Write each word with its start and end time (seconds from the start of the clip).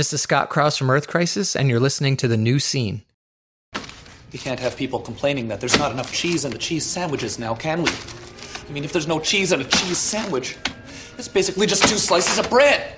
This 0.00 0.14
is 0.14 0.22
Scott 0.22 0.48
Crouse 0.48 0.78
from 0.78 0.88
Earth 0.88 1.08
Crisis, 1.08 1.54
and 1.54 1.68
you're 1.68 1.78
listening 1.78 2.16
to 2.16 2.26
The 2.26 2.38
New 2.38 2.58
Scene. 2.58 3.02
We 4.32 4.38
can't 4.38 4.58
have 4.58 4.74
people 4.74 4.98
complaining 4.98 5.48
that 5.48 5.60
there's 5.60 5.78
not 5.78 5.92
enough 5.92 6.10
cheese 6.10 6.46
in 6.46 6.52
the 6.52 6.56
cheese 6.56 6.86
sandwiches 6.86 7.38
now, 7.38 7.54
can 7.54 7.82
we? 7.82 7.90
I 8.66 8.72
mean, 8.72 8.82
if 8.82 8.94
there's 8.94 9.06
no 9.06 9.20
cheese 9.20 9.52
in 9.52 9.60
a 9.60 9.64
cheese 9.64 9.98
sandwich, 9.98 10.56
it's 11.18 11.28
basically 11.28 11.66
just 11.66 11.86
two 11.86 11.98
slices 11.98 12.38
of 12.38 12.48
bread. 12.48 12.94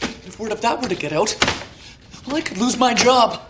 If 0.00 0.38
word 0.38 0.52
of 0.52 0.60
that 0.60 0.80
were 0.80 0.88
to 0.88 0.94
get 0.94 1.12
out, 1.12 1.36
well, 2.24 2.36
I 2.36 2.40
could 2.40 2.58
lose 2.58 2.78
my 2.78 2.94
job. 2.94 3.42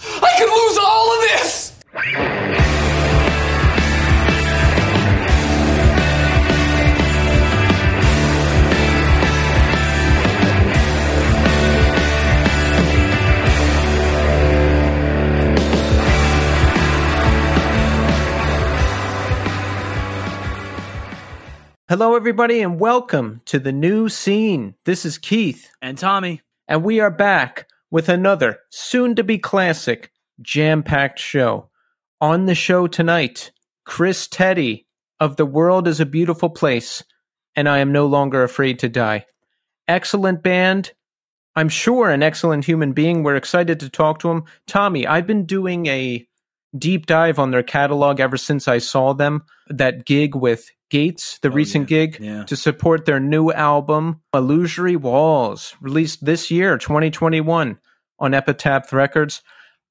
I 0.00 0.32
could 0.38 0.48
lose 0.48 0.78
all 0.80 1.12
of 1.12 1.20
this! 1.20 2.65
Hello, 21.88 22.16
everybody, 22.16 22.62
and 22.62 22.80
welcome 22.80 23.42
to 23.44 23.60
the 23.60 23.70
new 23.70 24.08
scene. 24.08 24.74
This 24.86 25.04
is 25.04 25.18
Keith, 25.18 25.70
And 25.80 25.96
Tommy. 25.96 26.42
and 26.66 26.82
we 26.82 26.98
are 26.98 27.12
back 27.12 27.68
with 27.92 28.08
another 28.08 28.58
soon 28.70 29.14
to 29.14 29.22
be 29.22 29.38
classic 29.38 30.10
jam 30.42 30.82
packed 30.82 31.20
show. 31.20 31.70
On 32.20 32.46
the 32.46 32.56
show 32.56 32.88
tonight, 32.88 33.52
Chris 33.84 34.26
Teti 34.26 34.86
of 35.20 35.36
The 35.36 35.46
World 35.46 35.86
is 35.86 36.00
a 36.00 36.06
Beautiful 36.06 36.50
Place, 36.50 37.04
and 37.54 37.68
I 37.68 37.78
am 37.78 37.92
no 37.92 38.06
longer 38.06 38.42
afraid 38.42 38.80
to 38.80 38.88
die. 38.88 39.24
Excellent 39.86 40.42
band. 40.42 40.92
I'm 41.54 41.68
sure 41.68 42.10
an 42.10 42.20
excellent 42.20 42.64
human 42.64 42.94
being. 42.94 43.22
We're 43.22 43.36
excited 43.36 43.78
to 43.78 43.88
talk 43.88 44.18
to 44.18 44.30
him. 44.30 44.42
Tommy, 44.66 45.06
I've 45.06 45.28
been 45.28 45.46
doing 45.46 45.86
a 45.86 46.26
deep 46.76 47.06
dive 47.06 47.38
on 47.38 47.52
their 47.52 47.62
catalog 47.62 48.18
ever 48.18 48.36
since 48.36 48.66
I 48.66 48.78
saw 48.78 49.12
them. 49.12 49.44
That 49.68 50.04
gig 50.04 50.34
with 50.34 50.68
Gates, 50.90 51.38
the 51.40 51.48
oh, 51.48 51.52
recent 51.52 51.90
yeah, 51.90 52.06
gig, 52.06 52.18
yeah. 52.20 52.44
to 52.44 52.56
support 52.56 53.04
their 53.04 53.20
new 53.20 53.50
album, 53.50 54.20
Illusory 54.32 54.96
Walls, 54.96 55.74
released 55.80 56.24
this 56.24 56.50
year, 56.50 56.78
2021, 56.78 57.78
on 58.18 58.34
Epitaph 58.34 58.92
Records. 58.92 59.42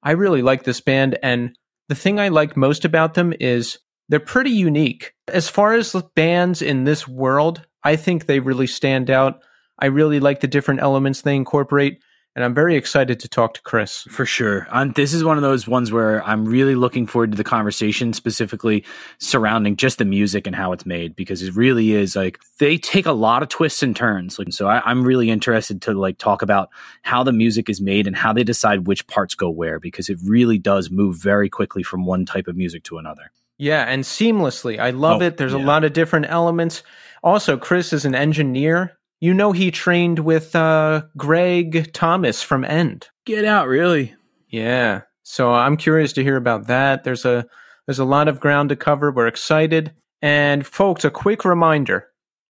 I 0.02 0.12
really 0.12 0.42
like 0.42 0.64
this 0.64 0.80
band, 0.80 1.18
and 1.22 1.56
the 1.88 1.94
thing 1.94 2.18
I 2.18 2.28
like 2.28 2.56
most 2.56 2.84
about 2.84 3.14
them 3.14 3.34
is 3.38 3.78
they're 4.08 4.20
pretty 4.20 4.50
unique. 4.50 5.14
As 5.28 5.48
far 5.48 5.74
as 5.74 5.94
bands 6.14 6.62
in 6.62 6.84
this 6.84 7.06
world, 7.06 7.66
I 7.82 7.96
think 7.96 8.26
they 8.26 8.40
really 8.40 8.66
stand 8.66 9.10
out. 9.10 9.42
I 9.78 9.86
really 9.86 10.20
like 10.20 10.40
the 10.40 10.48
different 10.48 10.80
elements 10.80 11.20
they 11.20 11.36
incorporate, 11.36 12.00
and 12.36 12.44
I'm 12.44 12.54
very 12.54 12.76
excited 12.76 13.18
to 13.20 13.28
talk 13.28 13.54
to 13.54 13.62
Chris. 13.62 14.02
For 14.10 14.24
sure. 14.24 14.68
Um, 14.70 14.92
this 14.92 15.12
is 15.12 15.24
one 15.24 15.36
of 15.38 15.42
those 15.42 15.66
ones 15.66 15.90
where 15.90 16.22
I'm 16.24 16.44
really 16.44 16.76
looking 16.76 17.06
forward 17.06 17.32
to 17.32 17.36
the 17.36 17.42
conversation 17.42 18.12
specifically 18.12 18.84
surrounding 19.18 19.74
just 19.76 19.98
the 19.98 20.04
music 20.04 20.46
and 20.46 20.54
how 20.54 20.72
it's 20.72 20.86
made 20.86 21.16
because 21.16 21.42
it 21.42 21.56
really 21.56 21.92
is 21.92 22.14
like 22.14 22.38
they 22.58 22.76
take 22.78 23.06
a 23.06 23.12
lot 23.12 23.42
of 23.42 23.48
twists 23.48 23.82
and 23.82 23.96
turns. 23.96 24.38
Like, 24.38 24.52
so 24.52 24.68
I, 24.68 24.80
I'm 24.88 25.02
really 25.02 25.30
interested 25.30 25.82
to 25.82 25.94
like 25.94 26.18
talk 26.18 26.42
about 26.42 26.68
how 27.02 27.24
the 27.24 27.32
music 27.32 27.68
is 27.68 27.80
made 27.80 28.06
and 28.06 28.14
how 28.14 28.32
they 28.32 28.44
decide 28.44 28.86
which 28.86 29.06
parts 29.06 29.34
go 29.34 29.48
where 29.50 29.80
because 29.80 30.08
it 30.08 30.18
really 30.24 30.58
does 30.58 30.90
move 30.90 31.16
very 31.16 31.48
quickly 31.48 31.82
from 31.82 32.04
one 32.04 32.26
type 32.26 32.46
of 32.46 32.56
music 32.56 32.84
to 32.84 32.98
another. 32.98 33.32
Yeah, 33.58 33.84
and 33.84 34.04
seamlessly. 34.04 34.78
I 34.78 34.90
love 34.90 35.22
Oh, 35.22 35.24
it. 35.24 35.38
There's 35.38 35.54
a 35.54 35.58
lot 35.58 35.84
of 35.84 35.94
different 35.94 36.26
elements. 36.28 36.82
Also, 37.22 37.56
Chris 37.56 37.94
is 37.94 38.04
an 38.04 38.14
engineer. 38.14 38.98
You 39.20 39.32
know, 39.32 39.52
he 39.52 39.70
trained 39.70 40.18
with 40.18 40.54
uh, 40.54 41.02
Greg 41.16 41.92
Thomas 41.92 42.42
from 42.42 42.64
End. 42.64 43.08
Get 43.24 43.44
out, 43.44 43.66
really? 43.66 44.14
Yeah. 44.48 45.02
So 45.22 45.52
I'm 45.52 45.76
curious 45.76 46.12
to 46.14 46.22
hear 46.22 46.36
about 46.36 46.66
that. 46.66 47.04
There's 47.04 47.24
a 47.24 47.46
there's 47.86 47.98
a 47.98 48.04
lot 48.04 48.28
of 48.28 48.40
ground 48.40 48.68
to 48.68 48.76
cover. 48.76 49.10
We're 49.10 49.26
excited. 49.26 49.92
And 50.22 50.66
folks, 50.66 51.04
a 51.04 51.10
quick 51.10 51.44
reminder. 51.44 52.08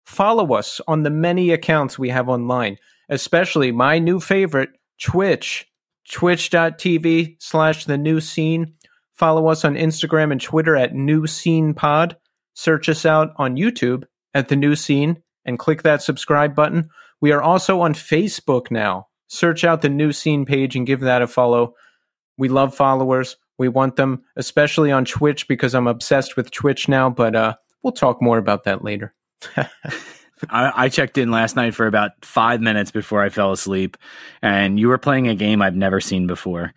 Follow 0.06 0.55
us 0.55 0.81
on 0.87 1.03
the 1.03 1.11
many 1.11 1.50
accounts 1.50 1.99
we 1.99 2.09
have 2.11 2.28
online, 2.28 2.78
especially 3.09 3.73
my 3.73 3.99
new 3.99 4.21
favorite, 4.21 4.71
Twitch, 5.03 5.67
twitch.tv 6.11 7.37
slash 7.41 7.84
the 7.84 7.99
new 7.99 8.21
scene. 8.21 8.75
Follow 9.15 9.49
us 9.49 9.65
on 9.65 9.75
Instagram 9.75 10.31
and 10.31 10.41
Twitter 10.41 10.77
at 10.77 10.94
New 10.94 11.27
Scene 11.27 11.75
Pod. 11.75 12.17
Search 12.55 12.88
us 12.88 13.05
out 13.05 13.33
on 13.37 13.56
YouTube 13.56 14.05
at 14.33 14.49
The 14.49 14.56
New 14.56 14.77
Scene 14.77 15.23
and 15.47 15.59
click 15.59 15.83
that 15.83 16.03
subscribe 16.03 16.55
button. 16.55 16.91
We 17.21 17.33
are 17.33 17.43
also 17.43 17.81
on 17.81 17.95
Facebook 17.95 18.71
now. 18.71 19.07
Search 19.29 19.65
out 19.65 19.81
the 19.81 19.89
New 19.89 20.12
Scene 20.12 20.45
page 20.45 20.77
and 20.77 20.87
give 20.87 21.01
that 21.01 21.23
a 21.23 21.27
follow. 21.27 21.75
We 22.37 22.49
love 22.49 22.75
followers. 22.75 23.37
We 23.59 23.69
want 23.69 23.97
them, 23.97 24.23
especially 24.37 24.93
on 24.93 25.06
Twitch, 25.06 25.49
because 25.49 25.75
I'm 25.75 25.87
obsessed 25.87 26.37
with 26.37 26.51
Twitch 26.51 26.89
now, 26.89 27.09
but 27.09 27.35
uh, 27.35 27.55
we'll 27.83 27.93
talk 27.93 28.21
more 28.21 28.37
about 28.37 28.65
that 28.65 28.85
later. 28.85 29.15
I, 30.51 30.73
I 30.85 30.89
checked 30.91 31.17
in 31.17 31.31
last 31.31 31.56
night 31.56 31.75
for 31.75 31.87
about 31.87 32.12
five 32.23 32.61
minutes 32.61 32.91
before 32.91 33.23
I 33.23 33.31
fell 33.31 33.53
asleep, 33.53 33.97
and 34.43 34.79
you 34.79 34.89
were 34.89 34.99
playing 34.99 35.29
a 35.29 35.35
game 35.35 35.62
I've 35.62 35.77
never 35.77 36.01
seen 36.01 36.27
before 36.27 36.75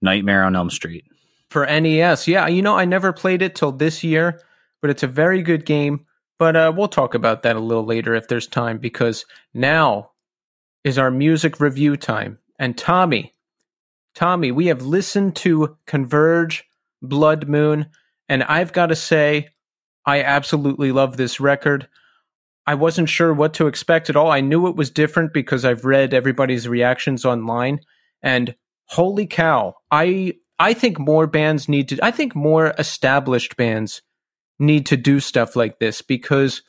Nightmare 0.00 0.44
on 0.44 0.54
Elm 0.54 0.70
Street. 0.70 1.04
For 1.50 1.66
NES, 1.66 2.28
yeah, 2.28 2.46
you 2.46 2.62
know, 2.62 2.78
I 2.78 2.84
never 2.84 3.12
played 3.12 3.42
it 3.42 3.56
till 3.56 3.72
this 3.72 4.04
year, 4.04 4.40
but 4.80 4.90
it's 4.90 5.02
a 5.02 5.08
very 5.08 5.42
good 5.42 5.66
game. 5.66 6.06
But 6.40 6.56
uh, 6.56 6.72
we'll 6.74 6.88
talk 6.88 7.14
about 7.14 7.42
that 7.42 7.56
a 7.56 7.60
little 7.60 7.84
later 7.84 8.14
if 8.14 8.26
there's 8.26 8.46
time, 8.46 8.78
because 8.78 9.26
now 9.52 10.12
is 10.84 10.96
our 10.96 11.10
music 11.10 11.60
review 11.60 11.98
time. 11.98 12.38
And 12.58 12.78
Tommy, 12.78 13.34
Tommy, 14.14 14.50
we 14.50 14.68
have 14.68 14.80
listened 14.80 15.36
to 15.36 15.76
Converge, 15.86 16.64
Blood 17.02 17.46
Moon, 17.46 17.90
and 18.26 18.42
I've 18.44 18.72
got 18.72 18.86
to 18.86 18.96
say, 18.96 19.50
I 20.06 20.22
absolutely 20.22 20.92
love 20.92 21.18
this 21.18 21.40
record. 21.40 21.86
I 22.66 22.74
wasn't 22.74 23.10
sure 23.10 23.34
what 23.34 23.52
to 23.54 23.66
expect 23.66 24.08
at 24.08 24.16
all. 24.16 24.30
I 24.30 24.40
knew 24.40 24.66
it 24.66 24.76
was 24.76 24.88
different 24.88 25.34
because 25.34 25.66
I've 25.66 25.84
read 25.84 26.14
everybody's 26.14 26.66
reactions 26.66 27.26
online, 27.26 27.80
and 28.22 28.54
holy 28.86 29.26
cow, 29.26 29.74
I 29.90 30.36
I 30.58 30.72
think 30.72 30.98
more 30.98 31.26
bands 31.26 31.68
need 31.68 31.90
to. 31.90 31.98
I 32.02 32.10
think 32.10 32.34
more 32.34 32.72
established 32.78 33.58
bands 33.58 34.00
need 34.60 34.86
to 34.86 34.96
do 34.96 35.18
stuff 35.20 35.56
like 35.56 35.78
this 35.78 36.02
because 36.02 36.62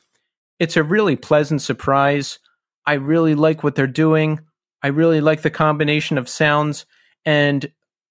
it's 0.58 0.76
a 0.76 0.82
really 0.82 1.16
pleasant 1.16 1.62
surprise. 1.62 2.38
I 2.86 2.94
really 2.94 3.34
like 3.34 3.62
what 3.62 3.74
they're 3.74 3.86
doing. 3.86 4.40
I 4.82 4.88
really 4.88 5.20
like 5.20 5.42
the 5.42 5.50
combination 5.50 6.18
of 6.18 6.28
sounds. 6.28 6.86
And 7.24 7.70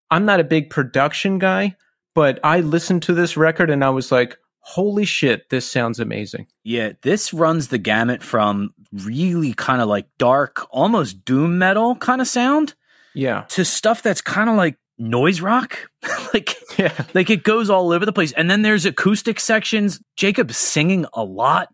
I'm 0.09 0.25
not 0.25 0.39
a 0.39 0.45
big 0.45 0.69
production 0.69 1.39
guy, 1.39 1.75
but 2.15 2.39
I 2.43 2.61
listened 2.61 3.03
to 3.03 3.13
this 3.13 3.35
record 3.35 3.69
and 3.69 3.83
I 3.83 3.89
was 3.89 4.11
like, 4.11 4.37
holy 4.59 5.05
shit, 5.05 5.49
this 5.49 5.69
sounds 5.69 5.99
amazing. 5.99 6.47
Yeah, 6.63 6.91
this 7.01 7.33
runs 7.33 7.69
the 7.69 7.77
gamut 7.79 8.21
from 8.21 8.73
really 8.93 9.53
kind 9.53 9.81
of 9.81 9.89
like 9.89 10.07
dark, 10.19 10.67
almost 10.69 11.25
doom 11.25 11.57
metal 11.57 11.95
kind 11.95 12.21
of 12.21 12.27
sound 12.27 12.75
Yeah. 13.15 13.45
to 13.49 13.65
stuff 13.65 14.03
that's 14.03 14.21
kind 14.21 14.49
of 14.49 14.55
like 14.55 14.77
noise 15.01 15.41
rock. 15.41 15.89
like 16.33 16.55
Yeah. 16.77 16.93
like 17.13 17.29
it 17.29 17.43
goes 17.43 17.69
all 17.69 17.91
over 17.91 18.05
the 18.05 18.13
place. 18.13 18.31
And 18.31 18.49
then 18.49 18.61
there's 18.61 18.85
acoustic 18.85 19.39
sections. 19.39 19.99
Jacob's 20.15 20.57
singing 20.57 21.05
a 21.13 21.23
lot. 21.23 21.73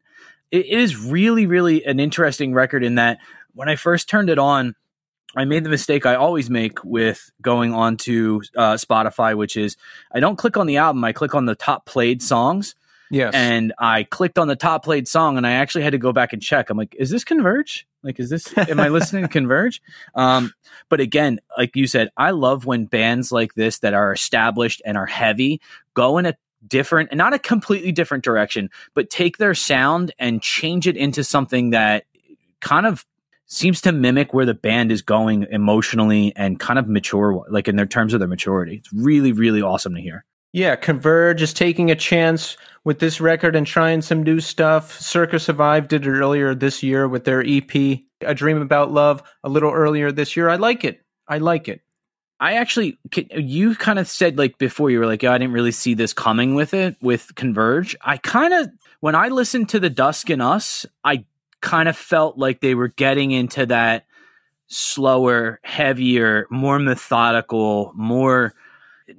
It, 0.50 0.66
is 0.66 0.96
really, 0.98 1.46
really 1.46 1.84
an 1.86 2.00
interesting 2.00 2.54
record 2.54 2.84
in 2.84 2.96
that 2.96 3.20
when 3.54 3.68
I 3.68 3.76
first 3.76 4.08
turned 4.08 4.30
it 4.30 4.40
on, 4.40 4.76
I 5.36 5.44
made 5.44 5.66
the 5.66 5.70
mistake 5.70 6.06
I 6.06 6.16
always 6.16 6.50
make 6.50 6.84
with 6.86 7.30
going 7.42 7.74
onto 7.74 8.42
uh, 8.56 8.76
Spotify, 8.76 9.36
which 9.36 9.58
is 9.58 9.76
I 10.12 10.22
don't 10.22 10.38
click 10.38 10.56
on 10.56 10.66
the 10.66 10.78
album, 10.78 11.04
I 11.04 11.12
click 11.12 11.36
on 11.36 11.46
the 11.46 11.56
top 11.56 11.86
played 11.86 12.24
songs. 12.24 12.76
Yes. 13.12 13.34
And 13.34 13.74
I 13.78 14.04
clicked 14.04 14.38
on 14.38 14.48
the 14.48 14.56
top 14.56 14.84
played 14.84 15.08
song 15.08 15.38
and 15.38 15.48
I 15.48 15.54
actually 15.54 15.84
had 15.84 15.92
to 15.92 15.98
go 15.98 16.12
back 16.12 16.34
and 16.34 16.42
check. 16.42 16.70
I'm 16.70 16.78
like, 16.78 16.96
is 16.98 17.10
this 17.10 17.24
Converge? 17.24 17.88
Like, 18.08 18.22
is 18.22 18.30
this, 18.30 18.58
am 18.58 18.80
I 18.80 18.88
listening 18.88 19.24
to 19.24 19.28
Converge? 19.28 19.82
Um, 20.16 20.54
but 20.88 21.02
again, 21.02 21.42
like 21.58 21.76
you 21.76 21.88
said, 21.88 22.10
I 22.16 22.32
love 22.32 22.66
when 22.66 22.86
bands 22.86 23.34
like 23.34 23.54
this 23.56 23.80
that 23.80 23.94
are 23.94 24.14
established 24.14 24.82
and 24.86 24.98
are 24.98 25.06
heavy 25.06 25.60
go 25.94 26.18
in 26.18 26.26
a 26.26 26.38
different 26.66 27.10
and 27.12 27.18
not 27.18 27.34
a 27.34 27.40
completely 27.40 27.92
different 27.92 28.24
direction, 28.24 28.70
but 28.94 29.10
take 29.10 29.38
their 29.38 29.54
sound 29.54 30.14
and 30.20 30.42
change 30.42 30.88
it 30.88 30.96
into 30.96 31.22
something 31.22 31.72
that 31.72 32.06
kind 32.62 32.86
of 32.86 33.06
seems 33.46 33.82
to 33.82 33.92
mimic 33.92 34.34
where 34.34 34.46
the 34.46 34.54
band 34.54 34.90
is 34.92 35.02
going 35.02 35.46
emotionally 35.52 36.34
and 36.38 36.62
kind 36.62 36.80
of 36.80 36.88
mature, 36.88 37.46
like 37.50 37.68
in 37.68 37.76
their 37.76 37.86
terms 37.86 38.14
of 38.14 38.20
their 38.20 38.28
maturity. 38.30 38.78
It's 38.78 38.94
really, 38.94 39.34
really 39.34 39.62
awesome 39.62 39.96
to 39.96 40.02
hear. 40.02 40.24
Yeah, 40.58 40.76
Converge 40.76 41.44
is 41.44 41.54
taking 41.54 41.92
a 41.92 41.96
chance 41.96 42.58
with 42.84 42.98
this 42.98 43.22
record 43.22 43.56
and 43.56 43.68
trying 43.68 44.02
some 44.02 44.24
new 44.24 44.40
stuff. 44.40 45.00
Circa 45.00 45.38
Survive 45.38 45.88
did 45.88 46.08
it 46.08 46.10
earlier 46.10 46.56
this 46.56 46.82
year 46.82 47.08
with 47.08 47.26
their 47.26 47.44
EP, 47.46 47.76
A 48.22 48.34
Dream 48.34 48.60
About 48.60 48.92
Love, 48.92 49.22
a 49.44 49.50
little 49.50 49.72
earlier 49.72 50.12
this 50.12 50.36
year. 50.36 50.50
I 50.50 50.56
like 50.56 50.84
it. 50.84 51.00
I 51.28 51.38
like 51.38 51.68
it. 51.68 51.82
I 52.40 52.54
actually, 52.54 52.98
you 53.36 53.76
kind 53.76 54.00
of 54.00 54.08
said 54.08 54.40
like 54.40 54.58
before, 54.58 54.90
you 54.90 54.98
were 54.98 55.06
like, 55.06 55.22
yeah, 55.22 55.34
I 55.34 55.38
didn't 55.38 55.54
really 55.54 55.72
see 55.72 55.94
this 55.94 56.12
coming 56.12 56.56
with 56.56 56.74
it, 56.74 56.96
with 57.04 57.36
Converge. 57.36 57.96
I 58.02 58.18
kind 58.18 58.52
of, 58.52 58.72
when 59.00 59.14
I 59.14 59.28
listened 59.28 59.70
to 59.70 59.80
The 59.80 59.92
Dusk 59.92 60.32
in 60.32 60.42
Us, 60.42 60.88
I 61.04 61.24
kind 61.62 61.88
of 61.88 61.96
felt 61.96 62.40
like 62.40 62.62
they 62.62 62.74
were 62.74 62.88
getting 62.88 63.30
into 63.30 63.68
that 63.68 64.08
slower, 64.66 65.60
heavier, 65.62 66.48
more 66.50 66.80
methodical, 66.80 67.92
more 67.96 68.56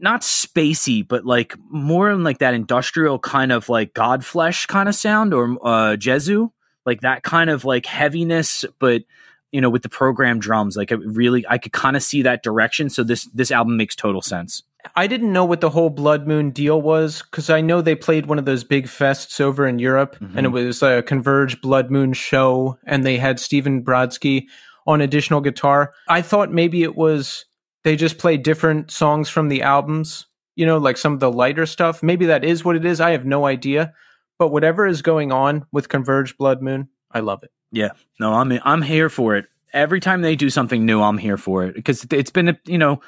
not 0.01 0.23
spacey, 0.23 1.07
but 1.07 1.25
like 1.25 1.55
more 1.71 2.11
in 2.11 2.25
like 2.25 2.39
that 2.39 2.55
industrial 2.55 3.19
kind 3.19 3.53
of 3.53 3.69
like 3.69 3.95
Godflesh 3.95 4.69
kind 4.69 4.89
of 4.89 4.95
sound 4.95 5.33
or 5.35 5.57
uh 5.67 5.97
Jesu, 5.97 6.51
like 6.85 7.01
that 7.01 7.23
kind 7.23 7.51
of 7.51 7.65
like 7.65 7.87
heaviness, 7.87 8.65
but 8.79 9.03
you 9.51 9.61
know, 9.61 9.71
with 9.71 9.83
the 9.83 9.89
program 9.89 10.39
drums, 10.39 10.77
like 10.77 10.93
it 10.93 11.01
really 11.05 11.45
I 11.49 11.59
could 11.59 11.73
kind 11.73 11.97
of 11.97 12.03
see 12.03 12.23
that 12.23 12.43
direction. 12.43 12.91
So 12.91 13.03
this 13.03 13.25
this 13.33 13.51
album 13.51 13.77
makes 13.77 13.97
total 13.97 14.23
sense. 14.23 14.63
I 14.95 15.07
didn't 15.07 15.33
know 15.33 15.45
what 15.45 15.61
the 15.61 15.71
whole 15.71 15.91
Blood 15.91 16.27
Moon 16.27 16.51
deal 16.51 16.81
was 16.81 17.23
because 17.23 17.51
I 17.51 17.61
know 17.61 17.81
they 17.81 17.95
played 17.95 18.27
one 18.27 18.39
of 18.39 18.45
those 18.45 18.65
big 18.65 18.87
fests 18.87 19.41
over 19.41 19.67
in 19.67 19.79
Europe, 19.79 20.17
and 20.37 20.47
it 20.47 20.51
was 20.51 20.83
a 20.83 21.03
Converge 21.03 21.61
Blood 21.61 21.91
Moon 21.91 22.13
show, 22.13 22.79
and 22.87 23.05
they 23.05 23.19
had 23.19 23.41
Stephen 23.41 23.83
Brodsky 23.83 24.47
on 24.87 25.01
additional 25.01 25.41
guitar. 25.41 25.93
I 26.09 26.23
thought 26.23 26.53
maybe 26.53 26.83
it 26.83 26.97
was 26.97 27.45
they 27.85 27.97
just 27.97 28.19
play 28.19 28.37
different 28.37 28.91
songs 28.91 29.29
from 29.29 29.49
the 29.49 29.63
albums, 29.63 30.27
you 30.57 30.67
know, 30.67 30.79
like 30.79 30.97
some 30.97 31.13
of 31.13 31.21
the 31.21 31.31
lighter 31.31 31.67
stuff. 31.67 32.03
Maybe 32.03 32.27
that 32.27 32.45
is 32.45 32.65
what 32.65 32.77
it 32.77 32.85
is. 32.85 33.01
I 33.01 33.13
have 33.13 33.25
no 33.25 33.47
idea. 33.47 33.95
But 34.39 34.49
whatever 34.49 34.87
is 34.87 35.03
going 35.03 35.33
on 35.33 35.67
with 35.73 35.89
Converge 35.89 36.37
Blood 36.37 36.63
Moon, 36.63 36.89
I 37.11 37.21
love 37.21 37.43
it. 37.43 37.51
Yeah, 37.73 37.91
no, 38.21 38.35
I'm 38.35 38.53
I'm 38.65 38.83
here 38.83 39.09
for 39.09 39.37
it. 39.37 39.47
Every 39.73 40.01
time 40.01 40.23
they 40.23 40.37
do 40.37 40.49
something 40.49 40.87
new, 40.87 41.03
I'm 41.03 41.19
here 41.19 41.37
for 41.37 41.65
it 41.65 41.75
because 41.75 42.07
it's 42.11 42.31
been 42.31 42.57
you 42.65 42.79
know. 42.79 43.01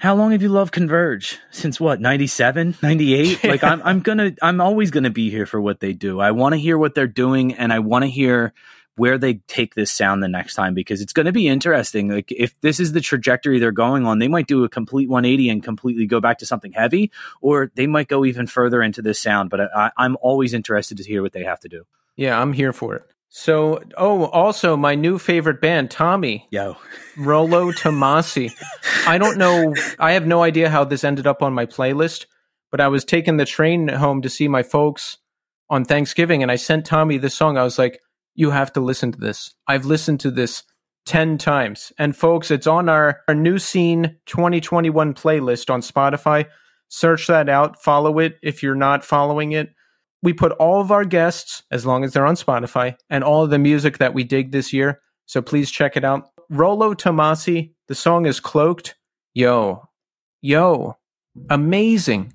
How 0.00 0.14
long 0.14 0.30
have 0.30 0.42
you 0.42 0.48
loved 0.48 0.70
Converge? 0.70 1.40
Since 1.50 1.80
what, 1.80 2.00
97, 2.00 2.76
98? 2.80 3.42
Like 3.44 3.64
I'm 3.64 3.82
I'm 3.82 3.98
going 3.98 4.18
to 4.18 4.36
I'm 4.40 4.60
always 4.60 4.92
going 4.92 5.02
to 5.02 5.10
be 5.10 5.28
here 5.28 5.44
for 5.44 5.60
what 5.60 5.80
they 5.80 5.92
do. 5.92 6.20
I 6.20 6.30
want 6.30 6.52
to 6.52 6.56
hear 6.56 6.78
what 6.78 6.94
they're 6.94 7.08
doing 7.08 7.54
and 7.54 7.72
I 7.72 7.80
want 7.80 8.04
to 8.04 8.08
hear 8.08 8.52
where 8.98 9.18
they 9.18 9.34
take 9.46 9.74
this 9.74 9.90
sound 9.90 10.22
the 10.22 10.28
next 10.28 10.54
time 10.54 10.74
because 10.74 11.00
it's 11.00 11.12
going 11.12 11.26
to 11.26 11.32
be 11.32 11.48
interesting. 11.48 12.08
Like 12.08 12.32
if 12.32 12.58
this 12.60 12.80
is 12.80 12.92
the 12.92 13.00
trajectory 13.00 13.58
they're 13.58 13.72
going 13.72 14.06
on, 14.06 14.18
they 14.18 14.28
might 14.28 14.46
do 14.46 14.64
a 14.64 14.68
complete 14.68 15.08
180 15.08 15.48
and 15.48 15.62
completely 15.62 16.06
go 16.06 16.20
back 16.20 16.38
to 16.38 16.46
something 16.46 16.72
heavy, 16.72 17.10
or 17.40 17.70
they 17.74 17.86
might 17.86 18.08
go 18.08 18.24
even 18.24 18.46
further 18.46 18.82
into 18.82 19.02
this 19.02 19.20
sound. 19.20 19.50
But 19.50 19.72
I, 19.74 19.90
I'm 19.96 20.16
always 20.20 20.52
interested 20.54 20.98
to 20.98 21.04
hear 21.04 21.22
what 21.22 21.32
they 21.32 21.44
have 21.44 21.60
to 21.60 21.68
do. 21.68 21.84
Yeah, 22.16 22.40
I'm 22.40 22.52
here 22.52 22.72
for 22.72 22.96
it. 22.96 23.02
So, 23.30 23.82
oh, 23.96 24.24
also 24.26 24.76
my 24.76 24.94
new 24.94 25.18
favorite 25.18 25.60
band, 25.60 25.90
Tommy, 25.90 26.48
Yo, 26.50 26.76
Rolo 27.16 27.72
Tomassi. 27.72 28.50
I 29.06 29.18
don't 29.18 29.36
know. 29.36 29.74
I 29.98 30.12
have 30.12 30.26
no 30.26 30.42
idea 30.42 30.70
how 30.70 30.84
this 30.84 31.04
ended 31.04 31.26
up 31.26 31.42
on 31.42 31.52
my 31.52 31.66
playlist, 31.66 32.24
but 32.70 32.80
I 32.80 32.88
was 32.88 33.04
taking 33.04 33.36
the 33.36 33.44
train 33.44 33.88
home 33.88 34.22
to 34.22 34.30
see 34.30 34.48
my 34.48 34.62
folks 34.62 35.18
on 35.68 35.84
Thanksgiving, 35.84 36.42
and 36.42 36.50
I 36.50 36.56
sent 36.56 36.86
Tommy 36.86 37.18
this 37.18 37.34
song. 37.34 37.58
I 37.58 37.64
was 37.64 37.78
like, 37.78 38.00
"You 38.38 38.50
have 38.50 38.72
to 38.74 38.80
listen 38.80 39.10
to 39.12 39.18
this." 39.18 39.54
I've 39.66 39.84
listened 39.84 40.20
to 40.20 40.30
this 40.30 40.62
ten 41.04 41.38
times, 41.38 41.92
and 41.98 42.16
folks, 42.16 42.50
it's 42.50 42.66
on 42.66 42.88
our 42.88 43.20
our 43.28 43.34
new 43.34 43.58
scene 43.58 44.16
2021 44.26 45.12
playlist 45.14 45.68
on 45.70 45.80
Spotify. 45.80 46.46
Search 46.88 47.26
that 47.26 47.48
out. 47.48 47.82
Follow 47.82 48.18
it 48.18 48.38
if 48.42 48.62
you're 48.62 48.74
not 48.74 49.04
following 49.04 49.52
it. 49.52 49.70
We 50.22 50.32
put 50.32 50.52
all 50.52 50.80
of 50.80 50.90
our 50.90 51.04
guests, 51.04 51.62
as 51.70 51.84
long 51.86 52.04
as 52.04 52.12
they're 52.12 52.26
on 52.26 52.34
Spotify, 52.36 52.96
and 53.10 53.22
all 53.24 53.44
of 53.44 53.50
the 53.50 53.58
music 53.58 53.98
that 53.98 54.14
we 54.14 54.24
dig 54.24 54.52
this 54.52 54.72
year. 54.72 55.00
So 55.26 55.42
please 55.42 55.70
check 55.70 55.96
it 55.96 56.04
out. 56.04 56.30
Rolo 56.50 56.94
Tomassi. 56.94 57.72
The 57.88 57.94
song 57.94 58.26
is 58.26 58.40
Cloaked. 58.40 58.94
Yo, 59.34 59.88
yo, 60.42 60.96
amazing. 61.50 62.32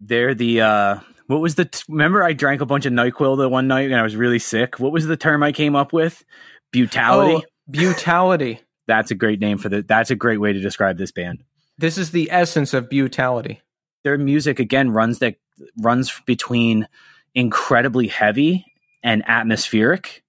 they're 0.00 0.34
the 0.34 0.60
uh 0.60 0.98
what 1.26 1.40
was 1.40 1.54
the 1.56 1.66
t- 1.66 1.82
remember 1.88 2.22
I 2.22 2.32
drank 2.32 2.60
a 2.60 2.66
bunch 2.66 2.86
of 2.86 2.92
NyQuil 2.92 3.36
the 3.36 3.48
one 3.48 3.68
night 3.68 3.86
and 3.86 3.96
I 3.96 4.02
was 4.02 4.16
really 4.16 4.38
sick. 4.38 4.78
What 4.78 4.92
was 4.92 5.06
the 5.06 5.16
term 5.16 5.42
I 5.42 5.52
came 5.52 5.74
up 5.74 5.92
with? 5.92 6.24
Butality. 6.72 7.44
Oh, 7.44 7.70
Butality. 7.70 8.60
That's 8.86 9.10
a 9.10 9.16
great 9.16 9.40
name 9.40 9.58
for 9.58 9.68
the 9.68 9.82
that's 9.82 10.12
a 10.12 10.14
great 10.14 10.40
way 10.40 10.52
to 10.52 10.60
describe 10.60 10.96
this 10.96 11.10
band. 11.10 11.42
This 11.76 11.98
is 11.98 12.12
the 12.12 12.30
essence 12.30 12.72
of 12.72 12.88
Butality. 12.88 13.60
Their 14.04 14.16
music 14.16 14.60
again 14.60 14.90
runs 14.90 15.18
that 15.18 15.34
runs 15.76 16.20
between 16.24 16.86
incredibly 17.34 18.06
heavy 18.06 18.64
and 19.02 19.24
atmospheric 19.26 20.22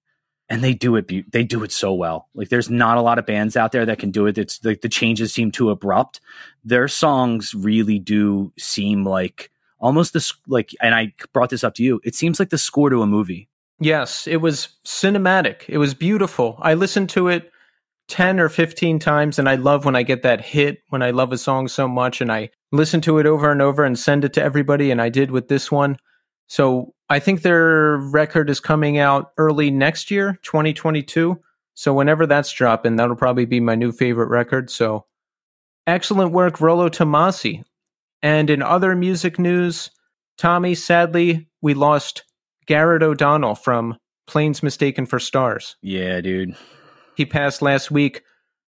and 0.48 0.64
they 0.64 0.74
do 0.74 0.96
it 0.96 1.30
they 1.30 1.44
do 1.44 1.62
it 1.62 1.72
so 1.72 1.92
well. 1.92 2.28
Like 2.34 2.48
there's 2.48 2.70
not 2.70 2.98
a 2.98 3.02
lot 3.02 3.18
of 3.18 3.26
bands 3.26 3.56
out 3.56 3.72
there 3.72 3.86
that 3.86 3.98
can 3.98 4.10
do 4.10 4.26
it. 4.26 4.38
It's 4.38 4.64
like 4.64 4.80
the 4.80 4.88
changes 4.88 5.32
seem 5.32 5.50
too 5.50 5.70
abrupt. 5.70 6.20
Their 6.64 6.88
songs 6.88 7.54
really 7.54 7.98
do 7.98 8.52
seem 8.58 9.04
like 9.04 9.50
almost 9.78 10.12
this 10.12 10.32
like 10.46 10.74
and 10.80 10.94
I 10.94 11.12
brought 11.32 11.50
this 11.50 11.64
up 11.64 11.74
to 11.74 11.82
you. 11.82 12.00
It 12.04 12.14
seems 12.14 12.38
like 12.38 12.50
the 12.50 12.58
score 12.58 12.90
to 12.90 13.02
a 13.02 13.06
movie. 13.06 13.48
Yes, 13.80 14.26
it 14.26 14.38
was 14.38 14.68
cinematic. 14.84 15.62
It 15.68 15.78
was 15.78 15.94
beautiful. 15.94 16.58
I 16.60 16.74
listened 16.74 17.10
to 17.10 17.28
it 17.28 17.50
10 18.08 18.40
or 18.40 18.48
15 18.48 18.98
times 18.98 19.38
and 19.38 19.48
I 19.48 19.54
love 19.54 19.84
when 19.84 19.94
I 19.94 20.02
get 20.02 20.22
that 20.22 20.40
hit 20.40 20.82
when 20.88 21.02
I 21.02 21.10
love 21.10 21.32
a 21.32 21.38
song 21.38 21.68
so 21.68 21.86
much 21.86 22.20
and 22.20 22.32
I 22.32 22.50
listen 22.72 23.00
to 23.02 23.18
it 23.18 23.26
over 23.26 23.52
and 23.52 23.62
over 23.62 23.84
and 23.84 23.98
send 23.98 24.24
it 24.24 24.32
to 24.34 24.42
everybody 24.42 24.90
and 24.90 25.00
I 25.00 25.10
did 25.10 25.30
with 25.30 25.48
this 25.48 25.70
one. 25.70 25.98
So 26.48 26.94
I 27.10 27.18
think 27.18 27.42
their 27.42 27.98
record 27.98 28.50
is 28.50 28.60
coming 28.60 28.98
out 28.98 29.32
early 29.36 29.70
next 29.70 30.10
year, 30.10 30.38
2022. 30.42 31.38
So 31.74 31.94
whenever 31.94 32.26
that's 32.26 32.50
dropping, 32.50 32.96
that'll 32.96 33.16
probably 33.16 33.44
be 33.44 33.60
my 33.60 33.74
new 33.74 33.92
favorite 33.92 34.28
record. 34.28 34.70
So 34.70 35.06
excellent 35.86 36.32
work, 36.32 36.60
Rolo 36.60 36.88
Tomassi. 36.88 37.64
And 38.22 38.50
in 38.50 38.62
other 38.62 38.94
music 38.96 39.38
news, 39.38 39.90
Tommy, 40.36 40.74
sadly, 40.74 41.48
we 41.60 41.74
lost 41.74 42.24
Gared 42.66 43.02
O'Donnell 43.02 43.54
from 43.54 43.96
Planes 44.26 44.62
Mistaken 44.62 45.06
for 45.06 45.18
Stars. 45.18 45.76
Yeah, 45.82 46.20
dude. 46.20 46.56
He 47.16 47.26
passed 47.26 47.62
last 47.62 47.90
week 47.90 48.22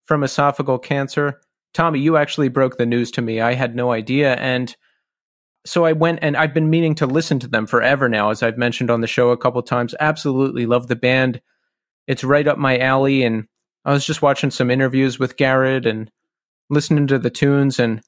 from 0.07 0.21
esophageal 0.21 0.83
cancer. 0.83 1.41
Tommy, 1.75 1.99
you 1.99 2.17
actually 2.17 2.49
broke 2.49 2.79
the 2.79 2.87
news 2.87 3.11
to 3.13 3.23
me. 3.23 3.41
I 3.41 3.55
had 3.55 3.75
no 3.75 3.93
idea. 3.93 4.35
And 4.37 4.75
so 5.65 5.85
I 5.85 5.93
went 5.93 6.21
and 6.23 6.37
I've 6.37 6.55
been 6.55 6.71
meaning 6.71 6.95
to 6.97 7.07
listen 7.07 7.39
to 7.41 7.49
them 7.49 7.67
forever 7.67 8.09
now, 8.09 8.31
as 8.31 8.43
I've 8.43 8.57
mentioned 8.57 8.91
on 8.91 9.01
the 9.01 9.07
show 9.07 9.31
a 9.31 9.37
couple 9.37 9.61
times. 9.63 9.95
Absolutely 9.99 10.65
love 10.65 10.87
the 10.87 10.97
band. 10.97 11.41
It's 12.07 12.23
right 12.23 12.47
up 12.47 12.57
my 12.57 12.79
alley. 12.79 13.25
And 13.25 13.47
I 13.85 13.93
was 13.93 14.07
just 14.07 14.23
watching 14.23 14.51
some 14.51 14.71
interviews 14.71 15.19
with 15.19 15.37
Gared 15.37 15.87
and 15.87 16.11
listening 16.71 17.09
to 17.09 17.19
the 17.19 17.31
tunes. 17.31 17.81
And 17.81 18.01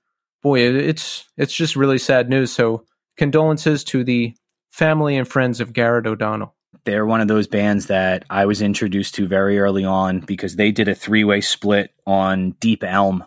boy, 0.43 0.61
it's 0.61 1.29
it's 1.37 1.55
just 1.55 1.76
really 1.76 1.99
sad 1.99 2.29
news. 2.29 2.52
So 2.52 2.85
condolences 3.17 3.85
to 3.85 4.05
the 4.05 4.35
family 4.70 5.17
and 5.17 5.26
friends 5.26 5.61
of 5.61 5.73
Gared 5.73 6.06
O'Donnell. 6.06 6.55
They're 6.85 7.06
one 7.06 7.20
of 7.20 7.29
those 7.29 7.46
bands 7.46 7.87
that 7.87 8.25
I 8.31 8.46
was 8.46 8.62
introduced 8.62 9.14
to 9.17 9.26
very 9.26 9.58
early 9.58 9.85
on 9.85 10.20
because 10.20 10.56
they 10.56 10.70
did 10.70 10.88
a 10.88 10.94
three 10.94 11.25
way 11.25 11.40
split 11.40 11.93
on 12.06 12.52
Deep 12.61 12.85
Elm 12.85 13.25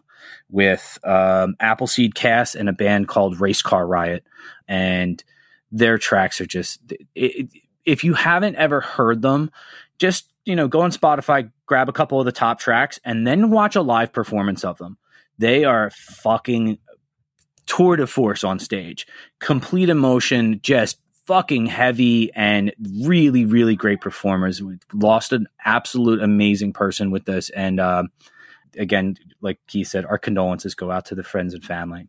with 0.50 1.00
um, 1.04 1.56
Appleseed 1.60 2.16
Cast 2.16 2.56
and 2.56 2.70
a 2.70 2.74
band 2.74 3.08
called 3.08 3.40
Race 3.40 3.62
Car 3.62 3.86
Riot. 3.86 4.26
And 4.68 5.24
their 5.72 5.98
tracks 5.98 6.42
are 6.42 6.46
just, 6.46 6.80
it, 7.16 7.50
if 7.86 8.04
you 8.04 8.14
haven't 8.14 8.56
ever 8.56 8.82
heard 8.82 9.22
them, 9.22 9.52
just, 9.98 10.32
you 10.46 10.56
know, 10.56 10.68
go 10.68 10.82
on 10.82 10.92
Spotify, 10.92 11.52
grab 11.66 11.90
a 11.90 11.94
couple 11.94 12.20
of 12.20 12.26
the 12.26 12.32
top 12.32 12.60
tracks, 12.60 13.00
and 13.04 13.26
then 13.26 13.50
watch 13.50 13.76
a 13.76 13.82
live 13.82 14.12
performance 14.12 14.64
of 14.64 14.78
them. 14.78 14.98
They 15.38 15.64
are 15.64 15.90
fucking 15.92 16.80
tour 17.72 17.96
de 17.96 18.06
force 18.06 18.44
on 18.44 18.60
stage. 18.60 19.08
Complete 19.40 19.88
emotion, 19.88 20.60
just 20.62 20.98
fucking 21.26 21.68
heavy 21.68 22.30
and 22.34 22.74
really, 23.02 23.46
really 23.46 23.76
great 23.76 24.02
performers. 24.02 24.62
We 24.62 24.78
lost 24.94 25.32
an 25.32 25.48
absolute 25.64 26.22
amazing 26.22 26.74
person 26.74 27.12
with 27.12 27.24
this. 27.24 27.50
And 27.52 27.80
uh, 27.80 28.04
again, 28.78 29.16
like 29.40 29.60
Keith 29.68 29.88
said, 29.88 30.06
our 30.06 30.18
condolences 30.18 30.76
go 30.76 30.92
out 30.92 31.06
to 31.06 31.16
the 31.16 31.24
friends 31.24 31.54
and 31.54 31.64
family. 31.64 32.08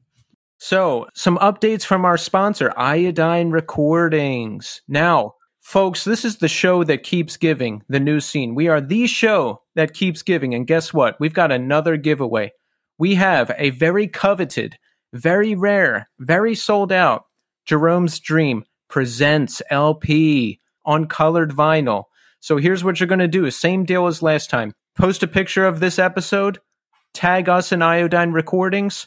So, 0.59 1.07
some 1.15 1.39
updates 1.39 1.85
from 1.85 2.05
our 2.05 2.17
sponsor, 2.17 2.73
Iodine 2.77 3.51
Recordings. 3.51 4.81
Now, 4.89 5.35
folks, 5.61 6.05
this 6.05 6.25
is 6.25 6.39
the 6.39 6.49
show 6.49 6.83
that 6.85 7.05
keeps 7.05 7.37
giving, 7.37 7.83
the 7.89 8.01
new 8.01 8.21
scene. 8.21 8.55
We 8.55 8.69
are 8.69 8.81
the 8.81 9.07
show 9.07 9.63
that 9.77 9.95
keeps 9.95 10.23
giving. 10.23 10.55
And 10.55 10.67
guess 10.67 10.93
what? 10.93 11.17
We've 11.21 11.35
got 11.35 11.53
another 11.53 11.97
giveaway. 11.97 12.53
We 12.99 13.15
have 13.17 13.51
a 13.57 13.71
very 13.71 14.07
coveted, 14.07 14.79
very 15.13 15.55
rare, 15.55 16.09
very 16.19 16.55
sold 16.55 16.93
out 16.93 17.27
Jerome's 17.65 18.19
Dream 18.19 18.65
Presents 18.89 19.63
LP 19.71 20.61
on 20.85 21.07
colored 21.07 21.53
vinyl. 21.53 22.05
So, 22.41 22.57
here's 22.57 22.85
what 22.85 23.01
you're 23.01 23.07
going 23.07 23.19
to 23.21 23.29
do 23.29 23.51
same 23.51 23.85
deal 23.85 24.07
as 24.07 24.23
last 24.23 24.51
time. 24.51 24.75
Post 24.97 25.23
a 25.23 25.29
picture 25.29 25.67
of 25.67 25.81
this 25.81 25.99
episode, 25.99 26.61
tag 27.15 27.49
us 27.49 27.73
in 27.73 27.83
Iodine 27.83 28.33
Recordings 28.33 29.07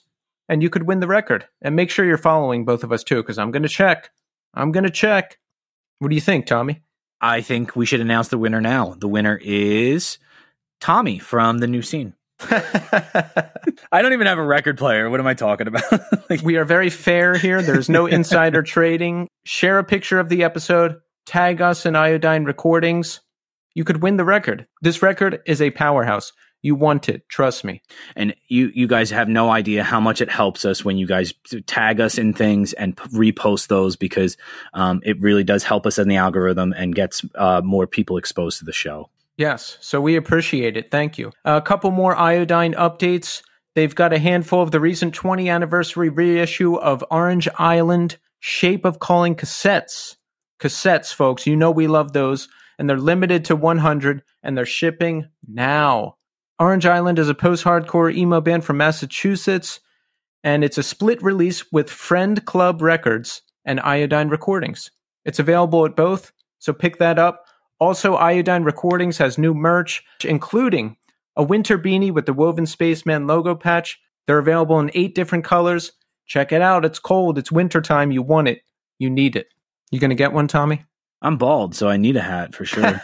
and 0.50 0.62
you 0.62 0.69
could 0.69 0.83
win 0.83 1.00
the 1.00 1.07
record. 1.07 1.47
And 1.62 1.75
make 1.75 1.89
sure 1.89 2.05
you're 2.05 2.17
following 2.17 2.65
both 2.65 2.83
of 2.83 2.91
us 2.91 3.03
too, 3.03 3.21
because 3.21 3.38
I'm 3.38 3.51
going 3.51 3.63
to 3.63 3.69
check. 3.69 4.12
I'm 4.53 4.71
going 4.71 4.83
to 4.83 4.89
check. 4.89 5.38
What 6.00 6.09
do 6.09 6.15
you 6.15 6.21
think, 6.21 6.45
Tommy? 6.45 6.81
I 7.21 7.41
think 7.41 7.75
we 7.75 7.85
should 7.85 8.01
announce 8.01 8.27
the 8.27 8.38
winner 8.38 8.62
now. 8.62 8.95
The 8.97 9.07
winner 9.07 9.39
is 9.43 10.17
Tommy 10.79 11.17
from 11.17 11.59
the 11.59 11.67
new 11.67 11.81
scene. 11.81 12.13
I 13.92 14.01
don't 14.01 14.13
even 14.13 14.27
have 14.27 14.38
a 14.38 14.46
record 14.46 14.77
player. 14.77 15.10
What 15.10 15.20
am 15.20 15.27
I 15.27 15.34
talking 15.34 15.68
about? 15.68 15.84
like, 16.30 16.42
we 16.42 16.58
are 16.58 16.65
very 16.65 16.89
fair 16.89 17.36
here. 17.38 17.62
There's 17.62 17.89
no 17.89 18.06
insider 18.08 18.62
trading. 18.62 19.27
Share 19.46 19.80
a 19.80 19.84
picture 19.84 20.20
of 20.20 20.30
the 20.30 20.44
episode, 20.44 20.98
tag 21.25 21.62
us 21.62 21.86
in 21.86 21.96
Iodine 21.96 22.44
Recordings. 22.46 23.22
You 23.74 23.84
could 23.84 24.01
win 24.01 24.18
the 24.18 24.25
record. 24.25 24.68
This 24.82 25.01
record 25.01 25.42
is 25.46 25.62
a 25.62 25.72
powerhouse. 25.72 26.34
You 26.62 26.74
want 26.74 27.10
it. 27.10 27.30
Trust 27.30 27.63
me. 27.63 27.82
and 28.15 28.34
you 28.48 28.72
you 28.74 28.88
guys 28.88 29.12
have 29.12 29.30
no 29.30 29.51
idea 29.51 29.84
how 29.84 30.00
much 30.00 30.20
it 30.20 30.32
helps 30.32 30.65
us 30.65 30.84
when 30.84 30.98
you 30.98 31.06
guys 31.06 31.32
tag 31.68 32.00
us 32.00 32.18
in 32.18 32.34
things 32.34 32.74
and 32.74 32.98
p- 32.98 33.04
repost 33.10 33.68
those 33.68 33.96
because 33.96 34.36
um, 34.74 35.00
it 35.04 35.22
really 35.22 35.44
does 35.44 35.63
help 35.63 35.86
us 35.86 36.00
in 36.00 36.08
the 36.08 36.15
algorithm 36.15 36.74
and 36.75 36.96
gets 36.96 37.24
uh, 37.36 37.62
more 37.63 37.86
people 37.86 38.18
exposed 38.18 38.58
to 38.60 38.65
the 38.65 38.74
show. 38.74 39.10
Yes, 39.38 39.77
so 39.82 40.00
we 40.00 40.15
appreciate 40.15 40.77
it. 40.77 40.92
Thank 40.92 41.18
you. 41.18 41.32
a 41.44 41.62
couple 41.62 41.92
more 41.92 42.15
iodine 42.15 42.74
updates. 42.74 43.42
They've 43.75 43.94
got 43.94 44.13
a 44.13 44.20
handful 44.20 44.62
of 44.62 44.72
the 44.72 44.80
recent 44.80 45.13
20 45.13 45.50
anniversary 45.50 46.08
reissue 46.10 46.75
of 46.75 47.04
Orange 47.12 47.50
Island 47.58 48.18
Shape 48.39 48.86
of 48.86 49.00
Calling 49.00 49.36
cassettes. 49.36 50.15
Cassettes, 50.62 51.13
folks, 51.13 51.46
you 51.46 51.58
know 51.58 51.72
we 51.72 51.88
love 51.88 52.13
those, 52.13 52.48
and 52.80 52.89
they're 52.89 52.98
limited 52.98 53.44
to 53.46 53.56
100, 53.56 54.24
and 54.44 54.58
they're 54.58 54.65
shipping 54.65 55.27
now. 55.46 56.15
Orange 56.58 56.86
Island 56.86 57.20
is 57.20 57.27
a 57.27 57.34
post 57.34 57.65
hardcore 57.65 58.15
emo 58.15 58.39
band 58.39 58.63
from 58.63 58.77
Massachusetts, 58.77 59.82
and 60.44 60.63
it's 60.63 60.77
a 60.77 60.84
split 60.84 61.22
release 61.22 61.70
with 61.74 61.89
Friend 61.89 62.46
Club 62.46 62.82
Records 62.82 63.42
and 63.65 63.82
Iodine 63.82 64.30
Recordings. 64.30 64.92
It's 65.25 65.39
available 65.39 65.86
at 65.86 65.98
both, 65.98 66.32
so 66.60 66.72
pick 66.72 67.00
that 67.00 67.20
up. 67.20 67.44
Also, 67.79 68.15
Iodine 68.15 68.63
Recordings 68.63 69.17
has 69.17 69.38
new 69.38 69.53
merch, 69.53 70.03
including 70.24 70.98
a 71.36 71.44
winter 71.44 71.77
beanie 71.77 72.13
with 72.13 72.25
the 72.25 72.34
Woven 72.34 72.65
Spaceman 72.65 73.27
logo 73.27 73.55
patch. 73.55 74.00
They're 74.27 74.39
available 74.39 74.79
in 74.79 74.91
eight 74.94 75.13
different 75.13 75.44
colors. 75.44 75.91
Check 76.25 76.51
it 76.51 76.62
out. 76.62 76.86
It's 76.86 77.00
cold. 77.00 77.38
It's 77.38 77.51
wintertime. 77.51 78.12
You 78.12 78.22
want 78.22 78.48
it. 78.48 78.62
You 78.98 79.10
need 79.10 79.36
it. 79.36 79.48
You 79.91 80.00
going 80.00 80.10
to 80.10 80.15
get 80.15 80.34
one, 80.34 80.48
Tommy? 80.48 80.84
I'm 81.22 81.38
bald, 81.38 81.75
so 81.75 81.88
I 81.89 81.98
need 81.98 82.17
a 82.17 82.22
hat 82.22 82.53
for 82.53 82.65
sure. 82.65 83.01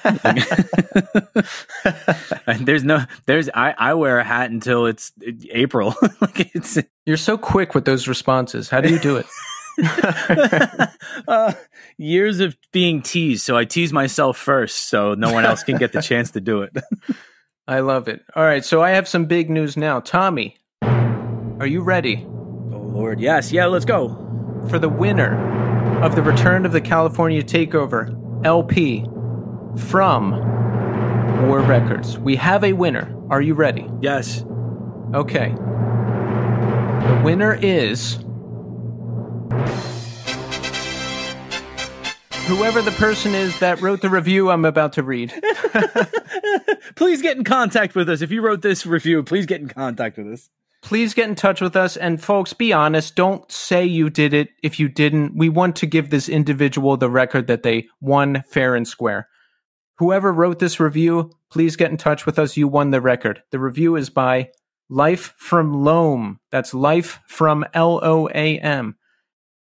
There's 2.60 2.84
no, 2.84 3.06
there's 3.26 3.50
I, 3.50 3.74
I 3.78 3.94
wear 3.96 4.20
a 4.20 4.24
hat 4.24 4.52
until 4.52 4.86
it's 4.86 5.12
April. 5.50 5.96
like 6.22 6.54
it's 6.54 6.78
You're 7.06 7.18
so 7.18 7.38
quick 7.38 7.74
with 7.74 7.86
those 7.86 8.08
responses. 8.08 8.70
How 8.70 8.82
do 8.82 8.90
you 8.90 9.00
do 9.00 9.18
it? 9.18 9.26
uh, 11.28 11.54
years 11.98 12.40
of 12.40 12.56
being 12.72 13.02
teased, 13.02 13.44
so 13.44 13.58
I 13.58 13.66
tease 13.66 13.94
myself 13.94 14.38
first, 14.38 14.90
so 14.90 15.14
no 15.14 15.34
one 15.34 15.46
else 15.46 15.64
can 15.64 15.78
get 15.78 15.94
the 15.94 16.02
chance 16.02 16.32
to 16.32 16.42
do 16.42 16.62
it. 16.62 16.76
I 17.68 17.80
love 17.80 18.08
it. 18.08 18.24
All 18.36 18.44
right, 18.44 18.66
so 18.66 18.82
I 18.82 18.92
have 18.92 19.08
some 19.08 19.26
big 19.26 19.50
news 19.50 19.78
now. 19.78 20.00
Tommy, 20.00 20.58
are 20.82 21.68
you 21.68 21.82
ready 21.82 22.26
oh 22.28 22.92
Lord, 22.94 23.20
yes, 23.20 23.52
yeah, 23.52 23.66
let's 23.66 23.86
go. 23.86 24.10
for 24.70 24.80
the 24.80 24.90
winner 24.90 25.36
of 26.04 26.16
the 26.16 26.22
Return 26.22 26.66
of 26.66 26.72
the 26.72 26.82
California 26.82 27.44
Takeover 27.44 28.46
LP 28.46 29.06
from 29.90 30.32
War 31.48 31.62
Records? 31.62 32.18
We 32.18 32.36
have 32.36 32.64
a 32.64 32.74
winner. 32.74 33.16
Are 33.30 33.42
you 33.42 33.54
ready? 33.54 33.90
Yes, 34.02 34.44
Okay. 35.14 35.50
The 35.50 37.22
winner 37.24 37.56
is. 37.62 38.18
Whoever 42.48 42.82
the 42.82 42.92
person 42.98 43.34
is 43.34 43.58
that 43.60 43.82
wrote 43.82 44.02
the 44.02 44.10
review 44.10 44.50
I'm 44.50 44.66
about 44.66 44.94
to 44.94 45.04
read. 45.04 45.34
please 46.96 47.22
get 47.22 47.38
in 47.38 47.44
contact 47.44 47.96
with 47.96 48.10
us. 48.10 48.22
If 48.22 48.32
you 48.32 48.42
wrote 48.42 48.62
this 48.62 48.86
review, 48.86 49.24
please 49.24 49.46
get 49.46 49.62
in 49.62 49.70
contact 49.70 50.18
with 50.18 50.28
us. 50.28 50.50
Please 50.82 51.14
get 51.14 51.30
in 51.30 51.36
touch 51.36 51.62
with 51.62 51.76
us. 51.76 51.96
And 51.96 52.22
folks, 52.22 52.54
be 52.54 52.74
honest. 52.74 53.16
Don't 53.16 53.50
say 53.52 53.86
you 53.86 54.10
did 54.10 54.34
it 54.34 54.50
if 54.64 54.80
you 54.80 54.90
didn't. 54.90 55.38
We 55.38 55.48
want 55.48 55.76
to 55.78 55.86
give 55.86 56.10
this 56.10 56.28
individual 56.28 56.98
the 56.98 57.10
record 57.10 57.48
that 57.48 57.64
they 57.64 57.88
won 58.02 58.44
fair 58.50 58.76
and 58.76 58.88
square. 58.88 59.28
Whoever 60.00 60.34
wrote 60.34 60.60
this 60.60 60.80
review, 60.80 61.32
please 61.52 61.76
get 61.76 61.92
in 61.92 61.98
touch 61.98 62.26
with 62.26 62.40
us. 62.40 62.58
You 62.58 62.68
won 62.68 62.92
the 62.92 63.02
record. 63.02 63.44
The 63.52 63.60
review 63.60 63.96
is 63.96 64.10
by 64.10 64.50
Life 64.90 65.36
from 65.38 65.84
Loam. 65.84 66.40
That's 66.50 66.74
Life 66.74 67.20
from 67.28 67.64
L 67.74 68.00
O 68.04 68.28
A 68.30 68.58
M. 68.60 68.98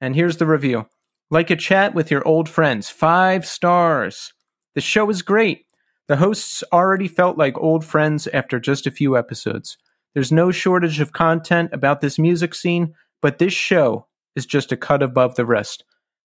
And 0.00 0.14
here's 0.14 0.36
the 0.36 0.46
review 0.46 0.86
Like 1.30 1.50
a 1.50 1.56
chat 1.56 1.94
with 1.94 2.10
your 2.10 2.26
old 2.26 2.48
friends, 2.48 2.90
five 2.90 3.46
stars. 3.46 4.32
The 4.74 4.80
show 4.80 5.08
is 5.10 5.22
great. 5.22 5.66
The 6.08 6.16
hosts 6.16 6.62
already 6.72 7.08
felt 7.08 7.38
like 7.38 7.56
old 7.56 7.84
friends 7.84 8.26
after 8.28 8.60
just 8.60 8.86
a 8.86 8.90
few 8.90 9.16
episodes. 9.16 9.78
There's 10.12 10.32
no 10.32 10.50
shortage 10.50 11.00
of 11.00 11.12
content 11.12 11.70
about 11.72 12.00
this 12.00 12.18
music 12.18 12.54
scene, 12.54 12.94
but 13.22 13.38
this 13.38 13.52
show 13.52 14.06
is 14.36 14.46
just 14.46 14.72
a 14.72 14.76
cut 14.76 15.02
above 15.02 15.34
the 15.34 15.46
rest. 15.46 15.84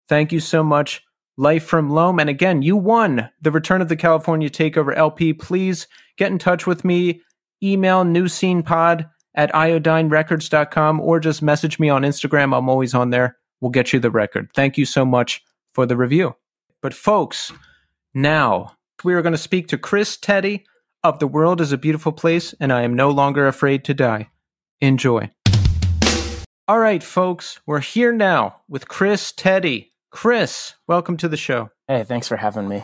Thank 0.09 0.31
you 0.31 0.39
so 0.39 0.63
much, 0.63 1.03
Life 1.37 1.65
from 1.65 1.89
Loam. 1.89 2.19
And 2.19 2.29
again, 2.29 2.61
you 2.61 2.75
won 2.75 3.29
the 3.41 3.51
Return 3.51 3.81
of 3.81 3.89
the 3.89 3.95
California 3.95 4.49
Takeover 4.49 4.95
LP. 4.95 5.33
Please 5.33 5.87
get 6.17 6.31
in 6.31 6.39
touch 6.39 6.65
with 6.65 6.83
me. 6.83 7.21
Email 7.61 8.03
newscenepod 8.03 9.09
at 9.35 9.53
iodinerecords.com 9.53 10.99
or 10.99 11.19
just 11.19 11.41
message 11.41 11.79
me 11.79 11.89
on 11.89 12.01
Instagram. 12.01 12.57
I'm 12.57 12.69
always 12.69 12.93
on 12.93 13.11
there. 13.11 13.37
We'll 13.61 13.71
get 13.71 13.93
you 13.93 13.99
the 13.99 14.11
record. 14.11 14.49
Thank 14.53 14.77
you 14.77 14.85
so 14.85 15.05
much 15.05 15.43
for 15.73 15.85
the 15.85 15.97
review. 15.97 16.35
But, 16.81 16.93
folks, 16.93 17.51
now 18.13 18.77
we 19.03 19.13
are 19.13 19.21
going 19.21 19.33
to 19.33 19.37
speak 19.37 19.67
to 19.69 19.77
Chris 19.77 20.17
Teti 20.17 20.63
of 21.03 21.19
The 21.19 21.27
World 21.27 21.61
is 21.61 21.71
a 21.71 21.77
Beautiful 21.77 22.11
Place, 22.11 22.53
and 22.59 22.73
I 22.73 22.81
am 22.81 22.93
no 22.93 23.11
longer 23.11 23.47
afraid 23.47 23.83
to 23.85 23.93
die. 23.93 24.29
Enjoy. 24.81 25.31
All 26.67 26.79
right, 26.79 27.01
folks, 27.01 27.61
we're 27.65 27.79
here 27.79 28.11
now 28.11 28.57
with 28.67 28.87
Chris 28.87 29.31
Teti. 29.31 29.91
Chris, 30.11 30.73
welcome 30.87 31.15
to 31.17 31.29
the 31.29 31.37
show. 31.37 31.69
Hey, 31.87 32.03
thanks 32.03 32.27
for 32.27 32.35
having 32.35 32.67
me. 32.67 32.83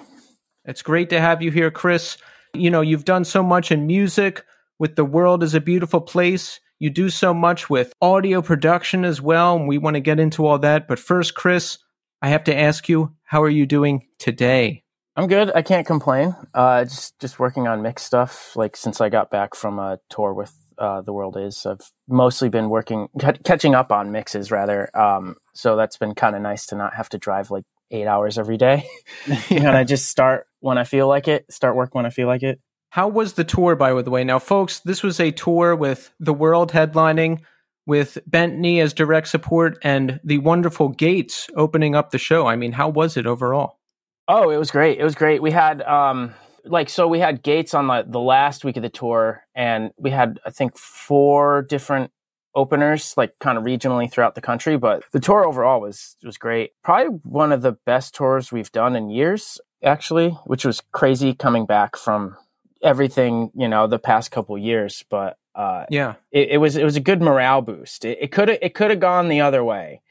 It's 0.65 0.82
great 0.82 1.10
to 1.10 1.20
have 1.20 1.42
you 1.42 1.51
here, 1.51 1.70
Chris. 1.70 2.18
You 2.53 2.70
know, 2.70 2.82
you've 2.82 3.06
done 3.06 3.25
so 3.25 3.44
much 3.44 3.72
in 3.72 3.86
music 3.86 4.46
with 4.80 4.96
The 4.96 5.06
World 5.06 5.44
is 5.44 5.53
a 5.53 5.60
Beautiful 5.60 6.00
Place. 6.00 6.60
You 6.80 6.89
do 6.89 7.10
so 7.10 7.34
much 7.34 7.70
with 7.70 7.94
audio 8.01 8.42
production 8.42 9.06
as 9.06 9.22
well, 9.22 9.56
and 9.56 9.68
we 9.68 9.77
want 9.77 9.96
to 9.96 10.01
get 10.01 10.20
into 10.20 10.46
all 10.46 10.60
that. 10.60 10.88
But 10.88 11.00
first, 11.00 11.36
Chris, 11.36 11.77
I 12.22 12.30
have 12.30 12.44
to 12.46 12.58
ask 12.58 12.89
you, 12.89 13.15
how 13.24 13.42
are 13.44 13.50
you 13.50 13.65
doing 13.65 14.08
today? 14.20 14.84
I'm 15.15 15.27
good. 15.27 15.51
I 15.53 15.62
can't 15.62 15.86
complain. 15.86 16.36
Uh, 16.53 16.86
just 16.86 17.20
just 17.20 17.39
working 17.39 17.68
on 17.68 17.82
mix 17.82 18.03
stuff. 18.03 18.56
Like 18.56 18.75
since 18.75 19.00
I 19.00 19.10
got 19.10 19.30
back 19.30 19.56
from 19.56 19.77
a 19.77 20.00
tour 20.10 20.34
with 20.34 20.53
uh, 20.77 21.01
the 21.01 21.13
world 21.13 21.38
is, 21.38 21.65
I've 21.65 21.92
mostly 22.08 22.50
been 22.50 22.70
working 22.70 23.08
c- 23.22 23.27
catching 23.44 23.75
up 23.75 23.92
on 23.92 24.12
mixes 24.12 24.51
rather. 24.51 24.89
Um, 24.98 25.36
so 25.53 25.75
that's 25.75 25.98
been 25.98 26.15
kind 26.15 26.36
of 26.36 26.42
nice 26.42 26.65
to 26.68 26.75
not 26.75 26.96
have 26.96 27.10
to 27.10 27.20
drive 27.20 27.51
like 27.51 27.63
eight 27.92 28.08
hours 28.08 28.39
every 28.39 28.58
day. 28.58 28.88
and 29.51 29.68
I 29.68 29.84
just 29.84 30.10
start 30.10 30.48
when 30.62 30.77
I 30.80 30.84
feel 30.84 31.08
like 31.08 31.27
it. 31.27 31.46
Start 31.51 31.75
work 31.75 31.94
when 31.94 32.06
I 32.08 32.10
feel 32.10 32.27
like 32.27 32.44
it. 32.44 32.60
How 32.94 33.08
was 33.08 33.34
the 33.34 33.44
tour, 33.44 33.76
by 33.76 34.00
the 34.04 34.12
way? 34.12 34.24
Now, 34.24 34.38
folks, 34.38 34.82
this 34.82 35.02
was 35.02 35.20
a 35.20 35.32
tour 35.32 35.76
with 35.76 36.14
the 36.20 36.32
world 36.32 36.72
headlining, 36.72 37.40
with 37.88 38.20
Bentley 38.28 38.80
as 38.82 38.94
direct 38.94 39.30
support, 39.30 39.80
and 39.82 40.20
the 40.24 40.38
wonderful 40.38 40.90
Gates 40.90 41.50
opening 41.56 41.96
up 41.96 42.12
the 42.12 42.20
show. 42.20 42.46
I 42.46 42.56
mean, 42.56 42.74
how 42.74 42.90
was 42.90 43.18
it 43.18 43.26
overall? 43.26 43.80
Oh, 44.28 44.52
it 44.52 44.58
was 44.58 44.70
great. 44.70 45.00
It 45.00 45.04
was 45.04 45.16
great. 45.16 45.42
We 45.42 45.50
had 45.50 45.82
um 45.82 46.36
like 46.66 46.88
so 46.88 47.08
we 47.08 47.18
had 47.18 47.42
Gates 47.42 47.74
on 47.74 47.88
the 47.88 48.06
the 48.08 48.20
last 48.20 48.64
week 48.64 48.78
of 48.78 48.84
the 48.84 48.90
tour 48.90 49.44
and 49.56 49.90
we 49.98 50.12
had 50.12 50.40
I 50.46 50.52
think 50.52 50.78
four 50.78 51.64
different 51.64 52.12
openers 52.54 53.16
like 53.18 53.34
kind 53.40 53.58
of 53.58 53.64
regionally 53.64 54.08
throughout 54.08 54.36
the 54.36 54.42
country, 54.42 54.78
but 54.78 55.04
the 55.12 55.20
tour 55.20 55.48
overall 55.48 55.82
was 55.82 56.16
was 56.24 56.38
great. 56.38 56.74
Probably 56.84 57.18
one 57.24 57.52
of 57.52 57.64
the 57.64 57.76
best 57.88 58.14
tours 58.14 58.52
we've 58.52 58.72
done 58.72 58.96
in 58.96 59.10
years 59.10 59.60
actually, 59.84 60.30
which 60.46 60.64
was 60.64 60.84
crazy 60.92 61.34
coming 61.34 61.66
back 61.66 61.98
from 61.98 62.38
everything, 62.84 63.50
you 63.56 63.68
know, 63.68 63.88
the 63.88 64.00
past 64.00 64.32
couple 64.32 64.58
years, 64.58 65.04
but 65.10 65.38
uh 65.56 65.86
Yeah. 65.90 66.16
it, 66.32 66.50
it 66.52 66.58
was 66.58 66.75
it 66.75 66.84
was 66.84 66.96
a 66.96 67.00
good 67.02 67.22
morale 67.22 67.62
boost. 67.62 68.06
It 68.06 68.32
could 68.32 68.50
have 68.50 68.58
it 68.62 68.74
could 68.74 68.90
have 68.92 69.00
gone 69.00 69.30
the 69.30 69.42
other 69.42 69.63
way 69.63 70.02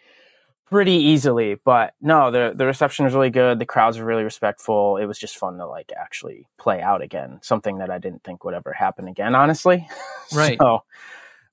pretty 0.71 0.93
easily, 0.93 1.57
but 1.64 1.93
no, 2.00 2.31
the 2.31 2.52
the 2.55 2.64
reception 2.67 3.05
was 3.05 3.12
really 3.14 3.31
good. 3.31 3.59
The 3.59 3.67
crowds 3.67 3.99
were 3.99 4.05
really 4.05 4.25
respectful. 4.25 4.97
It 4.97 5.05
was 5.07 5.19
just 5.19 5.37
fun 5.37 5.59
to 5.59 5.67
like 5.67 5.93
actually 5.97 6.47
play 6.59 6.81
out 6.81 7.02
again, 7.02 7.41
something 7.43 7.79
that 7.79 7.91
I 7.91 7.99
didn't 7.99 8.25
think 8.25 8.45
would 8.45 8.55
ever 8.55 8.73
happen 8.73 9.07
again, 9.09 9.35
honestly. 9.35 9.87
Right. 10.35 10.57
so, 10.59 10.83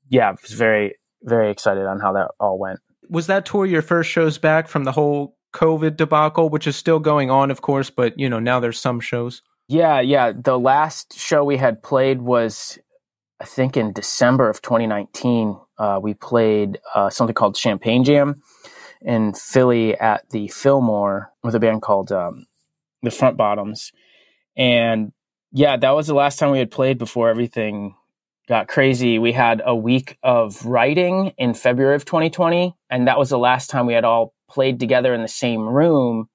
yeah, 0.08 0.30
I 0.30 0.32
was 0.32 0.52
very 0.54 0.96
very 1.24 1.52
excited 1.52 1.86
on 1.86 2.00
how 2.00 2.14
that 2.14 2.32
all 2.40 2.58
went. 2.58 2.80
Was 3.10 3.28
that 3.28 3.46
tour 3.46 3.66
your 3.66 3.82
first 3.82 4.10
shows 4.10 4.38
back 4.38 4.70
from 4.70 4.86
the 4.86 4.94
whole 4.94 5.36
COVID 5.54 5.98
debacle, 5.98 6.48
which 6.48 6.66
is 6.68 6.78
still 6.78 7.00
going 7.00 7.30
on, 7.30 7.52
of 7.52 7.60
course, 7.62 7.90
but 7.90 8.18
you 8.18 8.30
know, 8.30 8.40
now 8.40 8.60
there's 8.62 8.80
some 8.80 9.02
shows. 9.02 9.42
Yeah, 9.70 10.02
yeah. 10.02 10.32
The 10.36 10.58
last 10.58 11.16
show 11.16 11.44
we 11.44 11.58
had 11.58 11.84
played 11.84 12.24
was, 12.24 12.80
I 13.40 13.46
think, 13.46 13.78
in 13.78 13.94
December 13.94 14.50
of 14.50 14.64
2019. 14.64 15.60
Uh, 15.78 16.00
we 16.02 16.16
played 16.16 16.80
uh, 16.96 17.12
something 17.12 17.36
called 17.36 17.56
Champagne 17.56 18.04
Jam 18.04 18.42
in 19.04 19.36
Philly 19.36 19.96
at 19.96 20.28
the 20.32 20.48
Fillmore 20.48 21.32
with 21.44 21.54
a 21.54 21.60
band 21.60 21.84
called 21.84 22.12
um, 22.12 22.48
the 23.04 23.12
Front 23.12 23.38
Bottoms. 23.38 23.92
And 24.58 25.12
yeah, 25.52 25.78
that 25.78 25.92
was 25.92 26.08
the 26.08 26.16
last 26.16 26.40
time 26.40 26.50
we 26.50 26.58
had 26.58 26.72
played 26.72 26.98
before 26.98 27.30
everything 27.30 27.96
got 28.48 28.68
crazy. 28.68 29.20
We 29.20 29.34
had 29.34 29.62
a 29.64 29.76
week 29.76 30.18
of 30.24 30.66
writing 30.66 31.34
in 31.38 31.54
February 31.54 31.96
of 31.96 32.06
2020, 32.06 32.76
and 32.90 33.08
that 33.08 33.20
was 33.20 33.30
the 33.30 33.38
last 33.38 33.70
time 33.70 33.86
we 33.86 33.94
had 33.94 34.04
all 34.04 34.34
played 34.50 34.80
together 34.80 35.14
in 35.14 35.22
the 35.22 35.28
same 35.28 35.62
room 35.62 36.28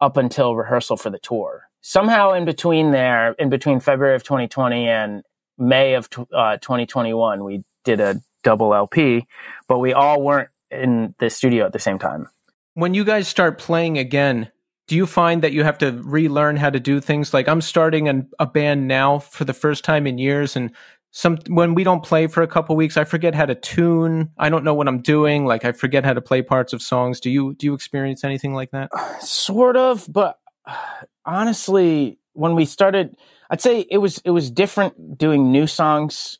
up 0.00 0.16
until 0.16 0.56
rehearsal 0.56 0.96
for 0.96 1.10
the 1.10 1.20
tour. 1.20 1.68
Somehow 1.82 2.32
in 2.32 2.44
between 2.44 2.92
there, 2.92 3.32
in 3.38 3.50
between 3.50 3.80
February 3.80 4.14
of 4.14 4.22
2020 4.22 4.88
and 4.88 5.22
May 5.58 5.94
of 5.94 6.08
uh, 6.34 6.56
2021. 6.58 7.44
We 7.44 7.64
did 7.84 8.00
a 8.00 8.20
double 8.42 8.74
LP, 8.74 9.26
but 9.68 9.78
we 9.78 9.92
all 9.92 10.22
weren't 10.22 10.48
in 10.70 11.14
the 11.18 11.30
studio 11.30 11.66
at 11.66 11.72
the 11.72 11.78
same 11.78 11.98
time. 11.98 12.28
When 12.74 12.94
you 12.94 13.04
guys 13.04 13.28
start 13.28 13.58
playing 13.58 13.98
again, 13.98 14.50
do 14.88 14.96
you 14.96 15.06
find 15.06 15.42
that 15.42 15.52
you 15.52 15.62
have 15.64 15.78
to 15.78 15.92
relearn 16.02 16.56
how 16.56 16.70
to 16.70 16.80
do 16.80 17.00
things? 17.00 17.32
Like 17.32 17.48
I'm 17.48 17.60
starting 17.60 18.08
an, 18.08 18.28
a 18.38 18.46
band 18.46 18.88
now 18.88 19.18
for 19.18 19.44
the 19.44 19.52
first 19.52 19.84
time 19.84 20.06
in 20.06 20.18
years, 20.18 20.56
and 20.56 20.70
some 21.10 21.38
when 21.48 21.74
we 21.74 21.84
don't 21.84 22.02
play 22.02 22.26
for 22.26 22.42
a 22.42 22.48
couple 22.48 22.74
weeks, 22.74 22.96
I 22.96 23.04
forget 23.04 23.34
how 23.34 23.44
to 23.44 23.54
tune. 23.54 24.30
I 24.38 24.48
don't 24.48 24.64
know 24.64 24.74
what 24.74 24.88
I'm 24.88 25.02
doing. 25.02 25.44
Like 25.44 25.64
I 25.64 25.72
forget 25.72 26.04
how 26.04 26.14
to 26.14 26.22
play 26.22 26.42
parts 26.42 26.72
of 26.72 26.82
songs. 26.82 27.20
Do 27.20 27.30
you 27.30 27.54
do 27.54 27.66
you 27.66 27.74
experience 27.74 28.24
anything 28.24 28.54
like 28.54 28.70
that? 28.70 28.90
Sort 29.20 29.76
of, 29.76 30.06
but 30.10 30.38
honestly, 31.24 32.18
when 32.34 32.54
we 32.54 32.64
started, 32.64 33.16
I'd 33.50 33.60
say 33.60 33.86
it 33.90 33.98
was 33.98 34.18
it 34.24 34.30
was 34.30 34.50
different 34.50 35.18
doing 35.18 35.52
new 35.52 35.66
songs 35.66 36.38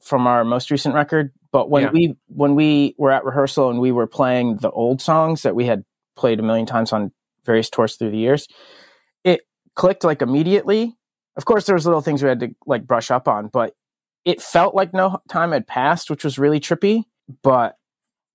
from 0.00 0.26
our 0.26 0.44
most 0.44 0.70
recent 0.70 0.94
record. 0.94 1.32
But 1.52 1.70
when 1.70 1.84
Yeah. 1.84 1.90
we 1.92 2.14
when 2.28 2.54
we 2.54 2.94
were 2.98 3.12
at 3.12 3.24
rehearsal 3.24 3.70
and 3.70 3.80
we 3.80 3.92
were 3.92 4.06
playing 4.06 4.56
the 4.56 4.70
old 4.70 5.00
songs 5.00 5.42
that 5.42 5.54
we 5.54 5.66
had 5.66 5.84
played 6.16 6.40
a 6.40 6.42
million 6.42 6.66
times 6.66 6.92
on 6.92 7.12
various 7.44 7.68
tours 7.70 7.96
through 7.96 8.10
the 8.10 8.18
years, 8.18 8.48
it 9.24 9.42
clicked 9.74 10.04
like 10.04 10.22
immediately. 10.22 10.94
Of 11.36 11.44
course, 11.46 11.66
there 11.66 11.74
was 11.74 11.84
little 11.86 12.00
things 12.00 12.22
we 12.22 12.28
had 12.28 12.40
to 12.40 12.50
like 12.66 12.86
brush 12.86 13.10
up 13.10 13.26
on, 13.28 13.48
but 13.48 13.74
it 14.24 14.40
felt 14.40 14.74
like 14.74 14.94
no 14.94 15.18
time 15.28 15.52
had 15.52 15.66
passed, 15.66 16.08
which 16.10 16.24
was 16.24 16.38
really 16.38 16.60
trippy. 16.60 17.04
But 17.42 17.76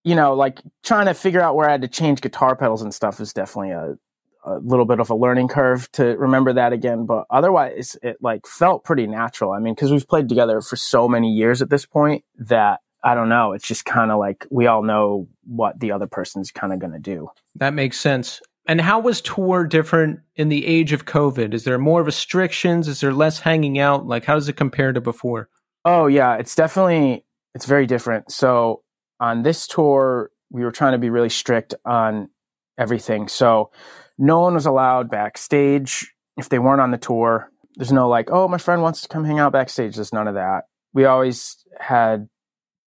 you 0.03 0.15
know, 0.15 0.34
like 0.34 0.62
trying 0.84 1.08
to 1.08 1.13
figure 1.13 1.41
out 1.41 1.55
where 1.55 1.67
I 1.67 1.74
had 1.74 1.81
to 1.81 1.88
change 1.88 2.22
guitar 2.22 2.55
pedals 2.55 2.81
and 2.81 2.93
stuff 2.93 3.19
is 3.19 3.34
definitely 3.34 3.72
a, 3.72 3.96
a 4.43 4.58
little 4.60 4.86
bit 4.86 5.00
of 5.00 5.10
a 5.10 5.15
learning 5.15 5.48
curve 5.48 5.91
to 5.93 6.03
remember 6.17 6.53
that 6.53 6.74
again. 6.74 7.05
But 7.05 7.25
otherwise, 7.29 7.98
it 8.01 8.17
like 8.22 8.48
felt 8.48 8.84
pretty 8.84 9.08
natural. 9.08 9.51
I 9.51 9.60
mean, 9.60 9.74
because 9.74 9.91
we've 9.91 10.08
played 10.08 10.29
together 10.29 10.62
for 10.62 10.75
so 10.75 11.08
many 11.08 11.31
years 11.31 11.62
at 11.62 11.69
this 11.69 11.86
point 11.86 12.24
that 12.38 12.79
I 13.03 13.15
don't 13.15 13.29
know. 13.29 13.53
It's 13.53 13.67
just 13.67 13.86
kind 13.86 14.12
of 14.12 14.19
like 14.19 14.46
we 14.50 14.67
all 14.67 14.84
know 14.84 15.27
what 15.46 15.79
the 15.79 15.91
other 15.91 16.08
person's 16.08 16.51
kind 16.51 16.74
of 16.74 16.79
going 16.79 16.93
to 16.93 17.00
do. 17.00 17.29
That 17.55 17.74
makes 17.74 18.00
sense. 18.00 18.41
And 18.67 18.79
how 18.79 19.00
was 19.00 19.22
tour 19.22 19.65
different 19.65 20.19
in 20.36 20.50
the 20.50 20.65
age 20.65 20.93
of 20.93 21.05
COVID? 21.05 21.53
Is 21.53 21.63
there 21.63 21.79
more 21.79 22.03
restrictions? 22.03 22.88
Is 22.88 23.00
there 23.00 23.13
less 23.13 23.39
hanging 23.39 23.79
out? 23.79 24.05
Like, 24.05 24.25
how 24.25 24.36
does 24.36 24.48
it 24.48 24.58
compare 24.58 24.93
to 24.93 25.01
before? 25.01 25.50
Oh 25.86 26.08
yeah, 26.08 26.36
it's 26.36 26.55
definitely 26.55 27.25
it's 27.55 27.65
very 27.65 27.88
different. 27.88 28.31
So 28.31 28.84
on 29.19 29.43
this 29.43 29.65
tour, 29.65 30.29
we 30.51 30.63
were 30.63 30.72
trying 30.72 30.91
to 30.91 30.98
be 30.98 31.10
really 31.10 31.29
strict 31.29 31.74
on 31.86 32.29
everything. 32.77 33.27
So 33.27 33.72
no 34.20 34.42
one 34.42 34.54
was 34.54 34.66
allowed 34.66 35.10
backstage 35.10 36.14
if 36.38 36.50
they 36.50 36.60
weren't 36.60 36.82
on 36.82 36.92
the 36.92 36.98
tour. 36.98 37.50
There's 37.76 37.92
no 37.92 38.10
like, 38.10 38.30
oh, 38.32 38.48
my 38.48 38.58
friend 38.58 38.82
wants 38.82 39.02
to 39.02 39.08
come 39.08 39.24
hang 39.24 39.40
out 39.40 39.54
backstage. 39.54 39.96
There's 39.96 40.14
none 40.14 40.28
of 40.28 40.36
that. 40.36 40.66
We 40.94 41.06
always 41.06 41.66
had 41.80 42.28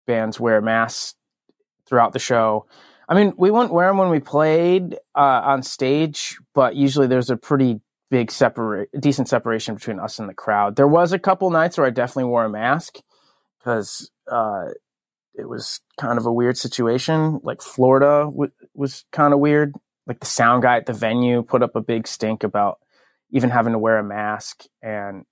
bands 0.05 0.39
wear 0.39 0.61
masks 0.61 1.15
throughout 1.87 2.11
the 2.13 2.19
show. 2.19 2.67
I 3.07 3.15
mean, 3.15 3.33
we 3.37 3.49
wouldn't 3.49 3.73
wear 3.73 3.87
them 3.87 3.97
when 3.97 4.09
we 4.09 4.19
played 4.19 4.95
uh, 5.15 5.41
on 5.43 5.63
stage, 5.63 6.37
but 6.53 6.75
usually 6.75 7.07
there's 7.07 7.29
a 7.29 7.37
pretty 7.37 7.79
big 8.09 8.29
separate, 8.29 8.89
decent 8.99 9.29
separation 9.29 9.75
between 9.75 9.99
us 9.99 10.19
and 10.19 10.27
the 10.27 10.33
crowd. 10.33 10.75
There 10.75 10.87
was 10.87 11.13
a 11.13 11.19
couple 11.19 11.49
nights 11.49 11.77
where 11.77 11.87
I 11.87 11.91
definitely 11.91 12.25
wore 12.25 12.45
a 12.45 12.49
mask 12.49 12.97
because 13.59 14.11
uh, 14.29 14.65
it 15.33 15.47
was 15.47 15.79
kind 15.97 16.17
of 16.17 16.25
a 16.25 16.33
weird 16.33 16.57
situation. 16.57 17.39
Like 17.43 17.61
Florida 17.61 18.25
w- 18.25 18.51
was 18.73 19.05
kind 19.11 19.33
of 19.33 19.39
weird. 19.39 19.73
Like 20.07 20.19
the 20.19 20.25
sound 20.25 20.63
guy 20.63 20.77
at 20.77 20.85
the 20.85 20.93
venue 20.93 21.43
put 21.43 21.63
up 21.63 21.75
a 21.75 21.81
big 21.81 22.07
stink 22.07 22.43
about 22.43 22.79
even 23.31 23.49
having 23.49 23.73
to 23.73 23.79
wear 23.79 23.97
a 23.97 24.03
mask, 24.03 24.65
and 24.81 25.25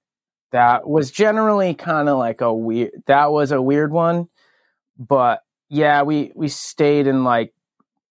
that 0.51 0.87
was 0.87 1.11
generally 1.11 1.73
kind 1.73 2.07
of 2.07 2.17
like 2.17 2.41
a 2.41 2.53
weird. 2.53 2.91
That 3.07 3.31
was 3.31 3.51
a 3.51 3.61
weird 3.61 3.91
one, 3.91 4.29
but 4.97 5.43
yeah, 5.69 6.03
we 6.03 6.31
we 6.35 6.47
stayed 6.47 7.07
in 7.07 7.23
like 7.23 7.53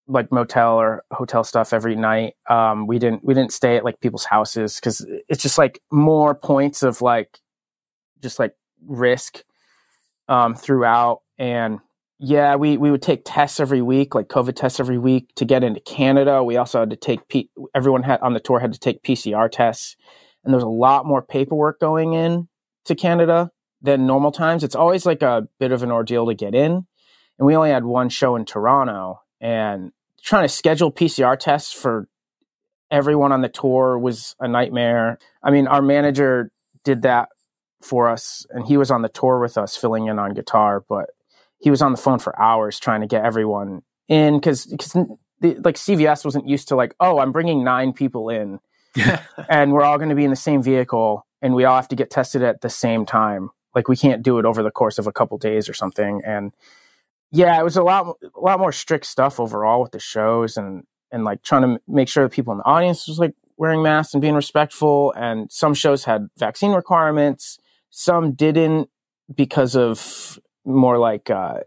like 0.07 0.31
motel 0.31 0.75
or 0.75 1.03
hotel 1.11 1.43
stuff 1.43 1.71
every 1.71 1.95
night. 1.95 2.35
Um, 2.49 2.87
we 2.87 2.99
didn't 2.99 3.23
we 3.23 3.33
didn't 3.33 3.53
stay 3.53 3.77
at 3.77 3.85
like 3.85 3.99
people's 4.01 4.25
houses 4.25 4.75
because 4.75 5.05
it's 5.29 5.41
just 5.41 5.57
like 5.57 5.81
more 5.91 6.33
points 6.35 6.83
of 6.83 7.01
like 7.01 7.39
just 8.21 8.39
like 8.39 8.55
risk 8.85 9.43
um, 10.27 10.55
throughout. 10.55 11.21
And 11.37 11.79
yeah, 12.19 12.55
we 12.55 12.75
we 12.75 12.91
would 12.91 13.01
take 13.01 13.21
tests 13.23 13.61
every 13.61 13.81
week, 13.81 14.13
like 14.13 14.27
COVID 14.27 14.55
tests 14.55 14.81
every 14.81 14.97
week 14.97 15.33
to 15.35 15.45
get 15.45 15.63
into 15.63 15.79
Canada. 15.79 16.43
We 16.43 16.57
also 16.57 16.81
had 16.81 16.89
to 16.89 16.97
take 16.97 17.25
P- 17.29 17.49
everyone 17.73 18.03
had 18.03 18.19
on 18.19 18.33
the 18.33 18.41
tour 18.41 18.59
had 18.59 18.73
to 18.73 18.79
take 18.79 19.03
PCR 19.03 19.49
tests, 19.49 19.95
and 20.43 20.53
there's 20.53 20.63
a 20.63 20.67
lot 20.67 21.05
more 21.05 21.21
paperwork 21.21 21.79
going 21.79 22.13
in 22.13 22.49
to 22.85 22.95
Canada 22.95 23.51
than 23.81 24.05
normal 24.05 24.33
times. 24.33 24.65
It's 24.65 24.75
always 24.75 25.05
like 25.05 25.21
a 25.21 25.47
bit 25.59 25.71
of 25.71 25.81
an 25.81 25.91
ordeal 25.91 26.27
to 26.27 26.35
get 26.35 26.53
in, 26.53 26.85
and 27.37 27.47
we 27.47 27.55
only 27.55 27.69
had 27.69 27.85
one 27.85 28.09
show 28.09 28.35
in 28.35 28.43
Toronto, 28.43 29.21
and 29.39 29.93
trying 30.21 30.43
to 30.43 30.53
schedule 30.53 30.91
PCR 30.91 31.39
tests 31.39 31.71
for 31.71 32.09
everyone 32.91 33.31
on 33.31 33.41
the 33.41 33.47
tour 33.47 33.97
was 33.97 34.35
a 34.41 34.47
nightmare. 34.47 35.19
I 35.41 35.51
mean, 35.51 35.67
our 35.67 35.81
manager 35.81 36.51
did 36.83 37.03
that 37.03 37.29
for 37.81 38.09
us, 38.09 38.45
and 38.49 38.67
he 38.67 38.75
was 38.75 38.91
on 38.91 39.03
the 39.03 39.09
tour 39.09 39.39
with 39.39 39.57
us, 39.57 39.77
filling 39.77 40.07
in 40.07 40.19
on 40.19 40.33
guitar, 40.33 40.83
but 40.89 41.11
he 41.59 41.69
was 41.69 41.81
on 41.81 41.91
the 41.91 41.97
phone 41.97 42.19
for 42.19 42.39
hours 42.41 42.79
trying 42.79 43.01
to 43.01 43.07
get 43.07 43.23
everyone 43.23 43.81
in 44.07 44.37
because 44.37 44.65
because 44.65 44.95
like 44.95 45.75
CVS 45.75 46.25
wasn't 46.25 46.47
used 46.47 46.67
to 46.69 46.75
like, 46.75 46.95
oh, 46.99 47.19
I'm 47.19 47.31
bringing 47.31 47.63
nine 47.63 47.93
people 47.93 48.29
in, 48.29 48.59
and 49.49 49.71
we're 49.71 49.83
all 49.83 49.97
going 49.97 50.09
to 50.09 50.15
be 50.15 50.23
in 50.23 50.29
the 50.29 50.35
same 50.35 50.63
vehicle, 50.63 51.25
and 51.41 51.53
we 51.53 51.65
all 51.65 51.75
have 51.75 51.87
to 51.89 51.95
get 51.95 52.09
tested 52.09 52.41
at 52.41 52.61
the 52.61 52.69
same 52.69 53.05
time. 53.05 53.49
Like 53.75 53.87
we 53.87 53.95
can't 53.95 54.23
do 54.23 54.39
it 54.39 54.45
over 54.45 54.63
the 54.63 54.71
course 54.71 54.97
of 54.97 55.07
a 55.07 55.11
couple 55.11 55.37
days 55.37 55.69
or 55.69 55.73
something, 55.73 56.21
and 56.25 56.51
yeah, 57.31 57.59
it 57.59 57.63
was 57.63 57.77
a 57.77 57.83
lot 57.83 58.15
a 58.23 58.39
lot 58.39 58.59
more 58.59 58.71
strict 58.71 59.05
stuff 59.05 59.39
overall 59.39 59.81
with 59.81 59.91
the 59.91 59.99
shows 59.99 60.57
and 60.57 60.83
and 61.11 61.23
like 61.23 61.43
trying 61.43 61.61
to 61.61 61.81
make 61.87 62.07
sure 62.07 62.23
that 62.23 62.31
people 62.31 62.51
in 62.51 62.59
the 62.59 62.65
audience 62.65 63.07
was 63.07 63.19
like 63.19 63.33
wearing 63.57 63.83
masks 63.83 64.13
and 64.13 64.21
being 64.21 64.35
respectful. 64.35 65.13
And 65.17 65.51
some 65.51 65.73
shows 65.73 66.05
had 66.05 66.27
vaccine 66.37 66.71
requirements, 66.71 67.59
some 67.89 68.33
didn't 68.33 68.89
because 69.33 69.75
of 69.75 70.39
more 70.75 70.97
like 70.97 71.29
uh, 71.29 71.59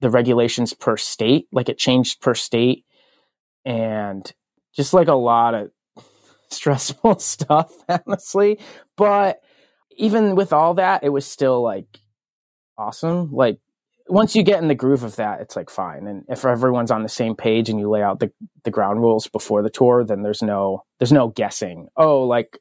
the 0.00 0.10
regulations 0.10 0.72
per 0.72 0.96
state. 0.96 1.46
Like 1.52 1.68
it 1.68 1.78
changed 1.78 2.20
per 2.20 2.34
state, 2.34 2.84
and 3.64 4.30
just 4.74 4.92
like 4.92 5.08
a 5.08 5.14
lot 5.14 5.54
of 5.54 5.70
stressful 6.50 7.18
stuff, 7.18 7.72
honestly. 7.88 8.58
But 8.96 9.40
even 9.96 10.34
with 10.34 10.52
all 10.52 10.74
that, 10.74 11.04
it 11.04 11.10
was 11.10 11.26
still 11.26 11.62
like 11.62 12.00
awesome. 12.78 13.32
Like 13.32 13.58
once 14.08 14.36
you 14.36 14.42
get 14.42 14.62
in 14.62 14.68
the 14.68 14.74
groove 14.74 15.02
of 15.02 15.16
that, 15.16 15.40
it's 15.40 15.56
like 15.56 15.70
fine. 15.70 16.06
And 16.06 16.24
if 16.28 16.44
everyone's 16.44 16.90
on 16.90 17.02
the 17.02 17.08
same 17.08 17.34
page 17.34 17.68
and 17.68 17.78
you 17.78 17.88
lay 17.88 18.02
out 18.02 18.20
the, 18.20 18.30
the 18.64 18.70
ground 18.70 19.00
rules 19.00 19.26
before 19.26 19.62
the 19.62 19.70
tour, 19.70 20.04
then 20.04 20.22
there's 20.22 20.42
no 20.42 20.84
there's 20.98 21.12
no 21.12 21.28
guessing. 21.28 21.88
Oh, 21.96 22.22
like 22.22 22.58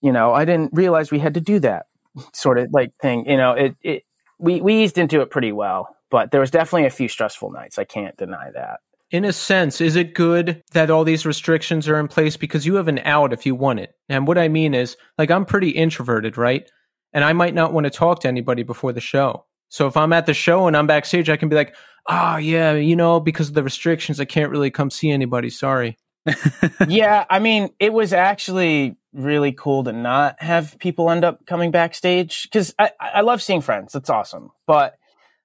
you 0.00 0.12
know, 0.12 0.32
I 0.32 0.44
didn't 0.44 0.70
realize 0.72 1.10
we 1.10 1.18
had 1.18 1.34
to 1.34 1.40
do 1.40 1.58
that 1.60 1.86
sort 2.32 2.58
of 2.58 2.68
like 2.72 2.92
thing. 3.00 3.28
You 3.28 3.36
know, 3.36 3.52
it 3.52 3.74
it 3.82 4.02
we 4.38 4.60
we 4.60 4.82
eased 4.84 4.98
into 4.98 5.20
it 5.20 5.30
pretty 5.30 5.52
well, 5.52 5.96
but 6.10 6.30
there 6.30 6.40
was 6.40 6.50
definitely 6.50 6.86
a 6.86 6.90
few 6.90 7.08
stressful 7.08 7.50
nights. 7.50 7.78
I 7.78 7.84
can't 7.84 8.16
deny 8.16 8.50
that. 8.54 8.80
In 9.10 9.24
a 9.24 9.32
sense, 9.32 9.80
is 9.80 9.96
it 9.96 10.14
good 10.14 10.62
that 10.72 10.90
all 10.90 11.02
these 11.02 11.24
restrictions 11.24 11.88
are 11.88 11.98
in 11.98 12.08
place 12.08 12.36
because 12.36 12.66
you 12.66 12.74
have 12.74 12.88
an 12.88 12.98
out 13.00 13.32
if 13.32 13.46
you 13.46 13.54
want 13.54 13.80
it? 13.80 13.94
And 14.08 14.26
what 14.26 14.36
I 14.36 14.48
mean 14.48 14.74
is, 14.74 14.98
like, 15.16 15.30
I'm 15.30 15.46
pretty 15.46 15.70
introverted, 15.70 16.36
right? 16.36 16.70
And 17.14 17.24
I 17.24 17.32
might 17.32 17.54
not 17.54 17.72
want 17.72 17.84
to 17.84 17.90
talk 17.90 18.20
to 18.20 18.28
anybody 18.28 18.64
before 18.64 18.92
the 18.92 19.00
show. 19.00 19.46
So 19.70 19.86
if 19.86 19.96
I'm 19.96 20.12
at 20.12 20.26
the 20.26 20.34
show 20.34 20.66
and 20.66 20.76
I'm 20.76 20.86
backstage, 20.86 21.30
I 21.30 21.38
can 21.38 21.48
be 21.48 21.56
like, 21.56 21.74
oh, 22.06 22.36
yeah, 22.36 22.74
you 22.74 22.96
know, 22.96 23.18
because 23.18 23.48
of 23.48 23.54
the 23.54 23.62
restrictions, 23.62 24.20
I 24.20 24.26
can't 24.26 24.50
really 24.50 24.70
come 24.70 24.90
see 24.90 25.10
anybody. 25.10 25.48
Sorry. 25.48 25.96
yeah, 26.88 27.24
I 27.30 27.38
mean, 27.38 27.70
it 27.78 27.92
was 27.92 28.12
actually 28.12 28.96
really 29.18 29.52
cool 29.52 29.84
to 29.84 29.92
not 29.92 30.40
have 30.40 30.78
people 30.78 31.10
end 31.10 31.24
up 31.24 31.44
coming 31.44 31.70
backstage 31.70 32.44
because 32.44 32.74
I, 32.78 32.92
I 33.00 33.20
love 33.22 33.42
seeing 33.42 33.60
friends. 33.60 33.92
That's 33.92 34.08
awesome. 34.08 34.50
But 34.66 34.96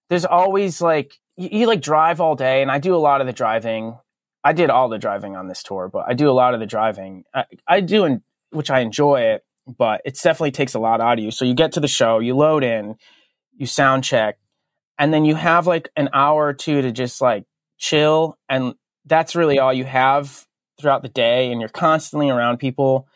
there's 0.09 0.25
always 0.25 0.79
like, 0.79 1.19
you, 1.35 1.49
you 1.51 1.67
like 1.67 1.81
drive 1.81 2.21
all 2.21 2.35
day, 2.35 2.61
and 2.61 2.69
I 2.69 2.77
do 2.77 2.95
a 2.95 2.97
lot 2.97 3.19
of 3.19 3.27
the 3.27 3.33
driving. 3.33 3.97
I 4.43 4.53
did 4.53 4.69
all 4.69 4.89
the 4.89 4.99
driving 4.99 5.35
on 5.35 5.47
this 5.47 5.63
tour, 5.63 5.89
but 5.91 6.05
I 6.07 6.13
do 6.13 6.29
a 6.29 6.31
lot 6.31 6.53
of 6.53 6.59
the 6.59 6.65
driving. 6.65 7.23
I, 7.33 7.45
I 7.67 7.79
do, 7.79 8.05
in, 8.05 8.21
which 8.51 8.69
I 8.69 8.81
enjoy 8.81 9.21
it, 9.21 9.43
but 9.65 10.01
it 10.05 10.19
definitely 10.21 10.51
takes 10.51 10.75
a 10.75 10.79
lot 10.79 11.01
out 11.01 11.17
of 11.17 11.23
you. 11.23 11.31
So 11.31 11.45
you 11.45 11.55
get 11.55 11.71
to 11.71 11.79
the 11.79 11.87
show, 11.87 12.19
you 12.19 12.35
load 12.35 12.63
in, 12.63 12.95
you 13.55 13.65
sound 13.65 14.03
check, 14.03 14.37
and 14.99 15.13
then 15.13 15.25
you 15.25 15.35
have 15.35 15.65
like 15.65 15.89
an 15.95 16.09
hour 16.13 16.45
or 16.47 16.53
two 16.53 16.81
to 16.81 16.91
just 16.91 17.21
like 17.21 17.45
chill. 17.77 18.37
And 18.47 18.75
that's 19.05 19.35
really 19.35 19.57
all 19.57 19.73
you 19.73 19.85
have 19.85 20.45
throughout 20.79 21.01
the 21.01 21.09
day. 21.09 21.51
And 21.51 21.59
you're 21.59 21.69
constantly 21.69 22.29
around 22.29 22.57
people. 22.57 23.07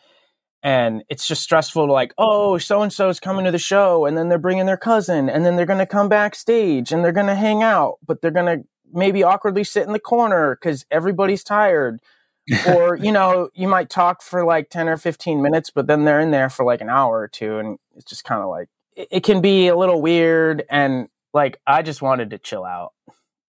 And 0.68 1.06
it's 1.08 1.26
just 1.26 1.44
stressful 1.44 1.88
to 1.88 1.94
like, 1.94 2.14
oh, 2.18 2.58
so 2.58 2.82
and 2.82 2.92
so 2.92 3.08
is 3.08 3.22
coming 3.22 3.46
to 3.46 3.52
the 3.52 3.58
show, 3.58 4.06
and 4.06 4.18
then 4.18 4.28
they're 4.28 4.38
bringing 4.38 4.66
their 4.66 4.76
cousin, 4.76 5.30
and 5.30 5.46
then 5.46 5.56
they're 5.56 5.66
going 5.66 5.80
to 5.80 5.86
come 5.86 6.10
backstage 6.10 6.92
and 6.92 7.06
they're 7.06 7.14
going 7.14 7.28
to 7.28 7.36
hang 7.36 7.64
out, 7.64 8.00
but 8.06 8.22
they're 8.22 8.32
going 8.32 8.60
to 8.60 8.68
maybe 8.92 9.24
awkwardly 9.24 9.64
sit 9.64 9.88
in 9.88 9.94
the 9.94 10.00
corner 10.00 10.58
because 10.58 10.86
everybody's 10.92 11.42
tired. 11.42 12.02
or, 12.68 12.98
you 12.98 13.14
know, 13.14 13.50
you 13.56 13.66
might 13.66 13.90
talk 13.90 14.22
for 14.22 14.44
like 14.44 14.70
10 14.70 14.90
or 14.90 14.98
15 14.98 15.42
minutes, 15.42 15.70
but 15.70 15.88
then 15.88 16.04
they're 16.04 16.20
in 16.20 16.32
there 16.32 16.50
for 16.50 16.66
like 16.66 16.82
an 16.82 16.90
hour 16.90 17.18
or 17.18 17.30
two. 17.30 17.60
And 17.60 17.78
it's 17.96 18.10
just 18.10 18.26
kind 18.26 18.42
of 18.42 18.50
like, 18.50 18.68
it, 18.94 19.08
it 19.10 19.24
can 19.24 19.40
be 19.40 19.70
a 19.70 19.76
little 19.76 20.02
weird 20.02 20.66
and 20.70 21.08
like 21.34 21.62
I 21.66 21.82
just 21.82 22.02
wanted 22.02 22.32
to 22.32 22.40
chill 22.40 22.66
out. 22.66 22.92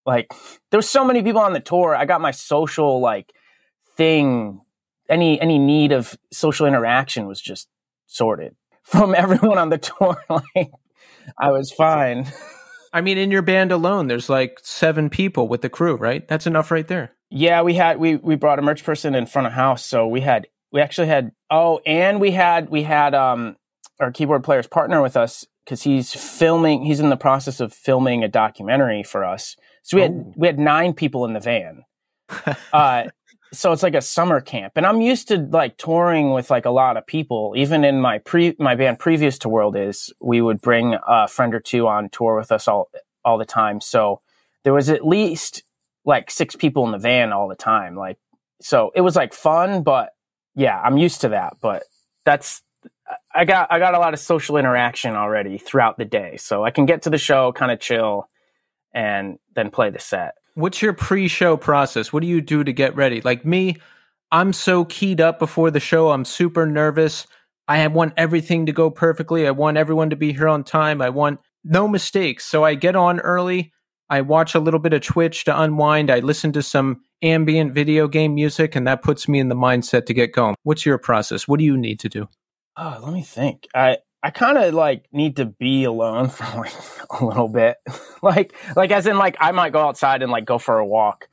Like 0.07 0.33
there 0.71 0.79
was 0.79 0.89
so 0.89 1.05
many 1.05 1.25
people 1.25 1.41
on 1.41 1.53
the 1.53 1.61
tour. 1.61 1.97
I 1.97 2.05
got 2.05 2.21
my 2.21 2.31
social 2.31 3.01
like 3.01 3.33
thing 3.97 4.61
any 5.09 5.41
any 5.41 5.59
need 5.59 5.93
of 5.93 6.17
social 6.33 6.67
interaction 6.67 7.27
was 7.27 7.41
just 7.41 7.69
sorted 8.07 8.55
from 8.83 9.15
everyone 9.15 9.59
on 9.59 9.69
the 9.71 9.79
tour. 9.79 10.23
like 10.31 10.71
I 11.39 11.51
was 11.51 11.71
fine. 11.73 12.27
I 12.93 13.03
mean, 13.03 13.19
in 13.19 13.31
your 13.31 13.43
band 13.43 13.71
alone, 13.71 14.07
there's 14.07 14.31
like 14.31 14.59
seven 14.63 15.11
people 15.11 15.47
with 15.47 15.61
the 15.61 15.69
crew, 15.69 15.95
right? 15.97 16.27
That's 16.27 16.47
enough 16.47 16.71
right 16.71 16.89
there. 16.89 17.13
Yeah, 17.31 17.61
we 17.63 17.75
had 17.75 17.99
we 17.99 18.17
we 18.17 18.35
brought 18.37 18.59
a 18.59 18.63
merch 18.63 18.83
person 18.85 19.15
in 19.15 19.27
front 19.27 19.47
of 19.47 19.53
house, 19.53 19.85
so 19.85 20.07
we 20.07 20.23
had 20.23 20.47
we 20.73 20.81
actually 20.81 21.09
had 21.09 21.33
oh, 21.51 21.81
and 21.85 22.19
we 22.21 22.31
had 22.31 22.71
we 22.71 22.83
had 22.85 23.15
um 23.15 23.57
our 24.01 24.11
keyboard 24.11 24.43
player's 24.45 24.67
partner 24.67 25.03
with 25.03 25.17
us 25.17 25.45
because 25.65 25.83
he's 25.83 26.15
filming. 26.15 26.83
He's 26.85 27.01
in 27.01 27.11
the 27.11 27.17
process 27.19 27.61
of 27.61 27.75
filming 27.75 28.25
a 28.25 28.29
documentary 28.29 29.03
for 29.03 29.23
us. 29.25 29.57
So 29.83 29.99
we 29.99 30.03
had 30.03 30.13
Oh. 30.13 30.33
we 30.37 30.47
had 30.47 30.59
nine 30.59 30.95
people 30.95 31.27
in 31.27 31.35
the 31.35 31.41
van. 31.41 31.83
uh, 32.73 33.05
so 33.53 33.73
it's 33.73 33.83
like 33.83 33.95
a 33.95 34.03
summer 34.03 34.41
camp, 34.41 34.75
and 34.77 34.87
I'm 34.87 35.01
used 35.01 35.29
to 35.29 35.39
like 35.39 35.77
touring 35.77 36.33
with 36.33 36.51
like 36.51 36.67
a 36.67 36.71
lot 36.71 36.97
of 36.97 37.07
people. 37.07 37.55
Even 37.57 37.85
in 37.85 38.01
my 38.01 38.19
pre 38.19 38.55
my 38.59 38.75
band 38.75 38.99
previous 38.99 39.39
to 39.39 39.49
World 39.49 39.77
Is, 39.77 40.13
we 40.21 40.41
would 40.41 40.61
bring 40.61 40.97
a 41.07 41.29
friend 41.29 41.55
or 41.55 41.61
two 41.61 41.87
on 41.89 42.11
tour 42.11 42.37
with 42.37 42.53
us 42.53 42.69
all 42.69 42.91
all 43.25 43.39
the 43.39 43.45
time. 43.45 43.81
So 43.81 44.21
there 44.65 44.75
was 44.75 44.91
at 44.91 45.07
least 45.07 45.63
like 46.05 46.31
six 46.31 46.57
people 46.57 46.85
in 46.87 46.93
the 46.93 46.99
van 46.99 47.33
all 47.33 47.49
the 47.49 47.57
time. 47.57 47.97
Like 47.97 48.19
so, 48.61 48.91
it 48.95 49.01
was 49.01 49.17
like 49.17 49.33
fun, 49.33 49.83
but 49.83 50.11
yeah, 50.55 50.79
I'm 50.81 50.99
used 50.99 51.23
to 51.23 51.31
that. 51.31 51.57
But 51.61 51.85
that's 52.25 52.63
I 53.35 53.45
got 53.45 53.73
I 53.73 53.79
got 53.79 53.95
a 53.95 53.99
lot 53.99 54.15
of 54.15 54.21
social 54.21 54.57
interaction 54.57 55.15
already 55.15 55.59
throughout 55.59 55.97
the 55.97 56.05
day, 56.05 56.37
so 56.37 56.65
I 56.65 56.71
can 56.71 56.87
get 56.87 57.03
to 57.03 57.11
the 57.11 57.19
show, 57.19 57.53
kind 57.53 57.73
of 57.73 57.81
chill, 57.81 58.29
and 58.93 59.39
then 59.55 59.71
play 59.71 59.91
the 59.91 59.99
set. 59.99 60.35
What's 60.59 60.83
your 60.83 60.93
pre-show 60.93 61.57
process? 61.57 62.13
What 62.13 62.21
do 62.21 62.27
you 62.27 62.41
do 62.41 62.65
to 62.65 62.73
get 62.73 62.97
ready? 62.97 63.21
Like 63.21 63.45
me, 63.45 63.77
I'm 64.33 64.53
so 64.53 64.85
keyed 64.87 65.21
up 65.21 65.39
before 65.39 65.71
the 65.71 65.79
show. 65.79 66.11
I'm 66.11 66.25
super 66.25 66.67
nervous. 66.67 67.29
I 67.69 67.87
want 67.87 68.15
everything 68.17 68.67
to 68.67 68.73
go 68.73 68.91
perfectly. 68.91 69.47
I 69.47 69.53
want 69.53 69.77
everyone 69.77 70.11
to 70.11 70.17
be 70.17 70.33
here 70.33 70.49
on 70.49 70.65
time. 70.65 71.01
I 71.01 71.11
want 71.11 71.39
no 71.63 71.87
mistakes. 71.87 72.45
So 72.45 72.65
I 72.65 72.75
get 72.75 72.97
on 72.97 73.21
early. 73.21 73.73
I 74.11 74.23
watch 74.23 74.57
a 74.57 74.59
little 74.59 74.81
bit 74.81 74.93
of 74.93 75.03
Twitch 75.03 75.45
to 75.45 75.61
unwind. 75.61 76.11
I 76.11 76.19
listen 76.19 76.51
to 76.55 76.63
some 76.65 77.03
ambient 77.23 77.73
video 77.73 78.09
game 78.09 78.35
music, 78.35 78.75
and 78.75 78.85
that 78.89 79.03
puts 79.03 79.29
me 79.29 79.39
in 79.39 79.51
the 79.51 79.55
mindset 79.55 80.07
to 80.07 80.15
get 80.15 80.33
going. 80.33 80.57
What's 80.65 80.85
your 80.85 80.99
process? 80.99 81.47
What 81.47 81.61
do 81.61 81.65
you 81.65 81.77
need 81.77 82.01
to 82.01 82.09
do? 82.09 82.29
Oh, 82.77 82.99
let 83.01 83.13
me 83.13 83.23
think. 83.23 83.69
I 83.77 83.99
I 84.23 84.31
kind 84.31 84.59
of 84.59 84.75
like 84.75 85.07
need 85.13 85.37
to 85.37 85.47
be 85.47 85.85
alone 85.85 86.29
for 86.29 86.45
like 86.59 86.73
a 87.21 87.25
little 87.25 87.49
bit, 87.49 87.77
like 88.23 88.55
like 88.77 88.91
as 88.91 89.07
in 89.07 89.19
like 89.19 89.37
I 89.41 89.53
might 89.53 89.73
go 89.73 89.81
outside 89.81 90.23
and 90.23 90.33
like 90.33 90.45
go 90.45 90.59
for 90.59 90.79
a 90.79 90.87
walk, 90.87 91.29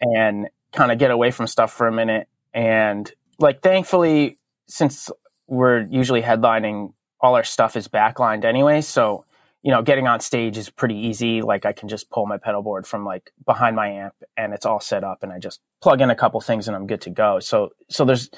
and 0.00 0.48
kind 0.72 0.92
of 0.92 0.98
get 0.98 1.10
away 1.10 1.30
from 1.30 1.46
stuff 1.46 1.72
for 1.72 1.86
a 1.86 1.92
minute. 1.92 2.28
And 2.52 3.10
like 3.38 3.62
thankfully, 3.62 4.38
since 4.66 5.10
we're 5.46 5.82
usually 5.82 6.22
headlining, 6.22 6.92
all 7.20 7.34
our 7.34 7.44
stuff 7.44 7.76
is 7.76 7.88
backlined 7.88 8.44
anyway, 8.44 8.80
so 8.80 9.24
you 9.62 9.70
know 9.70 9.82
getting 9.82 10.06
on 10.06 10.20
stage 10.20 10.58
is 10.58 10.68
pretty 10.68 10.96
easy. 10.96 11.42
Like 11.42 11.64
I 11.64 11.72
can 11.72 11.88
just 11.88 12.10
pull 12.10 12.26
my 12.26 12.38
pedal 12.38 12.62
board 12.62 12.86
from 12.86 13.04
like 13.04 13.30
behind 13.44 13.76
my 13.76 13.88
amp, 13.88 14.14
and 14.36 14.52
it's 14.52 14.66
all 14.66 14.80
set 14.80 15.04
up, 15.04 15.22
and 15.22 15.32
I 15.32 15.38
just 15.38 15.60
plug 15.80 16.00
in 16.00 16.10
a 16.10 16.16
couple 16.16 16.40
things, 16.40 16.66
and 16.66 16.76
I'm 16.76 16.86
good 16.88 17.02
to 17.02 17.10
go. 17.10 17.38
So 17.38 17.70
so 17.88 18.04
there's 18.04 18.30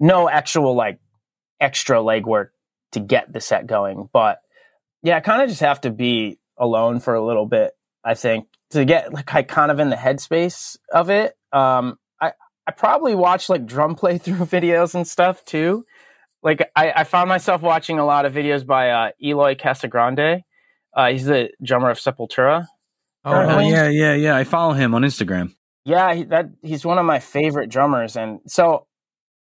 no 0.00 0.28
actual 0.28 0.74
like 0.74 0.98
extra 1.60 1.98
legwork 1.98 2.48
to 2.92 3.00
get 3.00 3.32
the 3.32 3.40
set 3.40 3.66
going. 3.66 4.08
But 4.12 4.38
yeah, 5.02 5.16
I 5.16 5.20
kind 5.20 5.42
of 5.42 5.48
just 5.48 5.60
have 5.60 5.80
to 5.82 5.90
be 5.90 6.38
alone 6.58 7.00
for 7.00 7.14
a 7.14 7.24
little 7.24 7.46
bit, 7.46 7.72
I 8.04 8.14
think, 8.14 8.46
to 8.70 8.84
get 8.84 9.12
like 9.12 9.34
I 9.34 9.42
kind 9.42 9.70
of 9.70 9.78
in 9.80 9.90
the 9.90 9.96
headspace 9.96 10.76
of 10.92 11.10
it. 11.10 11.34
Um 11.52 11.98
I 12.20 12.32
I 12.66 12.72
probably 12.72 13.14
watch 13.14 13.48
like 13.48 13.66
drum 13.66 13.96
playthrough 14.00 14.46
videos 14.48 14.94
and 14.94 15.06
stuff 15.06 15.44
too. 15.44 15.84
Like 16.42 16.70
I, 16.74 16.92
I 16.96 17.04
found 17.04 17.28
myself 17.28 17.60
watching 17.62 17.98
a 17.98 18.06
lot 18.06 18.24
of 18.24 18.32
videos 18.32 18.64
by 18.66 18.90
uh, 18.90 19.10
Eloy 19.22 19.54
Casagrande. 19.56 20.42
Uh, 20.96 21.10
he's 21.10 21.26
the 21.26 21.50
drummer 21.62 21.90
of 21.90 21.98
Sepultura. 21.98 22.64
Oh, 23.24 23.32
Oh, 23.34 23.58
yeah, 23.58 23.88
yeah, 23.88 24.14
yeah. 24.14 24.36
I 24.36 24.44
follow 24.44 24.72
him 24.72 24.94
on 24.94 25.02
Instagram. 25.02 25.54
Yeah, 25.84 26.14
he, 26.14 26.24
that 26.24 26.46
he's 26.62 26.84
one 26.84 26.98
of 26.98 27.04
my 27.04 27.18
favorite 27.18 27.68
drummers, 27.68 28.16
and 28.16 28.40
so 28.46 28.86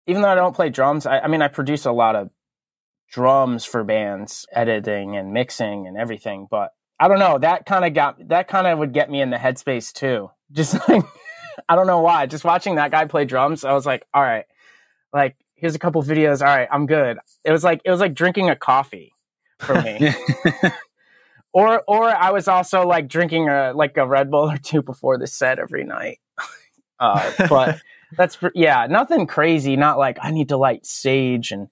even 0.07 0.23
though 0.23 0.29
I 0.29 0.35
don't 0.35 0.55
play 0.55 0.69
drums, 0.69 1.07
I, 1.07 1.21
I 1.21 1.29
mean 1.29 1.41
I 1.43 1.49
produce 1.49 1.87
a 1.87 1.93
lot 1.93 2.15
of 2.17 2.29
drums 3.13 3.65
for 3.65 3.85
bands, 3.85 4.47
editing 4.53 5.17
and 5.17 5.33
mixing 5.33 5.87
and 5.87 5.97
everything. 5.97 6.49
But 6.51 6.73
I 6.99 7.07
don't 7.07 7.19
know 7.19 7.39
that 7.39 7.67
kind 7.67 7.85
of 7.85 7.95
got 7.95 8.29
that 8.29 8.49
kind 8.49 8.67
of 8.67 8.79
would 8.79 8.93
get 8.93 9.11
me 9.11 9.21
in 9.21 9.31
the 9.31 9.37
headspace 9.37 9.93
too. 9.93 10.31
Just 10.53 10.77
like 10.89 11.05
I 11.69 11.77
don't 11.77 11.87
know 11.87 12.01
why, 12.01 12.27
just 12.27 12.45
watching 12.45 12.75
that 12.77 12.91
guy 12.91 13.05
play 13.05 13.25
drums, 13.25 13.65
I 13.65 13.73
was 13.73 13.87
like, 13.87 14.07
all 14.13 14.23
right, 14.23 14.45
like 15.13 15.37
here's 15.55 15.75
a 15.75 15.79
couple 15.79 16.03
videos. 16.03 16.41
All 16.41 16.55
right, 16.55 16.69
I'm 16.71 16.87
good. 16.87 17.19
It 17.45 17.53
was 17.53 17.63
like 17.65 17.81
it 17.85 17.91
was 17.91 18.01
like 18.01 18.15
drinking 18.15 18.51
a 18.51 18.57
coffee 18.57 19.13
for 19.59 19.81
me. 19.81 20.13
or 21.53 21.83
or 21.87 22.05
I 22.05 22.31
was 22.31 22.49
also 22.49 22.87
like 22.87 23.09
drinking 23.09 23.49
a 23.49 23.73
like 23.75 23.97
a 23.97 24.07
Red 24.07 24.31
Bull 24.31 24.51
or 24.51 24.59
two 24.59 24.83
before 24.83 25.19
the 25.19 25.27
set 25.27 25.59
every 25.59 25.85
night. 25.85 26.21
uh, 27.01 27.33
but 27.49 27.81
that's 28.17 28.39
yeah, 28.55 28.87
nothing 28.89 29.27
crazy. 29.27 29.77
Not 29.77 29.99
like 29.99 30.19
I 30.23 30.31
need 30.31 30.49
to 30.49 30.57
light 30.57 30.85
sage 30.85 31.53
and 31.53 31.69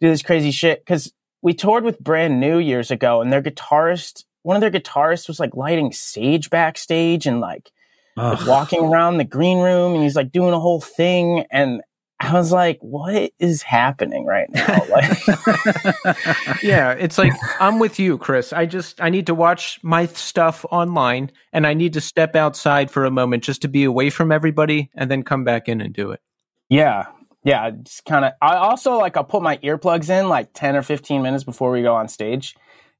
do 0.00 0.08
this 0.08 0.22
crazy 0.22 0.50
shit. 0.50 0.84
Because 0.84 1.12
we 1.42 1.54
toured 1.54 1.84
with 1.84 1.98
Brand 2.00 2.40
New 2.40 2.58
years 2.58 2.90
ago, 2.90 3.20
and 3.20 3.32
their 3.32 3.42
guitarist, 3.42 4.24
one 4.42 4.56
of 4.56 4.60
their 4.60 4.70
guitarists, 4.70 5.28
was 5.28 5.40
like 5.40 5.54
lighting 5.54 5.92
sage 5.92 6.50
backstage 6.50 7.26
and 7.26 7.40
like 7.40 7.70
like, 8.16 8.46
walking 8.46 8.84
around 8.84 9.18
the 9.18 9.24
green 9.24 9.58
room, 9.58 9.94
and 9.94 10.02
he's 10.02 10.16
like 10.16 10.32
doing 10.32 10.54
a 10.54 10.60
whole 10.60 10.80
thing, 10.80 11.44
and. 11.50 11.82
I 12.22 12.34
was 12.34 12.52
like, 12.52 12.78
"What 12.82 13.32
is 13.38 13.62
happening 13.62 14.26
right 14.26 14.46
now?" 14.50 14.84
Like, 14.90 16.62
yeah, 16.62 16.92
it's 16.92 17.16
like 17.16 17.32
I'm 17.58 17.78
with 17.78 17.98
you, 17.98 18.18
Chris. 18.18 18.52
I 18.52 18.66
just 18.66 19.00
I 19.00 19.08
need 19.08 19.26
to 19.28 19.34
watch 19.34 19.80
my 19.82 20.04
stuff 20.04 20.66
online 20.70 21.30
and 21.54 21.66
I 21.66 21.72
need 21.72 21.94
to 21.94 22.00
step 22.02 22.36
outside 22.36 22.90
for 22.90 23.06
a 23.06 23.10
moment 23.10 23.42
just 23.42 23.62
to 23.62 23.68
be 23.68 23.84
away 23.84 24.10
from 24.10 24.32
everybody 24.32 24.90
and 24.94 25.10
then 25.10 25.22
come 25.22 25.44
back 25.44 25.66
in 25.66 25.80
and 25.80 25.94
do 25.94 26.10
it. 26.10 26.20
Yeah. 26.68 27.06
Yeah. 27.44 27.70
Just 27.70 28.04
kind 28.04 28.24
of, 28.24 28.32
I 28.42 28.56
also 28.56 28.98
like, 28.98 29.16
I'll 29.16 29.24
put 29.24 29.42
my 29.42 29.56
earplugs 29.58 30.10
in 30.10 30.28
like 30.28 30.52
10 30.52 30.76
or 30.76 30.82
15 30.82 31.22
minutes 31.22 31.44
before 31.44 31.70
we 31.70 31.82
go 31.82 31.94
on 31.94 32.08
stage. 32.08 32.54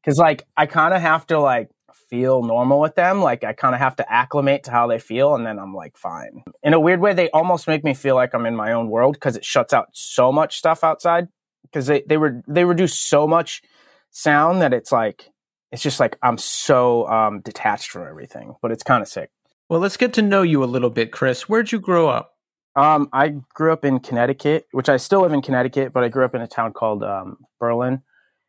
Cause 0.04 0.16
like, 0.18 0.46
I 0.56 0.66
kind 0.66 0.94
of 0.94 1.02
have 1.02 1.26
to 1.26 1.38
like 1.38 1.68
feel 2.08 2.42
normal 2.42 2.80
with 2.80 2.94
them. 2.94 3.20
Like, 3.20 3.44
I 3.44 3.52
kind 3.52 3.74
of 3.74 3.80
have 3.80 3.96
to 3.96 4.12
acclimate 4.12 4.64
to 4.64 4.70
how 4.70 4.86
they 4.86 4.98
feel. 4.98 5.34
And 5.34 5.44
then 5.46 5.58
I'm 5.58 5.74
like, 5.74 5.96
fine. 5.96 6.42
In 6.62 6.72
a 6.72 6.80
weird 6.80 7.00
way, 7.00 7.12
they 7.12 7.28
almost 7.30 7.68
make 7.68 7.84
me 7.84 7.92
feel 7.92 8.14
like 8.14 8.34
I'm 8.34 8.46
in 8.46 8.56
my 8.56 8.72
own 8.72 8.88
world 8.88 9.14
because 9.14 9.36
it 9.36 9.44
shuts 9.44 9.74
out 9.74 9.88
so 9.92 10.32
much 10.32 10.56
stuff 10.56 10.82
outside. 10.82 11.28
Cause 11.72 11.86
they, 11.86 12.02
they 12.08 12.16
were, 12.16 12.42
they 12.48 12.64
reduce 12.64 12.98
so 12.98 13.28
much 13.28 13.62
sound 14.10 14.62
that 14.62 14.72
it's 14.72 14.90
like, 14.90 15.30
it's 15.72 15.82
just 15.82 16.00
like 16.00 16.18
I'm 16.22 16.38
so 16.38 17.06
um, 17.08 17.40
detached 17.40 17.90
from 17.90 18.06
everything, 18.06 18.54
but 18.60 18.72
it's 18.72 18.82
kind 18.82 19.02
of 19.02 19.08
sick. 19.08 19.30
Well, 19.68 19.80
let's 19.80 19.96
get 19.96 20.12
to 20.14 20.22
know 20.22 20.42
you 20.42 20.64
a 20.64 20.66
little 20.66 20.90
bit, 20.90 21.12
Chris. 21.12 21.48
Where'd 21.48 21.70
you 21.70 21.78
grow 21.78 22.08
up? 22.08 22.34
Um, 22.76 23.08
I 23.12 23.34
grew 23.54 23.72
up 23.72 23.84
in 23.84 24.00
Connecticut, 24.00 24.66
which 24.72 24.88
I 24.88 24.96
still 24.96 25.22
live 25.22 25.32
in 25.32 25.42
Connecticut, 25.42 25.92
but 25.92 26.04
I 26.04 26.08
grew 26.08 26.24
up 26.24 26.34
in 26.34 26.40
a 26.40 26.46
town 26.46 26.72
called 26.72 27.02
um, 27.02 27.38
Berlin, 27.58 28.02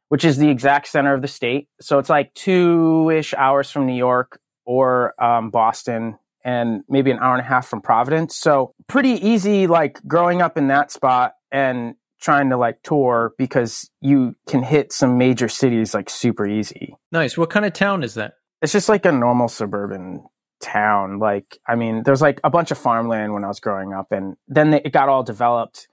which 0.10 0.24
is 0.24 0.38
the 0.38 0.50
exact 0.50 0.88
center 0.88 1.14
of 1.14 1.22
the 1.22 1.28
state. 1.28 1.70
So 1.80 1.98
it's 2.00 2.10
like 2.10 2.34
two 2.34 3.10
ish 3.10 3.34
hours 3.34 3.72
from 3.72 3.88
New 3.88 3.96
York 3.96 4.40
or 4.66 5.22
um, 5.22 5.50
Boston, 5.50 6.18
and 6.44 6.84
maybe 6.88 7.12
an 7.12 7.20
hour 7.20 7.34
and 7.34 7.42
a 7.42 7.48
half 7.48 7.68
from 7.68 7.82
Providence. 7.82 8.36
So 8.36 8.74
pretty 8.88 9.14
easy, 9.28 9.68
like 9.68 10.00
growing 10.08 10.42
up 10.42 10.58
in 10.58 10.68
that 10.68 10.92
spot 10.92 11.34
and 11.52 11.96
trying 12.22 12.50
to 12.50 12.58
like 12.58 12.82
tour 12.84 13.34
because 13.38 13.90
you 14.00 14.36
can 14.48 14.62
hit 14.62 14.94
some 14.94 15.18
major 15.18 15.50
cities 15.50 15.94
like 15.94 16.10
super 16.10 16.48
easy. 16.48 16.96
Nice. 17.12 17.38
What 17.38 17.50
kind 17.50 17.66
of 17.66 17.74
town 17.74 18.04
is 18.04 18.14
that? 18.14 18.34
It's 18.62 18.72
just 18.72 18.90
like 18.90 19.06
a 19.06 19.12
normal 19.12 19.48
suburban 19.48 20.24
town. 20.62 21.20
Like, 21.20 21.58
I 21.68 21.76
mean, 21.76 22.04
there's 22.04 22.22
like 22.22 22.40
a 22.44 22.50
bunch 22.50 22.72
of 22.72 22.78
farmland 22.78 23.34
when 23.34 23.44
I 23.44 23.48
was 23.48 23.60
growing 23.60 23.94
up, 23.94 24.12
and 24.12 24.36
then 24.48 24.74
it 24.74 24.92
got 24.92 25.10
all 25.10 25.24
developed 25.24 25.88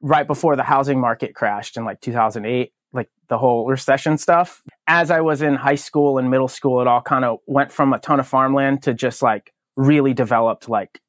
right 0.00 0.26
before 0.26 0.56
the 0.56 0.62
housing 0.62 1.00
market 1.00 1.34
crashed 1.34 1.76
in 1.76 1.84
like 1.84 2.00
2008, 2.00 2.72
like 2.92 3.10
the 3.28 3.38
whole 3.38 3.66
recession 3.66 4.18
stuff. 4.18 4.62
As 4.86 5.10
I 5.10 5.20
was 5.20 5.42
in 5.42 5.54
high 5.54 5.74
school 5.74 6.18
and 6.18 6.30
middle 6.30 6.48
school, 6.48 6.80
it 6.80 6.86
all 6.86 7.02
kind 7.02 7.24
of 7.24 7.38
went 7.46 7.72
from 7.72 7.92
a 7.92 7.98
ton 7.98 8.20
of 8.20 8.28
farmland 8.28 8.82
to 8.84 8.94
just 8.94 9.22
like 9.22 9.52
really 9.76 10.14
developed 10.14 10.68
like 10.68 11.00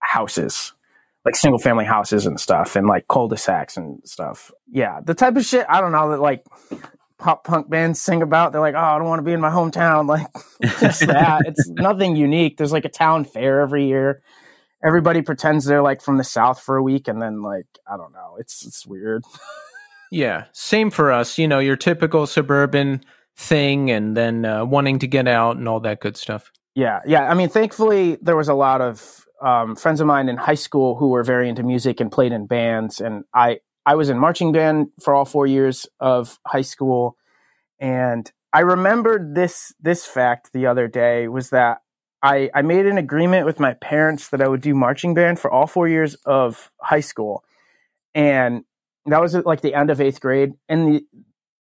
houses. 0.00 0.72
Like 1.24 1.36
single 1.36 1.60
family 1.60 1.84
houses 1.84 2.26
and 2.26 2.40
stuff, 2.40 2.74
and 2.74 2.88
like 2.88 3.06
cul-de-sacs 3.06 3.76
and 3.76 4.00
stuff. 4.04 4.50
Yeah, 4.68 4.98
the 5.04 5.14
type 5.14 5.36
of 5.36 5.44
shit 5.44 5.64
I 5.68 5.80
don't 5.80 5.92
know 5.92 6.10
that 6.10 6.20
like 6.20 6.44
pop 7.22 7.44
punk 7.44 7.70
bands 7.70 8.00
sing 8.00 8.20
about. 8.20 8.52
They're 8.52 8.60
like, 8.60 8.74
oh, 8.74 8.78
I 8.78 8.98
don't 8.98 9.06
want 9.06 9.20
to 9.20 9.24
be 9.24 9.32
in 9.32 9.40
my 9.40 9.50
hometown. 9.50 10.02
Like, 10.12 10.26
just 10.80 11.06
that. 11.06 11.42
It's 11.46 11.68
nothing 11.70 12.16
unique. 12.16 12.58
There's 12.58 12.72
like 12.72 12.84
a 12.84 12.90
town 12.90 13.24
fair 13.24 13.60
every 13.60 13.86
year. 13.86 14.20
Everybody 14.84 15.22
pretends 15.22 15.64
they're 15.64 15.80
like 15.80 16.02
from 16.02 16.18
the 16.18 16.24
South 16.24 16.60
for 16.60 16.76
a 16.76 16.82
week, 16.82 17.08
and 17.08 17.22
then 17.22 17.40
like, 17.40 17.66
I 17.90 17.96
don't 17.96 18.12
know. 18.12 18.36
It's 18.38 18.66
it's 18.66 18.84
weird. 18.84 19.24
Yeah, 20.10 20.44
same 20.52 20.90
for 20.90 21.12
us. 21.12 21.38
You 21.38 21.48
know, 21.48 21.60
your 21.60 21.76
typical 21.76 22.26
suburban 22.26 23.02
thing, 23.36 23.90
and 23.90 24.16
then 24.16 24.44
uh, 24.44 24.64
wanting 24.64 24.98
to 24.98 25.06
get 25.06 25.28
out 25.28 25.56
and 25.56 25.68
all 25.68 25.80
that 25.80 26.00
good 26.00 26.16
stuff. 26.16 26.50
Yeah, 26.74 27.00
yeah. 27.06 27.30
I 27.30 27.34
mean, 27.34 27.48
thankfully, 27.48 28.18
there 28.20 28.36
was 28.36 28.48
a 28.48 28.54
lot 28.54 28.80
of 28.80 29.24
um, 29.40 29.76
friends 29.76 30.00
of 30.00 30.06
mine 30.06 30.28
in 30.28 30.36
high 30.36 30.54
school 30.54 30.96
who 30.96 31.08
were 31.08 31.22
very 31.22 31.48
into 31.48 31.62
music 31.62 32.00
and 32.00 32.10
played 32.10 32.32
in 32.32 32.46
bands, 32.46 33.00
and 33.00 33.24
I 33.32 33.60
I 33.84 33.94
was 33.94 34.10
in 34.10 34.18
marching 34.18 34.52
band 34.52 34.88
for 35.00 35.14
all 35.14 35.24
four 35.24 35.46
years 35.46 35.86
of 36.00 36.38
high 36.46 36.62
school, 36.62 37.16
and 37.80 38.30
I 38.52 38.60
remembered 38.60 39.34
this 39.34 39.72
this 39.80 40.06
fact 40.06 40.52
the 40.52 40.66
other 40.66 40.88
day 40.88 41.28
was 41.28 41.50
that 41.50 41.82
I 42.22 42.50
I 42.54 42.62
made 42.62 42.86
an 42.86 42.98
agreement 42.98 43.46
with 43.46 43.58
my 43.58 43.74
parents 43.74 44.28
that 44.28 44.40
I 44.40 44.48
would 44.48 44.60
do 44.60 44.74
marching 44.74 45.14
band 45.14 45.40
for 45.40 45.50
all 45.50 45.66
four 45.66 45.88
years 45.88 46.14
of 46.26 46.70
high 46.80 47.00
school, 47.00 47.44
and 48.14 48.64
that 49.06 49.20
was 49.20 49.34
at 49.34 49.46
like 49.46 49.62
the 49.62 49.74
end 49.74 49.90
of 49.90 50.00
eighth 50.00 50.20
grade, 50.20 50.52
and 50.68 50.86
the 50.88 51.06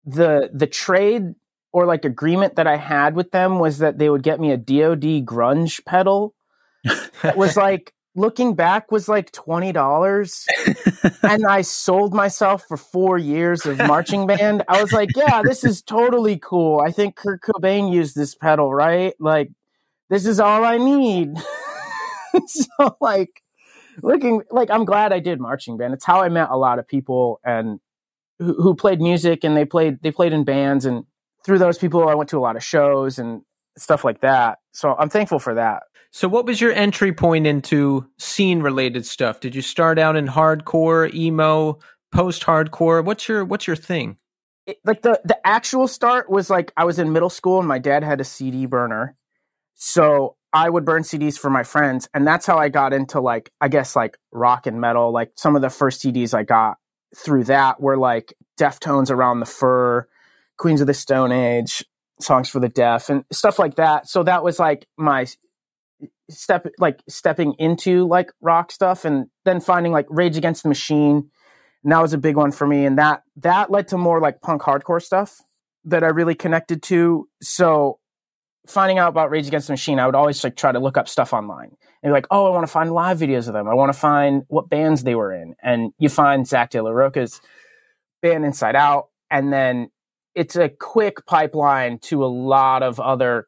the 0.05 0.49
the 0.53 0.67
trade 0.67 1.35
or 1.71 1.87
like 1.87 2.05
agreement 2.05 2.55
that 2.55 2.67
I 2.67 2.77
had 2.77 3.15
with 3.15 3.31
them 3.31 3.57
was 3.57 3.79
that 3.79 3.97
they 3.97 4.09
would 4.09 4.21
get 4.21 4.39
me 4.39 4.51
a 4.51 4.57
DoD 4.57 5.25
grunge 5.25 5.83
pedal. 5.85 6.35
It 7.23 7.37
was 7.37 7.55
like 7.55 7.93
looking 8.15 8.55
back 8.55 8.91
was 8.91 9.07
like 9.07 9.31
twenty 9.31 9.71
dollars, 9.71 10.45
and 11.23 11.45
I 11.45 11.61
sold 11.61 12.13
myself 12.13 12.63
for 12.67 12.77
four 12.77 13.17
years 13.17 13.65
of 13.65 13.77
marching 13.77 14.27
band. 14.27 14.63
I 14.67 14.81
was 14.81 14.91
like, 14.91 15.09
yeah, 15.15 15.41
this 15.43 15.63
is 15.63 15.81
totally 15.81 16.37
cool. 16.37 16.79
I 16.79 16.91
think 16.91 17.15
Kurt 17.15 17.41
Cobain 17.41 17.91
used 17.93 18.15
this 18.15 18.35
pedal, 18.35 18.73
right? 18.73 19.13
Like, 19.19 19.49
this 20.09 20.25
is 20.25 20.39
all 20.39 20.63
I 20.63 20.77
need. 20.77 21.33
so 22.45 22.97
like 23.01 23.41
looking 24.01 24.41
like 24.51 24.69
I'm 24.71 24.85
glad 24.85 25.13
I 25.13 25.19
did 25.19 25.39
marching 25.39 25.77
band. 25.77 25.93
It's 25.93 26.05
how 26.05 26.21
I 26.21 26.29
met 26.29 26.49
a 26.49 26.57
lot 26.57 26.79
of 26.79 26.87
people 26.87 27.39
and 27.43 27.79
who, 28.39 28.53
who 28.61 28.75
played 28.75 29.01
music 29.01 29.43
and 29.43 29.55
they 29.55 29.65
played 29.65 30.01
they 30.01 30.11
played 30.11 30.33
in 30.33 30.43
bands 30.43 30.85
and 30.85 31.05
through 31.45 31.59
those 31.59 31.77
people 31.77 32.07
I 32.07 32.15
went 32.15 32.29
to 32.29 32.37
a 32.37 32.41
lot 32.41 32.55
of 32.55 32.63
shows 32.63 33.19
and 33.19 33.41
stuff 33.77 34.03
like 34.03 34.21
that. 34.21 34.59
So 34.71 34.95
I'm 34.97 35.09
thankful 35.09 35.39
for 35.39 35.55
that. 35.55 35.83
So, 36.15 36.27
what 36.27 36.45
was 36.45 36.61
your 36.61 36.71
entry 36.71 37.11
point 37.11 37.47
into 37.47 38.07
scene 38.19 38.61
related 38.61 39.03
stuff? 39.03 39.39
Did 39.39 39.55
you 39.55 39.63
start 39.63 39.97
out 39.97 40.15
in 40.15 40.27
hardcore, 40.27 41.11
emo, 41.11 41.79
post 42.11 42.43
hardcore? 42.43 43.03
What's 43.03 43.27
your 43.27 43.43
What's 43.43 43.65
your 43.65 43.75
thing? 43.75 44.17
It, 44.67 44.77
like 44.85 45.01
the 45.01 45.19
the 45.25 45.45
actual 45.45 45.87
start 45.87 46.29
was 46.29 46.51
like 46.51 46.71
I 46.77 46.85
was 46.85 46.99
in 46.99 47.13
middle 47.13 47.31
school 47.31 47.57
and 47.57 47.67
my 47.67 47.79
dad 47.79 48.03
had 48.03 48.21
a 48.21 48.23
CD 48.23 48.67
burner, 48.67 49.15
so 49.73 50.35
I 50.53 50.69
would 50.69 50.85
burn 50.85 51.01
CDs 51.01 51.35
for 51.35 51.49
my 51.49 51.63
friends, 51.63 52.07
and 52.13 52.27
that's 52.27 52.45
how 52.45 52.59
I 52.59 52.69
got 52.69 52.93
into 52.93 53.19
like 53.19 53.51
I 53.59 53.67
guess 53.67 53.95
like 53.95 54.15
rock 54.31 54.67
and 54.67 54.79
metal. 54.79 55.11
Like 55.11 55.31
some 55.35 55.55
of 55.55 55.63
the 55.63 55.71
first 55.71 56.03
CDs 56.03 56.35
I 56.35 56.43
got 56.43 56.77
through 57.15 57.45
that 57.45 57.81
were 57.81 57.97
like 57.97 58.35
Deftones 58.59 59.09
around 59.09 59.39
the 59.39 59.47
fur, 59.47 60.07
Queens 60.59 60.79
of 60.79 60.85
the 60.85 60.93
Stone 60.93 61.31
Age, 61.31 61.83
Songs 62.21 62.49
for 62.49 62.59
the 62.59 62.69
Deaf, 62.69 63.09
and 63.09 63.25
stuff 63.31 63.57
like 63.57 63.77
that. 63.77 64.07
So 64.07 64.21
that 64.21 64.43
was 64.43 64.59
like 64.59 64.85
my 64.95 65.25
step 66.29 66.67
like 66.79 67.01
stepping 67.07 67.53
into 67.59 68.07
like 68.07 68.31
rock 68.41 68.71
stuff 68.71 69.05
and 69.05 69.27
then 69.45 69.59
finding 69.59 69.91
like 69.91 70.07
Rage 70.09 70.37
Against 70.37 70.63
the 70.63 70.69
Machine. 70.69 71.29
And 71.83 71.91
that 71.91 72.01
was 72.01 72.13
a 72.13 72.17
big 72.17 72.35
one 72.35 72.51
for 72.51 72.65
me. 72.65 72.85
And 72.85 72.97
that 72.97 73.23
that 73.37 73.71
led 73.71 73.89
to 73.89 73.97
more 73.97 74.19
like 74.19 74.41
punk 74.41 74.61
hardcore 74.61 75.01
stuff 75.01 75.41
that 75.85 76.03
I 76.03 76.07
really 76.07 76.35
connected 76.35 76.81
to. 76.83 77.27
So 77.41 77.99
finding 78.67 78.97
out 78.97 79.09
about 79.09 79.29
Rage 79.29 79.47
Against 79.47 79.67
the 79.67 79.73
Machine, 79.73 79.99
I 79.99 80.05
would 80.05 80.15
always 80.15 80.43
like 80.43 80.55
try 80.55 80.71
to 80.71 80.79
look 80.79 80.97
up 80.97 81.09
stuff 81.09 81.33
online 81.33 81.75
and 82.01 82.09
be 82.09 82.13
like, 82.13 82.27
oh, 82.31 82.47
I 82.47 82.49
want 82.49 82.65
to 82.65 82.71
find 82.71 82.91
live 82.91 83.19
videos 83.19 83.47
of 83.47 83.53
them. 83.53 83.67
I 83.67 83.73
want 83.73 83.91
to 83.91 83.99
find 83.99 84.43
what 84.47 84.69
bands 84.69 85.03
they 85.03 85.15
were 85.15 85.33
in. 85.33 85.55
And 85.61 85.91
you 85.99 86.09
find 86.09 86.47
Zack 86.47 86.71
de 86.71 86.81
la 86.81 86.91
Rocha's 86.91 87.41
band 88.21 88.45
Inside 88.45 88.75
Out. 88.75 89.09
And 89.29 89.51
then 89.51 89.89
it's 90.35 90.55
a 90.55 90.69
quick 90.69 91.25
pipeline 91.25 91.99
to 91.99 92.23
a 92.23 92.27
lot 92.27 92.83
of 92.83 92.99
other 92.99 93.47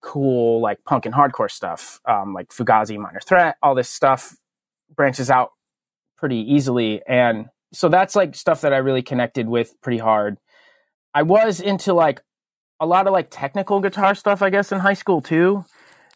cool 0.00 0.60
like 0.60 0.84
punk 0.84 1.06
and 1.06 1.14
hardcore 1.14 1.50
stuff, 1.50 2.00
um, 2.04 2.34
like 2.34 2.48
Fugazi, 2.48 2.98
Minor 2.98 3.20
Threat, 3.20 3.56
all 3.62 3.74
this 3.74 3.88
stuff 3.88 4.36
branches 4.94 5.30
out 5.30 5.52
pretty 6.16 6.36
easily. 6.36 7.02
And 7.06 7.46
so 7.72 7.88
that's 7.88 8.16
like 8.16 8.34
stuff 8.34 8.62
that 8.62 8.72
I 8.72 8.78
really 8.78 9.02
connected 9.02 9.48
with 9.48 9.74
pretty 9.80 9.98
hard. 9.98 10.38
I 11.14 11.22
was 11.22 11.60
into 11.60 11.92
like 11.92 12.20
a 12.80 12.86
lot 12.86 13.06
of 13.06 13.12
like 13.12 13.28
technical 13.30 13.80
guitar 13.80 14.14
stuff, 14.14 14.42
I 14.42 14.50
guess, 14.50 14.72
in 14.72 14.78
high 14.78 14.94
school 14.94 15.20
too. 15.20 15.64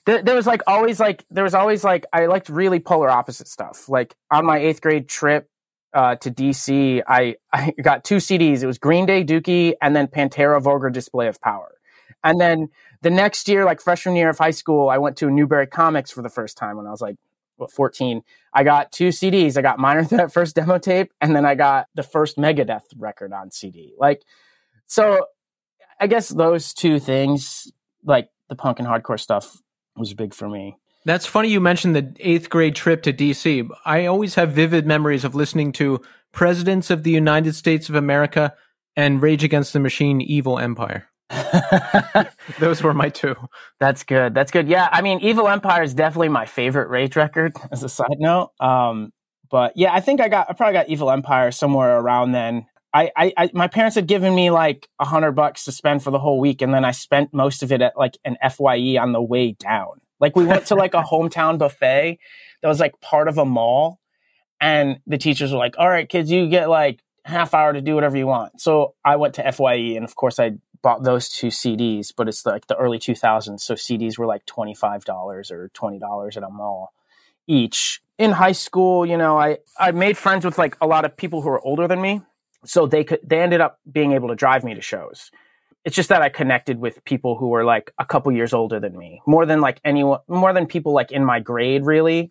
There, 0.05 0.23
there 0.23 0.35
was 0.35 0.47
like 0.47 0.63
always 0.67 0.99
like 0.99 1.25
there 1.31 1.45
was 1.45 1.55
always 1.55 1.85
like 1.85 2.07
I 2.13 2.27
liked 2.27 2.49
really 2.49 2.81
polar 2.81 3.11
opposite 3.11 3.49
stuff. 3.49 3.89
Like 3.89 4.15
on 4.31 4.45
my 4.47 4.59
eighth 4.59 4.81
grade 4.81 5.09
trip 5.09 5.49
uh, 5.95 6.17
to 6.17 6.31
DC, 6.31 7.03
I 7.07 7.37
I 7.53 7.73
got 7.83 8.05
two 8.05 8.17
CDs. 8.17 8.63
It 8.63 8.67
was 8.67 8.79
Green 8.79 9.07
Day, 9.07 9.25
Dookie, 9.25 9.75
and 9.81 9.95
then 9.95 10.07
Pantera, 10.07 10.61
Vulgar 10.61 10.91
Display 10.91 11.29
of 11.29 11.41
Power. 11.41 11.73
And 12.25 12.41
then 12.41 12.69
the 13.03 13.11
next 13.11 13.49
year, 13.49 13.65
like 13.65 13.81
freshman 13.81 14.17
year 14.17 14.31
of 14.31 14.39
high 14.39 14.51
school, 14.51 14.89
I 14.89 14.99
went 14.99 15.17
to 15.19 15.31
Newbury 15.31 15.67
Comics 15.67 16.11
for 16.11 16.23
the 16.23 16.29
first 16.29 16.57
time 16.57 16.77
when 16.77 16.87
I 16.87 16.91
was 16.91 17.01
like 17.01 17.17
what, 17.57 17.71
14. 17.71 18.23
I 18.53 18.65
got 18.65 18.93
two 18.93 19.09
CDs. 19.09 19.57
I 19.57 19.63
got 19.63 19.79
Minor 19.79 20.05
Threat 20.05 20.33
first 20.33 20.55
demo 20.57 20.79
tape, 20.79 21.13
and 21.21 21.35
then 21.35 21.47
I 21.47 21.55
got 21.55 21.87
the 21.95 22.03
first 22.03 22.37
Megadeth 22.37 22.85
record 22.97 23.33
on 23.33 23.51
CD. 23.51 23.95
Like, 23.99 24.23
so 24.87 25.27
I 26.01 26.07
guess 26.07 26.29
those 26.29 26.75
two 26.75 26.99
things, 26.99 27.73
like 28.05 28.29
the 28.49 28.57
punk 28.57 28.79
and 28.79 28.89
hardcore 28.89 29.21
stuff, 29.21 29.63
was 29.97 30.15
big 30.15 30.35
for 30.35 30.49
me. 30.49 30.77
That's 31.05 31.27
funny 31.27 31.49
you 31.49 31.61
mentioned 31.61 31.97
the 31.97 32.15
eighth 32.21 32.49
grade 32.49 32.77
trip 32.77 33.03
to 33.03 33.13
DC. 33.13 33.69
I 33.85 34.07
always 34.07 34.37
have 34.37 34.53
vivid 34.53 34.87
memories 34.87 35.25
of 35.25 35.35
listening 35.35 35.73
to 35.73 36.01
Presidents 36.31 36.91
of 36.91 37.03
the 37.03 37.11
United 37.11 37.55
States 37.55 37.89
of 37.89 37.95
America 37.95 38.55
and 38.97 39.21
Rage 39.21 39.43
Against 39.45 39.73
the 39.73 39.81
Machine 39.81 40.21
Evil 40.21 40.59
Empire. 40.59 41.09
Those 42.59 42.83
were 42.83 42.95
my 42.95 43.09
two. 43.09 43.35
That's 43.81 44.05
good. 44.05 44.35
That's 44.35 44.51
good. 44.51 44.69
Yeah, 44.69 44.89
I 44.93 45.03
mean, 45.03 45.21
Evil 45.21 45.49
Empire 45.49 45.83
is 45.83 45.95
definitely 45.95 46.29
my 46.29 46.47
favorite 46.47 46.89
Rage 46.89 47.17
record. 47.17 47.57
As 47.73 47.83
a 47.83 47.89
side 47.89 48.19
note, 48.19 48.53
um, 48.61 49.13
but 49.51 49.73
yeah, 49.77 49.93
I 49.93 50.01
think 50.01 50.21
I 50.21 50.29
got 50.29 50.49
I 50.51 50.55
probably 50.55 50.75
got 50.75 50.89
Evil 50.89 51.11
Empire 51.11 51.51
somewhere 51.51 51.99
around 51.99 52.33
then. 52.33 52.67
I, 52.95 53.11
I, 53.17 53.33
I 53.37 53.51
my 53.55 53.69
parents 53.69 53.97
had 53.97 54.07
given 54.07 54.35
me 54.35 54.51
like 54.51 54.89
a 54.99 55.05
hundred 55.05 55.33
bucks 55.33 55.65
to 55.65 55.73
spend 55.73 56.03
for 56.03 56.11
the 56.11 56.19
whole 56.19 56.41
week, 56.41 56.61
and 56.63 56.75
then 56.75 56.85
I 56.85 56.91
spent 56.91 57.33
most 57.33 57.63
of 57.63 57.73
it 57.73 57.81
at 57.81 57.97
like 57.97 58.19
an 58.25 58.37
Fye 58.51 58.97
on 59.01 59.13
the 59.13 59.23
way 59.23 59.53
down. 59.53 60.01
Like 60.21 60.37
we 60.37 60.45
went 60.45 60.67
to 60.67 60.75
like 60.75 60.95
a 60.95 61.03
hometown 61.03 61.59
buffet 61.59 62.19
that 62.61 62.69
was 62.69 62.81
like 62.81 63.01
part 63.01 63.29
of 63.29 63.39
a 63.39 63.45
mall, 63.45 63.99
and 64.61 64.99
the 65.07 65.19
teachers 65.19 65.53
were 65.53 65.59
like, 65.59 65.75
"All 65.79 65.89
right, 65.89 66.09
kids, 66.09 66.31
you 66.31 66.49
get 66.49 66.69
like 66.69 67.01
half 67.25 67.55
hour 67.55 67.73
to 67.73 67.81
do 67.81 67.95
whatever 67.95 68.17
you 68.17 68.27
want." 68.27 68.61
So 68.61 68.95
I 69.05 69.17
went 69.17 69.35
to 69.35 69.53
Fye, 69.53 69.75
and 69.97 70.05
of 70.05 70.15
course 70.15 70.39
I 70.39 70.53
bought 70.83 71.05
those 71.05 71.29
two 71.29 71.49
CDs, 71.49 72.13
but 72.15 72.29
it's 72.29 72.45
like 72.45 72.67
the 72.67 72.77
early 72.77 72.99
2000s. 72.99 73.61
So 73.61 73.75
CDs 73.75 74.19
were 74.19 74.27
like 74.27 74.45
$25 74.47 75.51
or 75.51 75.71
$20 75.75 76.37
at 76.37 76.43
a 76.43 76.51
mall 76.51 76.93
each. 77.47 78.03
In 78.19 78.33
high 78.33 78.53
school, 78.53 79.07
you 79.07 79.17
know, 79.17 79.39
I, 79.39 79.59
I 79.79 79.93
made 79.93 80.17
friends 80.19 80.45
with 80.45 80.59
like 80.59 80.77
a 80.81 80.87
lot 80.87 81.05
of 81.05 81.17
people 81.17 81.41
who 81.41 81.49
were 81.49 81.61
older 81.61 81.89
than 81.89 82.01
me. 82.01 82.23
So 82.65 82.87
they 82.87 83.05
could, 83.05 83.21
they 83.25 83.41
ended 83.41 83.61
up 83.61 83.81
being 83.91 84.13
able 84.13 84.29
to 84.29 84.35
drive 84.35 84.63
me 84.63 84.75
to 84.75 84.81
shows. 84.81 85.31
It's 85.85 85.97
just 85.97 86.11
that 86.11 86.23
I 86.23 86.29
connected 86.29 86.79
with 86.79 87.05
people 87.05 87.37
who 87.37 87.49
were 87.49 87.65
like 87.65 87.93
a 87.99 88.05
couple 88.05 88.31
years 88.31 88.53
older 88.53 88.79
than 88.79 88.97
me, 88.97 89.21
more 89.27 89.47
than 89.47 89.61
like 89.61 89.81
anyone, 89.85 90.21
more 90.29 90.53
than 90.53 90.67
people 90.67 90.93
like 90.93 91.11
in 91.11 91.25
my 91.25 91.41
grade, 91.41 91.85
really, 91.85 92.31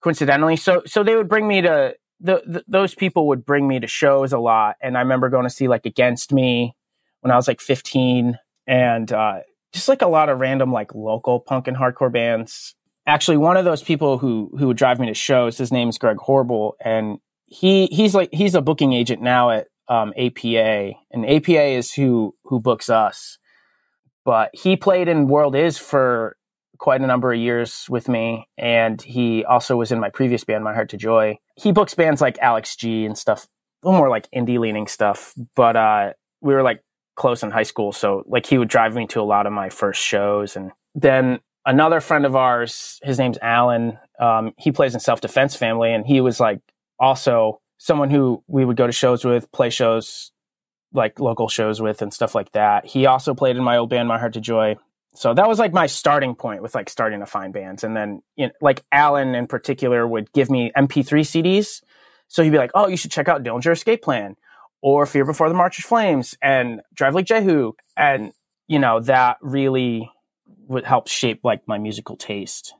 coincidentally. 0.00 0.56
So, 0.56 0.82
so 0.86 1.04
they 1.04 1.14
would 1.14 1.28
bring 1.28 1.46
me 1.46 1.60
to, 1.62 1.94
the, 2.18 2.42
the, 2.44 2.64
those 2.66 2.94
people 2.96 3.28
would 3.28 3.44
bring 3.44 3.68
me 3.68 3.78
to 3.78 3.86
shows 3.86 4.32
a 4.32 4.38
lot. 4.38 4.76
And 4.82 4.96
I 4.96 5.00
remember 5.02 5.28
going 5.28 5.44
to 5.44 5.50
see 5.50 5.68
like 5.68 5.86
Against 5.86 6.32
Me 6.32 6.74
when 7.22 7.30
I 7.30 7.36
was 7.36 7.48
like 7.48 7.60
15 7.60 8.38
and 8.66 9.12
uh, 9.12 9.40
just 9.72 9.88
like 9.88 10.02
a 10.02 10.08
lot 10.08 10.28
of 10.28 10.40
random 10.40 10.72
like 10.72 10.94
local 10.94 11.40
punk 11.40 11.66
and 11.66 11.76
hardcore 11.76 12.12
bands. 12.12 12.74
Actually, 13.06 13.36
one 13.36 13.56
of 13.56 13.64
those 13.64 13.82
people 13.82 14.18
who 14.18 14.50
who 14.58 14.68
would 14.68 14.76
drive 14.76 15.00
me 15.00 15.06
to 15.08 15.14
shows, 15.14 15.58
his 15.58 15.72
name 15.72 15.88
is 15.88 15.98
Greg 15.98 16.18
Horbal, 16.18 16.76
and 16.84 17.18
he 17.46 17.86
he's 17.86 18.14
like 18.14 18.28
he's 18.32 18.54
a 18.54 18.62
booking 18.62 18.92
agent 18.92 19.20
now 19.20 19.50
at 19.50 19.66
um, 19.88 20.12
APA, 20.16 20.92
and 21.10 21.28
APA 21.28 21.64
is 21.64 21.92
who 21.92 22.34
who 22.44 22.60
books 22.60 22.88
us. 22.88 23.38
But 24.24 24.50
he 24.52 24.76
played 24.76 25.08
in 25.08 25.26
World 25.26 25.56
Is 25.56 25.78
for 25.78 26.36
quite 26.78 27.00
a 27.00 27.06
number 27.06 27.32
of 27.32 27.40
years 27.40 27.86
with 27.88 28.08
me, 28.08 28.46
and 28.56 29.02
he 29.02 29.44
also 29.44 29.76
was 29.76 29.90
in 29.90 29.98
my 29.98 30.10
previous 30.10 30.44
band, 30.44 30.62
My 30.62 30.74
Heart 30.74 30.90
to 30.90 30.96
Joy. 30.96 31.38
He 31.56 31.72
books 31.72 31.94
bands 31.94 32.20
like 32.20 32.38
Alex 32.38 32.76
G 32.76 33.04
and 33.04 33.18
stuff, 33.18 33.48
a 33.82 33.88
little 33.88 33.98
more 33.98 34.10
like 34.10 34.28
indie 34.30 34.60
leaning 34.60 34.86
stuff. 34.86 35.34
But 35.56 35.74
uh, 35.74 36.12
we 36.40 36.54
were 36.54 36.62
like 36.62 36.82
close 37.14 37.42
in 37.42 37.50
high 37.50 37.62
school. 37.62 37.92
So 37.92 38.24
like 38.26 38.46
he 38.46 38.58
would 38.58 38.68
drive 38.68 38.94
me 38.94 39.06
to 39.08 39.20
a 39.20 39.22
lot 39.22 39.46
of 39.46 39.52
my 39.52 39.68
first 39.68 40.02
shows. 40.02 40.56
And 40.56 40.72
then 40.94 41.40
another 41.66 42.00
friend 42.00 42.26
of 42.26 42.36
ours, 42.36 42.98
his 43.02 43.18
name's 43.18 43.38
Alan. 43.40 43.98
Um, 44.18 44.52
he 44.58 44.72
plays 44.72 44.94
in 44.94 45.00
Self 45.00 45.20
Defense 45.20 45.56
Family, 45.56 45.92
and 45.92 46.06
he 46.06 46.20
was 46.20 46.40
like 46.40 46.60
also 46.98 47.60
someone 47.78 48.10
who 48.10 48.42
we 48.46 48.64
would 48.64 48.76
go 48.76 48.86
to 48.86 48.92
shows 48.92 49.24
with, 49.24 49.50
play 49.52 49.70
shows 49.70 50.30
like 50.94 51.18
local 51.18 51.48
shows 51.48 51.80
with, 51.80 52.02
and 52.02 52.12
stuff 52.12 52.34
like 52.34 52.52
that. 52.52 52.86
He 52.86 53.06
also 53.06 53.34
played 53.34 53.56
in 53.56 53.64
my 53.64 53.78
old 53.78 53.90
band, 53.90 54.08
My 54.08 54.18
Heart 54.18 54.34
to 54.34 54.40
Joy. 54.40 54.76
So 55.14 55.34
that 55.34 55.48
was 55.48 55.58
like 55.58 55.72
my 55.72 55.86
starting 55.86 56.34
point 56.34 56.62
with 56.62 56.74
like 56.74 56.88
starting 56.88 57.20
to 57.20 57.26
find 57.26 57.52
bands. 57.52 57.84
And 57.84 57.96
then 57.96 58.22
you 58.36 58.46
know, 58.46 58.52
like 58.60 58.82
Alan 58.92 59.34
in 59.34 59.46
particular 59.46 60.06
would 60.06 60.32
give 60.32 60.50
me 60.50 60.72
MP3 60.76 61.20
CDs. 61.20 61.82
So 62.28 62.42
he'd 62.42 62.50
be 62.50 62.58
like, 62.58 62.70
"Oh, 62.74 62.88
you 62.88 62.96
should 62.96 63.10
check 63.10 63.28
out 63.28 63.42
Dillinger 63.42 63.72
Escape 63.72 64.00
Plan." 64.02 64.36
Or 64.82 65.06
Fear 65.06 65.24
Before 65.24 65.48
the 65.48 65.54
March 65.54 65.78
of 65.78 65.84
Flames 65.84 66.36
and 66.42 66.82
Drive 66.94 67.14
Like 67.14 67.26
Jehu. 67.26 67.72
And, 67.96 68.32
you 68.68 68.78
know, 68.78 69.00
that 69.00 69.38
really 69.40 70.10
would 70.68 70.84
help 70.84 71.08
shape 71.08 71.40
like 71.44 71.66
my 71.66 71.78
musical 71.78 72.16
taste. 72.16 72.74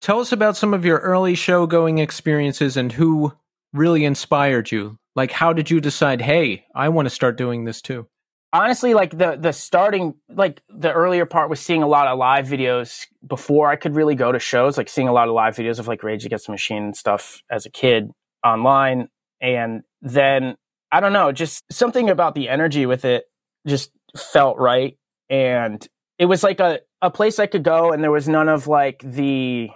Tell 0.00 0.20
us 0.20 0.32
about 0.32 0.56
some 0.56 0.74
of 0.74 0.84
your 0.84 0.98
early 0.98 1.34
show 1.34 1.66
going 1.66 1.98
experiences 1.98 2.76
and 2.76 2.92
who 2.92 3.32
really 3.72 4.04
inspired 4.04 4.70
you. 4.70 4.98
Like, 5.14 5.32
how 5.32 5.52
did 5.52 5.70
you 5.70 5.80
decide, 5.80 6.20
hey, 6.20 6.66
I 6.74 6.90
want 6.90 7.06
to 7.06 7.14
start 7.14 7.38
doing 7.38 7.64
this 7.64 7.80
too? 7.80 8.06
honestly 8.52 8.94
like 8.94 9.16
the 9.16 9.36
the 9.36 9.52
starting 9.52 10.14
like 10.28 10.62
the 10.68 10.92
earlier 10.92 11.26
part 11.26 11.50
was 11.50 11.60
seeing 11.60 11.82
a 11.82 11.86
lot 11.86 12.06
of 12.06 12.18
live 12.18 12.46
videos 12.46 13.06
before 13.26 13.68
I 13.68 13.76
could 13.76 13.94
really 13.94 14.14
go 14.14 14.32
to 14.32 14.38
shows 14.38 14.78
like 14.78 14.88
seeing 14.88 15.08
a 15.08 15.12
lot 15.12 15.28
of 15.28 15.34
live 15.34 15.56
videos 15.56 15.78
of 15.78 15.88
like 15.88 16.02
Rage 16.02 16.24
Against 16.24 16.46
the 16.46 16.52
Machine 16.52 16.84
and 16.84 16.96
stuff 16.96 17.42
as 17.50 17.66
a 17.66 17.70
kid 17.70 18.10
online 18.44 19.08
and 19.40 19.82
then 20.00 20.56
I 20.92 21.00
don't 21.00 21.12
know 21.12 21.32
just 21.32 21.64
something 21.70 22.10
about 22.10 22.34
the 22.34 22.48
energy 22.48 22.86
with 22.86 23.04
it 23.04 23.24
just 23.66 23.90
felt 24.16 24.58
right 24.58 24.96
and 25.28 25.86
it 26.18 26.26
was 26.26 26.42
like 26.42 26.60
a 26.60 26.80
a 27.02 27.10
place 27.10 27.38
I 27.38 27.46
could 27.46 27.62
go 27.62 27.92
and 27.92 28.02
there 28.02 28.10
was 28.10 28.28
none 28.28 28.48
of 28.48 28.66
like 28.66 29.02
the 29.04 29.70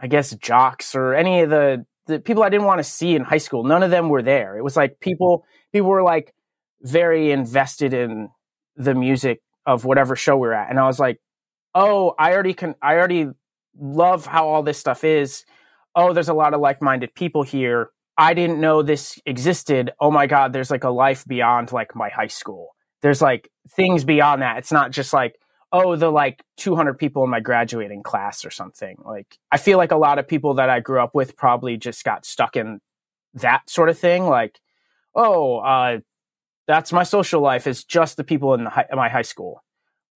I 0.00 0.06
guess 0.08 0.34
jocks 0.36 0.94
or 0.94 1.14
any 1.14 1.40
of 1.40 1.50
the 1.50 1.84
the 2.06 2.20
people 2.20 2.42
I 2.42 2.48
didn't 2.48 2.66
want 2.66 2.78
to 2.78 2.84
see 2.84 3.14
in 3.14 3.22
high 3.22 3.38
school 3.38 3.64
none 3.64 3.82
of 3.82 3.90
them 3.90 4.08
were 4.08 4.22
there 4.22 4.56
it 4.56 4.62
was 4.62 4.76
like 4.76 4.92
mm-hmm. 4.92 5.10
people 5.10 5.44
people 5.72 5.88
were 5.88 6.02
like 6.02 6.34
very 6.82 7.30
invested 7.30 7.92
in 7.92 8.28
the 8.76 8.94
music 8.94 9.40
of 9.66 9.84
whatever 9.84 10.16
show 10.16 10.36
we're 10.36 10.52
at. 10.52 10.70
And 10.70 10.78
I 10.78 10.86
was 10.86 10.98
like, 10.98 11.20
oh, 11.74 12.14
I 12.18 12.32
already 12.32 12.54
can, 12.54 12.74
I 12.80 12.94
already 12.94 13.28
love 13.78 14.26
how 14.26 14.48
all 14.48 14.62
this 14.62 14.78
stuff 14.78 15.04
is. 15.04 15.44
Oh, 15.94 16.12
there's 16.12 16.28
a 16.28 16.34
lot 16.34 16.54
of 16.54 16.60
like 16.60 16.80
minded 16.80 17.14
people 17.14 17.42
here. 17.42 17.90
I 18.18 18.34
didn't 18.34 18.60
know 18.60 18.82
this 18.82 19.20
existed. 19.26 19.92
Oh 20.00 20.10
my 20.10 20.26
God, 20.26 20.52
there's 20.52 20.70
like 20.70 20.84
a 20.84 20.90
life 20.90 21.24
beyond 21.26 21.72
like 21.72 21.94
my 21.94 22.08
high 22.08 22.28
school. 22.28 22.74
There's 23.02 23.20
like 23.20 23.50
things 23.70 24.04
beyond 24.04 24.42
that. 24.42 24.58
It's 24.58 24.72
not 24.72 24.90
just 24.90 25.12
like, 25.12 25.36
oh, 25.72 25.96
the 25.96 26.10
like 26.10 26.42
200 26.56 26.94
people 26.94 27.24
in 27.24 27.30
my 27.30 27.40
graduating 27.40 28.02
class 28.02 28.44
or 28.44 28.50
something. 28.50 28.96
Like, 29.04 29.38
I 29.52 29.58
feel 29.58 29.76
like 29.76 29.92
a 29.92 29.96
lot 29.96 30.18
of 30.18 30.26
people 30.26 30.54
that 30.54 30.70
I 30.70 30.80
grew 30.80 31.00
up 31.00 31.14
with 31.14 31.36
probably 31.36 31.76
just 31.76 32.04
got 32.04 32.24
stuck 32.24 32.56
in 32.56 32.80
that 33.34 33.68
sort 33.68 33.90
of 33.90 33.98
thing. 33.98 34.26
Like, 34.26 34.60
oh, 35.14 35.58
uh, 35.58 35.98
that's 36.66 36.92
my 36.92 37.02
social 37.02 37.40
life 37.40 37.66
is 37.66 37.84
just 37.84 38.16
the 38.16 38.24
people 38.24 38.54
in 38.54 38.64
the 38.64 38.70
high, 38.70 38.86
my 38.92 39.08
high 39.08 39.22
school. 39.22 39.62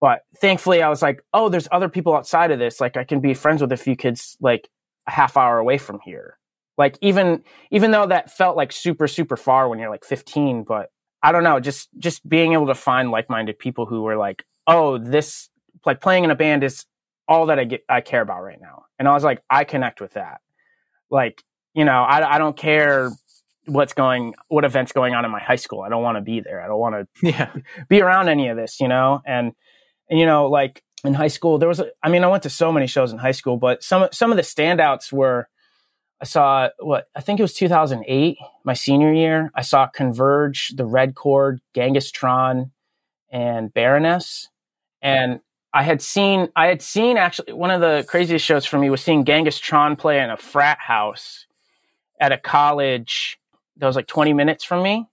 But 0.01 0.23
thankfully, 0.41 0.83
I 0.83 0.89
was 0.89 1.03
like, 1.03 1.23
oh, 1.35 1.51
there's 1.51 1.69
other 1.71 1.91
people 1.91 2.17
outside 2.17 2.51
of 2.51 2.59
this. 2.59 2.81
Like, 2.81 2.97
I 2.97 3.05
can 3.05 3.21
be 3.21 3.35
friends 3.35 3.61
with 3.61 3.73
a 3.73 3.77
few 3.77 3.97
kids 3.97 4.39
like 4.41 4.69
a 5.07 5.11
half 5.11 5.37
hour 5.37 5.59
away 5.59 5.77
from 5.77 6.01
here. 6.03 6.39
Like, 6.81 6.97
even 7.03 7.45
even 7.71 7.91
though 7.91 8.07
that 8.07 8.31
felt 8.31 8.57
like 8.57 8.73
super 8.73 9.07
super 9.07 9.37
far 9.37 9.69
when 9.69 9.79
you're 9.79 9.91
like 9.91 10.03
15, 10.03 10.65
but 10.65 10.91
I 11.23 11.31
don't 11.31 11.45
know, 11.45 11.61
just 11.61 11.91
just 11.99 12.27
being 12.27 12.55
able 12.55 12.69
to 12.69 12.75
find 12.75 13.11
like 13.11 13.29
minded 13.29 13.59
people 13.59 13.85
who 13.85 14.01
were 14.01 14.17
like, 14.17 14.47
oh, 14.67 14.97
this 14.97 15.51
like 15.85 16.01
playing 16.01 16.25
in 16.25 16.31
a 16.31 16.35
band 16.35 16.65
is 16.65 16.87
all 17.29 17.45
that 17.47 17.59
I 17.59 17.65
get 17.65 17.85
I 17.87 18.01
care 18.01 18.23
about 18.23 18.41
right 18.43 18.59
now. 18.59 18.87
And 18.99 19.07
I 19.07 19.13
was 19.13 19.23
like, 19.23 19.43
I 19.51 19.65
connect 19.65 20.01
with 20.01 20.15
that. 20.15 20.41
Like, 21.11 21.43
you 21.75 21.85
know, 21.85 22.01
I, 22.03 22.37
I 22.37 22.39
don't 22.39 22.57
care 22.57 23.11
what's 23.67 23.93
going 23.93 24.33
what 24.49 24.65
events 24.65 24.93
going 24.93 25.15
on 25.15 25.27
in 25.27 25.31
my 25.31 25.39
high 25.39 25.57
school. 25.57 25.83
I 25.83 25.91
don't 25.91 26.03
want 26.03 26.17
to 26.17 26.23
be 26.23 26.41
there. 26.41 26.63
I 26.63 26.67
don't 26.67 26.81
want 26.81 26.95
to 26.95 27.07
yeah. 27.29 27.53
be 27.91 28.01
around 28.01 28.31
any 28.31 28.49
of 28.49 28.57
this, 28.57 28.81
you 28.81 28.89
know? 28.89 29.21
And 29.27 29.53
and 30.09 30.19
you 30.19 30.25
know, 30.25 30.47
like 30.47 30.83
in 31.05 31.13
high 31.13 31.29
school 31.29 31.59
there 31.59 31.69
was 31.69 31.81
a, 31.81 31.91
I 32.03 32.09
mean, 32.09 32.25
I 32.25 32.29
went 32.29 32.45
to 32.45 32.51
so 32.51 32.73
many 32.73 32.87
shows 32.87 33.13
in 33.13 33.19
high 33.19 33.33
school, 33.33 33.59
but 33.59 33.85
some 33.85 34.09
some 34.13 34.31
of 34.31 34.39
the 34.39 34.43
standouts 34.43 35.13
were 35.13 35.47
I 36.21 36.27
saw 36.27 36.69
what 36.79 37.09
I 37.17 37.21
think 37.21 37.41
it 37.41 37.43
was 37.43 37.55
2008, 37.55 38.39
my 38.65 38.75
senior 38.75 39.13
year. 39.13 39.51
I 39.55 39.63
saw 39.63 39.87
Converge, 39.87 40.69
The 40.77 40.85
Red 40.85 41.15
Chord, 41.15 41.61
Genghis 41.75 42.11
Tron, 42.11 42.73
and 43.31 43.73
Baroness. 43.73 44.49
And 45.01 45.41
I 45.73 45.83
had 45.83 46.03
seen 46.03 46.49
I 46.57 46.67
had 46.67 46.83
seen 46.83 47.17
actually 47.17 47.53
one 47.53 47.71
of 47.71 47.81
the 47.81 48.05
craziest 48.07 48.45
shows 48.45 48.67
for 48.67 48.79
me 48.79 48.91
was 48.91 49.01
seeing 49.01 49.25
Genghis 49.25 49.59
Tron 49.59 49.97
play 49.97 50.21
in 50.21 50.31
a 50.31 50.37
frat 50.37 50.79
house 50.79 51.47
at 52.21 52.33
a 52.33 52.39
college 52.39 53.39
that 53.77 53.87
was 53.87 53.97
like 53.97 54.07
20 54.07 54.33
minutes 54.35 54.63
from 54.63 54.83
me. 54.83 55.07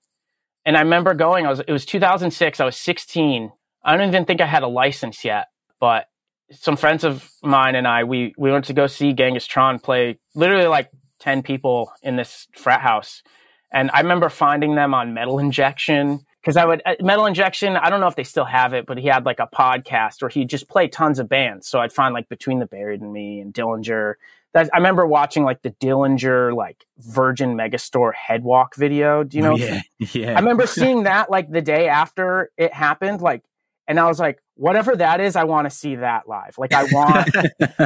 And 0.66 0.76
I 0.76 0.82
remember 0.82 1.14
going, 1.14 1.46
I 1.46 1.50
was, 1.50 1.62
it 1.62 1.72
was 1.72 1.86
2006. 1.86 2.60
I 2.60 2.66
was 2.66 2.76
16. 2.76 3.54
I 3.84 3.96
don't 3.96 4.10
even 4.10 4.26
think 4.26 4.42
I 4.42 4.46
had 4.46 4.64
a 4.64 4.68
license 4.68 5.24
yet, 5.24 5.48
but 5.80 6.08
some 6.52 6.78
friends 6.78 7.04
of 7.04 7.30
mine 7.44 7.76
and 7.76 7.88
I, 7.88 8.04
we, 8.04 8.34
we 8.38 8.52
went 8.52 8.66
to 8.66 8.74
go 8.74 8.88
see 8.88 9.14
Genghis 9.14 9.46
Tron 9.46 9.80
play 9.80 10.20
literally 10.36 10.68
like 10.68 10.90
10 11.20 11.44
people 11.44 11.92
in 12.04 12.16
this 12.16 12.48
frat 12.54 12.82
house. 12.82 13.24
And 13.72 13.92
I 13.94 14.00
remember 14.00 14.30
finding 14.30 14.76
them 14.76 14.94
on 14.94 15.14
Metal 15.14 15.40
Injection 15.40 16.22
because 16.42 16.56
I 16.56 16.66
would, 16.66 16.82
uh, 16.86 16.96
Metal 17.02 17.26
Injection, 17.26 17.76
I 17.76 17.90
don't 17.90 18.00
know 18.00 18.08
if 18.08 18.16
they 18.16 18.24
still 18.24 18.46
have 18.46 18.74
it, 18.74 18.86
but 18.86 18.98
he 18.98 19.08
had 19.08 19.26
like 19.26 19.40
a 19.40 19.48
podcast 19.48 20.22
where 20.22 20.30
he'd 20.30 20.50
just 20.50 20.70
play 20.70 20.88
tons 20.88 21.20
of 21.20 21.28
bands. 21.28 21.68
So 21.68 21.80
I'd 21.80 21.92
find 21.92 22.14
like 22.14 22.30
Between 22.30 22.60
the 22.60 22.66
Buried 22.66 23.02
and 23.02 23.12
Me 23.12 23.42
and 23.42 23.54
Dillinger 23.54 24.14
that 24.54 24.70
I 24.74 24.78
remember 24.78 25.06
watching 25.06 25.44
like 25.44 25.62
the 25.62 25.72
Dillinger 25.72 26.56
like 26.56 26.86
Virgin 26.98 27.56
Megastore 27.56 28.14
headwalk 28.14 28.76
video. 28.76 29.24
Do 29.24 29.38
you 29.38 29.44
know? 29.44 29.56
Yeah, 29.56 29.82
yeah. 30.00 30.32
I 30.32 30.40
remember 30.40 30.66
seeing 30.66 31.04
that 31.04 31.30
like 31.30 31.52
the 31.52 31.62
day 31.62 31.88
after 31.90 32.52
it 32.58 32.74
happened, 32.74 33.22
like, 33.22 33.44
and 33.88 34.00
I 34.00 34.08
was 34.08 34.20
like, 34.20 34.40
whatever 34.58 34.96
that 34.96 35.22
is, 35.22 35.36
I 35.36 35.46
want 35.46 35.66
to 35.66 35.76
see 35.76 35.96
that 35.96 36.28
live. 36.28 36.58
Like, 36.58 36.74
I 36.74 36.84
want 36.86 37.30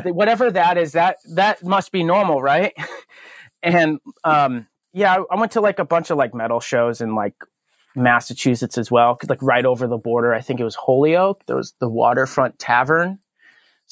whatever 0.15 0.51
that 0.51 0.77
is. 0.77 0.93
That 0.93 1.17
that 1.35 1.63
must 1.63 1.91
be 1.91 2.03
normal, 2.03 2.41
right? 2.41 2.73
and 3.63 3.99
um, 4.23 4.67
yeah, 4.93 5.23
I 5.29 5.39
went 5.39 5.53
to 5.53 5.61
like 5.61 5.79
a 5.79 5.85
bunch 5.85 6.09
of 6.09 6.17
like 6.17 6.33
metal 6.33 6.59
shows 6.59 7.01
in 7.01 7.15
like 7.15 7.35
Massachusetts 7.95 8.77
as 8.77 8.89
well, 8.89 9.17
like 9.27 9.41
right 9.41 9.65
over 9.65 9.87
the 9.87 9.97
border. 9.97 10.33
I 10.33 10.41
think 10.41 10.59
it 10.59 10.63
was 10.63 10.75
Holyoke. 10.75 11.45
There 11.45 11.57
was 11.57 11.73
the 11.79 11.89
Waterfront 11.89 12.59
Tavern 12.59 13.19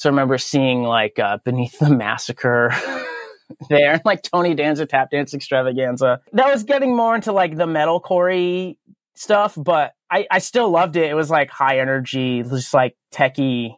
so 0.00 0.08
I 0.08 0.12
remember 0.12 0.38
seeing 0.38 0.82
like 0.82 1.18
uh, 1.18 1.36
Beneath 1.44 1.78
the 1.78 1.90
Massacre 1.90 2.74
there, 3.68 4.00
like 4.02 4.22
Tony 4.22 4.54
Danza 4.54 4.86
Tap 4.86 5.10
Dance 5.10 5.34
Extravaganza. 5.34 6.22
That 6.32 6.50
was 6.50 6.64
getting 6.64 6.96
more 6.96 7.14
into 7.14 7.32
like 7.32 7.54
the 7.54 7.66
metalcore 7.66 8.78
stuff, 9.14 9.58
but 9.58 9.92
I, 10.10 10.26
I 10.30 10.38
still 10.38 10.70
loved 10.70 10.96
it. 10.96 11.10
It 11.10 11.14
was 11.14 11.30
like 11.30 11.50
high 11.50 11.78
energy, 11.78 12.42
just 12.42 12.74
like 12.74 12.96
techie 13.12 13.76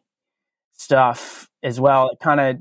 stuff 0.72 1.48
as 1.62 1.78
well. 1.78 2.10
It 2.10 2.20
kind 2.20 2.40
of 2.40 2.56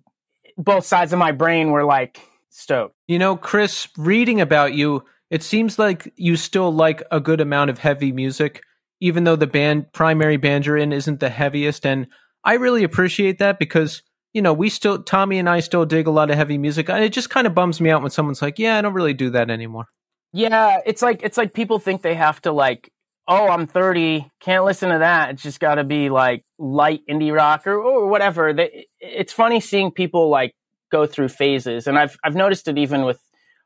both 0.57 0.85
sides 0.85 1.13
of 1.13 1.19
my 1.19 1.31
brain 1.31 1.71
were 1.71 1.85
like 1.85 2.21
stoked. 2.49 2.95
You 3.07 3.19
know, 3.19 3.35
Chris, 3.35 3.87
reading 3.97 4.41
about 4.41 4.73
you, 4.73 5.03
it 5.29 5.43
seems 5.43 5.79
like 5.79 6.11
you 6.17 6.35
still 6.35 6.73
like 6.73 7.01
a 7.11 7.19
good 7.19 7.41
amount 7.41 7.69
of 7.69 7.79
heavy 7.79 8.11
music, 8.11 8.61
even 8.99 9.23
though 9.23 9.37
the 9.37 9.47
band 9.47 9.91
primary 9.93 10.37
band 10.37 10.65
you're 10.65 10.77
in 10.77 10.91
isn't 10.91 11.19
the 11.19 11.29
heaviest. 11.29 11.85
And 11.85 12.07
I 12.43 12.55
really 12.55 12.83
appreciate 12.83 13.39
that 13.39 13.57
because 13.57 14.03
you 14.33 14.41
know 14.41 14.53
we 14.53 14.69
still 14.69 15.01
Tommy 15.01 15.39
and 15.39 15.49
I 15.49 15.61
still 15.61 15.85
dig 15.85 16.07
a 16.07 16.11
lot 16.11 16.29
of 16.29 16.35
heavy 16.35 16.57
music. 16.57 16.89
And 16.89 17.03
it 17.03 17.13
just 17.13 17.29
kind 17.29 17.47
of 17.47 17.55
bums 17.55 17.79
me 17.79 17.89
out 17.89 18.01
when 18.01 18.11
someone's 18.11 18.41
like, 18.41 18.59
"Yeah, 18.59 18.77
I 18.77 18.81
don't 18.81 18.93
really 18.93 19.13
do 19.13 19.29
that 19.31 19.49
anymore." 19.49 19.85
Yeah, 20.33 20.79
it's 20.85 21.01
like 21.01 21.21
it's 21.23 21.37
like 21.37 21.53
people 21.53 21.79
think 21.79 22.01
they 22.01 22.15
have 22.15 22.41
to 22.41 22.51
like, 22.51 22.91
"Oh, 23.27 23.47
I'm 23.47 23.67
30, 23.67 24.29
can't 24.39 24.65
listen 24.65 24.89
to 24.89 24.99
that." 24.99 25.31
It's 25.31 25.43
just 25.43 25.59
got 25.59 25.75
to 25.75 25.83
be 25.83 26.09
like 26.09 26.43
light 26.57 27.01
indie 27.09 27.35
rock 27.35 27.67
or, 27.67 27.75
or 27.75 28.07
whatever. 28.07 28.53
It's 28.99 29.33
funny 29.33 29.59
seeing 29.59 29.91
people 29.91 30.29
like 30.29 30.55
go 30.91 31.05
through 31.05 31.29
phases, 31.29 31.87
and 31.87 31.97
I've 31.97 32.17
I've 32.23 32.35
noticed 32.35 32.67
it 32.67 32.77
even 32.77 33.03
with 33.03 33.19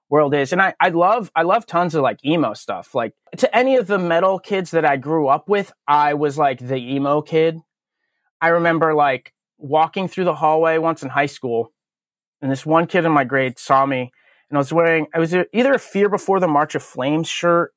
world 0.07 0.35
is 0.35 0.53
and 0.53 0.61
I, 0.61 0.75
I 0.79 0.89
love 0.89 1.31
i 1.35 1.41
love 1.41 1.65
tons 1.65 1.95
of 1.95 2.03
like 2.03 2.23
emo 2.23 2.53
stuff 2.53 2.93
like 2.93 3.13
to 3.37 3.57
any 3.57 3.75
of 3.75 3.87
the 3.87 3.97
metal 3.97 4.37
kids 4.37 4.69
that 4.69 4.85
i 4.85 4.97
grew 4.97 5.27
up 5.27 5.49
with 5.49 5.73
i 5.87 6.13
was 6.13 6.37
like 6.37 6.59
the 6.59 6.75
emo 6.75 7.23
kid 7.23 7.59
I 8.41 8.49
remember 8.49 8.93
like 8.93 9.33
walking 9.57 10.07
through 10.07 10.25
the 10.25 10.35
hallway 10.35 10.77
once 10.77 11.01
in 11.03 11.09
high 11.09 11.25
school, 11.25 11.71
and 12.41 12.51
this 12.51 12.65
one 12.65 12.87
kid 12.87 13.05
in 13.05 13.11
my 13.11 13.23
grade 13.23 13.57
saw 13.57 13.85
me, 13.85 14.11
and 14.49 14.57
I 14.57 14.59
was 14.59 14.73
wearing 14.73 15.07
I 15.13 15.19
was 15.19 15.33
either 15.33 15.73
a 15.73 15.79
Fear 15.79 16.09
Before 16.09 16.39
the 16.39 16.47
March 16.47 16.75
of 16.75 16.83
Flames 16.83 17.27
shirt 17.27 17.73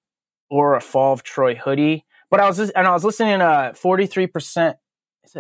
or 0.51 0.75
a 0.75 0.81
Fall 0.81 1.13
of 1.13 1.23
Troy 1.23 1.55
hoodie. 1.55 2.05
But 2.31 2.41
I 2.41 2.47
was 2.47 2.59
and 2.59 2.87
I 2.87 2.93
was 2.93 3.05
listening 3.05 3.41
uh, 3.41 3.69
to 3.69 3.75
forty 3.75 4.07
three 4.07 4.27
percent. 4.27 4.77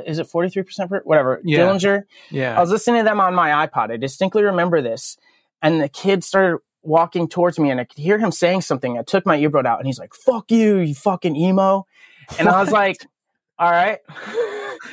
Is 0.06 0.18
it 0.18 0.26
forty 0.26 0.48
three 0.48 0.62
percent? 0.62 0.90
Whatever. 1.04 1.40
Yeah. 1.44 1.60
Dillinger. 1.60 2.04
Yeah. 2.30 2.56
I 2.56 2.60
was 2.60 2.70
listening 2.70 3.00
to 3.00 3.04
them 3.04 3.20
on 3.20 3.34
my 3.34 3.66
iPod. 3.66 3.90
I 3.90 3.96
distinctly 3.96 4.42
remember 4.42 4.80
this, 4.80 5.16
and 5.62 5.80
the 5.80 5.88
kid 5.88 6.24
started 6.24 6.58
walking 6.82 7.28
towards 7.28 7.58
me, 7.58 7.70
and 7.70 7.80
I 7.80 7.84
could 7.84 7.98
hear 7.98 8.18
him 8.18 8.32
saying 8.32 8.62
something. 8.62 8.98
I 8.98 9.02
took 9.02 9.26
my 9.26 9.38
earbud 9.38 9.66
out, 9.66 9.78
and 9.78 9.86
he's 9.86 9.98
like, 9.98 10.14
"Fuck 10.14 10.50
you, 10.50 10.78
you 10.78 10.94
fucking 10.94 11.36
emo," 11.36 11.86
and 12.38 12.48
I 12.48 12.60
was 12.60 12.70
like, 12.70 12.96
"All 13.58 13.70
right." 13.70 13.98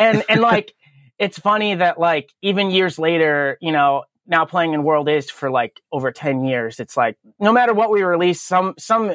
and 0.00 0.24
and 0.28 0.40
like 0.40 0.74
it's 1.18 1.38
funny 1.38 1.74
that 1.74 1.98
like 1.98 2.32
even 2.42 2.70
years 2.70 2.98
later, 2.98 3.58
you 3.60 3.72
know, 3.72 4.04
now 4.26 4.44
playing 4.44 4.72
in 4.72 4.82
World 4.82 5.08
is 5.08 5.30
for 5.30 5.50
like 5.50 5.80
over 5.92 6.10
10 6.10 6.44
years, 6.44 6.80
it's 6.80 6.96
like 6.96 7.16
no 7.38 7.52
matter 7.52 7.72
what 7.72 7.90
we 7.90 8.02
release, 8.02 8.40
some 8.40 8.74
some 8.78 9.14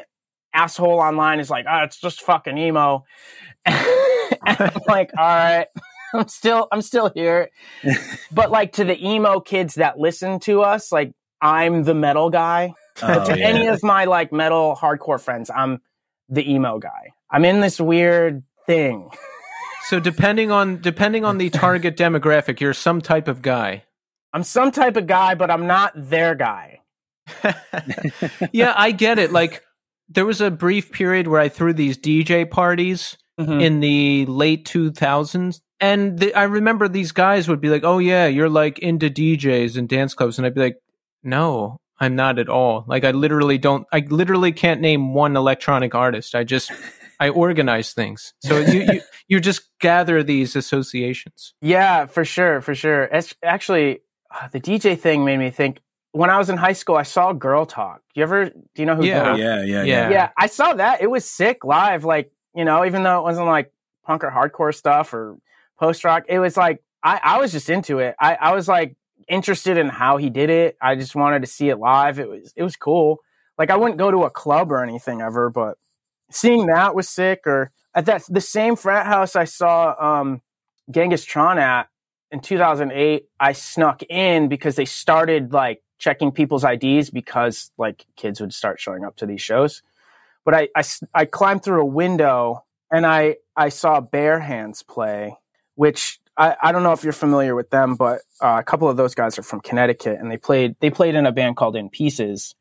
asshole 0.53 0.99
online 0.99 1.39
is 1.39 1.49
like, 1.49 1.65
oh, 1.69 1.83
it's 1.83 1.97
just 1.97 2.21
fucking 2.21 2.57
emo. 2.57 3.05
and 3.65 3.77
I'm 4.45 4.81
like, 4.87 5.11
all 5.17 5.25
right. 5.25 5.67
I'm 6.13 6.27
still 6.27 6.67
I'm 6.71 6.81
still 6.81 7.11
here. 7.13 7.49
but 8.31 8.51
like 8.51 8.73
to 8.73 8.83
the 8.83 9.01
emo 9.05 9.39
kids 9.39 9.75
that 9.75 9.97
listen 9.97 10.39
to 10.41 10.61
us, 10.61 10.91
like 10.91 11.13
I'm 11.41 11.83
the 11.83 11.93
metal 11.93 12.29
guy. 12.29 12.73
Oh, 13.01 13.25
to 13.25 13.37
yeah. 13.37 13.47
any 13.47 13.67
of 13.67 13.81
my 13.81 14.05
like 14.05 14.33
metal 14.33 14.77
hardcore 14.79 15.21
friends, 15.21 15.49
I'm 15.49 15.81
the 16.27 16.49
emo 16.51 16.79
guy. 16.79 17.13
I'm 17.29 17.45
in 17.45 17.61
this 17.61 17.79
weird 17.79 18.43
thing. 18.65 19.09
So 19.85 19.99
depending 19.99 20.51
on 20.51 20.81
depending 20.81 21.25
on 21.25 21.37
the 21.37 21.49
target 21.49 21.95
demographic, 21.95 22.59
you're 22.59 22.73
some 22.73 23.01
type 23.01 23.27
of 23.27 23.41
guy. 23.41 23.83
I'm 24.33 24.43
some 24.43 24.71
type 24.71 24.97
of 24.97 25.07
guy, 25.07 25.35
but 25.35 25.49
I'm 25.49 25.67
not 25.67 25.93
their 25.95 26.35
guy. 26.35 26.81
yeah, 28.51 28.73
I 28.75 28.91
get 28.91 29.19
it. 29.19 29.31
Like 29.31 29.63
there 30.13 30.25
was 30.25 30.41
a 30.41 30.51
brief 30.51 30.91
period 30.91 31.27
where 31.27 31.39
I 31.41 31.49
threw 31.49 31.73
these 31.73 31.97
DJ 31.97 32.49
parties 32.49 33.17
Mhm. 33.39 33.61
in 33.61 33.79
the 33.79 34.25
late 34.27 34.65
2000s 34.65 35.61
and 35.79 36.19
the, 36.19 36.33
I 36.35 36.43
remember 36.43 36.87
these 36.87 37.11
guys 37.11 37.47
would 37.47 37.61
be 37.61 37.69
like, 37.69 37.83
"Oh 37.83 37.97
yeah, 37.97 38.27
you're 38.27 38.49
like 38.49 38.77
into 38.79 39.09
DJs 39.09 39.77
and 39.77 39.89
dance 39.89 40.13
clubs." 40.13 40.37
And 40.37 40.45
I'd 40.45 40.53
be 40.53 40.61
like, 40.61 40.77
"No, 41.23 41.77
I'm 41.99 42.15
not 42.15 42.37
at 42.39 42.49
all. 42.49 42.83
Like 42.87 43.03
I 43.03 43.11
literally 43.11 43.57
don't 43.57 43.87
I 43.91 43.99
literally 44.09 44.51
can't 44.51 44.81
name 44.81 45.13
one 45.15 45.35
electronic 45.35 45.95
artist. 45.95 46.35
I 46.35 46.43
just 46.43 46.71
I 47.19 47.29
organize 47.29 47.93
things. 47.93 48.33
So 48.43 48.59
you 48.59 48.81
you, 48.81 49.01
you 49.27 49.39
just 49.39 49.61
gather 49.79 50.21
these 50.23 50.55
associations. 50.55 51.53
Yeah, 51.61 52.05
for 52.05 52.25
sure, 52.25 52.61
for 52.61 52.75
sure. 52.75 53.03
It's 53.05 53.33
actually 53.43 54.01
uh, 54.29 54.49
the 54.51 54.59
DJ 54.59 54.97
thing 54.99 55.23
made 55.25 55.37
me 55.37 55.49
think. 55.49 55.79
When 56.13 56.29
I 56.29 56.37
was 56.37 56.49
in 56.49 56.57
high 56.57 56.73
school, 56.73 56.95
I 56.95 57.03
saw 57.03 57.31
Girl 57.33 57.65
Talk. 57.65 58.01
Do 58.13 58.19
you 58.19 58.23
ever? 58.23 58.45
Do 58.49 58.61
you 58.75 58.85
know 58.85 58.95
who? 58.95 59.05
Yeah. 59.05 59.23
Girl 59.23 59.39
yeah, 59.39 59.63
yeah, 59.63 59.83
Yeah. 59.83 60.09
yeah, 60.09 60.29
I 60.37 60.47
saw 60.47 60.73
that. 60.73 61.01
It 61.01 61.09
was 61.09 61.23
sick 61.25 61.63
live. 61.63 62.03
Like, 62.03 62.31
you 62.53 62.65
know, 62.65 62.85
even 62.85 63.03
though 63.03 63.19
it 63.19 63.23
wasn't 63.23 63.47
like 63.47 63.71
punk 64.05 64.23
or 64.23 64.29
hardcore 64.31 64.75
stuff 64.75 65.13
or 65.13 65.37
post 65.79 66.03
rock, 66.03 66.23
it 66.27 66.39
was 66.39 66.57
like, 66.57 66.83
I, 67.03 67.19
I 67.23 67.39
was 67.39 67.51
just 67.51 67.69
into 67.69 67.99
it. 67.99 68.15
I, 68.19 68.35
I 68.35 68.53
was 68.53 68.67
like 68.67 68.95
interested 69.27 69.77
in 69.77 69.87
how 69.89 70.17
he 70.17 70.29
did 70.29 70.49
it. 70.49 70.77
I 70.81 70.95
just 70.95 71.15
wanted 71.15 71.41
to 71.41 71.47
see 71.47 71.69
it 71.69 71.77
live. 71.77 72.19
It 72.19 72.27
was, 72.27 72.53
it 72.55 72.63
was 72.63 72.75
cool. 72.75 73.19
Like, 73.57 73.69
I 73.69 73.77
wouldn't 73.77 73.97
go 73.97 74.11
to 74.11 74.23
a 74.23 74.29
club 74.29 74.71
or 74.71 74.83
anything 74.83 75.21
ever, 75.21 75.49
but 75.49 75.77
seeing 76.29 76.65
that 76.67 76.93
was 76.95 77.07
sick. 77.07 77.41
Or 77.45 77.71
at 77.95 78.05
that, 78.05 78.23
the 78.29 78.41
same 78.41 78.75
frat 78.75 79.05
house 79.05 79.35
I 79.35 79.45
saw, 79.45 79.95
um, 79.99 80.41
Genghis 80.89 81.23
Tron 81.23 81.57
at 81.57 81.87
in 82.31 82.39
2008, 82.39 83.25
I 83.39 83.51
snuck 83.53 84.03
in 84.03 84.47
because 84.47 84.75
they 84.75 84.85
started 84.85 85.53
like 85.53 85.81
checking 86.01 86.33
people's 86.33 86.65
IDs 86.65 87.09
because 87.11 87.71
like 87.77 88.05
kids 88.17 88.41
would 88.41 88.53
start 88.53 88.79
showing 88.79 89.05
up 89.05 89.15
to 89.15 89.25
these 89.25 89.41
shows 89.41 89.81
but 90.43 90.55
I 90.55 90.69
I 91.13 91.25
climbed 91.25 91.63
through 91.63 91.81
a 91.81 91.85
window 91.85 92.65
and 92.91 93.05
I 93.05 93.37
I 93.55 93.69
saw 93.69 94.01
Bear 94.01 94.39
Hands 94.39 94.81
play, 94.83 95.37
which 95.75 96.19
I, 96.37 96.55
I 96.61 96.71
don't 96.71 96.83
know 96.83 96.93
if 96.93 97.03
you're 97.03 97.13
familiar 97.13 97.55
with 97.55 97.69
them, 97.69 97.95
but 97.95 98.21
uh, 98.41 98.57
a 98.59 98.63
couple 98.63 98.89
of 98.89 98.97
those 98.97 99.15
guys 99.15 99.37
are 99.37 99.43
from 99.43 99.61
Connecticut 99.61 100.19
and 100.19 100.31
they 100.31 100.37
played 100.37 100.75
they 100.79 100.89
played 100.89 101.15
in 101.15 101.25
a 101.25 101.31
band 101.31 101.57
called 101.57 101.75
In 101.75 101.89
Pieces. 101.89 102.55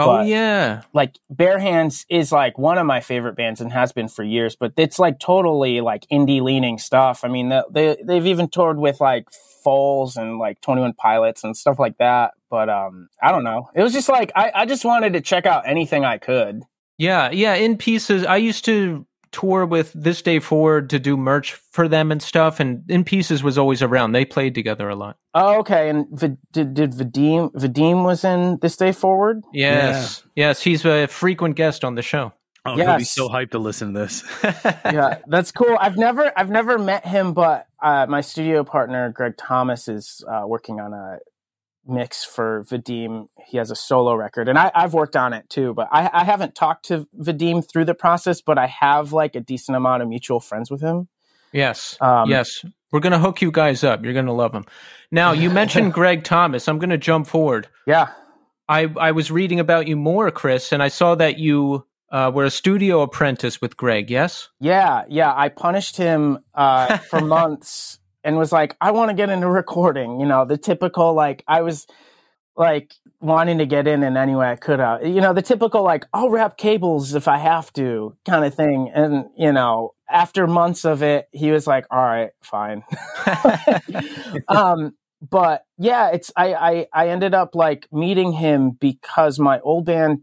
Oh 0.00 0.06
But- 0.18 0.26
yeah. 0.26 0.82
Like 0.92 1.18
Bear 1.28 1.58
Hands 1.58 2.06
is 2.08 2.32
like 2.32 2.58
one 2.58 2.78
of 2.78 2.86
my 2.86 3.00
favorite 3.00 3.36
bands 3.36 3.60
and 3.60 3.72
has 3.72 3.92
been 3.92 4.08
for 4.08 4.22
years, 4.24 4.56
but 4.56 4.72
it's 4.76 4.98
like 4.98 5.18
totally 5.18 5.80
like 5.80 6.06
indie 6.10 6.40
leaning 6.40 6.78
stuff. 6.78 7.24
I 7.24 7.28
mean, 7.28 7.48
the, 7.50 7.66
they 7.70 7.96
they've 8.04 8.26
even 8.26 8.48
toured 8.48 8.78
with 8.78 9.00
like 9.00 9.28
Foals 9.62 10.16
and 10.16 10.38
like 10.38 10.60
Twenty 10.60 10.80
One 10.82 10.94
Pilots 10.94 11.44
and 11.44 11.56
stuff 11.56 11.78
like 11.78 11.98
that. 11.98 12.32
But 12.48 12.68
um, 12.70 13.08
I 13.22 13.30
don't 13.30 13.44
know. 13.44 13.68
It 13.74 13.82
was 13.82 13.92
just 13.92 14.08
like 14.08 14.32
I, 14.34 14.50
I 14.54 14.66
just 14.66 14.84
wanted 14.84 15.12
to 15.12 15.20
check 15.20 15.46
out 15.46 15.68
anything 15.68 16.04
I 16.04 16.18
could. 16.18 16.62
Yeah, 16.98 17.30
yeah, 17.30 17.54
in 17.54 17.76
pieces. 17.78 18.24
I 18.24 18.36
used 18.36 18.64
to 18.66 19.06
tour 19.32 19.66
with 19.66 19.92
This 19.92 20.22
Day 20.22 20.38
Forward 20.38 20.90
to 20.90 20.98
do 20.98 21.16
merch 21.16 21.54
for 21.54 21.88
them 21.88 22.10
and 22.10 22.22
stuff, 22.22 22.60
and 22.60 22.82
In 22.90 23.04
Pieces 23.04 23.42
was 23.42 23.58
always 23.58 23.82
around. 23.82 24.12
They 24.12 24.24
played 24.24 24.54
together 24.54 24.88
a 24.88 24.96
lot. 24.96 25.16
Oh, 25.34 25.58
okay. 25.60 25.88
And 25.88 26.06
v- 26.10 26.36
did 26.52 26.74
did 26.74 26.92
Vadim 26.92 27.52
Vadim 27.52 28.04
was 28.04 28.24
in 28.24 28.58
this 28.60 28.76
day 28.76 28.92
forward? 28.92 29.42
Yes, 29.52 30.22
yes, 30.34 30.62
he's 30.62 30.84
a 30.84 31.06
frequent 31.06 31.56
guest 31.56 31.84
on 31.84 31.94
the 31.94 32.02
show. 32.02 32.32
Oh, 32.66 32.76
he'll 32.76 32.98
be 32.98 33.04
so 33.04 33.28
hyped 33.28 33.52
to 33.52 33.58
listen 33.58 33.94
to 33.94 34.00
this. 34.00 34.22
yeah, 34.64 35.18
that's 35.26 35.50
cool. 35.50 35.76
I've 35.80 35.96
never 35.96 36.30
I've 36.36 36.50
never 36.50 36.78
met 36.78 37.06
him, 37.06 37.32
but 37.32 37.66
uh, 37.82 38.06
my 38.08 38.20
studio 38.20 38.64
partner 38.64 39.10
Greg 39.10 39.36
Thomas 39.38 39.88
is 39.88 40.22
uh, 40.30 40.42
working 40.46 40.78
on 40.78 40.92
a 40.92 41.18
mix 41.86 42.24
for 42.24 42.64
Vadim. 42.64 43.28
He 43.46 43.56
has 43.58 43.70
a 43.70 43.76
solo 43.76 44.14
record, 44.14 44.48
and 44.48 44.58
I, 44.58 44.70
I've 44.74 44.94
worked 44.94 45.16
on 45.16 45.32
it 45.32 45.48
too. 45.48 45.74
But 45.74 45.88
I, 45.90 46.10
I 46.12 46.24
haven't 46.24 46.54
talked 46.54 46.86
to 46.86 47.06
Vadim 47.18 47.68
through 47.68 47.84
the 47.86 47.94
process, 47.94 48.40
but 48.40 48.58
I 48.58 48.66
have 48.66 49.12
like 49.12 49.34
a 49.34 49.40
decent 49.40 49.76
amount 49.76 50.02
of 50.02 50.08
mutual 50.08 50.40
friends 50.40 50.70
with 50.70 50.80
him. 50.80 51.08
Yes, 51.52 51.96
Um, 52.00 52.30
yes, 52.30 52.64
we're 52.92 53.00
gonna 53.00 53.18
hook 53.18 53.42
you 53.42 53.50
guys 53.50 53.82
up. 53.82 54.04
You're 54.04 54.14
gonna 54.14 54.32
love 54.32 54.54
him. 54.54 54.64
Now, 55.10 55.32
you 55.32 55.50
mentioned 55.50 55.92
Greg 55.94 56.22
Thomas. 56.24 56.68
I'm 56.68 56.78
gonna 56.78 56.98
jump 56.98 57.26
forward. 57.26 57.68
Yeah, 57.86 58.08
I 58.68 58.82
I 58.96 59.12
was 59.12 59.30
reading 59.30 59.58
about 59.60 59.88
you 59.88 59.96
more, 59.96 60.30
Chris, 60.30 60.72
and 60.72 60.82
I 60.82 60.88
saw 60.88 61.14
that 61.16 61.38
you 61.38 61.86
uh, 62.12 62.30
were 62.34 62.44
a 62.44 62.50
studio 62.50 63.02
apprentice 63.02 63.60
with 63.60 63.76
Greg. 63.76 64.10
Yes. 64.10 64.48
Yeah, 64.58 65.04
yeah. 65.08 65.32
I 65.32 65.48
punished 65.48 65.96
him 65.96 66.40
uh, 66.54 66.98
for 66.98 67.20
months 67.36 67.99
and 68.24 68.36
was 68.36 68.52
like, 68.52 68.76
I 68.80 68.90
want 68.90 69.10
to 69.10 69.14
get 69.14 69.30
into 69.30 69.48
recording. 69.50 70.20
You 70.20 70.26
know, 70.26 70.44
the 70.44 70.58
typical 70.58 71.14
like 71.14 71.44
I 71.46 71.62
was 71.62 71.86
like 72.56 72.92
wanting 73.20 73.58
to 73.58 73.66
get 73.66 73.86
in 73.86 74.02
in 74.02 74.16
any 74.16 74.34
way 74.34 74.50
I 74.50 74.56
could. 74.56 74.80
Uh, 74.80 74.98
you 75.02 75.20
know, 75.20 75.32
the 75.32 75.42
typical 75.42 75.82
like 75.82 76.06
I'll 76.12 76.30
wrap 76.30 76.56
cables 76.56 77.14
if 77.14 77.28
I 77.28 77.38
have 77.38 77.72
to 77.74 78.16
kind 78.26 78.44
of 78.44 78.54
thing. 78.54 78.90
And 78.94 79.26
you 79.36 79.52
know, 79.52 79.94
after 80.08 80.46
months 80.46 80.84
of 80.84 81.02
it, 81.02 81.28
he 81.32 81.50
was 81.50 81.66
like, 81.66 81.86
"All 81.90 82.02
right, 82.02 82.30
fine." 82.42 82.84
um, 84.48 84.94
but 85.28 85.64
yeah, 85.78 86.10
it's 86.10 86.32
I, 86.36 86.54
I 86.54 86.86
I 86.92 87.08
ended 87.08 87.34
up 87.34 87.54
like 87.54 87.86
meeting 87.92 88.32
him 88.32 88.72
because 88.72 89.38
my 89.38 89.60
old 89.60 89.86
band 89.86 90.20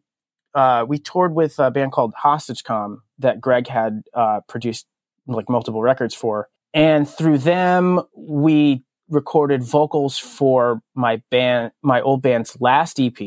uh, 0.57 0.85
we 0.87 0.97
toured 0.97 1.35
with 1.35 1.59
a 1.59 1.69
band 1.69 1.91
called 1.91 2.13
Hostage 2.15 2.63
Calm 2.63 3.03
that 3.19 3.39
Greg 3.39 3.67
had 3.67 4.01
uh, 4.13 4.41
produced 4.47 4.87
like 5.27 5.49
multiple 5.49 5.81
records 5.81 6.15
for, 6.15 6.49
and 6.73 7.09
through 7.09 7.39
them 7.39 8.01
we 8.15 8.83
recorded 9.09 9.63
vocals 9.63 10.17
for 10.17 10.81
my 10.93 11.21
band, 11.31 11.71
my 11.81 12.01
old 12.01 12.21
band's 12.21 12.57
last 12.59 12.99
EP, 12.99 13.17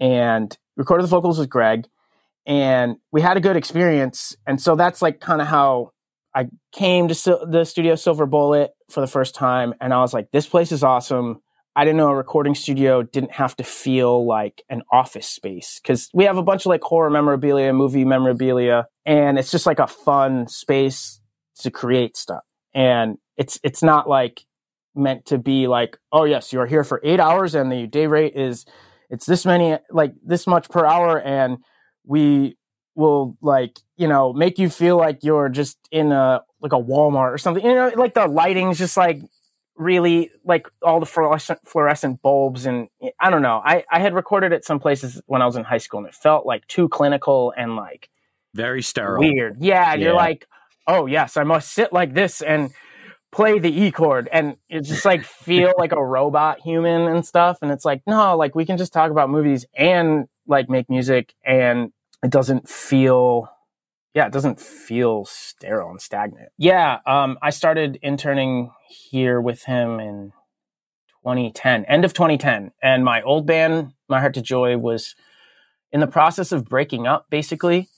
and 0.00 0.56
recorded 0.76 1.04
the 1.04 1.08
vocals 1.08 1.38
with 1.38 1.48
Greg, 1.48 1.86
and 2.46 2.96
we 3.12 3.20
had 3.20 3.36
a 3.36 3.40
good 3.40 3.56
experience, 3.56 4.36
and 4.46 4.60
so 4.60 4.74
that's 4.76 5.02
like 5.02 5.20
kind 5.20 5.40
of 5.40 5.46
how 5.46 5.92
I 6.34 6.48
came 6.72 7.08
to 7.08 7.38
the 7.46 7.64
studio 7.64 7.94
Silver 7.94 8.26
Bullet 8.26 8.72
for 8.90 9.00
the 9.00 9.06
first 9.06 9.34
time, 9.34 9.74
and 9.80 9.92
I 9.92 10.00
was 10.00 10.12
like, 10.12 10.30
this 10.30 10.46
place 10.46 10.72
is 10.72 10.82
awesome. 10.82 11.40
I 11.76 11.84
didn't 11.84 11.98
know 11.98 12.08
a 12.08 12.14
recording 12.16 12.56
studio 12.56 13.04
didn't 13.04 13.30
have 13.32 13.54
to 13.56 13.62
feel 13.62 14.26
like 14.26 14.64
an 14.68 14.82
office 14.90 15.28
space 15.28 15.78
because 15.80 16.08
we 16.12 16.24
have 16.24 16.36
a 16.36 16.42
bunch 16.42 16.62
of 16.62 16.70
like 16.70 16.82
horror 16.82 17.10
memorabilia, 17.10 17.72
movie 17.72 18.04
memorabilia, 18.04 18.88
and 19.06 19.38
it's 19.38 19.52
just 19.52 19.64
like 19.64 19.78
a 19.78 19.86
fun 19.86 20.48
space 20.48 21.20
to 21.60 21.70
create 21.70 22.16
stuff. 22.16 22.42
And 22.74 23.18
it's 23.36 23.58
it's 23.62 23.82
not 23.82 24.08
like 24.08 24.44
meant 24.94 25.26
to 25.26 25.38
be 25.38 25.66
like, 25.66 25.96
oh 26.12 26.24
yes, 26.24 26.52
you 26.52 26.60
are 26.60 26.66
here 26.66 26.84
for 26.84 27.00
eight 27.04 27.20
hours 27.20 27.54
and 27.54 27.70
the 27.70 27.86
day 27.86 28.06
rate 28.06 28.34
is 28.36 28.66
it's 29.10 29.26
this 29.26 29.46
many 29.46 29.78
like 29.90 30.12
this 30.24 30.46
much 30.46 30.68
per 30.68 30.84
hour, 30.84 31.20
and 31.20 31.58
we 32.04 32.56
will 32.94 33.36
like 33.40 33.78
you 33.96 34.08
know 34.08 34.32
make 34.32 34.58
you 34.58 34.68
feel 34.68 34.96
like 34.96 35.20
you're 35.22 35.48
just 35.48 35.78
in 35.90 36.12
a 36.12 36.42
like 36.60 36.72
a 36.72 36.82
Walmart 36.82 37.32
or 37.32 37.38
something. 37.38 37.64
You 37.64 37.74
know, 37.74 37.92
like 37.96 38.14
the 38.14 38.26
lighting's 38.26 38.78
just 38.78 38.96
like 38.96 39.22
really 39.76 40.30
like 40.44 40.66
all 40.82 40.98
the 40.98 41.06
fluorescent, 41.06 41.60
fluorescent 41.64 42.20
bulbs 42.20 42.66
and 42.66 42.88
I 43.20 43.30
don't 43.30 43.42
know. 43.42 43.62
I, 43.64 43.84
I 43.90 44.00
had 44.00 44.12
recorded 44.12 44.52
it 44.52 44.64
some 44.64 44.80
places 44.80 45.22
when 45.26 45.40
I 45.40 45.46
was 45.46 45.54
in 45.54 45.62
high 45.62 45.78
school 45.78 46.00
and 46.00 46.08
it 46.08 46.14
felt 46.14 46.44
like 46.44 46.66
too 46.66 46.88
clinical 46.88 47.54
and 47.56 47.76
like 47.76 48.08
Very 48.54 48.82
sterile. 48.82 49.20
weird. 49.20 49.58
Yeah, 49.60 49.92
and 49.92 50.02
you're 50.02 50.14
like, 50.14 50.46
oh 50.88 51.06
yes, 51.06 51.36
I 51.36 51.44
must 51.44 51.72
sit 51.72 51.92
like 51.92 52.14
this 52.14 52.42
and 52.42 52.70
play 53.30 53.58
the 53.58 53.70
E 53.70 53.92
chord 53.92 54.28
and 54.32 54.56
it 54.68 54.82
just 54.82 55.04
like 55.04 55.22
feel 55.44 55.72
like 55.78 55.92
a 55.92 56.02
robot 56.02 56.60
human 56.60 57.02
and 57.02 57.24
stuff. 57.24 57.58
And 57.62 57.70
it's 57.70 57.84
like, 57.84 58.02
no, 58.06 58.36
like 58.36 58.54
we 58.54 58.64
can 58.64 58.78
just 58.78 58.92
talk 58.92 59.10
about 59.10 59.30
movies 59.30 59.66
and 59.76 60.26
like 60.46 60.68
make 60.68 60.90
music 60.90 61.34
and 61.44 61.92
it 62.24 62.30
doesn't 62.30 62.68
feel 62.68 63.48
yeah, 64.14 64.26
it 64.26 64.32
doesn't 64.32 64.58
feel 64.58 65.26
sterile 65.26 65.90
and 65.90 66.00
stagnant. 66.00 66.48
Yeah, 66.56 66.98
um, 67.06 67.38
I 67.40 67.50
started 67.50 67.98
interning 68.02 68.72
here 68.88 69.40
with 69.40 69.62
him 69.64 70.00
in 70.00 70.32
2010, 71.22 71.84
end 71.84 72.04
of 72.04 72.14
2010, 72.14 72.72
and 72.82 73.04
my 73.04 73.20
old 73.22 73.46
band, 73.46 73.92
My 74.08 74.18
Heart 74.18 74.34
to 74.34 74.42
Joy, 74.42 74.78
was 74.78 75.14
in 75.92 76.00
the 76.00 76.06
process 76.06 76.52
of 76.52 76.64
breaking 76.64 77.06
up, 77.06 77.26
basically. 77.30 77.90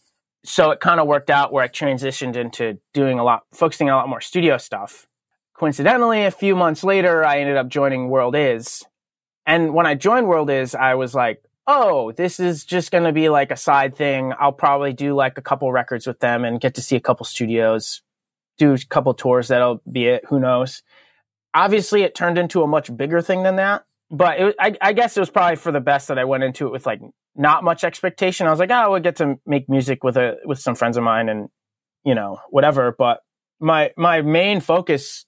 So 0.45 0.70
it 0.70 0.80
kind 0.80 1.01
of 1.01 1.07
worked 1.07 1.30
out 1.30 1.53
where 1.53 1.62
I 1.62 1.68
transitioned 1.68 2.36
into 2.36 2.78
doing 2.95 3.18
a 3.18 3.24
lot, 3.24 3.43
focusing 3.53 3.91
on 3.91 3.95
a 3.95 3.99
lot 3.99 4.09
more 4.09 4.20
studio 4.20 4.57
stuff. 4.57 5.07
Coincidentally, 5.55 6.24
a 6.24 6.30
few 6.30 6.57
months 6.57 6.82
later, 6.82 7.22
I 7.24 7.41
ended 7.41 7.59
up 7.59 7.68
joining 7.68 8.09
World 8.09 8.34
Is, 8.34 8.82
and 9.45 9.74
when 9.74 9.86
I 9.86 9.95
joined 9.95 10.28
World 10.28 10.49
Is, 10.49 10.74
I 10.74 10.95
was 10.95 11.14
like, 11.14 11.43
oh, 11.66 12.12
this 12.12 12.41
is 12.41 12.64
just 12.64 12.91
going 12.91 13.05
to 13.05 13.12
be 13.12 13.28
like 13.28 13.51
a 13.51 13.57
side 13.57 13.95
thing. 13.95 14.32
I'll 14.41 14.53
probably 14.53 14.93
do 14.93 15.14
like 15.14 15.38
a 15.38 15.43
couple 15.43 15.70
records 15.70 16.07
with 16.07 16.20
them 16.20 16.45
and 16.45 16.61
get 16.61 16.74
to 16.76 16.82
see 16.82 16.97
a 16.97 17.01
couple 17.01 17.26
studios, 17.26 18.03
do 18.59 18.72
a 18.72 18.78
couple 18.88 19.12
tours. 19.14 19.49
That'll 19.49 19.82
be 19.91 20.07
it. 20.07 20.24
Who 20.28 20.41
knows? 20.41 20.82
Obviously, 21.53 22.03
it 22.03 22.14
turned 22.14 22.38
into 22.38 22.62
a 22.62 22.66
much 22.66 22.97
bigger 22.97 23.20
thing 23.20 23.43
than 23.43 23.57
that. 23.57 23.84
But 24.11 24.41
it, 24.41 24.57
I, 24.59 24.77
I 24.81 24.93
guess 24.93 25.17
it 25.17 25.21
was 25.21 25.31
probably 25.31 25.57
for 25.57 25.73
the 25.73 25.81
best 25.81 26.09
that 26.09 26.19
I 26.19 26.25
went 26.25 26.43
into 26.43 26.67
it 26.67 26.73
with 26.73 26.87
like 26.87 27.01
not 27.37 27.65
much 27.65 27.85
expectation. 27.85 28.47
I 28.47 28.51
was 28.51 28.59
like, 28.59 28.71
oh, 28.71 28.75
I 28.75 28.89
would 28.89 29.03
get 29.03 29.17
to 29.17 29.37
make 29.47 29.69
music 29.69 30.03
with 30.03 30.17
a 30.17 30.37
with 30.45 30.59
some 30.59 30.75
friends 30.75 30.97
of 30.97 31.05
mine, 31.05 31.29
and 31.29 31.49
you 32.05 32.15
know 32.15 32.39
whatever. 32.51 32.95
But 32.97 33.21
my 33.61 33.93
my 33.97 34.23
main 34.23 34.61
focus 34.61 35.27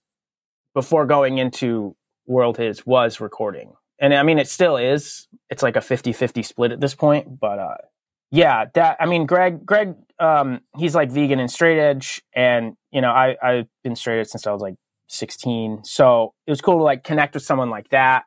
before 0.74 1.06
going 1.06 1.38
into 1.38 1.94
World 2.26 2.58
Is 2.58 2.84
was 2.86 3.20
recording. 3.20 3.74
And 3.98 4.12
I 4.12 4.22
mean, 4.22 4.38
it 4.38 4.48
still 4.48 4.76
is. 4.76 5.28
It's 5.48 5.62
like 5.62 5.76
a 5.76 5.80
50 5.80 6.12
50 6.12 6.42
split 6.42 6.72
at 6.72 6.80
this 6.80 6.94
point. 6.94 7.38
But 7.38 7.58
uh, 7.58 7.76
yeah, 8.30 8.64
that, 8.74 8.96
I 8.98 9.06
mean, 9.06 9.26
Greg, 9.26 9.64
Greg, 9.64 9.94
um, 10.18 10.60
he's 10.76 10.94
like 10.94 11.12
vegan 11.12 11.38
and 11.38 11.50
straight 11.50 11.78
edge. 11.78 12.22
And, 12.34 12.74
you 12.90 13.00
know, 13.00 13.10
I, 13.10 13.36
I've 13.42 13.68
been 13.84 13.94
straight 13.94 14.20
edge 14.20 14.28
since 14.28 14.46
I 14.46 14.52
was 14.52 14.62
like 14.62 14.74
16. 15.08 15.82
So 15.84 16.34
it 16.46 16.50
was 16.50 16.60
cool 16.60 16.78
to 16.78 16.82
like 16.82 17.04
connect 17.04 17.34
with 17.34 17.44
someone 17.44 17.70
like 17.70 17.90
that. 17.90 18.24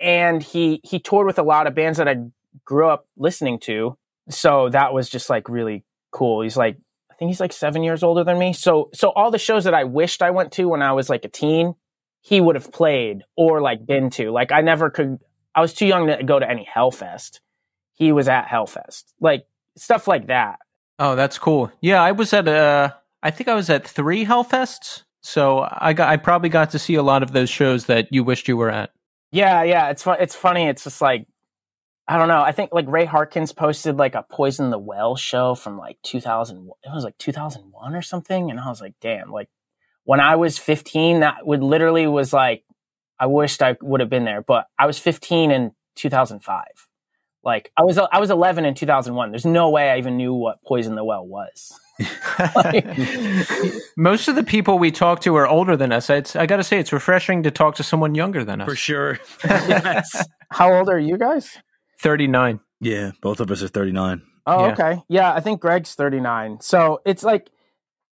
And 0.00 0.42
he, 0.42 0.80
he 0.84 0.98
toured 0.98 1.26
with 1.26 1.38
a 1.38 1.42
lot 1.42 1.66
of 1.66 1.74
bands 1.74 1.98
that 1.98 2.08
I 2.08 2.16
grew 2.64 2.88
up 2.88 3.06
listening 3.16 3.58
to. 3.60 3.96
So 4.30 4.68
that 4.70 4.92
was 4.92 5.08
just 5.08 5.30
like 5.30 5.48
really 5.48 5.84
cool. 6.10 6.42
He's 6.42 6.56
like, 6.56 6.76
I 7.10 7.14
think 7.14 7.30
he's 7.30 7.40
like 7.40 7.52
seven 7.52 7.82
years 7.82 8.02
older 8.02 8.24
than 8.24 8.38
me. 8.38 8.52
So, 8.52 8.90
so 8.94 9.10
all 9.10 9.30
the 9.30 9.38
shows 9.38 9.64
that 9.64 9.74
I 9.74 9.84
wished 9.84 10.22
I 10.22 10.30
went 10.30 10.52
to 10.52 10.66
when 10.66 10.82
I 10.82 10.92
was 10.92 11.10
like 11.10 11.24
a 11.24 11.28
teen, 11.28 11.74
he 12.20 12.40
would 12.40 12.54
have 12.54 12.70
played 12.72 13.22
or 13.36 13.60
like 13.60 13.86
been 13.86 14.10
to. 14.10 14.30
Like 14.30 14.52
I 14.52 14.60
never 14.60 14.90
could. 14.90 15.18
I 15.54 15.60
was 15.60 15.74
too 15.74 15.86
young 15.86 16.06
to 16.06 16.22
go 16.22 16.38
to 16.38 16.48
any 16.48 16.68
Hellfest. 16.72 17.40
He 17.94 18.12
was 18.12 18.28
at 18.28 18.46
Hellfest, 18.46 19.04
like 19.20 19.46
stuff 19.76 20.06
like 20.06 20.28
that. 20.28 20.58
Oh, 20.98 21.16
that's 21.16 21.38
cool. 21.38 21.72
Yeah, 21.80 22.02
I 22.02 22.12
was 22.12 22.32
at 22.32 22.46
uh 22.46 22.90
I 23.22 23.30
think 23.30 23.48
I 23.48 23.54
was 23.54 23.70
at 23.70 23.86
three 23.86 24.24
Hellfests. 24.24 25.02
So 25.20 25.66
I 25.70 25.92
got 25.92 26.08
I 26.08 26.16
probably 26.16 26.48
got 26.48 26.70
to 26.70 26.78
see 26.78 26.94
a 26.94 27.02
lot 27.02 27.22
of 27.22 27.32
those 27.32 27.50
shows 27.50 27.86
that 27.86 28.08
you 28.12 28.22
wished 28.24 28.46
you 28.46 28.56
were 28.56 28.70
at. 28.70 28.90
Yeah, 29.30 29.62
yeah. 29.64 29.90
It's. 29.90 30.04
It's 30.06 30.34
funny. 30.34 30.68
It's 30.68 30.84
just 30.84 31.00
like 31.00 31.26
I 32.08 32.16
don't 32.18 32.28
know. 32.28 32.42
I 32.42 32.52
think 32.52 32.70
like 32.72 32.86
Ray 32.88 33.04
Harkins 33.04 33.52
posted 33.52 33.96
like 33.98 34.14
a 34.14 34.24
Poison 34.30 34.70
the 34.70 34.78
Well 34.78 35.14
show 35.16 35.54
from 35.54 35.76
like 35.78 35.98
2000. 36.04 36.70
It 36.84 36.90
was 36.94 37.04
like 37.04 37.18
2001 37.18 37.94
or 37.94 38.02
something, 38.02 38.50
and 38.50 38.58
I 38.58 38.68
was 38.68 38.80
like, 38.80 38.94
damn, 39.02 39.30
like 39.30 39.48
when 40.04 40.20
I 40.20 40.36
was 40.36 40.58
15, 40.58 41.20
that 41.20 41.46
would 41.46 41.62
literally 41.62 42.06
was 42.06 42.32
like, 42.32 42.64
I 43.20 43.26
wished 43.26 43.62
I 43.62 43.76
would 43.82 44.00
have 44.00 44.10
been 44.10 44.24
there, 44.24 44.42
but 44.42 44.66
I 44.78 44.86
was 44.86 44.98
15 44.98 45.50
in 45.50 45.72
2005. 45.96 46.87
Like 47.44 47.70
I 47.76 47.82
was, 47.84 47.98
I 47.98 48.18
was 48.18 48.30
11 48.30 48.64
in 48.64 48.74
2001. 48.74 49.30
There's 49.30 49.46
no 49.46 49.70
way 49.70 49.90
I 49.90 49.98
even 49.98 50.16
knew 50.16 50.34
what 50.34 50.62
Poison 50.64 50.94
the 50.96 51.04
Well 51.04 51.26
was. 51.26 51.72
like, 52.54 52.86
Most 53.96 54.28
of 54.28 54.36
the 54.36 54.42
people 54.44 54.78
we 54.78 54.90
talk 54.90 55.20
to 55.22 55.34
are 55.36 55.46
older 55.46 55.76
than 55.76 55.92
us. 55.92 56.10
It's, 56.10 56.36
I 56.36 56.46
got 56.46 56.56
to 56.58 56.64
say, 56.64 56.78
it's 56.78 56.92
refreshing 56.92 57.42
to 57.44 57.50
talk 57.50 57.74
to 57.76 57.82
someone 57.82 58.14
younger 58.14 58.44
than 58.44 58.60
us. 58.60 58.68
For 58.68 58.76
sure. 58.76 59.18
yes. 59.44 60.24
How 60.50 60.72
old 60.74 60.88
are 60.88 60.98
you 60.98 61.16
guys? 61.18 61.56
39. 62.00 62.60
Yeah, 62.80 63.12
both 63.22 63.40
of 63.40 63.50
us 63.50 63.62
are 63.62 63.68
39. 63.68 64.22
Oh, 64.46 64.66
Yeah. 64.66 64.72
okay. 64.72 65.02
Yeah, 65.08 65.32
I 65.32 65.40
think 65.40 65.60
Greg's 65.60 65.94
39. 65.94 66.58
So 66.60 67.00
it's 67.04 67.22
like, 67.24 67.50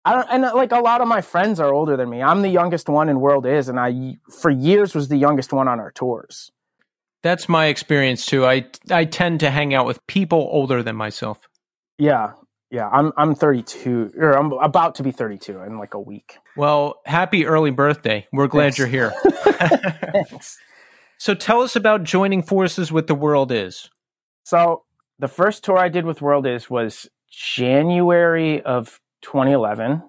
I 0.05 0.13
don't, 0.15 0.29
and 0.31 0.43
like 0.43 0.73
a 0.73 0.79
lot 0.81 1.01
of 1.01 1.09
my 1.09 1.21
friends 1.21 1.59
are 1.61 1.73
older 1.73 1.97
than 1.97 2.09
me. 2.11 2.23
I'm 2.23 2.43
the 2.43 2.49
youngest 2.49 2.89
one 2.89 3.09
in 3.09 3.21
World 3.21 3.45
Is, 3.47 3.69
and 3.69 3.79
I, 3.79 4.19
for 4.41 4.51
years, 4.51 4.95
was 4.95 5.09
the 5.09 5.17
youngest 5.17 5.53
one 5.53 5.67
on 5.69 5.81
our 5.81 5.91
tours. 5.91 6.53
That's 7.23 7.49
my 7.49 7.67
experience 7.67 8.27
too. 8.27 8.47
I 8.47 8.67
I 8.91 9.05
tend 9.05 9.41
to 9.41 9.51
hang 9.51 9.75
out 9.75 9.87
with 9.87 10.05
people 10.07 10.49
older 10.51 10.83
than 10.83 10.97
myself. 10.97 11.39
Yeah. 11.99 12.33
Yeah. 12.71 12.89
I'm, 12.89 13.13
I'm 13.17 13.35
32, 13.35 14.13
or 14.19 14.37
I'm 14.37 14.53
about 14.53 14.97
to 14.97 15.03
be 15.03 15.13
32 15.13 15.61
in 15.63 15.79
like 15.79 15.95
a 15.95 16.01
week. 16.01 16.39
Well, 16.57 17.01
happy 17.07 17.47
early 17.47 17.71
birthday. 17.71 18.27
We're 18.33 18.49
glad 18.49 18.75
Thanks. 18.75 18.79
you're 18.79 18.89
here. 18.89 19.13
Thanks. 19.13 20.59
So 21.19 21.35
tell 21.35 21.63
us 21.63 21.77
about 21.77 22.05
joining 22.05 22.43
forces 22.43 22.93
with 22.93 23.07
the 23.07 23.15
world 23.15 23.51
is. 23.51 23.89
So 24.45 24.85
the 25.19 25.29
first 25.29 25.65
tour 25.65 25.79
I 25.79 25.89
did 25.89 26.05
with 26.05 26.21
World 26.21 26.47
Is 26.47 26.69
was 26.69 27.09
January 27.31 28.63
of 28.63 29.01
2011. 29.23 30.03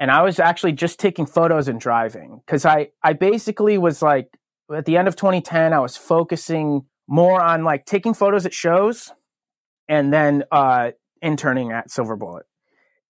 And 0.00 0.10
I 0.10 0.22
was 0.22 0.40
actually 0.40 0.72
just 0.72 0.98
taking 0.98 1.26
photos 1.26 1.68
and 1.68 1.78
driving 1.78 2.40
because 2.44 2.64
I, 2.64 2.88
I 3.02 3.12
basically 3.12 3.78
was 3.78 4.02
like, 4.02 4.28
at 4.72 4.84
the 4.84 4.96
end 4.96 5.08
of 5.08 5.16
2010, 5.16 5.72
I 5.72 5.78
was 5.78 5.96
focusing 5.96 6.86
more 7.08 7.40
on 7.42 7.64
like 7.64 7.84
taking 7.84 8.14
photos 8.14 8.46
at 8.46 8.54
shows 8.54 9.12
and 9.88 10.12
then 10.12 10.44
uh, 10.52 10.92
interning 11.20 11.72
at 11.72 11.90
Silver 11.90 12.16
Bullet. 12.16 12.46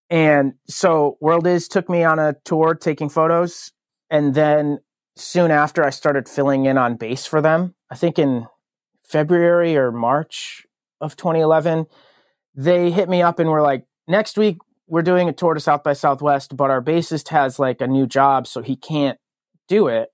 And 0.09 0.53
so 0.67 1.17
World 1.21 1.47
Is 1.47 1.67
took 1.67 1.89
me 1.89 2.03
on 2.03 2.19
a 2.19 2.35
tour 2.45 2.75
taking 2.75 3.09
photos. 3.09 3.71
And 4.09 4.35
then 4.35 4.79
soon 5.15 5.51
after, 5.51 5.83
I 5.83 5.89
started 5.89 6.27
filling 6.27 6.65
in 6.65 6.77
on 6.77 6.97
bass 6.97 7.25
for 7.25 7.41
them. 7.41 7.75
I 7.89 7.95
think 7.95 8.19
in 8.19 8.47
February 9.03 9.77
or 9.77 9.91
March 9.91 10.65
of 11.01 11.15
2011, 11.15 11.87
they 12.55 12.91
hit 12.91 13.09
me 13.09 13.21
up 13.21 13.39
and 13.39 13.49
were 13.49 13.61
like, 13.61 13.85
next 14.07 14.37
week 14.37 14.57
we're 14.87 15.01
doing 15.01 15.29
a 15.29 15.33
tour 15.33 15.53
to 15.53 15.59
South 15.59 15.83
by 15.83 15.93
Southwest, 15.93 16.55
but 16.55 16.69
our 16.69 16.81
bassist 16.81 17.29
has 17.29 17.57
like 17.57 17.81
a 17.81 17.87
new 17.87 18.05
job, 18.05 18.45
so 18.45 18.61
he 18.61 18.75
can't 18.75 19.17
do 19.67 19.87
it. 19.87 20.12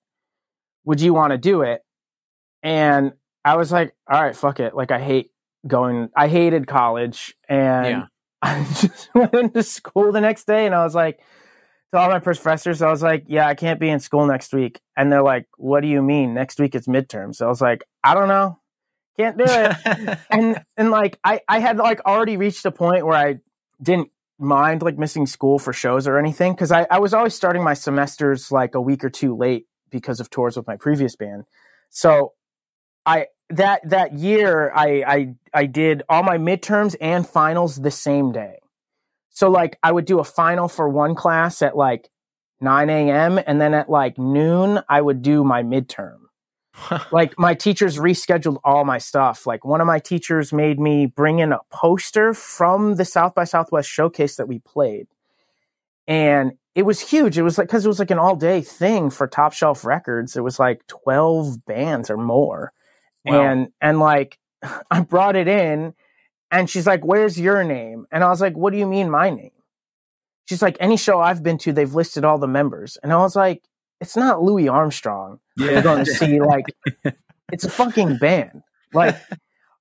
Would 0.86 1.02
you 1.02 1.14
want 1.14 1.32
to 1.32 1.38
do 1.38 1.62
it? 1.62 1.82
And 2.64 3.14
I 3.46 3.56
was 3.56 3.72
like, 3.72 3.94
all 4.12 4.22
right, 4.22 4.36
fuck 4.36 4.60
it. 4.60 4.76
Like 4.76 4.92
I 4.92 5.00
hate 5.00 5.32
going, 5.68 6.10
I 6.16 6.28
hated 6.28 6.68
college 6.68 7.36
and 7.48 7.86
Yeah. 7.86 8.06
I 8.42 8.64
just 8.64 9.10
went 9.14 9.34
into 9.34 9.64
school 9.64 10.14
the 10.14 10.22
next 10.22 10.48
day 10.48 10.66
and 10.66 10.74
I 10.74 10.84
was 10.84 10.96
like, 10.96 11.20
to 11.92 12.00
all 12.00 12.10
my 12.10 12.20
professors, 12.20 12.82
I 12.82 12.90
was 12.90 13.02
like, 13.02 13.26
yeah, 13.28 13.48
I 13.48 13.56
can't 13.56 13.80
be 13.80 13.90
in 13.90 14.00
school 14.00 14.26
next 14.28 14.54
week. 14.54 14.80
And 14.96 15.12
they're 15.12 15.24
like, 15.24 15.48
what 15.58 15.82
do 15.82 15.88
you 15.88 16.02
mean? 16.02 16.34
Next 16.34 16.60
week 16.60 16.76
it's 16.76 16.88
midterm. 16.88 17.36
So 17.36 17.46
I 17.46 17.50
was 17.50 17.62
like, 17.62 17.84
I 18.04 18.14
don't 18.14 18.28
know. 18.28 18.60
Can't 19.18 19.38
do 19.38 19.44
it. 19.46 20.18
and 20.30 20.64
and 20.78 20.92
like 20.92 21.20
I, 21.24 21.42
I 21.50 21.60
had 21.60 21.78
like 21.78 22.00
already 22.06 22.38
reached 22.38 22.66
a 22.66 22.72
point 22.72 23.06
where 23.06 23.18
I 23.18 23.40
didn't 23.82 24.10
mind 24.38 24.82
like 24.82 24.98
missing 24.98 25.26
school 25.26 25.60
for 25.60 25.74
shows 25.74 26.08
or 26.08 26.18
anything. 26.18 26.56
Cause 26.56 26.72
I, 26.72 26.88
I 26.90 27.00
was 27.00 27.14
always 27.14 27.34
starting 27.34 27.64
my 27.64 27.74
semesters 27.74 28.52
like 28.52 28.76
a 28.76 28.82
week 28.82 29.04
or 29.04 29.10
two 29.10 29.36
late 29.36 29.66
because 29.90 30.20
of 30.20 30.30
tours 30.30 30.58
with 30.58 30.68
my 30.68 30.76
previous 30.76 31.16
band. 31.16 31.46
So 31.90 32.34
I 33.06 33.28
that 33.50 33.88
that 33.90 34.14
year 34.14 34.72
I 34.74 35.04
I 35.06 35.36
I 35.54 35.66
did 35.66 36.04
all 36.10 36.24
my 36.24 36.38
midterms 36.38 36.96
and 37.02 37.28
finals 37.28 37.78
the 37.78 37.92
same 37.92 38.32
day. 38.32 38.60
So 39.30 39.50
like 39.50 39.78
I 39.84 39.92
would 39.92 40.06
do 40.06 40.20
a 40.20 40.24
final 40.24 40.68
for 40.68 40.90
one 40.90 41.16
class 41.16 41.62
at 41.62 41.76
like 41.76 42.10
9 42.62 42.90
a.m. 42.90 43.40
and 43.46 43.60
then 43.62 43.74
at 43.74 43.90
like 43.90 44.18
noon 44.18 44.82
I 44.90 45.02
would 45.02 45.22
do 45.22 45.44
my 45.44 45.64
midterm. 45.64 46.18
like 47.12 47.38
my 47.38 47.54
teachers 47.54 47.98
rescheduled 47.98 48.60
all 48.64 48.86
my 48.86 48.98
stuff. 48.98 49.48
Like 49.48 49.66
one 49.66 49.82
of 49.82 49.88
my 49.88 50.00
teachers 50.00 50.54
made 50.54 50.80
me 50.80 51.06
bring 51.06 51.40
in 51.40 51.52
a 51.52 51.60
poster 51.70 52.34
from 52.34 52.96
the 52.96 53.06
South 53.06 53.34
by 53.36 53.44
Southwest 53.44 53.90
showcase 53.90 54.36
that 54.36 54.48
we 54.48 54.60
played. 54.60 55.08
And 56.08 56.54
it 56.76 56.84
was 56.84 57.00
huge. 57.00 57.38
It 57.38 57.44
was 57.44 57.58
like 57.58 57.70
cuz 57.70 57.86
it 57.86 57.90
was 57.90 58.00
like 58.00 58.12
an 58.12 58.20
all-day 58.20 58.62
thing 58.62 59.10
for 59.10 59.28
Top 59.28 59.54
Shelf 59.54 59.84
Records. 59.84 60.36
It 60.36 60.44
was 60.44 60.60
like 60.60 60.86
12 60.88 61.66
bands 61.66 62.10
or 62.10 62.18
more. 62.18 62.72
Wow. 63.26 63.42
And 63.42 63.68
and 63.82 64.00
like 64.00 64.38
I 64.92 65.02
brought 65.02 65.36
it 65.36 65.48
in 65.48 65.94
and 66.52 66.70
she's 66.70 66.88
like, 66.88 67.04
"Where's 67.04 67.40
your 67.40 67.64
name?" 67.64 68.06
And 68.12 68.24
I 68.24 68.30
was 68.30 68.42
like, 68.42 68.56
"What 68.56 68.72
do 68.74 68.80
you 68.80 68.88
mean 68.88 69.10
my 69.10 69.30
name?" 69.30 69.52
She's 70.46 70.62
like, 70.62 70.78
"Any 70.80 70.98
show 70.98 71.20
I've 71.20 71.44
been 71.44 71.58
to, 71.60 71.74
they've 71.74 71.94
listed 71.94 72.26
all 72.26 72.38
the 72.38 72.48
members." 72.48 72.98
And 73.04 73.14
I 73.14 73.18
was 73.18 73.36
like, 73.36 73.64
"It's 74.02 74.18
not 74.18 74.42
Louis 74.42 74.68
Armstrong. 74.68 75.40
You're 75.58 75.82
going 75.82 76.06
to 76.06 76.12
see 76.12 76.40
like 76.42 76.66
it's 77.52 77.66
a 77.66 77.70
fucking 77.70 78.18
band. 78.18 78.64
Like 78.94 79.16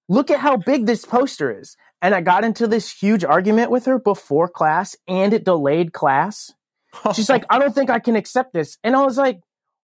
look 0.08 0.30
at 0.30 0.40
how 0.40 0.56
big 0.56 0.86
this 0.86 1.04
poster 1.04 1.58
is." 1.58 1.76
And 2.00 2.14
I 2.14 2.20
got 2.20 2.44
into 2.44 2.66
this 2.68 2.92
huge 2.92 3.24
argument 3.24 3.70
with 3.70 3.86
her 3.86 3.98
before 3.98 4.48
class 4.48 4.94
and 5.08 5.32
it 5.32 5.44
delayed 5.44 5.92
class. 5.92 6.52
She's 7.14 7.28
like, 7.28 7.44
"I 7.50 7.58
don't 7.58 7.74
think 7.74 7.90
I 7.90 7.98
can 7.98 8.16
accept 8.16 8.52
this." 8.52 8.78
And 8.82 8.96
I 8.96 9.04
was 9.04 9.16
like, 9.16 9.40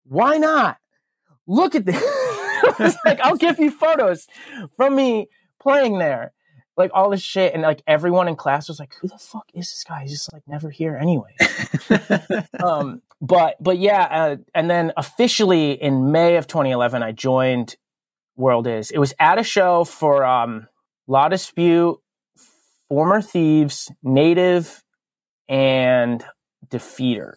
"Why 0.04 0.38
not? 0.38 0.78
Look 1.46 1.74
at 1.74 1.86
this." 1.86 1.96
I 2.02 2.74
was 2.78 2.96
like, 3.04 3.20
"I'll 3.20 3.36
give 3.36 3.58
you 3.58 3.70
photos 3.70 4.26
from 4.76 4.96
me 4.96 5.28
playing 5.60 5.98
there." 5.98 6.32
Like 6.76 6.90
all 6.94 7.10
this 7.10 7.22
shit, 7.22 7.52
and 7.52 7.62
like 7.62 7.82
everyone 7.86 8.28
in 8.28 8.36
class 8.36 8.68
was 8.68 8.78
like, 8.78 8.94
"Who 9.00 9.08
the 9.08 9.18
fuck 9.18 9.46
is 9.54 9.70
this 9.70 9.84
guy? 9.86 10.02
He's 10.02 10.12
just 10.12 10.32
like 10.32 10.42
never 10.46 10.70
here 10.70 10.96
anyway." 10.96 11.34
um, 12.62 13.02
but 13.20 13.56
but 13.60 13.78
yeah, 13.78 14.02
uh, 14.02 14.36
and 14.54 14.70
then 14.70 14.92
officially 14.96 15.72
in 15.72 16.10
May 16.12 16.36
of 16.36 16.46
2011, 16.46 17.02
I 17.02 17.12
joined 17.12 17.76
World 18.36 18.66
Is. 18.66 18.90
It 18.90 18.98
was 18.98 19.12
at 19.18 19.38
a 19.38 19.42
show 19.42 19.84
for 19.84 20.24
um, 20.24 20.68
La 21.06 21.28
Dispute, 21.28 21.98
Former 22.88 23.20
Thieves, 23.20 23.92
Native, 24.02 24.82
and 25.48 26.24
Defeater. 26.70 27.34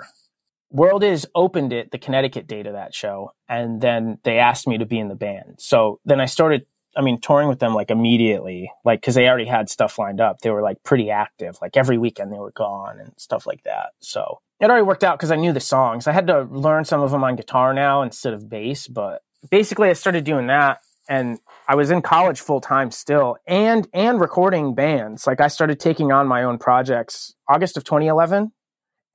World 0.70 1.04
Is 1.04 1.28
opened 1.36 1.72
it, 1.72 1.92
the 1.92 2.00
Connecticut 2.00 2.48
date 2.48 2.66
of 2.66 2.74
that 2.74 2.96
show, 2.96 3.32
and 3.48 3.80
then 3.80 4.18
they 4.24 4.40
asked 4.40 4.68
me 4.68 4.80
to 4.80 4.86
be 4.88 4.98
in 4.98 5.08
the 5.08 5.16
band. 5.16 5.56
So 5.60 6.00
then 6.04 6.20
I 6.20 6.26
started, 6.26 6.66
I 6.98 7.02
mean, 7.02 7.22
touring 7.22 7.48
with 7.48 7.60
them 7.60 7.76
like 7.76 7.92
immediately, 7.92 8.72
like 8.84 9.00
because 9.02 9.14
they 9.14 9.28
already 9.28 9.46
had 9.46 9.70
stuff 9.70 10.00
lined 10.00 10.20
up. 10.20 10.40
They 10.40 10.50
were 10.50 10.64
like 10.64 10.82
pretty 10.82 11.12
active, 11.12 11.60
like 11.62 11.78
every 11.78 12.00
weekend 12.00 12.34
they 12.34 12.40
were 12.40 12.52
gone 12.52 13.00
and 13.00 13.14
stuff 13.18 13.46
like 13.46 13.62
that. 13.64 13.92
So 14.00 14.40
it 14.60 14.66
already 14.70 14.84
worked 14.84 15.04
out 15.04 15.20
because 15.20 15.30
I 15.30 15.36
knew 15.36 15.54
the 15.54 15.60
songs. 15.60 16.08
I 16.08 16.12
had 16.12 16.26
to 16.28 16.44
learn 16.44 16.86
some 16.86 17.02
of 17.02 17.12
them 17.12 17.24
on 17.24 17.36
guitar 17.36 17.74
now 17.74 18.02
instead 18.02 18.34
of 18.34 18.50
bass, 18.50 18.88
but 18.88 19.22
basically 19.52 19.90
I 19.90 19.94
started 19.94 20.24
doing 20.24 20.48
that 20.48 20.80
and 21.08 21.40
I 21.68 21.76
was 21.76 21.92
in 21.92 22.02
college 22.02 22.40
full 22.40 22.62
time 22.62 22.92
still 22.92 23.38
and 23.46 23.88
and 23.94 24.20
recording 24.20 24.74
bands. 24.74 25.28
Like 25.28 25.42
I 25.42 25.50
started 25.50 25.80
taking 25.80 26.12
on 26.12 26.28
my 26.28 26.44
own 26.44 26.58
projects 26.58 27.36
August 27.48 27.78
of 27.78 27.84
2011 27.84 28.52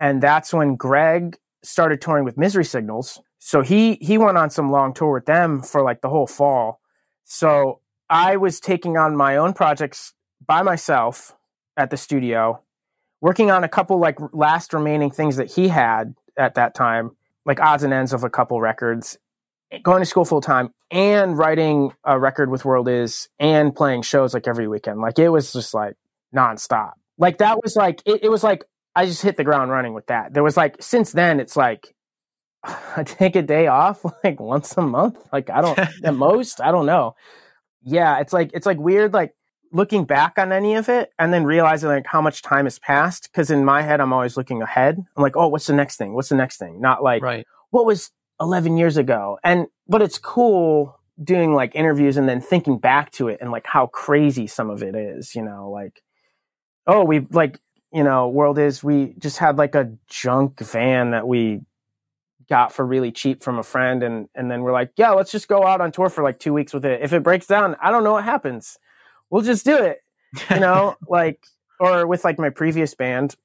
and 0.01 0.23
that's 0.23 0.53
when 0.53 0.77
Greg 0.77 1.37
started 1.63 2.01
touring 2.01 2.25
with 2.25 2.39
Misery 2.39 2.65
Signals. 2.65 3.21
So 3.39 3.63
he 3.63 3.95
he 4.01 4.19
went 4.19 4.39
on 4.39 4.51
some 4.51 4.71
long 4.71 4.93
tour 4.93 5.13
with 5.13 5.27
them 5.27 5.63
for 5.63 5.83
like 5.83 6.01
the 6.01 6.09
whole 6.09 6.27
fall. 6.27 6.81
So 7.25 7.81
I 8.11 8.37
was 8.37 8.61
taking 8.61 8.97
on 8.97 9.17
my 9.17 9.37
own 9.37 9.53
projects 9.53 10.15
by 10.47 10.63
myself 10.63 11.35
at 11.77 11.91
the 11.91 11.97
studio, 11.97 12.63
working 13.21 13.51
on 13.51 13.65
a 13.65 13.69
couple 13.69 13.99
like 13.99 14.19
last 14.33 14.73
remaining 14.73 15.11
things 15.11 15.37
that 15.37 15.51
he 15.51 15.69
had 15.69 16.15
at 16.37 16.55
that 16.55 16.75
time, 16.75 17.11
like 17.45 17.61
odds 17.61 17.83
and 17.83 17.93
ends 17.93 18.13
of 18.13 18.25
a 18.25 18.31
couple 18.31 18.61
records, 18.61 19.19
going 19.83 20.01
to 20.01 20.07
school 20.07 20.25
full 20.25 20.41
time 20.41 20.71
and 20.91 21.37
writing 21.37 21.93
a 22.05 22.19
record 22.19 22.51
with 22.51 22.65
World 22.65 22.89
Is 22.89 23.29
and 23.39 23.75
playing 23.75 24.03
shows 24.03 24.35
like 24.35 24.49
every 24.49 24.69
weekend. 24.69 25.01
Like 25.01 25.19
it 25.19 25.29
was 25.29 25.53
just 25.53 25.75
like 25.75 25.95
nonstop. 26.35 26.93
Like 27.19 27.39
that 27.39 27.63
was 27.63 27.77
like 27.77 28.03
it, 28.07 28.25
it 28.25 28.31
was 28.31 28.43
like 28.43 28.65
I 28.95 29.07
just 29.07 29.23
hit 29.23 29.37
the 29.37 29.45
ground 29.45 29.71
running 29.71 29.95
with 29.95 30.07
that. 30.07 30.35
There 30.35 30.43
was 30.43 30.57
like 30.57 30.77
since 30.81 31.13
then 31.13 31.41
it's 31.41 31.57
like 31.57 31.95
I 32.65 33.03
take 33.05 33.37
a 33.37 33.43
day 33.43 33.67
off 33.67 34.05
like 34.25 34.41
once 34.41 34.77
a 34.77 34.83
month. 34.83 35.19
Like 35.33 35.51
I 35.51 35.61
don't 35.61 35.79
at 35.79 36.15
most, 36.29 36.61
I 36.61 36.71
don't 36.71 36.87
know. 36.87 37.15
Yeah, 37.83 38.19
it's 38.21 38.33
like 38.33 38.51
it's 38.55 38.67
like 38.67 38.79
weird 38.79 39.13
like 39.15 39.35
looking 39.71 40.05
back 40.05 40.39
on 40.39 40.51
any 40.51 40.75
of 40.75 40.89
it 40.89 41.11
and 41.19 41.33
then 41.33 41.45
realizing 41.45 41.91
like 41.91 42.07
how 42.07 42.23
much 42.23 42.41
time 42.43 42.65
has 42.65 42.79
passed 42.79 43.29
because 43.31 43.51
in 43.51 43.65
my 43.65 43.83
head 43.83 44.01
I'm 44.01 44.13
always 44.13 44.37
looking 44.37 44.63
ahead. 44.63 44.97
I'm 45.17 45.23
like, 45.23 45.37
"Oh, 45.37 45.49
what's 45.49 45.67
the 45.67 45.75
next 45.75 45.97
thing? 45.97 46.15
What's 46.15 46.31
the 46.31 46.37
next 46.37 46.57
thing?" 46.59 46.81
Not 46.81 47.03
like 47.03 47.23
Right. 47.23 47.47
what 47.71 47.85
was 47.87 48.11
11 48.41 48.77
years 48.77 48.97
ago. 48.97 49.39
And 49.45 49.67
but 49.87 50.03
it's 50.03 50.19
cool 50.19 50.99
doing 51.23 51.53
like 51.53 51.75
interviews 51.75 52.17
and 52.17 52.29
then 52.29 52.41
thinking 52.41 52.79
back 52.79 53.11
to 53.13 53.29
it 53.29 53.39
and 53.41 53.51
like 53.51 53.67
how 53.67 53.87
crazy 53.89 54.47
some 54.47 54.71
of 54.71 54.83
it 54.83 54.95
is, 54.95 55.35
you 55.35 55.43
know, 55.43 55.71
like 55.71 56.03
oh, 56.87 57.05
we 57.05 57.21
like, 57.31 57.61
you 57.93 58.05
know, 58.05 58.29
world 58.29 58.59
is 58.59 58.85
we 58.85 59.15
just 59.19 59.39
had 59.39 59.59
like 59.59 59.75
a 59.75 59.93
junk 60.09 60.61
van 60.61 61.13
that 61.13 61.27
we 61.27 61.61
got 62.49 62.73
for 62.73 62.85
really 62.85 63.13
cheap 63.13 63.43
from 63.43 63.59
a 63.59 63.63
friend 63.63 64.03
and 64.03 64.29
and 64.35 64.51
then 64.51 64.63
we're 64.63 64.73
like, 64.73 64.93
yeah, 64.97 65.11
let's 65.11 65.31
just 65.31 65.49
go 65.49 65.67
out 65.67 65.81
on 65.81 65.93
tour 65.93 66.09
for 66.09 66.23
like 66.23 66.39
2 66.39 66.53
weeks 66.53 66.73
with 66.73 66.85
it. 66.85 67.01
If 67.03 67.13
it 67.13 67.23
breaks 67.23 67.47
down, 67.47 67.77
I 67.83 67.91
don't 67.91 68.05
know 68.05 68.13
what 68.13 68.25
happens. 68.25 68.79
We'll 69.31 69.43
just 69.43 69.65
do 69.65 69.77
it. 69.77 70.03
You 70.51 70.61
know, 70.61 70.97
like 71.09 71.45
or 71.81 72.07
with 72.07 72.25
like 72.25 72.39
my 72.39 72.51
previous 72.51 72.95
band, 72.95 73.37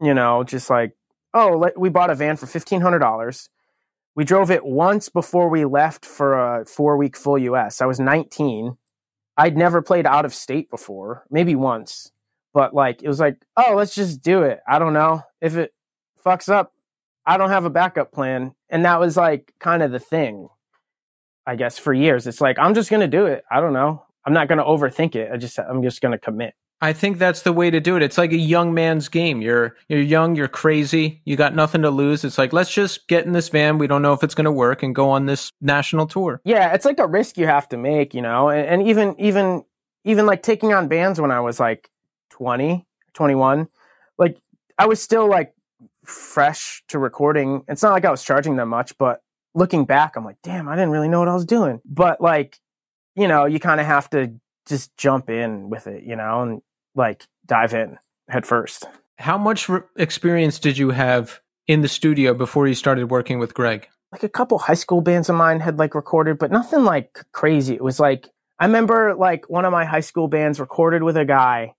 you 0.00 0.14
know, 0.14 0.44
just 0.44 0.70
like 0.70 0.96
oh, 1.34 1.56
let, 1.58 1.78
we 1.78 1.88
bought 1.88 2.10
a 2.10 2.14
van 2.14 2.36
for 2.36 2.46
$1500 2.46 3.48
we 4.14 4.24
drove 4.24 4.50
it 4.50 4.64
once 4.64 5.08
before 5.08 5.48
we 5.48 5.64
left 5.64 6.04
for 6.04 6.34
a 6.34 6.64
four 6.64 6.96
week 6.96 7.16
full 7.16 7.38
US. 7.38 7.80
I 7.80 7.86
was 7.86 7.98
19. 7.98 8.76
I'd 9.36 9.56
never 9.56 9.82
played 9.82 10.06
out 10.06 10.24
of 10.24 10.32
state 10.32 10.70
before, 10.70 11.24
maybe 11.28 11.56
once, 11.56 12.12
but 12.54 12.72
like 12.72 13.02
it 13.02 13.08
was 13.08 13.20
like, 13.20 13.44
oh, 13.56 13.74
let's 13.74 13.94
just 13.94 14.22
do 14.22 14.44
it. 14.44 14.60
I 14.66 14.78
don't 14.78 14.94
know 14.94 15.22
if 15.42 15.56
it 15.56 15.74
fucks 16.24 16.48
up. 16.48 16.72
I 17.26 17.36
don't 17.36 17.50
have 17.50 17.64
a 17.64 17.70
backup 17.70 18.12
plan, 18.12 18.54
and 18.70 18.84
that 18.84 19.00
was 19.00 19.16
like 19.16 19.52
kind 19.58 19.82
of 19.82 19.90
the 19.90 19.98
thing, 19.98 20.48
I 21.46 21.56
guess, 21.56 21.78
for 21.78 21.92
years. 21.92 22.26
It's 22.26 22.40
like 22.40 22.58
I'm 22.58 22.74
just 22.74 22.90
gonna 22.90 23.08
do 23.08 23.26
it. 23.26 23.44
I 23.50 23.60
don't 23.60 23.74
know. 23.74 24.04
I'm 24.24 24.32
not 24.32 24.48
gonna 24.48 24.64
overthink 24.64 25.16
it. 25.16 25.30
I 25.32 25.36
just 25.36 25.58
I'm 25.58 25.82
just 25.82 26.00
gonna 26.00 26.18
commit. 26.18 26.54
I 26.80 26.92
think 26.92 27.18
that's 27.18 27.42
the 27.42 27.52
way 27.52 27.70
to 27.70 27.80
do 27.80 27.96
it. 27.96 28.02
It's 28.02 28.18
like 28.18 28.32
a 28.32 28.36
young 28.36 28.74
man's 28.74 29.08
game. 29.08 29.40
You're 29.40 29.76
you're 29.88 30.02
young, 30.02 30.36
you're 30.36 30.48
crazy, 30.48 31.22
you 31.24 31.34
got 31.34 31.54
nothing 31.54 31.82
to 31.82 31.90
lose. 31.90 32.24
It's 32.24 32.36
like 32.36 32.52
let's 32.52 32.72
just 32.72 33.08
get 33.08 33.24
in 33.24 33.32
this 33.32 33.48
van. 33.48 33.78
We 33.78 33.86
don't 33.86 34.02
know 34.02 34.12
if 34.12 34.22
it's 34.22 34.34
going 34.34 34.44
to 34.44 34.52
work 34.52 34.82
and 34.82 34.94
go 34.94 35.08
on 35.08 35.24
this 35.26 35.50
national 35.60 36.06
tour. 36.06 36.42
Yeah, 36.44 36.74
it's 36.74 36.84
like 36.84 36.98
a 36.98 37.06
risk 37.06 37.38
you 37.38 37.46
have 37.46 37.68
to 37.70 37.78
make, 37.78 38.12
you 38.12 38.20
know. 38.20 38.50
And, 38.50 38.66
and 38.68 38.88
even 38.88 39.18
even 39.18 39.64
even 40.04 40.26
like 40.26 40.42
taking 40.42 40.74
on 40.74 40.88
bands 40.88 41.18
when 41.18 41.30
I 41.30 41.40
was 41.40 41.58
like 41.58 41.88
20, 42.34 42.84
21, 43.14 43.68
like 44.18 44.38
I 44.76 44.86
was 44.86 45.00
still 45.00 45.28
like 45.28 45.54
fresh 46.04 46.82
to 46.88 46.98
recording. 46.98 47.62
It's 47.68 47.82
not 47.82 47.92
like 47.92 48.04
I 48.04 48.10
was 48.10 48.24
charging 48.24 48.56
them 48.56 48.70
much, 48.70 48.98
but 48.98 49.22
looking 49.54 49.84
back, 49.84 50.16
I'm 50.16 50.24
like, 50.24 50.38
damn, 50.42 50.68
I 50.68 50.74
didn't 50.74 50.90
really 50.90 51.08
know 51.08 51.20
what 51.20 51.28
I 51.28 51.34
was 51.34 51.44
doing. 51.44 51.80
But 51.84 52.20
like, 52.20 52.58
you 53.14 53.28
know, 53.28 53.44
you 53.44 53.60
kind 53.60 53.80
of 53.80 53.86
have 53.86 54.10
to 54.10 54.34
just 54.66 54.96
jump 54.96 55.30
in 55.30 55.70
with 55.70 55.86
it, 55.86 56.02
you 56.02 56.16
know, 56.16 56.42
and 56.42 56.62
like 56.96 57.24
dive 57.46 57.72
in 57.72 57.98
head 58.28 58.46
first. 58.46 58.84
How 59.18 59.38
much 59.38 59.68
re- 59.68 59.82
experience 59.96 60.58
did 60.58 60.76
you 60.76 60.90
have 60.90 61.40
in 61.68 61.82
the 61.82 61.88
studio 61.88 62.34
before 62.34 62.66
you 62.66 62.74
started 62.74 63.10
working 63.10 63.38
with 63.38 63.54
Greg? 63.54 63.88
Like 64.10 64.24
a 64.24 64.28
couple 64.28 64.58
high 64.58 64.74
school 64.74 65.00
bands 65.00 65.28
of 65.28 65.36
mine 65.36 65.60
had 65.60 65.78
like 65.78 65.94
recorded, 65.94 66.38
but 66.38 66.50
nothing 66.50 66.82
like 66.82 67.24
crazy. 67.32 67.74
It 67.74 67.84
was 67.84 68.00
like 68.00 68.28
I 68.58 68.66
remember 68.66 69.14
like 69.14 69.48
one 69.50 69.64
of 69.64 69.72
my 69.72 69.84
high 69.84 70.00
school 70.00 70.28
bands 70.28 70.60
recorded 70.60 71.02
with 71.02 71.16
a 71.16 71.24
guy. 71.24 71.74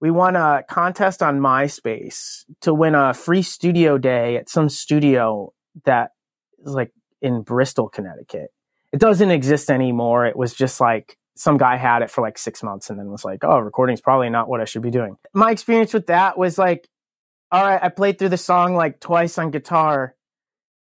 We 0.00 0.10
won 0.10 0.36
a 0.36 0.62
contest 0.68 1.22
on 1.22 1.40
MySpace 1.40 2.44
to 2.60 2.72
win 2.72 2.94
a 2.94 3.12
free 3.14 3.42
studio 3.42 3.98
day 3.98 4.36
at 4.36 4.48
some 4.48 4.68
studio 4.68 5.52
that 5.84 6.12
is 6.64 6.72
like 6.72 6.92
in 7.20 7.42
Bristol, 7.42 7.88
Connecticut. 7.88 8.50
It 8.92 9.00
doesn't 9.00 9.30
exist 9.30 9.70
anymore. 9.70 10.26
It 10.26 10.36
was 10.36 10.54
just 10.54 10.80
like 10.80 11.18
some 11.36 11.56
guy 11.56 11.76
had 11.76 12.02
it 12.02 12.10
for 12.10 12.20
like 12.20 12.38
six 12.38 12.62
months 12.62 12.90
and 12.90 12.98
then 12.98 13.10
was 13.10 13.24
like, 13.24 13.44
oh, 13.44 13.58
recording's 13.58 14.00
probably 14.00 14.30
not 14.30 14.48
what 14.48 14.60
I 14.60 14.64
should 14.64 14.82
be 14.82 14.90
doing. 14.90 15.16
My 15.32 15.50
experience 15.50 15.94
with 15.94 16.06
that 16.08 16.38
was 16.38 16.58
like, 16.58 16.88
all 17.50 17.62
right, 17.62 17.80
I 17.82 17.88
played 17.88 18.18
through 18.18 18.30
the 18.30 18.36
song 18.36 18.74
like 18.74 19.00
twice 19.00 19.38
on 19.38 19.50
guitar. 19.50 20.14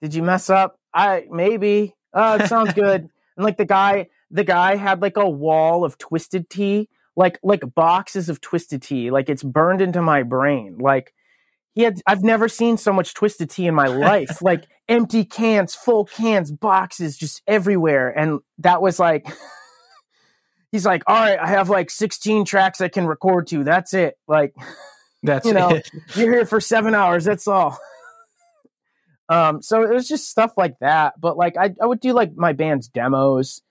Did 0.01 0.13
you 0.13 0.23
mess 0.23 0.49
up? 0.49 0.79
I 0.93 1.25
maybe. 1.29 1.93
Oh, 2.13 2.35
it 2.35 2.47
sounds 2.47 2.73
good. 2.73 3.01
and 3.37 3.45
like 3.45 3.57
the 3.57 3.65
guy, 3.65 4.07
the 4.31 4.43
guy 4.43 4.75
had 4.75 5.01
like 5.01 5.17
a 5.17 5.29
wall 5.29 5.83
of 5.83 5.97
twisted 5.97 6.49
tea, 6.49 6.89
like 7.15 7.39
like 7.43 7.61
boxes 7.75 8.29
of 8.29 8.41
twisted 8.41 8.81
tea. 8.81 9.11
Like 9.11 9.29
it's 9.29 9.43
burned 9.43 9.81
into 9.81 10.01
my 10.01 10.23
brain. 10.23 10.77
Like 10.79 11.13
he 11.73 11.83
had 11.83 12.01
I've 12.07 12.23
never 12.23 12.47
seen 12.47 12.77
so 12.77 12.93
much 12.93 13.13
twisted 13.13 13.49
tea 13.49 13.67
in 13.67 13.75
my 13.75 13.87
life. 13.87 14.41
like 14.41 14.65
empty 14.89 15.25
cans, 15.25 15.75
full 15.75 16.05
cans, 16.05 16.51
boxes 16.51 17.17
just 17.17 17.41
everywhere. 17.47 18.09
And 18.09 18.39
that 18.59 18.81
was 18.81 18.99
like 18.99 19.27
he's 20.75 20.85
like, 20.85 21.03
all 21.07 21.15
right, 21.15 21.39
I 21.39 21.47
have 21.47 21.69
like 21.69 21.89
16 21.89 22.43
tracks 22.45 22.81
I 22.81 22.89
can 22.89 23.07
record 23.07 23.47
to. 23.47 23.63
That's 23.63 23.93
it. 23.93 24.17
Like, 24.27 24.53
That's 25.23 25.45
you 25.47 25.53
know, 25.53 25.69
it. 25.69 25.89
you're 26.15 26.33
here 26.33 26.45
for 26.45 26.59
seven 26.59 26.93
hours. 26.93 27.23
That's 27.23 27.47
all. 27.47 27.79
um, 29.29 29.61
so 29.61 29.83
it 29.83 29.89
was 29.91 30.07
just 30.07 30.29
stuff 30.29 30.51
like 30.57 30.75
that. 30.81 31.13
But 31.19 31.37
like, 31.37 31.55
I, 31.57 31.73
I 31.81 31.85
would 31.85 31.99
do 31.99 32.13
like 32.13 32.35
my 32.35 32.53
band's 32.53 32.89
demos, 32.89 33.61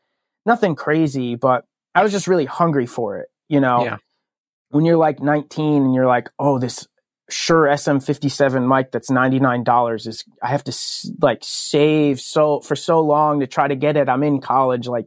nothing 0.47 0.75
crazy, 0.75 1.37
but 1.37 1.65
I 1.95 2.03
was 2.03 2.11
just 2.11 2.27
really 2.27 2.47
hungry 2.47 2.87
for 2.87 3.19
it. 3.19 3.29
You 3.49 3.61
know, 3.61 3.85
Yeah. 3.85 3.97
when 4.71 4.85
you're 4.85 4.97
like 4.97 5.21
19 5.21 5.83
and 5.85 5.95
you're 5.95 6.07
like, 6.07 6.31
oh, 6.39 6.59
this 6.59 6.87
Shure 7.31 7.67
SM57 7.69 8.69
mic 8.69 8.93
that's 8.93 9.11
$99 9.11 10.07
is, 10.07 10.25
I 10.43 10.49
have 10.49 10.65
to 10.65 10.71
s- 10.73 11.11
like 11.23 11.39
save 11.43 12.21
so 12.21 12.61
for 12.61 12.77
so 12.77 13.01
long 13.01 13.41
to 13.41 13.47
try 13.47 13.67
to 13.67 13.75
get 13.77 13.97
it. 13.97 14.09
I'm 14.09 14.23
in 14.23 14.41
college, 14.41 14.87
like, 14.87 15.07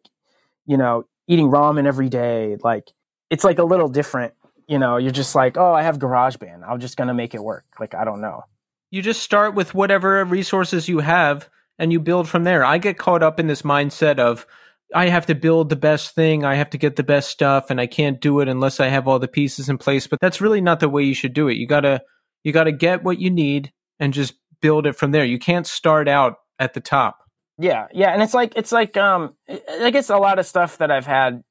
you 0.65 0.77
know, 0.77 1.05
eating 1.27 1.49
ramen 1.49 1.85
every 1.85 2.09
day. 2.09 2.57
Like, 2.63 2.85
it's 3.29 3.43
like 3.43 3.59
a 3.59 3.63
little 3.63 3.87
different. 3.87 4.33
You 4.67 4.79
know, 4.79 4.97
you're 4.97 5.11
just 5.11 5.35
like, 5.35 5.57
oh, 5.57 5.73
I 5.73 5.83
have 5.83 5.99
GarageBand. 5.99 6.67
I'm 6.67 6.79
just 6.79 6.97
going 6.97 7.07
to 7.07 7.13
make 7.13 7.33
it 7.35 7.43
work. 7.43 7.65
Like, 7.79 7.93
I 7.93 8.03
don't 8.03 8.21
know. 8.21 8.43
you 8.89 9.01
just 9.01 9.21
start 9.21 9.53
with 9.53 9.73
whatever 9.73 10.23
resources 10.23 10.87
you 10.87 10.99
have 10.99 11.49
and 11.77 11.91
you 11.91 11.99
build 11.99 12.27
from 12.29 12.45
there. 12.45 12.63
I 12.65 12.77
get 12.77 12.97
caught 12.97 13.21
up 13.21 13.37
in 13.39 13.47
this 13.47 13.61
mindset 13.61 14.17
of 14.17 14.47
I 14.95 15.09
have 15.09 15.25
to 15.25 15.35
build 15.35 15.69
the 15.69 15.75
best 15.75 16.15
thing, 16.15 16.45
I 16.45 16.55
have 16.55 16.69
to 16.71 16.77
get 16.77 16.95
the 16.95 17.03
best 17.03 17.29
stuff 17.29 17.69
and 17.69 17.79
I 17.81 17.87
can't 17.87 18.21
do 18.21 18.39
it 18.39 18.47
unless 18.47 18.79
I 18.79 18.87
have 18.87 19.07
all 19.07 19.19
the 19.19 19.27
pieces 19.27 19.69
in 19.69 19.77
place, 19.77 20.07
but 20.07 20.19
that's 20.19 20.41
really 20.41 20.61
not 20.61 20.79
the 20.79 20.89
way 20.89 21.03
you 21.03 21.13
should 21.13 21.33
do 21.33 21.47
it. 21.47 21.55
You 21.55 21.67
got 21.67 21.81
to 21.81 22.01
you 22.43 22.53
got 22.53 22.65
to 22.65 22.71
get 22.71 23.03
what 23.03 23.19
you 23.19 23.29
need 23.29 23.71
and 23.99 24.13
just 24.13 24.35
build 24.61 24.85
it 24.85 24.95
from 24.95 25.11
there. 25.11 25.25
You 25.25 25.39
can't 25.39 25.67
start 25.67 26.07
out 26.07 26.37
at 26.59 26.73
the 26.73 26.79
top. 26.79 27.19
Yeah, 27.57 27.87
yeah, 27.91 28.13
and 28.13 28.21
it's 28.21 28.33
like 28.33 28.53
it's 28.55 28.71
like 28.71 28.95
um, 28.97 29.33
I 29.49 29.61
I 29.81 29.89
guess 29.89 30.09
a 30.09 30.17
lot 30.17 30.39
of 30.39 30.45
stuff 30.45 30.77
that 30.77 30.91
I've 30.91 31.07
had, 31.07 31.43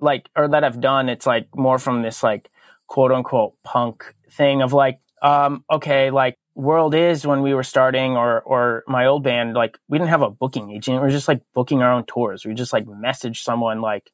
like 0.00 0.28
or 0.34 0.48
that 0.48 0.64
I've 0.64 0.80
done, 0.80 1.08
it's 1.08 1.26
like 1.26 1.48
more 1.54 1.78
from 1.78 2.02
this 2.02 2.22
like 2.22 2.48
quote 2.86 3.12
unquote 3.12 3.54
punk 3.62 4.14
thing 4.30 4.62
of 4.62 4.72
like 4.72 4.98
um, 5.20 5.64
okay, 5.70 6.10
like 6.10 6.36
world 6.54 6.94
is 6.94 7.26
when 7.26 7.42
we 7.42 7.54
were 7.54 7.62
starting 7.62 8.16
or 8.16 8.40
or 8.42 8.84
my 8.86 9.06
old 9.06 9.22
band, 9.24 9.54
like 9.54 9.78
we 9.88 9.98
didn't 9.98 10.10
have 10.10 10.22
a 10.22 10.30
booking 10.30 10.70
agent. 10.70 11.00
We 11.00 11.08
are 11.08 11.10
just 11.10 11.28
like 11.28 11.42
booking 11.54 11.82
our 11.82 11.92
own 11.92 12.04
tours. 12.06 12.44
We 12.44 12.54
just 12.54 12.72
like 12.72 12.86
message 12.86 13.42
someone 13.42 13.80
like, 13.80 14.10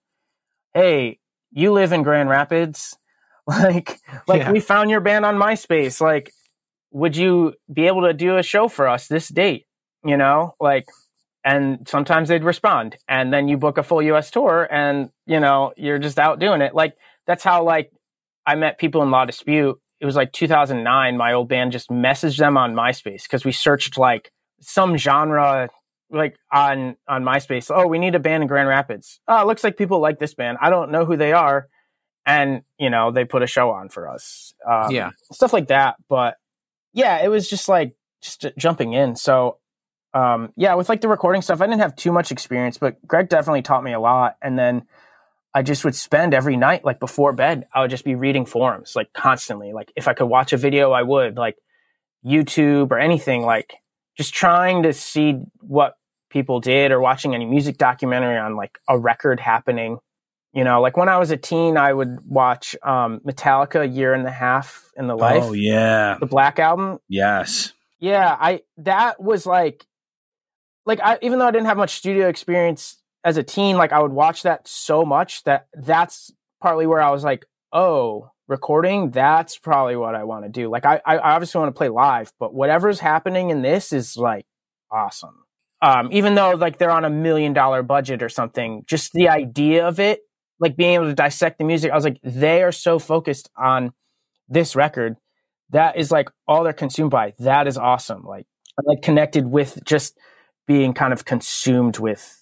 hey, 0.74 1.18
you 1.53 1.72
live 1.72 1.93
in 1.93 2.03
Grand 2.03 2.28
Rapids, 2.28 2.97
like 3.47 3.99
like 4.26 4.43
Yeah. 4.43 4.53
we 4.53 4.61
found 4.61 4.91
your 4.91 5.01
band 5.01 5.24
on 5.24 5.36
MySpace, 5.36 6.01
like 6.01 6.32
would 6.91 7.16
you 7.16 7.55
be 7.72 7.86
able 7.86 8.03
to 8.03 8.14
do 8.14 8.39
a 8.39 8.43
show 8.43 8.68
for 8.68 8.89
us 8.89 9.09
this 9.09 9.28
date? 9.28 9.66
You 10.05 10.16
know, 10.16 10.55
like 10.61 10.86
and 11.45 11.86
sometimes 11.89 12.28
they'd 12.28 12.43
respond 12.45 12.97
and 13.09 13.32
then 13.32 13.47
you 13.49 13.57
book 13.57 13.78
a 13.78 13.82
full 13.82 13.99
us 14.14 14.30
tour 14.30 14.66
and 14.70 15.11
you 15.26 15.39
know 15.41 15.72
you're 15.76 15.99
just 15.99 16.18
out 16.18 16.41
doing 16.41 16.61
it 16.61 16.74
like 16.74 16.97
that's 17.28 17.45
how 17.45 17.62
like 17.62 17.93
i 18.45 18.57
met 18.57 18.76
people 18.76 19.03
in 19.05 19.11
La 19.12 19.24
Dispute 19.24 19.80
it 20.01 20.07
was 20.07 20.17
like 20.17 20.33
2009 20.33 21.17
my 21.17 21.33
old 21.33 21.49
band 21.49 21.73
just 21.73 21.91
messaged 21.91 22.39
them 22.39 22.57
on 22.57 22.75
myspace 22.75 23.25
because 23.25 23.45
we 23.45 23.53
searched 23.53 23.99
like 23.99 24.31
some 24.61 24.97
genre 24.97 25.69
like 26.11 26.37
on 26.53 26.97
on 27.07 27.23
MySpace. 27.23 27.71
Oh, 27.75 27.87
we 27.87 27.99
need 27.99 28.15
a 28.15 28.19
band 28.19 28.43
in 28.43 28.47
Grand 28.49 28.69
Rapids. 28.69 29.21
Oh, 29.29 29.43
it 29.43 29.47
looks 29.47 29.63
like 29.63 29.77
people 29.77 30.01
like 30.01 30.19
this 30.19 30.35
band. 30.35 30.57
I 30.61 30.71
don't 30.71 30.91
know 30.91 31.05
who 31.05 31.17
they 31.19 31.33
are, 31.33 31.69
and 32.25 32.63
you 32.79 32.89
know 32.91 33.11
they 33.11 33.25
put 33.27 33.43
a 33.43 33.47
show 33.47 33.71
on 33.71 33.89
for 33.91 34.09
us. 34.09 34.55
Um, 34.67 34.91
Yeah. 34.91 35.11
stuff 35.33 35.53
like 35.53 35.69
that. 35.69 35.97
But 36.09 36.37
yeah, 36.95 37.23
it 37.23 37.29
was 37.29 37.49
just 37.49 37.69
like 37.69 37.95
just 38.23 38.47
jumping 38.57 38.95
in. 38.95 39.17
So 39.17 39.59
um, 40.15 40.53
yeah, 40.57 40.75
with 40.75 40.89
like 40.89 41.03
the 41.03 41.09
recording 41.09 41.43
stuff, 41.43 41.61
I 41.61 41.67
didn't 41.67 41.81
have 41.81 41.95
too 41.95 42.11
much 42.13 42.33
experience, 42.33 42.79
but 42.79 42.97
Greg 43.07 43.29
definitely 43.29 43.63
taught 43.63 43.85
me 43.85 43.93
a 43.93 44.01
lot. 44.01 44.37
And 44.41 44.59
then 44.59 44.85
I 45.55 45.63
just 45.63 45.85
would 45.85 45.95
spend 45.95 46.35
every 46.35 46.57
night, 46.57 46.85
like 46.85 47.01
before 47.01 47.33
bed, 47.33 47.67
I 47.75 47.81
would 47.81 47.91
just 47.91 48.05
be 48.05 48.15
reading 48.15 48.45
forums 48.47 48.95
like 48.95 49.13
constantly. 49.13 49.73
Like 49.73 49.93
if 49.97 50.07
I 50.07 50.15
could 50.15 50.27
watch 50.27 50.53
a 50.53 50.57
video, 50.57 50.93
I 50.93 51.03
would 51.03 51.37
like 51.37 51.57
YouTube 52.25 52.91
or 52.91 52.99
anything, 52.99 53.43
like 53.43 53.75
just 54.17 54.35
trying 54.35 54.83
to 54.83 54.93
see 54.93 55.39
what 55.61 55.95
people 56.31 56.61
did 56.61 56.93
or 56.93 57.01
watching 57.01 57.35
any 57.35 57.47
music 57.47 57.79
documentary 57.79 58.37
on 58.37 58.57
like 58.57 58.79
a 58.89 58.99
record 58.99 59.41
happening. 59.41 59.99
You 60.53 60.65
know, 60.65 60.81
like 60.81 60.97
when 60.97 61.09
I 61.09 61.19
was 61.19 61.31
a 61.31 61.37
teen, 61.37 61.77
I 61.77 61.93
would 61.93 62.19
watch 62.27 62.75
um, 62.83 63.21
Metallica 63.21 63.95
Year 63.95 64.15
and 64.15 64.27
a 64.27 64.31
Half 64.31 64.91
in 64.97 65.07
the 65.07 65.15
Life, 65.17 65.45
Oh 65.45 65.53
yeah, 65.53 66.17
the 66.21 66.27
Black 66.27 66.59
Album. 66.59 66.99
yes. 67.09 67.73
Yeah, 68.01 68.37
I 68.39 68.63
that 68.79 69.21
was 69.21 69.45
like 69.45 69.85
like 70.87 71.01
I 71.03 71.19
even 71.21 71.39
though 71.39 71.47
I 71.49 71.51
didn't 71.51 71.67
have 71.67 71.77
much 71.77 71.95
studio 71.97 72.29
experience 72.29 72.97
as 73.29 73.37
a 73.37 73.43
teen, 73.43 73.76
like 73.76 73.93
I 73.93 74.01
would 74.01 74.12
watch 74.12 74.43
that 74.43 74.66
so 74.66 75.05
much 75.05 75.45
that 75.45 75.66
that's 75.74 76.33
partly 76.61 76.87
where 76.87 77.01
I 77.01 77.11
was 77.11 77.22
like, 77.22 77.45
oh, 77.72 78.31
recording, 78.49 79.11
that's 79.11 79.59
probably 79.59 79.97
what 79.97 80.14
I 80.14 80.24
want 80.24 80.45
to 80.45 80.49
do. 80.49 80.70
Like 80.70 80.87
I, 80.87 81.01
I 81.05 81.18
obviously 81.18 81.59
want 81.61 81.74
to 81.74 81.79
play 81.79 81.91
live, 81.91 82.33
but 82.41 82.55
whatever's 82.55 83.01
happening 83.01 83.51
in 83.51 83.61
this 83.61 83.93
is 83.93 84.16
like 84.16 84.47
awesome. 84.91 85.45
Um, 85.83 86.09
even 86.11 86.35
though 86.35 86.53
like 86.53 86.79
they're 86.79 86.91
on 86.91 87.05
a 87.05 87.11
million 87.11 87.53
dollar 87.53 87.83
budget 87.83 88.22
or 88.22 88.31
something, 88.31 88.85
just 88.87 89.12
the 89.12 89.29
idea 89.29 89.87
of 89.87 90.01
it, 90.01 90.20
like 90.59 90.74
being 90.76 90.95
able 90.95 91.05
to 91.05 91.14
dissect 91.14 91.59
the 91.59 91.64
music, 91.64 91.93
I 91.93 91.95
was 91.95 92.05
like, 92.05 92.18
they 92.24 92.62
are 92.62 92.72
so 92.72 92.99
focused 92.99 93.51
on 93.57 93.93
this 94.49 94.74
record. 94.74 95.16
That 95.70 95.99
is 95.99 96.11
like 96.11 96.31
all 96.49 96.64
they're 96.64 96.72
consumed 96.72 97.11
by. 97.11 97.35
That 97.39 97.68
is 97.68 97.76
awesome. 97.76 98.24
Like 98.24 98.47
I'm 98.79 98.87
like 98.87 99.03
connected 99.03 99.47
with 99.47 99.79
just 99.85 100.18
being 100.66 100.95
kind 100.95 101.12
of 101.12 101.24
consumed 101.24 101.99
with 101.99 102.38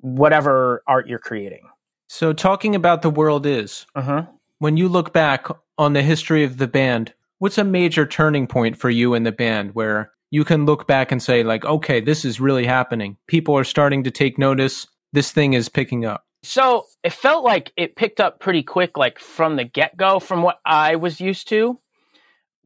whatever 0.00 0.82
art 0.86 1.08
you're 1.08 1.18
creating. 1.18 1.62
So, 2.08 2.32
talking 2.32 2.74
about 2.74 3.02
the 3.02 3.10
world 3.10 3.46
is, 3.46 3.86
Uh-huh. 3.94 4.26
when 4.58 4.76
you 4.76 4.88
look 4.88 5.12
back 5.12 5.46
on 5.78 5.92
the 5.92 6.02
history 6.02 6.44
of 6.44 6.58
the 6.58 6.68
band, 6.68 7.12
what's 7.38 7.58
a 7.58 7.64
major 7.64 8.06
turning 8.06 8.46
point 8.46 8.76
for 8.78 8.90
you 8.90 9.14
in 9.14 9.24
the 9.24 9.32
band 9.32 9.74
where 9.74 10.12
you 10.30 10.44
can 10.44 10.66
look 10.66 10.86
back 10.86 11.12
and 11.12 11.22
say, 11.22 11.42
like, 11.42 11.64
okay, 11.64 12.00
this 12.00 12.24
is 12.24 12.40
really 12.40 12.66
happening. 12.66 13.16
People 13.26 13.56
are 13.56 13.64
starting 13.64 14.02
to 14.04 14.10
take 14.10 14.38
notice. 14.38 14.86
This 15.12 15.30
thing 15.32 15.54
is 15.54 15.68
picking 15.68 16.04
up. 16.04 16.24
So 16.42 16.86
it 17.02 17.12
felt 17.12 17.44
like 17.44 17.72
it 17.76 17.96
picked 17.96 18.20
up 18.20 18.38
pretty 18.40 18.62
quick, 18.62 18.96
like 18.96 19.18
from 19.18 19.56
the 19.56 19.64
get 19.64 19.96
go, 19.96 20.20
from 20.20 20.42
what 20.42 20.58
I 20.64 20.96
was 20.96 21.20
used 21.20 21.48
to. 21.48 21.78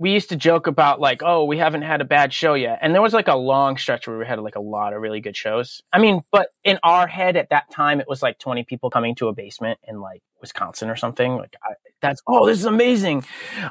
We 0.00 0.12
used 0.12 0.30
to 0.30 0.36
joke 0.36 0.66
about 0.66 0.98
like, 0.98 1.22
oh, 1.22 1.44
we 1.44 1.58
haven't 1.58 1.82
had 1.82 2.00
a 2.00 2.04
bad 2.04 2.32
show 2.32 2.54
yet. 2.54 2.78
And 2.82 2.92
there 2.92 3.02
was 3.02 3.12
like 3.12 3.28
a 3.28 3.36
long 3.36 3.76
stretch 3.76 4.08
where 4.08 4.18
we 4.18 4.26
had 4.26 4.40
like 4.40 4.56
a 4.56 4.60
lot 4.60 4.92
of 4.92 5.00
really 5.00 5.20
good 5.20 5.36
shows. 5.36 5.82
I 5.92 6.00
mean, 6.00 6.22
but 6.32 6.48
in 6.64 6.78
our 6.82 7.06
head 7.06 7.36
at 7.36 7.50
that 7.50 7.70
time, 7.70 8.00
it 8.00 8.08
was 8.08 8.22
like 8.22 8.38
20 8.38 8.64
people 8.64 8.90
coming 8.90 9.14
to 9.16 9.28
a 9.28 9.32
basement 9.32 9.78
in 9.86 10.00
like 10.00 10.22
Wisconsin 10.40 10.90
or 10.90 10.96
something. 10.96 11.36
Like, 11.36 11.54
I, 11.62 11.74
that's, 12.00 12.22
oh, 12.26 12.46
this 12.46 12.58
is 12.58 12.64
amazing. 12.64 13.24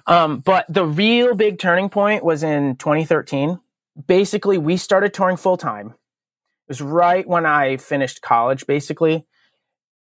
Um, 0.08 0.38
but 0.38 0.66
the 0.70 0.86
real 0.86 1.34
big 1.36 1.60
turning 1.60 1.90
point 1.90 2.24
was 2.24 2.44
in 2.44 2.78
2013. 2.78 3.60
Basically, 4.08 4.58
we 4.58 4.78
started 4.78 5.14
touring 5.14 5.36
full 5.36 5.58
time. 5.58 5.88
It 5.88 6.70
was 6.70 6.82
right 6.82 7.28
when 7.28 7.46
I 7.48 7.78
finished 7.78 8.22
college, 8.22 8.68
basically 8.68 9.26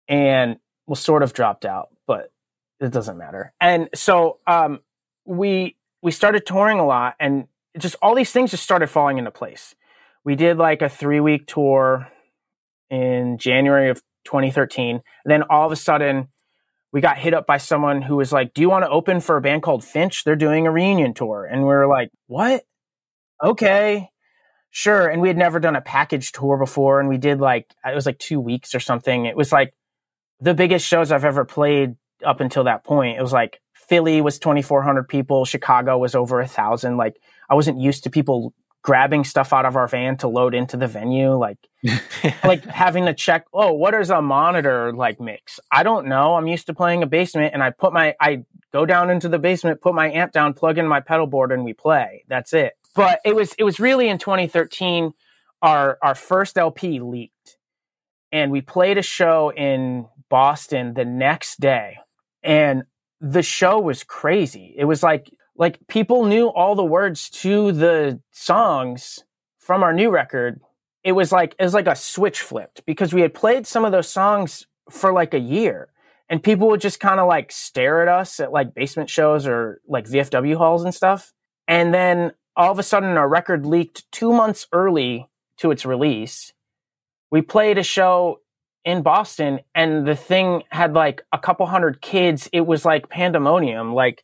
and 0.07 0.57
well 0.87 0.95
sort 0.95 1.23
of 1.23 1.33
dropped 1.33 1.65
out 1.65 1.89
but 2.07 2.31
it 2.79 2.91
doesn't 2.91 3.17
matter 3.17 3.53
and 3.61 3.89
so 3.95 4.39
um 4.47 4.79
we 5.25 5.75
we 6.03 6.11
started 6.11 6.45
touring 6.45 6.79
a 6.79 6.85
lot 6.85 7.15
and 7.19 7.45
just 7.79 7.95
all 8.01 8.13
these 8.13 8.31
things 8.31 8.51
just 8.51 8.63
started 8.63 8.87
falling 8.87 9.17
into 9.17 9.31
place. 9.31 9.73
We 10.25 10.35
did 10.35 10.57
like 10.57 10.81
a 10.81 10.89
three 10.89 11.19
week 11.19 11.47
tour 11.47 12.09
in 12.89 13.37
january 13.39 13.89
of 13.89 14.03
2013 14.25 14.95
and 14.95 15.01
then 15.25 15.43
all 15.49 15.65
of 15.65 15.71
a 15.71 15.75
sudden 15.75 16.27
we 16.91 17.01
got 17.01 17.17
hit 17.17 17.33
up 17.33 17.47
by 17.47 17.57
someone 17.57 18.03
who 18.03 18.17
was 18.17 18.31
like 18.31 18.53
do 18.53 18.61
you 18.61 18.69
want 18.69 18.83
to 18.85 18.89
open 18.89 19.21
for 19.21 19.37
a 19.37 19.41
band 19.41 19.63
called 19.63 19.83
finch? 19.83 20.23
They're 20.23 20.35
doing 20.35 20.67
a 20.67 20.71
reunion 20.71 21.13
tour. 21.13 21.45
And 21.49 21.61
we 21.61 21.67
were 21.67 21.87
like 21.87 22.11
what? 22.27 22.63
Okay 23.43 24.09
sure. 24.75 25.07
And 25.07 25.21
we 25.21 25.29
had 25.29 25.37
never 25.37 25.59
done 25.59 25.75
a 25.75 25.81
package 25.81 26.31
tour 26.31 26.57
before 26.57 26.99
and 26.99 27.07
we 27.07 27.17
did 27.17 27.39
like 27.39 27.73
uh, 27.85 27.91
it 27.91 27.95
was 27.95 28.05
like 28.05 28.19
two 28.19 28.41
weeks 28.41 28.75
or 28.75 28.79
something. 28.81 29.25
It 29.25 29.37
was 29.37 29.51
like 29.51 29.73
the 30.41 30.53
biggest 30.53 30.85
shows 30.85 31.11
I've 31.11 31.25
ever 31.25 31.45
played 31.45 31.95
up 32.25 32.41
until 32.41 32.65
that 32.65 32.83
point. 32.83 33.17
It 33.17 33.21
was 33.21 33.33
like 33.33 33.61
Philly 33.87 34.21
was 34.21 34.39
2,400 34.39 35.07
people. 35.07 35.45
Chicago 35.45 35.97
was 35.97 36.15
over 36.15 36.39
a 36.39 36.47
thousand. 36.47 36.97
Like 36.97 37.17
I 37.49 37.55
wasn't 37.55 37.79
used 37.79 38.03
to 38.03 38.09
people 38.09 38.53
grabbing 38.83 39.23
stuff 39.23 39.53
out 39.53 39.65
of 39.65 39.77
our 39.77 39.87
van 39.87 40.17
to 40.17 40.27
load 40.27 40.53
into 40.53 40.77
the 40.77 40.87
venue. 40.87 41.33
Like, 41.33 41.57
like 42.43 42.65
having 42.65 43.05
to 43.05 43.13
check, 43.13 43.45
oh, 43.53 43.71
what 43.73 43.93
is 43.93 44.09
a 44.09 44.21
monitor 44.21 44.93
like 44.93 45.19
mix? 45.19 45.59
I 45.71 45.83
don't 45.83 46.07
know. 46.07 46.35
I'm 46.35 46.47
used 46.47 46.67
to 46.67 46.73
playing 46.73 47.01
a 47.01 47.07
basement 47.07 47.53
and 47.53 47.63
I 47.63 47.71
put 47.71 47.93
my, 47.93 48.13
I 48.19 48.43
go 48.71 48.85
down 48.85 49.09
into 49.09 49.29
the 49.29 49.39
basement, 49.39 49.81
put 49.81 49.95
my 49.95 50.11
amp 50.11 50.33
down, 50.33 50.53
plug 50.53 50.77
in 50.77 50.87
my 50.87 50.99
pedal 50.99 51.27
board 51.27 51.51
and 51.51 51.63
we 51.63 51.73
play. 51.73 52.25
That's 52.27 52.53
it. 52.53 52.73
But 52.95 53.19
it 53.25 53.35
was, 53.35 53.53
it 53.57 53.63
was 53.63 53.79
really 53.79 54.09
in 54.09 54.17
2013, 54.17 55.13
our, 55.61 55.97
our 56.01 56.13
first 56.13 56.57
LP 56.57 56.99
leaked 56.99 57.57
and 58.31 58.51
we 58.51 58.61
played 58.61 58.97
a 58.97 59.01
show 59.01 59.51
in 59.55 60.07
Boston 60.29 60.93
the 60.93 61.05
next 61.05 61.59
day 61.59 61.97
and 62.43 62.83
the 63.23 63.41
show 63.41 63.79
was 63.79 64.03
crazy. 64.03 64.75
It 64.77 64.83
was 64.83 65.01
like 65.01 65.31
like 65.55 65.79
people 65.87 66.25
knew 66.25 66.47
all 66.47 66.75
the 66.75 66.83
words 66.83 67.29
to 67.29 67.71
the 67.71 68.19
songs 68.31 69.23
from 69.59 69.81
our 69.81 69.93
new 69.93 70.11
record. 70.11 70.59
It 71.03 71.13
was 71.13 71.31
like 71.31 71.55
it 71.57 71.63
was 71.63 71.73
like 71.73 71.87
a 71.87 71.95
switch 71.95 72.41
flipped 72.41 72.85
because 72.85 73.13
we 73.13 73.21
had 73.21 73.33
played 73.33 73.65
some 73.65 73.85
of 73.85 73.93
those 73.93 74.09
songs 74.09 74.67
for 74.89 75.13
like 75.13 75.33
a 75.33 75.39
year 75.39 75.87
and 76.29 76.43
people 76.43 76.67
would 76.67 76.81
just 76.81 76.99
kind 76.99 77.21
of 77.21 77.27
like 77.27 77.51
stare 77.51 78.01
at 78.01 78.09
us 78.09 78.41
at 78.41 78.51
like 78.51 78.75
basement 78.75 79.09
shows 79.09 79.47
or 79.47 79.79
like 79.87 80.05
VFW 80.05 80.57
halls 80.57 80.83
and 80.83 80.93
stuff. 80.93 81.31
And 81.65 81.93
then 81.93 82.33
all 82.57 82.71
of 82.71 82.79
a 82.79 82.83
sudden 82.83 83.17
our 83.17 83.29
record 83.29 83.65
leaked 83.65 84.11
2 84.11 84.33
months 84.33 84.67
early 84.73 85.29
to 85.57 85.71
its 85.71 85.85
release. 85.85 86.51
We 87.31 87.41
played 87.41 87.77
a 87.77 87.83
show 87.83 88.41
in 88.85 89.01
Boston 89.01 89.59
and 89.73 90.05
the 90.05 90.15
thing 90.15 90.63
had 90.69 90.93
like 90.93 91.21
a 91.31 91.39
couple 91.39 91.65
hundred 91.65 92.01
kids. 92.01 92.49
It 92.51 92.61
was 92.61 92.85
like 92.85 93.09
pandemonium. 93.09 93.93
Like 93.93 94.23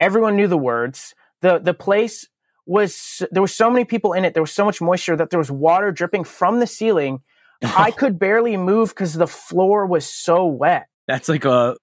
everyone 0.00 0.36
knew 0.36 0.48
the 0.48 0.58
words. 0.58 1.14
The 1.42 1.58
the 1.58 1.74
place 1.74 2.28
was 2.66 3.22
there 3.30 3.42
were 3.42 3.48
so 3.48 3.70
many 3.70 3.84
people 3.84 4.12
in 4.12 4.24
it. 4.24 4.34
There 4.34 4.42
was 4.42 4.52
so 4.52 4.64
much 4.64 4.80
moisture 4.80 5.16
that 5.16 5.30
there 5.30 5.38
was 5.38 5.50
water 5.50 5.92
dripping 5.92 6.24
from 6.24 6.60
the 6.60 6.66
ceiling. 6.66 7.20
I 7.62 7.90
could 7.90 8.18
barely 8.18 8.56
move 8.56 8.90
because 8.90 9.14
the 9.14 9.26
floor 9.26 9.86
was 9.86 10.06
so 10.06 10.46
wet. 10.46 10.86
That's 11.06 11.28
like 11.28 11.44
uh, 11.44 11.74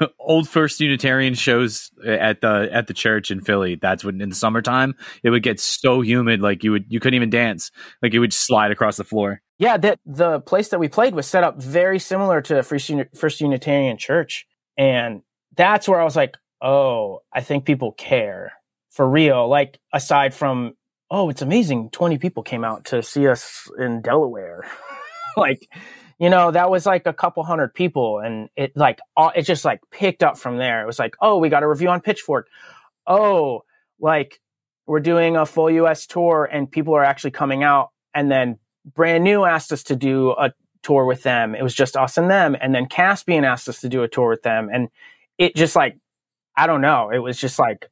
a 0.00 0.08
old 0.18 0.48
First 0.48 0.80
Unitarian 0.80 1.34
shows 1.34 1.90
eh, 2.04 2.16
at 2.16 2.40
the 2.40 2.68
at 2.72 2.86
the 2.86 2.94
church 2.94 3.30
in 3.30 3.40
Philly. 3.40 3.76
That's 3.76 4.04
when 4.04 4.20
in 4.20 4.30
the 4.30 4.34
summertime 4.34 4.94
it 5.22 5.30
would 5.30 5.42
get 5.42 5.60
so 5.60 6.00
humid, 6.00 6.40
like 6.40 6.64
you 6.64 6.72
would 6.72 6.86
you 6.88 7.00
couldn't 7.00 7.16
even 7.16 7.30
dance, 7.30 7.70
like 8.02 8.14
it 8.14 8.18
would 8.18 8.32
slide 8.32 8.72
across 8.72 8.96
the 8.96 9.04
floor. 9.04 9.40
Yeah, 9.58 9.76
that 9.76 10.00
the 10.04 10.40
place 10.40 10.68
that 10.70 10.80
we 10.80 10.88
played 10.88 11.14
was 11.14 11.26
set 11.26 11.44
up 11.44 11.62
very 11.62 11.98
similar 11.98 12.40
to 12.42 12.62
First, 12.62 12.88
Uni- 12.88 13.04
First 13.14 13.40
Unitarian 13.40 13.96
Church, 13.96 14.46
and 14.76 15.22
that's 15.56 15.88
where 15.88 16.00
I 16.00 16.04
was 16.04 16.16
like, 16.16 16.36
oh, 16.60 17.20
I 17.32 17.40
think 17.40 17.64
people 17.64 17.92
care 17.92 18.52
for 18.90 19.08
real. 19.08 19.48
Like 19.48 19.78
aside 19.92 20.34
from, 20.34 20.74
oh, 21.10 21.30
it's 21.30 21.42
amazing, 21.42 21.90
twenty 21.90 22.18
people 22.18 22.42
came 22.42 22.64
out 22.64 22.86
to 22.86 23.02
see 23.02 23.28
us 23.28 23.70
in 23.78 24.02
Delaware, 24.02 24.64
like. 25.36 25.68
You 26.16 26.30
know, 26.30 26.52
that 26.52 26.70
was 26.70 26.86
like 26.86 27.06
a 27.06 27.12
couple 27.12 27.42
hundred 27.42 27.74
people, 27.74 28.20
and 28.20 28.48
it 28.56 28.76
like 28.76 29.00
all, 29.16 29.32
it 29.34 29.42
just 29.42 29.64
like 29.64 29.80
picked 29.90 30.22
up 30.22 30.38
from 30.38 30.58
there. 30.58 30.80
It 30.80 30.86
was 30.86 30.98
like, 31.00 31.16
oh, 31.20 31.38
we 31.38 31.48
got 31.48 31.64
a 31.64 31.68
review 31.68 31.88
on 31.88 32.00
Pitchfork. 32.00 32.46
Oh, 33.04 33.62
like 33.98 34.40
we're 34.86 35.00
doing 35.00 35.36
a 35.36 35.44
full 35.44 35.68
U.S. 35.72 36.06
tour, 36.06 36.48
and 36.50 36.70
people 36.70 36.94
are 36.94 37.02
actually 37.02 37.32
coming 37.32 37.64
out, 37.64 37.90
and 38.14 38.30
then 38.30 38.58
brand 38.84 39.24
new 39.24 39.44
asked 39.44 39.72
us 39.72 39.82
to 39.84 39.96
do 39.96 40.30
a 40.32 40.52
tour 40.82 41.04
with 41.04 41.22
them. 41.22 41.54
It 41.54 41.62
was 41.62 41.74
just 41.74 41.96
us 41.96 42.16
and 42.16 42.30
them. 42.30 42.56
And 42.60 42.74
then 42.74 42.86
Caspian 42.86 43.44
asked 43.44 43.68
us 43.68 43.80
to 43.80 43.88
do 43.88 44.02
a 44.02 44.08
tour 44.08 44.28
with 44.28 44.42
them. 44.42 44.68
And 44.72 44.88
it 45.38 45.56
just 45.56 45.74
like, 45.74 45.96
I 46.56 46.66
don't 46.66 46.82
know. 46.82 47.10
It 47.10 47.18
was 47.18 47.38
just 47.38 47.58
like 47.58 47.90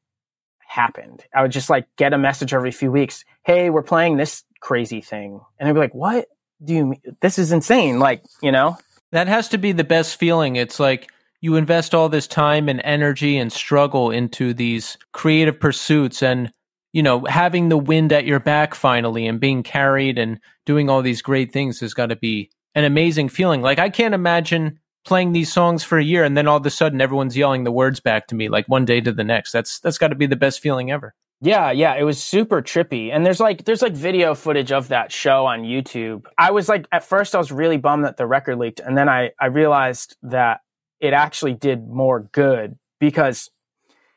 happened. 0.58 1.24
I 1.34 1.42
would 1.42 1.52
just 1.52 1.70
like 1.70 1.86
get 1.96 2.12
a 2.12 2.18
message 2.18 2.54
every 2.54 2.70
few 2.70 2.92
weeks. 2.92 3.24
Hey, 3.44 3.70
we're 3.70 3.82
playing 3.82 4.16
this 4.16 4.44
crazy 4.60 5.00
thing. 5.00 5.40
And 5.58 5.68
I'd 5.68 5.72
be 5.72 5.80
like, 5.80 5.94
what 5.94 6.28
do 6.64 6.74
you 6.74 6.86
mean? 6.86 7.00
This 7.20 7.38
is 7.38 7.52
insane. 7.52 7.98
Like, 7.98 8.22
you 8.42 8.52
know? 8.52 8.78
That 9.10 9.28
has 9.28 9.48
to 9.48 9.58
be 9.58 9.72
the 9.72 9.84
best 9.84 10.16
feeling. 10.16 10.56
It's 10.56 10.80
like 10.80 11.10
you 11.40 11.56
invest 11.56 11.94
all 11.94 12.08
this 12.08 12.26
time 12.26 12.68
and 12.68 12.80
energy 12.84 13.36
and 13.36 13.52
struggle 13.52 14.10
into 14.10 14.54
these 14.54 14.96
creative 15.12 15.58
pursuits 15.58 16.22
and 16.22 16.52
you 16.92 17.02
know, 17.02 17.24
having 17.24 17.68
the 17.68 17.78
wind 17.78 18.12
at 18.12 18.26
your 18.26 18.40
back 18.40 18.74
finally 18.74 19.26
and 19.26 19.40
being 19.40 19.62
carried 19.62 20.18
and 20.18 20.38
doing 20.66 20.90
all 20.90 21.02
these 21.02 21.22
great 21.22 21.52
things 21.52 21.80
has 21.80 21.94
got 21.94 22.06
to 22.06 22.16
be 22.16 22.50
an 22.74 22.84
amazing 22.84 23.28
feeling. 23.28 23.62
Like 23.62 23.78
I 23.78 23.90
can't 23.90 24.14
imagine 24.14 24.78
playing 25.04 25.32
these 25.32 25.52
songs 25.52 25.82
for 25.82 25.98
a 25.98 26.04
year 26.04 26.22
and 26.22 26.36
then 26.36 26.46
all 26.46 26.58
of 26.58 26.66
a 26.66 26.70
sudden 26.70 27.00
everyone's 27.00 27.36
yelling 27.36 27.64
the 27.64 27.72
words 27.72 27.98
back 27.98 28.28
to 28.28 28.34
me 28.34 28.48
like 28.48 28.66
one 28.68 28.84
day 28.84 29.00
to 29.00 29.12
the 29.12 29.24
next. 29.24 29.52
That's 29.52 29.80
that's 29.80 29.98
got 29.98 30.08
to 30.08 30.14
be 30.14 30.26
the 30.26 30.36
best 30.36 30.60
feeling 30.60 30.90
ever. 30.90 31.14
Yeah, 31.40 31.72
yeah, 31.72 31.96
it 31.96 32.04
was 32.04 32.22
super 32.22 32.62
trippy. 32.62 33.10
And 33.12 33.26
there's 33.26 33.40
like 33.40 33.64
there's 33.64 33.82
like 33.82 33.94
video 33.94 34.34
footage 34.34 34.70
of 34.70 34.88
that 34.88 35.10
show 35.10 35.46
on 35.46 35.62
YouTube. 35.62 36.26
I 36.38 36.52
was 36.52 36.68
like 36.68 36.86
at 36.92 37.04
first 37.04 37.34
I 37.34 37.38
was 37.38 37.50
really 37.50 37.78
bummed 37.78 38.04
that 38.04 38.16
the 38.16 38.26
record 38.26 38.58
leaked 38.58 38.80
and 38.80 38.96
then 38.96 39.08
I 39.08 39.30
I 39.40 39.46
realized 39.46 40.16
that 40.22 40.60
it 41.00 41.14
actually 41.14 41.54
did 41.54 41.88
more 41.88 42.20
good 42.20 42.78
because 43.00 43.50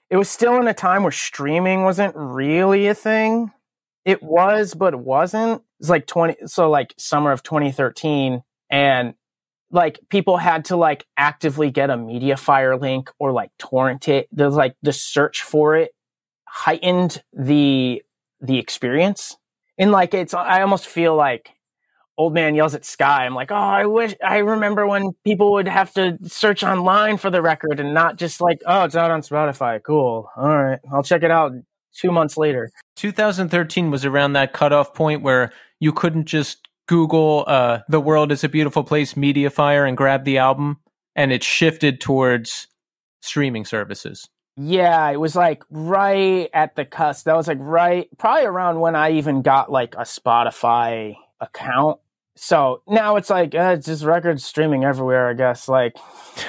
it 0.09 0.17
was 0.17 0.29
still 0.29 0.57
in 0.57 0.67
a 0.67 0.73
time 0.73 1.03
where 1.03 1.11
streaming 1.11 1.83
wasn't 1.83 2.15
really 2.15 2.87
a 2.87 2.95
thing. 2.95 3.51
It 4.03 4.21
was, 4.21 4.75
but 4.75 4.93
it 4.93 4.99
wasn't. 4.99 5.63
It's 5.79 5.89
like 5.89 6.05
20 6.07 6.47
so 6.47 6.69
like 6.69 6.93
summer 6.97 7.31
of 7.31 7.43
2013 7.43 8.43
and 8.69 9.13
like 9.71 9.99
people 10.09 10.37
had 10.37 10.65
to 10.65 10.75
like 10.75 11.05
actively 11.17 11.71
get 11.71 11.89
a 11.89 11.95
Mediafire 11.95 12.79
link 12.79 13.11
or 13.19 13.31
like 13.31 13.49
torrent 13.57 14.07
it. 14.07 14.27
There's 14.31 14.55
like 14.55 14.75
the 14.83 14.93
search 14.93 15.41
for 15.41 15.75
it 15.75 15.91
heightened 16.55 17.21
the 17.33 18.01
the 18.39 18.57
experience. 18.59 19.35
And 19.77 19.91
like 19.91 20.13
it's 20.13 20.33
I 20.33 20.61
almost 20.61 20.87
feel 20.87 21.15
like 21.15 21.49
old 22.18 22.34
man 22.34 22.55
yells 22.55 22.76
at 22.76 22.86
sky. 22.86 23.26
I'm 23.26 23.36
like, 23.36 23.51
oh, 23.51 23.55
I 23.55 23.86
wish 23.86 24.16
I 24.24 24.38
remember 24.38 24.88
when 24.88 25.11
people 25.24 25.51
would 25.53 25.68
have 25.68 25.93
to 25.93 26.18
search 26.24 26.63
online 26.63 27.18
for 27.18 27.30
the 27.30 27.41
record 27.41 27.80
and 27.80 27.93
not 27.93 28.18
just 28.18 28.41
like, 28.41 28.61
oh, 28.66 28.84
it's 28.84 28.95
out 28.95 29.11
on 29.11 29.22
Spotify. 29.22 29.82
Cool. 29.84 30.30
All 30.36 30.57
right, 30.57 30.80
I'll 30.91 31.03
check 31.03 31.24
it 31.24 31.32
out 31.32 31.53
two 31.93 32.11
months 32.11 32.38
later. 32.38 32.72
2013 32.95 33.91
was 33.91 34.05
around 34.05 34.34
that 34.34 34.53
cutoff 34.53 34.93
point 34.93 35.22
where 35.22 35.51
you 35.80 35.91
couldn't 35.91 36.26
just 36.26 36.68
Google 36.88 37.45
uh, 37.47 37.80
"The 37.89 37.99
World 37.99 38.32
Is 38.32 38.43
a 38.43 38.49
Beautiful 38.49 38.84
Place" 38.84 39.16
Mediafire 39.16 39.88
and 39.88 39.97
grab 39.97 40.24
the 40.24 40.38
album, 40.38 40.78
and 41.16 41.32
it 41.32 41.43
shifted 41.43 41.99
towards 41.99 42.68
streaming 43.22 43.66
services. 43.66 44.30
Yeah, 44.57 45.09
it 45.09 45.20
was 45.20 45.36
like 45.36 45.63
right 45.70 46.49
at 46.53 46.76
the 46.76 46.86
cusp. 46.86 47.26
That 47.26 47.36
was 47.36 47.47
like 47.47 47.57
right, 47.59 48.07
probably 48.18 48.45
around 48.45 48.80
when 48.80 48.95
I 48.95 49.11
even 49.11 49.41
got 49.41 49.72
like 49.72 49.95
a 49.95 50.03
Spotify 50.03 51.16
account. 51.41 51.99
So 52.36 52.81
now 52.88 53.15
it's 53.15 53.29
like 53.29 53.55
uh, 53.55 53.75
it's 53.77 53.86
just 53.86 54.03
records 54.03 54.43
streaming 54.43 54.83
everywhere. 54.83 55.29
I 55.29 55.33
guess 55.33 55.67
like 55.67 55.95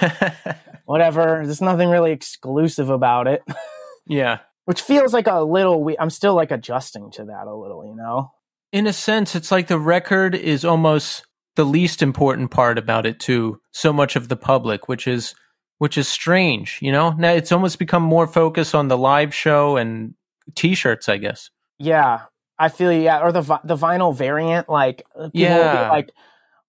whatever. 0.85 1.43
There's 1.45 1.61
nothing 1.61 1.91
really 1.91 2.13
exclusive 2.13 2.91
about 2.91 3.27
it. 3.29 3.43
yeah, 4.07 4.39
which 4.65 4.83
feels 4.83 5.13
like 5.13 5.27
a 5.27 5.41
little. 5.43 5.83
We- 5.83 5.99
I'm 5.99 6.11
still 6.11 6.35
like 6.35 6.51
adjusting 6.51 7.11
to 7.13 7.25
that 7.27 7.47
a 7.47 7.55
little. 7.55 7.87
You 7.87 7.95
know. 7.95 8.33
In 8.73 8.87
a 8.87 8.93
sense, 8.93 9.35
it's 9.35 9.53
like 9.53 9.69
the 9.69 9.79
record 9.79 10.35
is 10.35 10.65
almost 10.65 11.25
the 11.55 11.65
least 11.65 12.03
important 12.03 12.51
part 12.51 12.79
about 12.79 13.07
it 13.07 13.21
to 13.21 13.61
so 13.73 13.93
much 13.93 14.17
of 14.17 14.29
the 14.29 14.37
public, 14.37 14.89
which 14.89 15.07
is 15.07 15.35
which 15.79 15.97
is 15.97 16.09
strange. 16.09 16.79
You 16.83 16.93
know, 16.93 17.11
now 17.13 17.33
it's 17.33 17.53
almost 17.53 17.79
become 17.79 18.03
more 18.03 18.27
focused 18.27 18.75
on 18.75 18.89
the 18.89 18.99
live 18.99 19.35
show 19.35 19.77
and 19.77 20.15
t-shirts, 20.55 21.09
I 21.09 21.19
guess. 21.19 21.51
Yeah, 21.79 22.23
I 22.59 22.69
feel 22.69 22.93
yeah, 22.93 23.21
or 23.21 23.33
the 23.33 23.43
the 23.65 23.77
vinyl 23.77 24.15
variant. 24.15 24.69
Like 24.69 25.05
uh, 25.15 25.25
people 25.25 25.41
yeah. 25.41 25.57
will 25.57 25.85
be 25.85 25.91
like, 25.91 26.11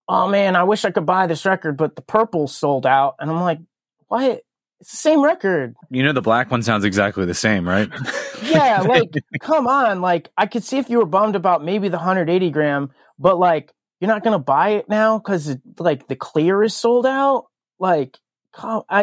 "Oh 0.07 0.27
man, 0.27 0.55
I 0.55 0.63
wish 0.63 0.85
I 0.85 0.91
could 0.91 1.05
buy 1.05 1.27
this 1.27 1.45
record, 1.45 1.77
but 1.77 1.95
the 1.95 2.01
purple 2.01 2.47
sold 2.47 2.85
out," 2.85 3.15
and 3.19 3.29
I'm 3.29 3.41
like, 3.41 3.59
"What? 4.07 4.43
It's 4.79 4.91
the 4.91 4.97
same 4.97 5.23
record." 5.23 5.75
You 5.89 6.03
know, 6.03 6.13
the 6.13 6.21
black 6.21 6.51
one 6.51 6.61
sounds 6.61 6.83
exactly 6.83 7.25
the 7.25 7.33
same, 7.33 7.67
right? 7.67 7.89
yeah, 8.43 8.81
like 8.81 9.11
come 9.41 9.67
on, 9.67 10.01
like 10.01 10.29
I 10.37 10.45
could 10.45 10.63
see 10.63 10.77
if 10.77 10.89
you 10.89 10.97
were 10.97 11.05
bummed 11.05 11.35
about 11.35 11.63
maybe 11.63 11.89
the 11.89 11.97
180 11.97 12.49
gram, 12.51 12.91
but 13.17 13.39
like 13.39 13.73
you're 13.99 14.09
not 14.09 14.23
gonna 14.23 14.39
buy 14.39 14.69
it 14.71 14.89
now 14.89 15.17
because 15.17 15.57
like 15.79 16.07
the 16.07 16.15
clear 16.15 16.63
is 16.63 16.75
sold 16.75 17.05
out. 17.05 17.47
Like 17.79 18.17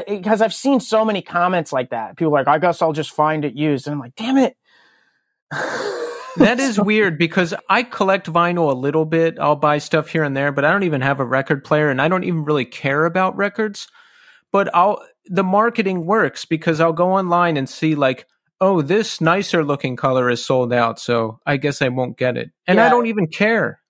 because 0.08 0.42
I've 0.42 0.54
seen 0.54 0.80
so 0.80 1.04
many 1.04 1.22
comments 1.22 1.72
like 1.72 1.90
that. 1.90 2.16
People 2.16 2.32
like, 2.32 2.48
I 2.48 2.58
guess 2.58 2.82
I'll 2.82 2.92
just 2.92 3.12
find 3.12 3.44
it 3.44 3.54
used. 3.54 3.86
And 3.86 3.94
I'm 3.94 4.00
like, 4.00 4.16
damn 4.16 4.36
it. 4.36 4.56
that 6.36 6.60
is 6.60 6.80
weird 6.80 7.18
because 7.18 7.54
I 7.68 7.82
collect 7.82 8.26
vinyl 8.26 8.70
a 8.70 8.76
little 8.76 9.04
bit. 9.04 9.38
I'll 9.38 9.56
buy 9.56 9.78
stuff 9.78 10.08
here 10.08 10.24
and 10.24 10.36
there, 10.36 10.52
but 10.52 10.64
I 10.64 10.72
don't 10.72 10.82
even 10.82 11.00
have 11.00 11.20
a 11.20 11.24
record 11.24 11.64
player 11.64 11.90
and 11.90 12.00
I 12.00 12.08
don't 12.08 12.24
even 12.24 12.44
really 12.44 12.64
care 12.64 13.04
about 13.04 13.36
records. 13.36 13.88
But 14.52 14.74
I'll 14.74 15.04
the 15.26 15.42
marketing 15.42 16.06
works 16.06 16.44
because 16.44 16.80
I'll 16.80 16.92
go 16.92 17.12
online 17.12 17.56
and 17.56 17.68
see 17.68 17.94
like, 17.94 18.26
oh, 18.60 18.82
this 18.82 19.20
nicer 19.20 19.64
looking 19.64 19.96
color 19.96 20.30
is 20.30 20.44
sold 20.44 20.72
out, 20.72 20.98
so 20.98 21.40
I 21.46 21.56
guess 21.56 21.82
I 21.82 21.88
won't 21.88 22.16
get 22.18 22.36
it. 22.36 22.50
And 22.66 22.76
yeah. 22.76 22.86
I 22.86 22.88
don't 22.90 23.06
even 23.06 23.26
care. 23.26 23.80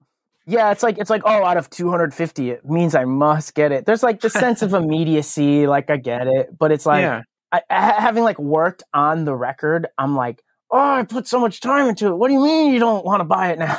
Yeah, 0.47 0.71
it's 0.73 0.83
like 0.83 0.99
it's 0.99 1.11
like 1.11 1.23
oh, 1.25 1.45
out 1.45 1.57
of 1.57 1.71
250, 1.71 2.51
it 2.51 2.65
means 2.65 2.95
I 2.95 3.05
must 3.05 3.55
get 3.55 3.73
it. 3.73 3.87
There's 3.87 4.03
like 4.03 4.21
the 4.21 4.31
sense 4.45 4.63
of 4.63 4.75
immediacy, 4.75 5.67
like 5.67 5.91
I 5.91 5.97
get 5.97 6.27
it, 6.27 6.57
but 6.59 6.71
it's 6.71 6.87
like 6.87 7.03
yeah. 7.03 7.23
I, 7.53 7.63
having 7.71 8.25
like 8.25 8.39
worked 8.39 8.83
on 8.93 9.25
the 9.25 9.35
record, 9.35 9.87
I'm 9.97 10.17
like, 10.17 10.43
oh, 10.75 10.95
I 10.97 11.05
put 11.05 11.29
so 11.29 11.39
much 11.39 11.61
time 11.61 11.89
into 11.89 12.09
it. 12.09 12.17
What 12.17 12.29
do 12.29 12.35
you 12.35 12.43
mean 12.43 12.73
you 12.73 12.81
don't 12.81 13.05
want 13.05 13.21
to 13.21 13.25
buy 13.25 13.53
it 13.53 13.59
now? 13.59 13.79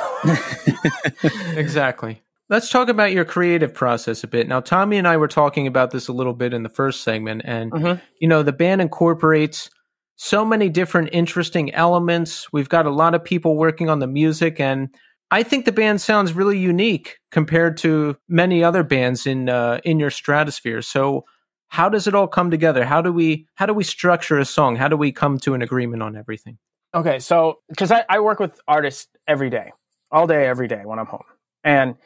exactly. 1.56 2.22
Let's 2.48 2.70
talk 2.70 2.88
about 2.88 3.12
your 3.12 3.24
creative 3.24 3.74
process 3.74 4.24
a 4.24 4.26
bit. 4.26 4.48
Now, 4.48 4.60
Tommy 4.60 4.96
and 4.96 5.06
I 5.06 5.16
were 5.16 5.28
talking 5.28 5.66
about 5.66 5.90
this 5.90 6.08
a 6.08 6.12
little 6.12 6.32
bit 6.32 6.54
in 6.54 6.62
the 6.62 6.68
first 6.68 7.02
segment, 7.02 7.42
and 7.44 7.70
mm-hmm. 7.70 8.00
you 8.20 8.28
know, 8.28 8.42
the 8.42 8.52
band 8.52 8.80
incorporates 8.80 9.68
so 10.14 10.44
many 10.44 10.68
different 10.70 11.10
interesting 11.12 11.74
elements. 11.74 12.50
We've 12.52 12.68
got 12.68 12.86
a 12.86 12.90
lot 12.90 13.14
of 13.14 13.22
people 13.22 13.56
working 13.56 13.90
on 13.90 13.98
the 13.98 14.06
music, 14.06 14.58
and 14.58 14.88
I 15.30 15.42
think 15.42 15.64
the 15.64 15.72
band 15.72 16.00
sounds 16.00 16.32
really 16.32 16.58
unique 16.58 17.18
compared 17.30 17.76
to 17.78 18.16
many 18.28 18.64
other 18.64 18.84
bands 18.84 19.26
in 19.26 19.50
uh, 19.50 19.80
in 19.84 19.98
your 19.98 20.10
stratosphere. 20.10 20.80
So, 20.80 21.24
how 21.68 21.88
does 21.88 22.06
it 22.06 22.14
all 22.14 22.28
come 22.28 22.50
together? 22.50 22.84
How 22.84 23.02
do 23.02 23.12
we 23.12 23.48
how 23.56 23.66
do 23.66 23.74
we 23.74 23.84
structure 23.84 24.38
a 24.38 24.46
song? 24.46 24.76
How 24.76 24.88
do 24.88 24.96
we 24.96 25.12
come 25.12 25.38
to 25.40 25.52
an 25.52 25.62
agreement 25.62 26.02
on 26.02 26.16
everything? 26.16 26.58
Okay, 26.94 27.18
so 27.18 27.58
because 27.68 27.90
I, 27.90 28.04
I 28.08 28.20
work 28.20 28.40
with 28.40 28.58
artists 28.66 29.08
every 29.26 29.50
day, 29.50 29.72
all 30.10 30.26
day, 30.26 30.46
every 30.46 30.68
day 30.68 30.82
when 30.84 30.98
I'm 30.98 31.06
home, 31.06 31.24
and 31.64 31.96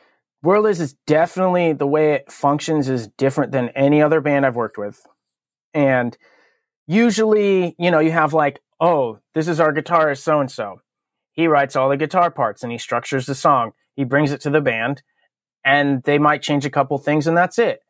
World 0.42 0.66
is 0.66 0.80
is 0.80 0.94
definitely 1.06 1.74
the 1.74 1.86
way 1.86 2.14
it 2.14 2.32
functions 2.32 2.88
is 2.88 3.08
different 3.18 3.52
than 3.52 3.68
any 3.70 4.02
other 4.02 4.20
band 4.20 4.46
I've 4.46 4.56
worked 4.56 4.78
with, 4.78 5.06
and 5.74 6.16
usually, 6.86 7.76
you 7.78 7.90
know, 7.90 8.00
you 8.00 8.10
have 8.10 8.32
like, 8.32 8.60
oh, 8.80 9.18
this 9.34 9.48
is 9.48 9.60
our 9.60 9.72
guitarist 9.72 10.22
so 10.22 10.40
and 10.40 10.50
so 10.50 10.80
he 11.32 11.46
writes 11.46 11.76
all 11.76 11.88
the 11.88 11.96
guitar 11.96 12.30
parts 12.30 12.62
and 12.62 12.72
he 12.72 12.78
structures 12.78 13.26
the 13.26 13.34
song. 13.34 13.72
He 13.94 14.04
brings 14.04 14.32
it 14.32 14.40
to 14.42 14.50
the 14.50 14.60
band 14.60 15.02
and 15.64 16.02
they 16.02 16.18
might 16.18 16.42
change 16.42 16.66
a 16.66 16.70
couple 16.70 16.98
things 16.98 17.26
and 17.26 17.36
that's 17.36 17.58
it. 17.58 17.80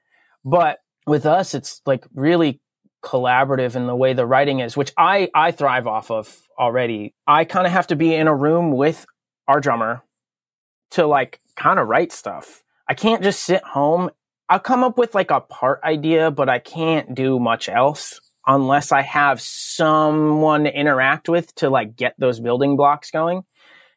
But 0.45 0.79
with 1.07 1.27
us, 1.27 1.55
it's 1.55 1.81
like 1.87 2.07
really 2.15 2.61
collaborative 3.03 3.77
in 3.77 3.87
the 3.87 3.97
way 3.97 4.13
the 4.13 4.27
writing 4.27 4.61
is, 4.61 4.77
which 4.77 4.93
I, 4.97 5.31
I 5.35 5.53
thrive 5.53 5.87
off 5.87 6.11
of 6.11 6.41
already. 6.59 7.15
I 7.27 7.45
kind 7.45 7.67
of 7.67 7.73
have 7.73 7.87
to 7.89 7.97
be 7.97 8.15
in 8.15 8.29
a 8.29 8.35
room 8.35 8.73
with 8.73 9.07
our 9.49 9.61
drummer 9.61 10.03
to 10.93 11.07
like 11.07 11.41
kind 11.57 11.79
of 11.79 11.89
write 11.89 12.13
stuff. 12.13 12.63
I 12.89 12.95
can't 12.95 13.23
just 13.23 13.41
sit 13.43 13.63
home. 13.63 14.11
I'll 14.49 14.61
come 14.61 14.83
up 14.83 14.99
with 14.99 15.15
like 15.15 15.31
a 15.31 15.41
part 15.41 15.81
idea, 15.85 16.31
but 16.31 16.49
I 16.49 16.59
can't 16.59 17.15
do 17.15 17.39
much 17.39 17.69
else 17.69 18.21
unless 18.47 18.91
I 18.91 19.03
have 19.03 19.41
someone 19.41 20.65
to 20.65 20.75
interact 20.75 21.29
with 21.29 21.55
to 21.57 21.71
like 21.71 21.97
get 21.97 22.15
those 22.19 22.41
building 22.41 22.77
blocks 22.77 23.11
going. 23.11 23.45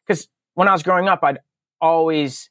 Because 0.06 0.28
when 0.54 0.68
I 0.68 0.72
was 0.72 0.82
growing 0.82 1.08
up, 1.08 1.20
I'd 1.22 1.38
always 1.80 2.50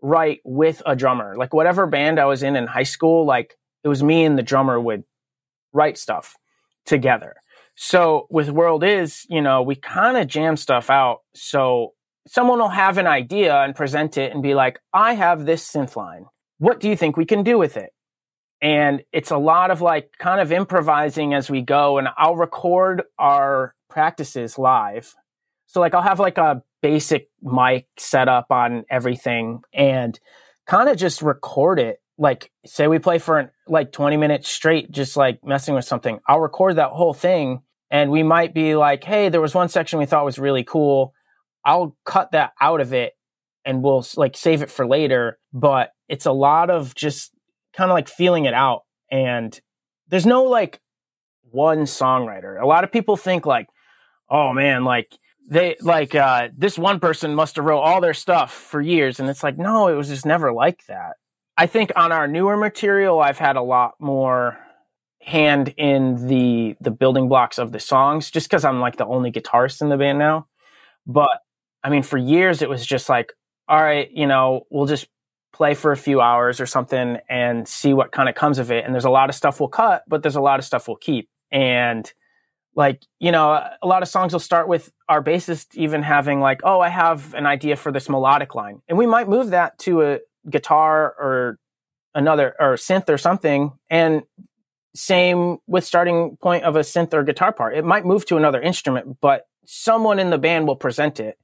write 0.00 0.40
with 0.44 0.82
a 0.86 0.94
drummer. 0.94 1.34
Like 1.36 1.52
whatever 1.52 1.86
band 1.86 2.20
I 2.20 2.26
was 2.26 2.42
in 2.42 2.56
in 2.56 2.66
high 2.66 2.82
school, 2.82 3.26
like 3.26 3.56
it 3.82 3.88
was 3.88 4.02
me 4.02 4.24
and 4.24 4.38
the 4.38 4.42
drummer 4.42 4.78
would 4.80 5.04
write 5.72 5.98
stuff 5.98 6.36
together. 6.86 7.34
So 7.74 8.26
with 8.30 8.50
World 8.50 8.84
Is, 8.84 9.26
you 9.28 9.40
know, 9.40 9.62
we 9.62 9.76
kind 9.76 10.16
of 10.16 10.26
jam 10.26 10.56
stuff 10.56 10.90
out. 10.90 11.20
So 11.34 11.94
someone 12.26 12.58
will 12.58 12.68
have 12.68 12.98
an 12.98 13.06
idea 13.06 13.56
and 13.56 13.74
present 13.74 14.18
it 14.18 14.32
and 14.32 14.42
be 14.42 14.54
like, 14.54 14.78
I 14.92 15.14
have 15.14 15.46
this 15.46 15.68
synth 15.70 15.96
line. 15.96 16.26
What 16.58 16.80
do 16.80 16.88
you 16.88 16.96
think 16.96 17.16
we 17.16 17.24
can 17.24 17.42
do 17.42 17.58
with 17.58 17.76
it? 17.76 17.92
and 18.62 19.02
it's 19.12 19.32
a 19.32 19.36
lot 19.36 19.72
of 19.72 19.82
like 19.82 20.12
kind 20.18 20.40
of 20.40 20.52
improvising 20.52 21.34
as 21.34 21.50
we 21.50 21.60
go 21.60 21.98
and 21.98 22.08
i'll 22.16 22.36
record 22.36 23.02
our 23.18 23.74
practices 23.90 24.56
live 24.56 25.14
so 25.66 25.80
like 25.80 25.92
i'll 25.92 26.00
have 26.00 26.20
like 26.20 26.38
a 26.38 26.62
basic 26.80 27.28
mic 27.42 27.86
set 27.98 28.28
up 28.28 28.46
on 28.50 28.84
everything 28.88 29.60
and 29.74 30.18
kind 30.66 30.88
of 30.88 30.96
just 30.96 31.20
record 31.20 31.78
it 31.78 32.00
like 32.22 32.50
say 32.64 32.86
we 32.86 32.98
play 32.98 33.18
for 33.18 33.52
like 33.66 33.92
20 33.92 34.16
minutes 34.16 34.48
straight 34.48 34.90
just 34.90 35.16
like 35.16 35.44
messing 35.44 35.74
with 35.74 35.84
something 35.84 36.20
i'll 36.28 36.40
record 36.40 36.76
that 36.76 36.90
whole 36.90 37.14
thing 37.14 37.60
and 37.90 38.10
we 38.10 38.22
might 38.22 38.54
be 38.54 38.74
like 38.74 39.04
hey 39.04 39.28
there 39.28 39.40
was 39.40 39.54
one 39.54 39.68
section 39.68 39.98
we 39.98 40.06
thought 40.06 40.24
was 40.24 40.38
really 40.38 40.64
cool 40.64 41.12
i'll 41.64 41.96
cut 42.04 42.32
that 42.32 42.52
out 42.60 42.80
of 42.80 42.92
it 42.92 43.12
and 43.64 43.82
we'll 43.82 44.04
like 44.16 44.36
save 44.36 44.62
it 44.62 44.70
for 44.70 44.86
later 44.86 45.38
but 45.52 45.92
it's 46.08 46.26
a 46.26 46.32
lot 46.32 46.68
of 46.68 46.94
just 46.94 47.32
kind 47.72 47.90
of 47.90 47.94
like 47.94 48.08
feeling 48.08 48.44
it 48.44 48.54
out. 48.54 48.82
And 49.10 49.58
there's 50.08 50.26
no 50.26 50.44
like 50.44 50.80
one 51.50 51.80
songwriter. 51.80 52.60
A 52.60 52.66
lot 52.66 52.84
of 52.84 52.92
people 52.92 53.16
think 53.16 53.46
like, 53.46 53.68
oh 54.28 54.52
man, 54.52 54.84
like 54.84 55.10
they 55.48 55.76
like 55.80 56.14
uh, 56.14 56.48
this 56.56 56.78
one 56.78 57.00
person 57.00 57.34
must 57.34 57.56
have 57.56 57.64
wrote 57.64 57.80
all 57.80 58.00
their 58.00 58.14
stuff 58.14 58.52
for 58.52 58.80
years, 58.80 59.20
and 59.20 59.28
it's 59.28 59.42
like 59.42 59.58
no, 59.58 59.88
it 59.88 59.94
was 59.94 60.08
just 60.08 60.24
never 60.24 60.52
like 60.52 60.86
that. 60.86 61.14
I 61.56 61.66
think 61.66 61.92
on 61.96 62.12
our 62.12 62.26
newer 62.26 62.56
material, 62.56 63.20
I've 63.20 63.38
had 63.38 63.56
a 63.56 63.62
lot 63.62 63.94
more 64.00 64.58
hand 65.20 65.72
in 65.76 66.26
the 66.26 66.76
the 66.80 66.90
building 66.90 67.28
blocks 67.28 67.58
of 67.58 67.72
the 67.72 67.80
songs, 67.80 68.30
just 68.30 68.48
because 68.48 68.64
I'm 68.64 68.80
like 68.80 68.96
the 68.96 69.06
only 69.06 69.30
guitarist 69.30 69.80
in 69.80 69.88
the 69.88 69.96
band 69.96 70.18
now. 70.18 70.46
But 71.06 71.38
I 71.84 71.90
mean, 71.90 72.02
for 72.02 72.18
years 72.18 72.62
it 72.62 72.68
was 72.68 72.84
just 72.84 73.08
like, 73.08 73.32
all 73.68 73.80
right, 73.80 74.10
you 74.12 74.26
know, 74.26 74.62
we'll 74.70 74.86
just 74.86 75.08
play 75.52 75.74
for 75.74 75.92
a 75.92 75.96
few 75.96 76.20
hours 76.20 76.60
or 76.60 76.66
something 76.66 77.18
and 77.28 77.68
see 77.68 77.92
what 77.92 78.10
kind 78.10 78.28
of 78.28 78.34
comes 78.34 78.58
of 78.58 78.70
it. 78.72 78.84
And 78.84 78.94
there's 78.94 79.04
a 79.04 79.10
lot 79.10 79.28
of 79.28 79.34
stuff 79.34 79.60
we'll 79.60 79.68
cut, 79.68 80.02
but 80.08 80.22
there's 80.22 80.36
a 80.36 80.40
lot 80.40 80.58
of 80.58 80.64
stuff 80.64 80.88
we'll 80.88 80.96
keep. 80.96 81.28
And 81.50 82.10
like, 82.74 83.02
you 83.20 83.30
know, 83.30 83.52
a 83.52 83.86
lot 83.86 84.02
of 84.02 84.08
songs 84.08 84.32
will 84.32 84.40
start 84.40 84.66
with 84.66 84.90
our 85.08 85.22
bassist 85.22 85.74
even 85.74 86.02
having 86.02 86.40
like, 86.40 86.62
oh, 86.64 86.80
I 86.80 86.88
have 86.88 87.34
an 87.34 87.44
idea 87.44 87.76
for 87.76 87.92
this 87.92 88.08
melodic 88.08 88.54
line. 88.54 88.80
And 88.88 88.96
we 88.96 89.06
might 89.06 89.28
move 89.28 89.50
that 89.50 89.78
to 89.80 90.02
a 90.02 90.18
guitar 90.48 91.14
or 91.18 91.58
another 92.14 92.54
or 92.58 92.74
synth 92.74 93.08
or 93.08 93.18
something. 93.18 93.72
And 93.90 94.22
same 94.94 95.58
with 95.66 95.84
starting 95.84 96.36
point 96.42 96.64
of 96.64 96.76
a 96.76 96.80
synth 96.80 97.14
or 97.14 97.22
guitar 97.22 97.52
part. 97.52 97.76
It 97.76 97.84
might 97.84 98.04
move 98.04 98.26
to 98.26 98.36
another 98.36 98.60
instrument, 98.60 99.18
but 99.20 99.46
someone 99.64 100.18
in 100.18 100.30
the 100.30 100.38
band 100.38 100.66
will 100.66 100.76
present 100.76 101.20
it. 101.20 101.38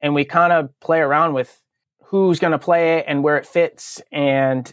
And 0.00 0.14
we 0.14 0.24
kind 0.24 0.52
of 0.52 0.70
play 0.80 1.00
around 1.00 1.34
with 1.34 1.60
who's 2.04 2.38
going 2.38 2.52
to 2.52 2.58
play 2.58 2.98
it 2.98 3.04
and 3.08 3.22
where 3.22 3.36
it 3.36 3.46
fits 3.46 4.00
and 4.10 4.72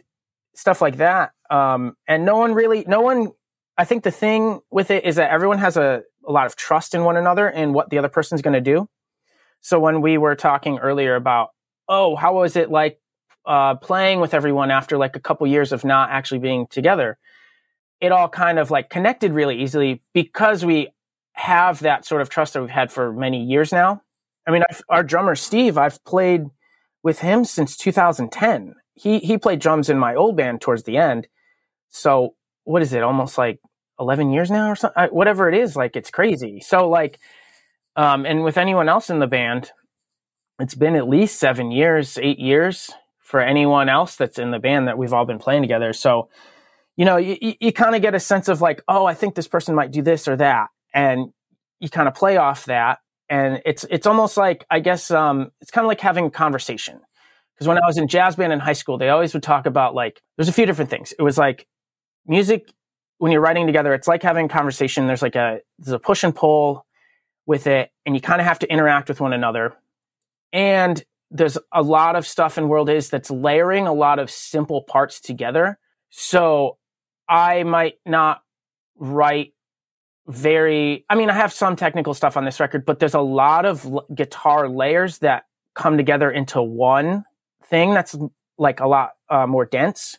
stuff 0.53 0.82
like 0.82 0.97
that. 0.97 1.32
Um, 1.49 1.97
and 2.07 2.26
no 2.26 2.38
one 2.38 2.53
really, 2.53 2.86
no 2.88 3.01
one, 3.01 3.32
I 3.78 3.84
think 3.84 4.03
the 4.03 4.11
thing 4.11 4.61
with 4.72 4.91
it 4.91 5.03
is 5.03 5.18
that 5.18 5.32
everyone 5.32 5.57
has 5.57 5.76
a, 5.76 6.03
a 6.26 6.32
lot 6.32 6.45
of 6.45 6.55
trust 6.55 6.95
in 6.95 7.03
one 7.03 7.18
another 7.18 7.47
and 7.47 7.74
what 7.74 7.89
the 7.89 7.97
other 7.97 8.07
person's 8.07 8.41
going 8.41 8.53
to 8.53 8.61
do. 8.61 8.88
So 9.59 9.80
when 9.80 10.01
we 10.01 10.18
were 10.18 10.36
talking 10.36 10.80
earlier 10.80 11.16
about, 11.16 11.49
oh, 11.89 12.16
how 12.16 12.36
was 12.36 12.55
it 12.55 12.72
like 12.72 12.99
uh, 13.46 13.76
playing 13.76 14.20
with 14.20 14.34
everyone 14.34 14.72
after 14.72 14.98
like 14.98 15.16
a 15.16 15.20
couple 15.20 15.48
years 15.48 15.72
of 15.72 15.84
not 15.84 16.10
actually 16.10 16.39
being 16.39 16.68
together? 16.68 17.18
It 18.02 18.12
all 18.12 18.30
kind 18.30 18.60
of 18.60 18.72
like 18.72 18.89
connected 18.89 19.32
really 19.32 19.62
easily 19.62 20.02
because 20.14 20.66
we 20.66 20.89
have 21.34 21.80
that 21.80 22.06
sort 22.06 22.22
of 22.22 22.30
trust 22.30 22.54
that 22.54 22.62
we've 22.62 22.70
had 22.70 22.91
for 22.91 23.12
many 23.14 23.43
years 23.43 23.72
now. 23.72 24.02
I 24.48 24.52
mean, 24.52 24.64
I've, 24.70 24.82
our 24.89 25.04
drummer 25.04 25.36
Steve, 25.36 25.78
I've 25.78 26.04
played 26.06 26.46
with 27.04 27.20
him 27.20 27.46
since 27.46 27.78
2010. 27.78 28.76
He 28.93 29.20
he 29.20 29.38
played 29.38 29.60
drums 29.60 29.89
in 29.89 29.98
my 29.98 30.16
old 30.16 30.38
band 30.38 30.62
towards 30.62 30.84
the 30.84 30.98
end. 30.98 31.28
So 31.89 32.36
what 32.64 32.82
is 32.82 32.93
it? 32.93 33.04
Almost 33.04 33.38
like 33.38 33.60
11 34.00 34.32
years 34.32 34.52
now 34.52 34.72
or 34.72 34.76
something. 34.76 35.08
Whatever 35.12 35.50
it 35.50 35.56
is, 35.56 35.76
like 35.76 35.96
it's 35.96 36.12
crazy. 36.12 36.60
So 36.60 36.89
like, 36.89 37.20
um, 37.96 38.26
and 38.26 38.43
with 38.43 38.58
anyone 38.58 38.89
else 38.89 39.10
in 39.10 39.20
the 39.20 39.28
band, 39.28 39.72
it's 40.60 40.76
been 40.76 40.96
at 40.96 41.08
least 41.08 41.39
seven 41.39 41.72
years, 41.72 42.18
eight 42.22 42.39
years 42.39 42.91
for 43.26 43.41
anyone 43.41 43.89
else 43.89 44.15
that's 44.15 44.39
in 44.39 44.51
the 44.51 44.59
band 44.59 44.88
that 44.88 44.97
we've 44.97 45.13
all 45.13 45.26
been 45.26 45.39
playing 45.39 45.61
together. 45.61 45.91
So, 45.91 46.30
you 46.95 47.03
know, 47.03 47.17
you, 47.17 47.55
you 47.59 47.73
kind 47.73 47.95
of 47.95 48.01
get 48.01 48.15
a 48.15 48.19
sense 48.19 48.47
of 48.47 48.61
like, 48.61 48.82
oh, 48.88 49.05
I 49.05 49.13
think 49.13 49.36
this 49.36 49.47
person 49.47 49.76
might 49.76 49.91
do 49.91 50.01
this 50.01 50.28
or 50.28 50.38
that, 50.38 50.69
and 50.93 51.34
you 51.80 51.89
kind 51.89 52.07
of 52.07 52.13
play 52.13 52.38
off 52.38 52.65
that 52.65 52.99
and 53.30 53.61
it's 53.65 53.86
it's 53.89 54.05
almost 54.05 54.38
like 54.38 54.65
I 54.69 54.80
guess 54.80 55.11
um, 55.11 55.51
it's 55.61 55.71
kind 55.71 55.86
of 55.86 55.89
like 55.89 56.01
having 56.01 56.26
a 56.26 56.32
conversation. 56.32 56.99
Because 57.55 57.67
when 57.67 57.78
I 57.78 57.86
was 57.86 57.97
in 57.97 58.07
jazz 58.07 58.36
band 58.36 58.51
in 58.51 58.59
high 58.59 58.73
school, 58.73 58.97
they 58.97 59.09
always 59.09 59.34
would 59.34 59.43
talk 59.43 59.65
about 59.65 59.95
like 59.95 60.21
there's 60.38 60.49
a 60.49 60.53
few 60.53 60.65
different 60.65 60.89
things. 60.89 61.13
It 61.17 61.21
was 61.21 61.38
like 61.38 61.67
music 62.28 62.71
when 63.17 63.32
you're 63.32 63.41
writing 63.41 63.65
together, 63.65 63.93
it's 63.93 64.07
like 64.07 64.21
having 64.21 64.47
a 64.47 64.49
conversation. 64.49 65.07
There's 65.07 65.21
like 65.21 65.36
a 65.36 65.59
there's 65.80 65.93
a 65.93 65.99
push 65.99 66.23
and 66.23 66.36
pull 66.36 66.86
with 67.45 67.67
it, 67.67 67.91
and 68.05 68.15
you 68.15 68.21
kind 68.21 68.41
of 68.41 68.47
have 68.47 68.59
to 68.59 68.71
interact 68.71 69.09
with 69.09 69.21
one 69.21 69.34
another. 69.34 69.73
And 70.51 71.03
there's 71.32 71.57
a 71.71 71.82
lot 71.82 72.15
of 72.15 72.26
stuff 72.26 72.57
in 72.57 72.69
World 72.69 72.89
Is 72.89 73.09
that's 73.09 73.32
layering 73.32 73.88
a 73.88 73.93
lot 73.93 74.19
of 74.19 74.30
simple 74.30 74.82
parts 74.82 75.19
together. 75.19 75.78
So 76.09 76.78
I 77.28 77.63
might 77.63 77.95
not 78.05 78.41
write 78.97 79.53
very 80.28 81.05
i 81.09 81.15
mean 81.15 81.30
i 81.30 81.34
have 81.34 81.53
some 81.53 81.76
technical 81.76 82.13
stuff 82.13 82.36
on 82.36 82.45
this 82.45 82.59
record 82.59 82.86
but 82.86 82.99
there's 82.99 83.13
a 83.13 83.21
lot 83.21 83.65
of 83.65 83.86
l- 83.86 84.05
guitar 84.13 84.67
layers 84.67 85.19
that 85.19 85.45
come 85.76 85.97
together 85.97 86.32
into 86.32 86.61
one 86.61 87.23
thing 87.65 87.93
that's 87.93 88.15
like 88.57 88.80
a 88.80 88.88
lot 88.88 89.11
uh, 89.30 89.45
more 89.45 89.65
dense 89.65 90.17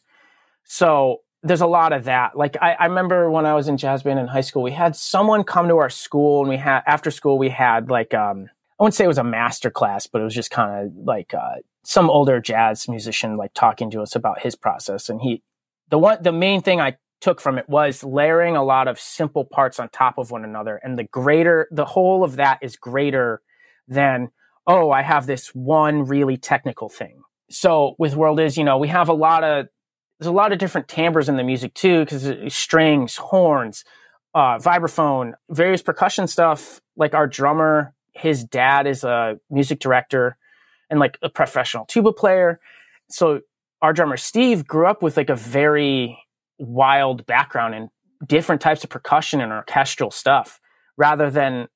so 0.64 1.22
there's 1.42 1.60
a 1.60 1.66
lot 1.66 1.92
of 1.92 2.04
that 2.04 2.36
like 2.36 2.56
I, 2.62 2.74
I, 2.74 2.86
remember 2.86 3.30
when 3.30 3.46
i 3.46 3.54
was 3.54 3.66
in 3.66 3.76
jazz 3.76 4.04
band 4.04 4.20
in 4.20 4.28
high 4.28 4.42
school 4.42 4.62
we 4.62 4.72
had 4.72 4.94
someone 4.94 5.42
come 5.42 5.66
to 5.68 5.78
our 5.78 5.90
school 5.90 6.40
and 6.40 6.48
we 6.48 6.56
had 6.56 6.82
after 6.86 7.10
school 7.10 7.36
we 7.36 7.48
had 7.48 7.90
like 7.90 8.14
um 8.14 8.48
i 8.78 8.82
wouldn't 8.82 8.94
say 8.94 9.04
it 9.04 9.08
was 9.08 9.18
a 9.18 9.24
master 9.24 9.70
class 9.70 10.06
but 10.06 10.20
it 10.20 10.24
was 10.24 10.34
just 10.34 10.50
kind 10.50 10.86
of 10.86 10.92
like 11.04 11.34
uh, 11.34 11.56
some 11.84 12.10
older 12.10 12.40
jazz 12.40 12.88
musician 12.88 13.36
like 13.36 13.52
talking 13.54 13.90
to 13.90 14.00
us 14.00 14.14
about 14.14 14.40
his 14.40 14.54
process 14.54 15.08
and 15.08 15.20
he 15.20 15.42
the 15.90 15.98
one 15.98 16.18
the 16.22 16.32
main 16.32 16.60
thing 16.60 16.80
i 16.80 16.96
took 17.20 17.40
from 17.40 17.58
it 17.58 17.68
was 17.68 18.04
layering 18.04 18.56
a 18.56 18.64
lot 18.64 18.88
of 18.88 19.00
simple 19.00 19.44
parts 19.44 19.80
on 19.80 19.88
top 19.88 20.18
of 20.18 20.30
one 20.30 20.44
another. 20.44 20.80
And 20.82 20.98
the 20.98 21.04
greater, 21.04 21.68
the 21.70 21.84
whole 21.84 22.22
of 22.22 22.36
that 22.36 22.58
is 22.62 22.76
greater 22.76 23.40
than, 23.88 24.28
oh, 24.66 24.90
I 24.90 25.02
have 25.02 25.26
this 25.26 25.48
one 25.48 26.04
really 26.04 26.36
technical 26.36 26.88
thing. 26.88 27.22
So 27.50 27.94
with 27.98 28.16
World 28.16 28.40
Is, 28.40 28.56
you 28.56 28.64
know, 28.64 28.78
we 28.78 28.88
have 28.88 29.08
a 29.08 29.14
lot 29.14 29.44
of, 29.44 29.66
there's 30.18 30.28
a 30.28 30.32
lot 30.32 30.52
of 30.52 30.58
different 30.58 30.88
timbres 30.88 31.28
in 31.28 31.36
the 31.36 31.44
music 31.44 31.74
too, 31.74 32.04
because 32.04 32.32
strings, 32.54 33.16
horns, 33.16 33.84
uh, 34.34 34.58
vibraphone, 34.58 35.32
various 35.50 35.82
percussion 35.82 36.26
stuff. 36.26 36.80
Like 36.96 37.14
our 37.14 37.26
drummer, 37.26 37.94
his 38.16 38.44
dad 38.44 38.86
is 38.86 39.04
a 39.04 39.38
music 39.50 39.80
director 39.80 40.36
and 40.90 41.00
like 41.00 41.18
a 41.22 41.28
professional 41.28 41.84
tuba 41.86 42.12
player. 42.12 42.60
So 43.08 43.40
our 43.82 43.92
drummer 43.92 44.16
Steve 44.16 44.66
grew 44.66 44.86
up 44.86 45.02
with 45.02 45.16
like 45.16 45.30
a 45.30 45.36
very 45.36 46.18
wild 46.58 47.26
background 47.26 47.74
in 47.74 47.90
different 48.26 48.60
types 48.60 48.82
of 48.84 48.90
percussion 48.90 49.40
and 49.40 49.52
orchestral 49.52 50.10
stuff 50.10 50.60
rather 50.96 51.30
than 51.30 51.68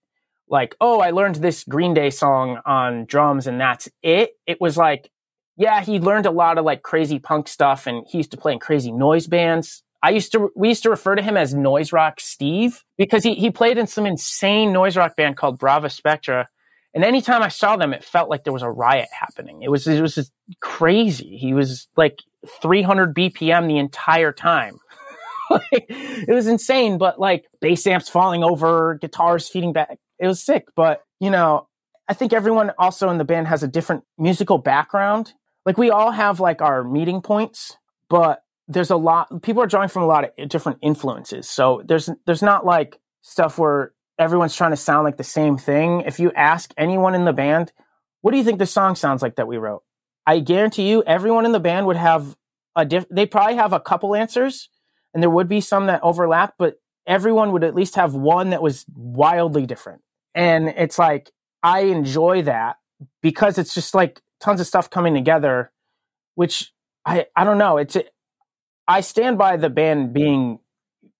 like, 0.48 0.74
oh, 0.80 1.00
I 1.00 1.10
learned 1.10 1.36
this 1.36 1.64
Green 1.64 1.94
Day 1.94 2.10
song 2.10 2.60
on 2.66 3.04
drums 3.04 3.46
and 3.46 3.60
that's 3.60 3.88
it. 4.02 4.32
It 4.46 4.60
was 4.60 4.76
like, 4.76 5.10
yeah, 5.56 5.82
he 5.82 6.00
learned 6.00 6.26
a 6.26 6.30
lot 6.30 6.58
of 6.58 6.64
like 6.64 6.82
crazy 6.82 7.18
punk 7.18 7.46
stuff 7.48 7.86
and 7.86 8.06
he 8.08 8.18
used 8.18 8.30
to 8.32 8.36
play 8.36 8.52
in 8.52 8.58
crazy 8.58 8.90
noise 8.90 9.26
bands. 9.26 9.82
I 10.02 10.10
used 10.10 10.32
to, 10.32 10.50
we 10.56 10.68
used 10.68 10.82
to 10.84 10.90
refer 10.90 11.14
to 11.14 11.22
him 11.22 11.36
as 11.36 11.54
Noise 11.54 11.92
Rock 11.92 12.20
Steve 12.20 12.84
because 12.96 13.22
he, 13.22 13.34
he 13.34 13.50
played 13.50 13.78
in 13.78 13.86
some 13.86 14.06
insane 14.06 14.72
noise 14.72 14.96
rock 14.96 15.16
band 15.16 15.36
called 15.36 15.58
Brava 15.58 15.90
Spectra. 15.90 16.48
And 16.94 17.04
anytime 17.04 17.42
I 17.42 17.48
saw 17.48 17.76
them, 17.76 17.92
it 17.92 18.02
felt 18.02 18.30
like 18.30 18.44
there 18.44 18.52
was 18.52 18.62
a 18.62 18.70
riot 18.70 19.08
happening. 19.12 19.62
It 19.62 19.70
was, 19.70 19.86
it 19.86 20.00
was 20.00 20.14
just 20.14 20.32
crazy. 20.60 21.36
He 21.36 21.54
was 21.54 21.86
like 21.96 22.18
300 22.62 23.14
BPM 23.14 23.68
the 23.68 23.78
entire 23.78 24.32
time. 24.32 24.78
like, 25.50 25.86
it 25.88 26.32
was 26.34 26.46
insane, 26.46 26.98
but 26.98 27.20
like 27.20 27.44
bass 27.60 27.86
amps 27.86 28.08
falling 28.08 28.42
over, 28.42 28.98
guitars 29.00 29.48
feeding 29.48 29.72
back. 29.72 29.98
It 30.18 30.26
was 30.26 30.42
sick. 30.42 30.64
But, 30.74 31.02
you 31.20 31.30
know, 31.30 31.68
I 32.08 32.14
think 32.14 32.32
everyone 32.32 32.72
also 32.78 33.08
in 33.10 33.18
the 33.18 33.24
band 33.24 33.48
has 33.48 33.62
a 33.62 33.68
different 33.68 34.02
musical 34.18 34.58
background. 34.58 35.34
Like 35.64 35.78
we 35.78 35.90
all 35.90 36.10
have 36.10 36.40
like 36.40 36.62
our 36.62 36.82
meeting 36.82 37.20
points, 37.20 37.76
but 38.08 38.42
there's 38.70 38.90
a 38.90 38.96
lot 38.96 39.42
people 39.42 39.62
are 39.62 39.66
drawing 39.66 39.88
from 39.88 40.02
a 40.02 40.06
lot 40.06 40.24
of 40.38 40.48
different 40.48 40.78
influences. 40.80 41.48
So 41.48 41.82
there's 41.84 42.08
there's 42.24 42.42
not 42.42 42.64
like 42.64 42.98
stuff 43.22 43.58
where 43.58 43.92
everyone's 44.18 44.54
trying 44.54 44.70
to 44.70 44.76
sound 44.76 45.04
like 45.04 45.16
the 45.16 45.24
same 45.24 45.58
thing. 45.58 46.02
If 46.02 46.20
you 46.20 46.30
ask 46.32 46.72
anyone 46.78 47.14
in 47.14 47.24
the 47.24 47.32
band, 47.32 47.72
what 48.20 48.30
do 48.30 48.38
you 48.38 48.44
think 48.44 48.58
the 48.58 48.66
song 48.66 48.94
sounds 48.94 49.22
like 49.22 49.36
that 49.36 49.48
we 49.48 49.56
wrote? 49.56 49.82
I 50.26 50.38
guarantee 50.38 50.88
you, 50.88 51.02
everyone 51.04 51.46
in 51.46 51.52
the 51.52 51.60
band 51.60 51.86
would 51.86 51.96
have 51.96 52.36
a 52.76 52.84
diff. 52.84 53.06
They 53.10 53.26
probably 53.26 53.56
have 53.56 53.72
a 53.72 53.80
couple 53.80 54.14
answers, 54.14 54.68
and 55.12 55.22
there 55.22 55.30
would 55.30 55.48
be 55.48 55.60
some 55.60 55.86
that 55.86 56.00
overlap, 56.04 56.54
but 56.56 56.76
everyone 57.06 57.50
would 57.52 57.64
at 57.64 57.74
least 57.74 57.96
have 57.96 58.14
one 58.14 58.50
that 58.50 58.62
was 58.62 58.86
wildly 58.94 59.66
different. 59.66 60.02
And 60.34 60.68
it's 60.68 60.98
like 60.98 61.32
I 61.62 61.80
enjoy 61.80 62.42
that 62.42 62.76
because 63.20 63.58
it's 63.58 63.74
just 63.74 63.96
like 63.96 64.20
tons 64.40 64.60
of 64.60 64.66
stuff 64.68 64.90
coming 64.90 65.14
together, 65.14 65.72
which 66.36 66.72
I 67.04 67.26
I 67.34 67.42
don't 67.42 67.58
know. 67.58 67.78
It's 67.78 67.96
I 68.90 69.02
stand 69.02 69.38
by 69.38 69.56
the 69.56 69.70
band 69.70 70.12
being 70.12 70.58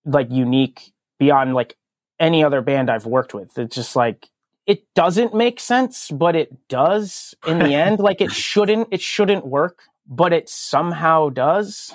like 0.04 0.28
unique 0.28 0.92
beyond 1.20 1.54
like 1.54 1.76
any 2.18 2.42
other 2.42 2.62
band 2.62 2.90
I've 2.90 3.06
worked 3.06 3.32
with. 3.32 3.56
It's 3.56 3.76
just 3.76 3.94
like 3.94 4.28
it 4.66 4.92
doesn't 4.94 5.34
make 5.34 5.60
sense, 5.60 6.10
but 6.10 6.34
it 6.34 6.68
does 6.68 7.32
in 7.46 7.60
the 7.60 7.74
end. 7.74 7.98
Like 8.10 8.20
it 8.20 8.32
shouldn't, 8.32 8.88
it 8.90 9.00
shouldn't 9.00 9.46
work, 9.46 9.82
but 10.08 10.32
it 10.32 10.48
somehow 10.48 11.28
does. 11.28 11.94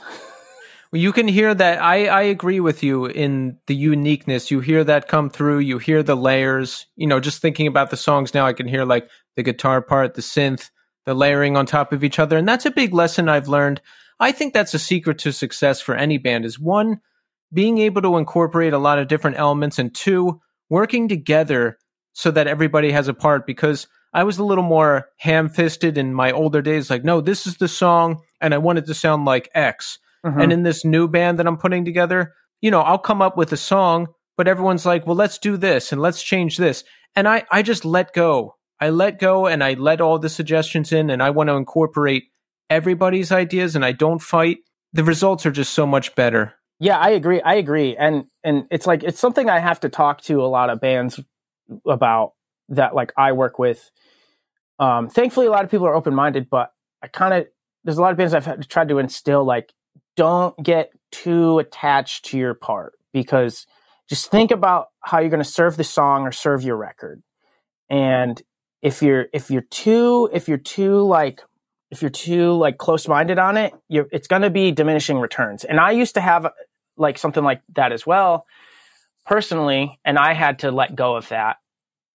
Well, 0.91 1.01
you 1.01 1.11
can 1.11 1.28
hear 1.28 1.53
that. 1.53 1.82
I, 1.82 2.07
I 2.07 2.21
agree 2.21 2.61
with 2.61 2.82
you 2.82 3.07
in 3.07 3.57
the 3.67 3.76
uniqueness. 3.76 4.49
You 4.49 4.61
hear 4.61 4.86
that 4.86 5.09
come 5.09 5.30
through. 5.30 5.59
You 5.59 5.78
hear 5.78 6.03
the 6.03 6.15
layers. 6.15 6.86
You 6.95 7.07
know, 7.07 7.19
just 7.19 7.41
thinking 7.41 7.67
about 7.67 7.89
the 7.89 7.97
songs 7.97 8.34
now, 8.34 8.45
I 8.45 8.53
can 8.53 8.67
hear 8.67 8.86
like 8.86 9.09
the 9.36 9.43
guitar 9.43 9.82
part, 9.82 10.13
the 10.13 10.21
synth, 10.21 10.69
the 11.03 11.13
layering 11.13 11.57
on 11.57 11.65
top 11.65 11.91
of 11.91 12.01
each 12.03 12.17
other. 12.17 12.38
And 12.38 12.47
that's 12.47 12.65
a 12.65 12.71
big 12.71 12.93
lesson 12.93 13.28
I've 13.28 13.49
learned. 13.49 13.82
I 14.20 14.32
think 14.32 14.53
that's 14.53 14.74
a 14.74 14.80
secret 14.80 15.20
to 15.20 15.32
success 15.32 15.82
for 15.82 15.95
any 15.95 16.18
band 16.18 16.45
is 16.45 16.59
one, 16.59 17.01
being 17.53 17.78
able 17.80 18.01
to 18.01 18.18
incorporate 18.18 18.74
a 18.74 18.78
lot 18.78 18.99
of 18.99 19.07
different 19.07 19.38
elements 19.38 19.80
and 19.80 19.93
two, 19.93 20.41
working 20.70 21.07
together 21.07 21.78
so 22.13 22.32
that 22.32 22.47
everybody 22.47 22.91
has 22.91 23.07
a 23.07 23.13
part 23.13 23.45
because 23.45 23.88
I 24.13 24.24
was 24.24 24.38
a 24.38 24.43
little 24.45 24.63
more 24.63 25.09
ham 25.18 25.49
fisted 25.49 25.97
in 25.97 26.13
my 26.13 26.32
older 26.32 26.61
days. 26.61 26.89
Like, 26.89 27.03
no, 27.03 27.20
this 27.20 27.45
is 27.45 27.57
the 27.57 27.68
song, 27.68 28.22
and 28.39 28.53
I 28.53 28.57
want 28.57 28.80
it 28.80 28.86
to 28.88 28.93
sound 28.93 29.26
like 29.26 29.49
X. 29.53 29.99
Mhm. 30.26 30.41
And 30.41 30.53
in 30.53 30.63
this 30.63 30.86
new 30.86 31.07
band 31.07 31.38
that 31.39 31.47
I'm 31.47 31.57
putting 31.57 31.84
together, 31.84 32.34
you 32.61 32.72
know, 32.72 32.82
I'll 32.82 32.97
come 32.97 33.22
up 33.22 33.38
with 33.38 33.51
a 33.51 33.57
song, 33.57 34.07
but 34.38 34.47
everyone's 34.47 34.86
like, 34.86 35.05
well, 35.05 35.16
let's 35.16 35.38
do 35.38 35.57
this 35.57 35.91
and 35.91 36.01
let's 36.01 36.24
change 36.24 36.57
this. 36.57 36.84
And 37.16 37.28
I, 37.28 37.43
I 37.51 37.61
just 37.61 37.86
let 37.86 38.13
go. 38.13 38.55
I 38.80 38.89
let 38.89 39.20
go 39.20 39.47
and 39.47 39.63
I 39.63 39.74
let 39.74 40.01
all 40.01 40.18
the 40.18 40.30
suggestions 40.30 40.91
in 40.91 41.09
and 41.09 41.22
I 41.22 41.30
want 41.30 41.49
to 41.49 41.55
incorporate 41.55 42.24
everybody's 42.70 43.32
ideas 43.32 43.76
and 43.76 43.86
I 43.86 43.91
don't 43.91 44.22
fight. 44.22 44.57
The 44.93 45.03
results 45.03 45.45
are 45.45 45.51
just 45.51 45.74
so 45.74 45.86
much 45.86 46.16
better. 46.16 46.53
Yeah, 46.80 46.97
I 46.97 47.11
agree. 47.11 47.41
I 47.41 47.55
agree. 47.55 47.95
And 47.95 48.26
and 48.43 48.66
it's 48.72 48.86
like 48.86 49.03
it's 49.03 49.20
something 49.20 49.49
I 49.49 49.59
have 49.59 49.80
to 49.82 49.89
talk 49.89 50.22
to 50.24 50.41
a 50.41 50.47
lot 50.47 50.70
of 50.70 50.82
bands 50.82 51.20
about 51.88 52.34
that 52.70 52.95
like 52.95 53.13
I 53.18 53.32
work 53.32 53.59
with. 53.59 53.89
Um 54.80 55.09
thankfully 55.09 55.47
a 55.47 55.51
lot 55.51 55.63
of 55.63 55.72
people 55.72 55.88
are 55.88 55.95
open-minded, 55.95 56.49
but 56.49 56.72
I 57.01 57.07
kind 57.07 57.34
of 57.34 57.47
there's 57.84 57.97
a 57.97 58.01
lot 58.01 58.11
of 58.11 58.18
bands 58.18 58.34
I've 58.34 58.45
had, 58.45 58.68
tried 58.68 58.89
to 58.89 58.99
instill 58.99 59.45
like 59.45 59.74
don't 60.18 60.61
get 60.61 60.91
too 61.11 61.59
attached 61.59 62.26
to 62.26 62.38
your 62.38 62.53
part 62.53 62.93
because 63.13 63.66
just 64.09 64.30
think 64.30 64.51
about 64.51 64.88
how 65.01 65.20
you're 65.20 65.30
going 65.30 65.43
to 65.43 65.49
serve 65.49 65.78
the 65.78 65.84
song 65.84 66.24
or 66.24 66.32
serve 66.32 66.63
your 66.63 66.78
record. 66.78 67.24
And 67.89 68.41
if 68.82 69.01
you're 69.01 69.28
if 69.34 69.49
you're 69.49 69.61
too 69.61 70.30
if 70.34 70.47
you're 70.47 70.57
too 70.57 71.01
like 71.01 71.41
if 71.92 72.02
you're 72.02 72.12
too 72.12 72.54
like 72.54 72.78
close-minded 72.78 73.40
on 73.40 73.58
it, 73.58 73.74
you're 73.88 74.08
it's 74.12 74.28
going 74.28 74.42
to 74.42 74.50
be 74.50 74.72
diminishing 74.72 75.20
returns. 75.20 75.64
And 75.64 75.80
I 75.80 75.92
used 75.92 76.16
to 76.16 76.22
have 76.22 76.52
like 76.98 77.18
something 77.18 77.44
like 77.44 77.62
that 77.76 77.92
as 77.92 78.06
well 78.06 78.46
personally, 79.26 80.00
and 80.06 80.18
I 80.20 80.34
had 80.34 80.60
to 80.60 80.72
let 80.72 80.96
go 80.96 81.16
of 81.16 81.30
that. 81.30 81.58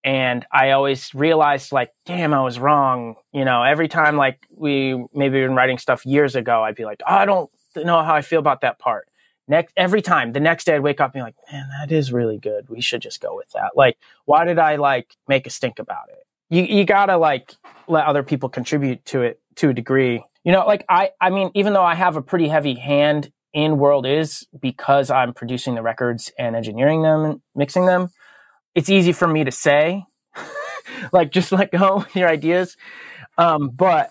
And 0.03 0.47
I 0.51 0.71
always 0.71 1.15
realized 1.15 1.73
like, 1.73 1.93
damn, 2.07 2.33
I 2.33 2.43
was 2.43 2.59
wrong. 2.59 3.17
You 3.33 3.45
know, 3.45 3.63
every 3.63 3.89
time 3.89 4.17
like 4.17 4.39
we 4.51 4.95
maybe 5.13 5.41
been 5.41 5.55
writing 5.55 5.79
stuff 5.79 6.07
years 6.07 6.37
ago, 6.37 6.63
I'd 6.63 6.77
be 6.77 6.85
like, 6.85 7.03
oh, 7.07 7.15
I 7.15 7.25
don't 7.27 7.51
know 7.77 8.03
how 8.03 8.15
I 8.15 8.23
feel 8.23 8.39
about 8.39 8.63
that 8.63 8.79
part. 8.79 9.09
Next, 9.47 9.73
every 9.77 10.01
time, 10.01 10.33
the 10.33 10.41
next 10.41 10.65
day 10.65 10.77
I'd 10.77 10.83
wake 10.83 11.01
up 11.01 11.15
and 11.15 11.21
be 11.21 11.23
like, 11.23 11.35
man, 11.51 11.69
that 11.81 11.93
is 11.93 12.13
really 12.13 12.39
good. 12.39 12.69
We 12.69 12.81
should 12.81 13.03
just 13.03 13.21
go 13.21 13.35
with 13.35 13.51
that. 13.51 13.73
Like, 13.75 13.99
why 14.25 14.45
did 14.45 14.59
I 14.61 14.77
like 14.77 15.17
make 15.27 15.47
a 15.47 15.51
stink 15.51 15.79
about 15.79 16.09
it? 16.09 16.25
You 16.51 16.63
you 16.63 16.85
gotta 16.85 17.17
like 17.17 17.55
let 17.89 18.07
other 18.07 18.23
people 18.23 18.49
contribute 18.49 19.05
to 19.07 19.23
it 19.23 19.41
to 19.61 19.71
a 19.71 19.75
degree. 19.75 20.23
You 20.45 20.53
know, 20.53 20.67
like 20.67 20.85
I 20.89 21.11
I 21.21 21.31
mean, 21.31 21.51
even 21.55 21.73
though 21.73 21.85
I 21.85 21.95
have 21.95 22.17
a 22.17 22.23
pretty 22.23 22.49
heavy 22.49 22.75
hand 22.75 23.31
in 23.53 23.79
World 23.79 24.07
Is 24.07 24.47
because 24.61 25.11
I'm 25.11 25.35
producing 25.35 25.75
the 25.75 25.83
records 25.83 26.33
and 26.39 26.57
engineering 26.57 27.03
them 27.03 27.25
and 27.25 27.41
mixing 27.55 27.87
them, 27.87 28.11
it's 28.75 28.89
easy 28.89 29.13
for 29.13 29.29
me 29.29 29.45
to 29.45 29.51
say, 29.51 30.05
like 31.13 31.31
just 31.31 31.53
let 31.53 31.71
go 31.71 32.05
your 32.15 32.29
ideas. 32.29 32.77
Um, 33.37 33.69
but 33.69 34.11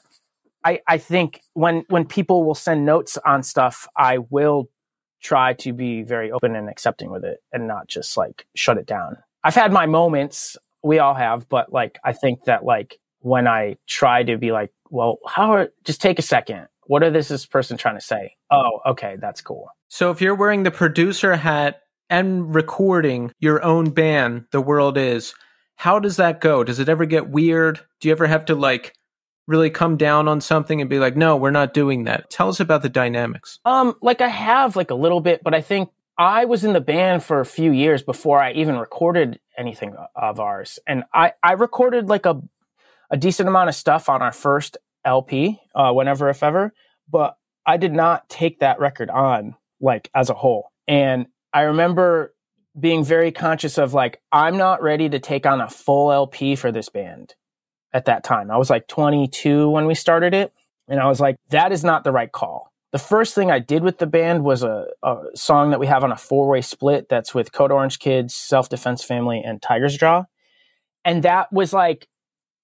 I 0.64 0.82
I 0.88 0.98
think 0.98 1.42
when 1.54 1.84
when 1.90 2.06
people 2.06 2.44
will 2.44 2.56
send 2.56 2.86
notes 2.86 3.18
on 3.26 3.44
stuff, 3.44 3.88
I 3.98 4.20
will 4.20 4.70
try 5.22 5.54
to 5.54 5.74
be 5.74 6.04
very 6.04 6.32
open 6.32 6.56
and 6.56 6.70
accepting 6.70 7.12
with 7.12 7.26
it 7.26 7.40
and 7.52 7.68
not 7.68 7.88
just 7.88 8.16
like 8.16 8.46
shut 8.56 8.78
it 8.78 8.86
down. 8.86 9.18
I've 9.44 9.56
had 9.56 9.74
my 9.74 9.86
moments, 9.86 10.58
we 10.84 11.00
all 11.00 11.14
have, 11.14 11.50
but 11.50 11.74
like 11.74 11.98
I 12.04 12.14
think 12.14 12.46
that 12.46 12.64
like 12.64 13.00
when 13.20 13.48
I 13.48 13.78
try 13.88 14.24
to 14.24 14.38
be 14.38 14.52
like, 14.52 14.72
well, 14.90 15.20
how 15.28 15.54
are 15.54 15.70
just 15.84 16.02
take 16.02 16.20
a 16.20 16.24
second. 16.24 16.68
What 16.88 17.04
are 17.04 17.12
this 17.12 17.28
this 17.28 17.46
person 17.46 17.78
trying 17.78 17.96
to 17.96 18.02
say? 18.02 18.36
Oh, 18.52 18.80
okay, 18.86 19.18
that's 19.20 19.42
cool. 19.42 19.70
So 19.90 20.12
if 20.12 20.22
you're 20.22 20.36
wearing 20.36 20.64
the 20.64 20.72
producer 20.72 21.36
hat 21.36 21.82
and 22.10 22.54
recording 22.54 23.32
your 23.40 23.64
own 23.64 23.92
band, 23.92 24.46
The 24.52 24.62
World 24.62 24.98
Is, 24.98 25.34
how 25.76 26.00
does 26.00 26.18
that 26.18 26.42
go? 26.42 26.64
Does 26.64 26.80
it 26.80 26.90
ever 26.90 27.06
get 27.06 27.30
weird? 27.30 27.80
Do 28.00 28.08
you 28.08 28.12
ever 28.12 28.28
have 28.28 28.46
to 28.46 28.56
like 28.56 28.94
really 29.48 29.70
come 29.70 29.98
down 29.98 30.28
on 30.28 30.42
something 30.42 30.82
and 30.82 30.90
be 30.90 31.00
like, 31.00 31.16
no, 31.16 31.36
we're 31.38 31.52
not 31.52 31.74
doing 31.74 32.06
that? 32.06 32.30
Tell 32.30 32.50
us 32.50 32.60
about 32.60 32.82
the 32.82 32.90
dynamics. 32.90 33.60
Um, 33.66 33.96
like 34.02 34.22
I 34.22 34.28
have 34.28 34.76
like 34.76 34.92
a 34.92 34.96
little 34.96 35.22
bit, 35.22 35.44
but 35.44 35.54
I 35.54 35.62
think 35.62 35.90
I 36.18 36.46
was 36.46 36.66
in 36.66 36.74
the 36.74 36.82
band 36.82 37.24
for 37.24 37.40
a 37.40 37.46
few 37.46 37.72
years 37.72 38.04
before 38.04 38.42
I 38.42 38.52
even 38.52 38.78
recorded 38.78 39.40
anything 39.58 39.96
of 40.16 40.40
ours, 40.40 40.78
and 40.86 41.06
I 41.14 41.32
I 41.42 41.54
recorded 41.54 42.10
like 42.10 42.26
a 42.26 42.42
a 43.10 43.18
decent 43.18 43.50
amount 43.50 43.70
of 43.70 43.76
stuff 43.76 44.10
on 44.10 44.22
our 44.22 44.32
first 44.32 44.78
LP, 45.06 45.60
uh, 45.76 45.92
whenever 45.92 46.30
if 46.30 46.44
ever, 46.44 46.74
but 47.10 47.38
I 47.66 47.78
did 47.78 47.94
not 47.94 48.30
take 48.30 48.60
that 48.60 48.80
record 48.80 49.10
on 49.10 49.56
like 49.80 50.10
as 50.14 50.30
a 50.30 50.34
whole, 50.34 50.72
and 50.88 51.28
I 51.54 51.62
remember 51.62 52.34
being 52.80 53.04
very 53.04 53.32
conscious 53.32 53.78
of 53.78 53.94
like 53.94 54.22
I'm 54.32 54.58
not 54.58 54.82
ready 54.82 55.10
to 55.10 55.20
take 55.20 55.46
on 55.46 55.62
a 55.62 55.70
full 55.70 56.12
LP 56.12 56.56
for 56.56 56.72
this 56.72 56.90
band 56.90 57.36
at 57.94 58.06
that 58.06 58.24
time. 58.24 58.52
I 58.52 58.58
was 58.58 58.70
like 58.70 58.88
22 58.88 59.70
when 59.70 59.86
we 59.86 59.96
started 59.96 60.34
it, 60.34 60.54
and 60.88 61.00
I 61.00 61.08
was 61.08 61.20
like 61.20 61.36
that 61.50 61.72
is 61.72 61.84
not 61.84 62.04
the 62.04 62.12
right 62.12 62.32
call 62.32 62.70
the 62.92 63.00
first 63.00 63.36
thing 63.36 63.52
I 63.52 63.60
did 63.60 63.84
with 63.84 64.00
the 64.00 64.08
band 64.08 64.44
was 64.44 64.64
a, 64.64 64.88
a 65.04 65.18
song 65.36 65.70
that 65.72 65.80
we 65.80 65.88
have 65.88 66.04
on 66.04 66.12
a 66.12 66.18
four 66.18 66.48
way 66.48 66.62
split 66.62 67.08
that's 67.08 67.36
with 67.36 67.52
Code 67.52 67.72
Orange 67.72 68.00
Kids, 68.00 68.34
Self 68.34 68.70
Defense 68.70 69.04
Family, 69.04 69.42
and 69.46 69.62
Tigers 69.62 69.96
Jaw. 69.96 70.26
And 71.06 71.24
that 71.24 71.52
was 71.54 71.72
like, 71.72 72.08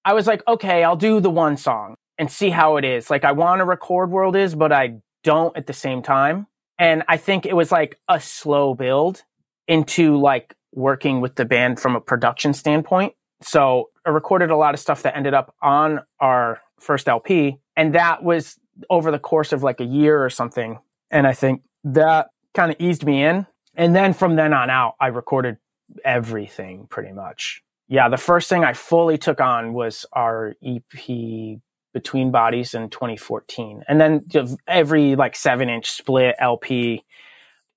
I 0.06 0.14
was 0.14 0.28
like, 0.28 0.42
okay, 0.46 0.84
I'll 0.84 0.94
do 0.94 1.18
the 1.18 1.30
one 1.30 1.56
song 1.56 1.96
and 2.16 2.30
see 2.30 2.48
how 2.48 2.76
it 2.76 2.84
is. 2.84 3.10
Like, 3.10 3.24
I 3.24 3.32
want 3.32 3.58
to 3.58 3.64
record 3.64 4.08
World 4.08 4.36
Is, 4.36 4.54
but 4.54 4.72
I 4.72 5.00
don't 5.24 5.54
at 5.56 5.66
the 5.66 5.72
same 5.72 6.00
time. 6.00 6.46
And 6.78 7.02
I 7.08 7.16
think 7.16 7.44
it 7.44 7.56
was 7.56 7.72
like 7.72 7.98
a 8.08 8.20
slow 8.20 8.74
build 8.74 9.24
into 9.66 10.16
like 10.16 10.54
working 10.72 11.20
with 11.20 11.34
the 11.34 11.44
band 11.44 11.80
from 11.80 11.96
a 11.96 12.00
production 12.00 12.54
standpoint. 12.54 13.14
So 13.42 13.90
I 14.06 14.10
recorded 14.10 14.50
a 14.50 14.56
lot 14.56 14.74
of 14.74 14.80
stuff 14.80 15.02
that 15.02 15.16
ended 15.16 15.34
up 15.34 15.52
on 15.60 16.02
our 16.20 16.60
first 16.78 17.08
LP. 17.08 17.58
And 17.76 17.96
that 17.96 18.22
was 18.22 18.56
over 18.88 19.10
the 19.10 19.18
course 19.18 19.52
of 19.52 19.64
like 19.64 19.80
a 19.80 19.84
year 19.84 20.24
or 20.24 20.30
something. 20.30 20.78
And 21.10 21.26
I 21.26 21.32
think 21.32 21.62
that 21.82 22.28
kind 22.54 22.70
of 22.70 22.76
eased 22.78 23.04
me 23.04 23.24
in. 23.24 23.46
And 23.74 23.96
then 23.96 24.12
from 24.12 24.36
then 24.36 24.52
on 24.52 24.70
out, 24.70 24.94
I 25.00 25.08
recorded 25.08 25.56
everything 26.04 26.86
pretty 26.88 27.12
much. 27.12 27.62
Yeah, 27.88 28.08
the 28.08 28.16
first 28.16 28.48
thing 28.48 28.64
I 28.64 28.72
fully 28.72 29.16
took 29.16 29.40
on 29.40 29.72
was 29.72 30.06
our 30.12 30.54
EP 30.64 31.60
Between 31.94 32.30
Bodies 32.32 32.74
in 32.74 32.90
2014. 32.90 33.84
And 33.88 34.00
then 34.00 34.26
every 34.66 35.14
like 35.14 35.36
seven 35.36 35.68
inch 35.68 35.90
split 35.90 36.34
LP. 36.38 37.04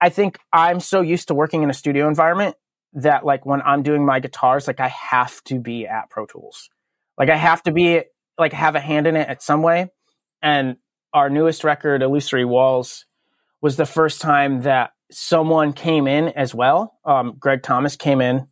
I 0.01 0.09
think 0.09 0.39
I'm 0.51 0.79
so 0.79 1.01
used 1.01 1.27
to 1.27 1.33
working 1.35 1.61
in 1.61 1.69
a 1.69 1.73
studio 1.73 2.07
environment 2.07 2.55
that 2.93 3.23
like 3.23 3.45
when 3.45 3.61
I'm 3.61 3.83
doing 3.83 4.05
my 4.05 4.19
guitars, 4.19 4.65
like 4.65 4.79
I 4.79 4.87
have 4.87 5.43
to 5.45 5.59
be 5.59 5.85
at 5.85 6.09
Pro 6.09 6.25
Tools. 6.25 6.69
Like 7.17 7.29
I 7.29 7.35
have 7.35 7.61
to 7.63 7.71
be 7.71 8.01
like 8.37 8.53
have 8.53 8.75
a 8.75 8.79
hand 8.79 9.05
in 9.05 9.15
it 9.15 9.27
at 9.27 9.43
some 9.43 9.61
way. 9.61 9.91
And 10.41 10.77
our 11.13 11.29
newest 11.29 11.63
record, 11.63 12.01
Illusory 12.01 12.45
Walls, 12.45 13.05
was 13.61 13.75
the 13.75 13.85
first 13.85 14.21
time 14.21 14.61
that 14.61 14.91
someone 15.11 15.73
came 15.73 16.07
in 16.07 16.29
as 16.29 16.55
well. 16.55 16.97
Um, 17.03 17.35
Greg 17.37 17.61
Thomas 17.61 17.95
came 17.95 18.21
in 18.21 18.47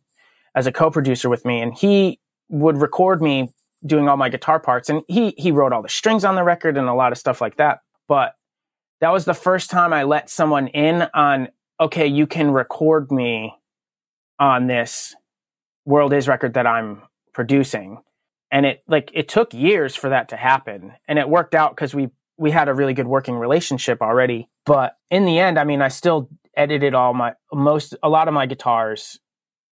as 0.58 0.66
a 0.66 0.72
co-producer 0.72 1.28
with 1.28 1.44
me, 1.44 1.60
and 1.60 1.72
he 1.72 2.18
would 2.48 2.78
record 2.78 3.22
me 3.22 3.48
doing 3.86 4.08
all 4.08 4.16
my 4.16 4.28
guitar 4.28 4.58
parts, 4.58 4.90
and 4.90 5.02
he 5.06 5.34
he 5.38 5.52
wrote 5.52 5.72
all 5.72 5.82
the 5.82 5.88
strings 5.88 6.24
on 6.24 6.34
the 6.34 6.42
record 6.42 6.76
and 6.76 6.88
a 6.88 6.94
lot 6.94 7.12
of 7.12 7.18
stuff 7.18 7.40
like 7.40 7.56
that. 7.56 7.78
But 8.08 8.34
that 9.00 9.12
was 9.12 9.24
the 9.24 9.34
first 9.34 9.70
time 9.70 9.92
I 9.92 10.02
let 10.02 10.28
someone 10.28 10.66
in 10.68 11.06
on 11.14 11.48
okay, 11.80 12.08
you 12.08 12.26
can 12.26 12.50
record 12.50 13.12
me 13.12 13.54
on 14.40 14.66
this 14.66 15.14
World 15.84 16.12
Is 16.12 16.26
record 16.26 16.54
that 16.54 16.66
I'm 16.66 17.02
producing. 17.32 18.02
And 18.50 18.66
it 18.66 18.82
like 18.88 19.10
it 19.14 19.28
took 19.28 19.54
years 19.54 19.94
for 19.94 20.10
that 20.10 20.30
to 20.30 20.36
happen. 20.36 20.92
And 21.06 21.18
it 21.18 21.28
worked 21.28 21.54
out 21.54 21.76
because 21.76 21.94
we 21.94 22.08
we 22.36 22.50
had 22.50 22.68
a 22.68 22.74
really 22.74 22.94
good 22.94 23.06
working 23.06 23.36
relationship 23.36 24.02
already. 24.02 24.48
But 24.66 24.96
in 25.10 25.24
the 25.24 25.38
end, 25.38 25.58
I 25.58 25.64
mean, 25.64 25.82
I 25.82 25.88
still 25.88 26.28
edited 26.56 26.94
all 26.94 27.14
my 27.14 27.34
most 27.52 27.94
a 28.02 28.08
lot 28.08 28.26
of 28.26 28.34
my 28.34 28.46
guitars, 28.46 29.20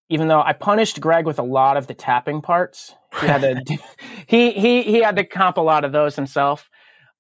even 0.09 0.29
though 0.29 0.41
I 0.41 0.53
punished 0.53 1.01
Greg 1.01 1.27
with 1.27 1.39
a 1.39 1.43
lot 1.45 1.77
of 1.77 1.87
the 1.87 1.95
tapping 1.95 2.41
parts. 2.41 2.95
He 3.21 3.27
had 3.27 3.41
to 3.41 3.79
he 4.27 4.53
he 4.53 4.83
he 4.83 5.03
had 5.03 5.17
to 5.17 5.25
comp 5.25 5.57
a 5.57 5.63
lot 5.63 5.85
of 5.85 5.93
those 5.93 6.17
himself, 6.17 6.69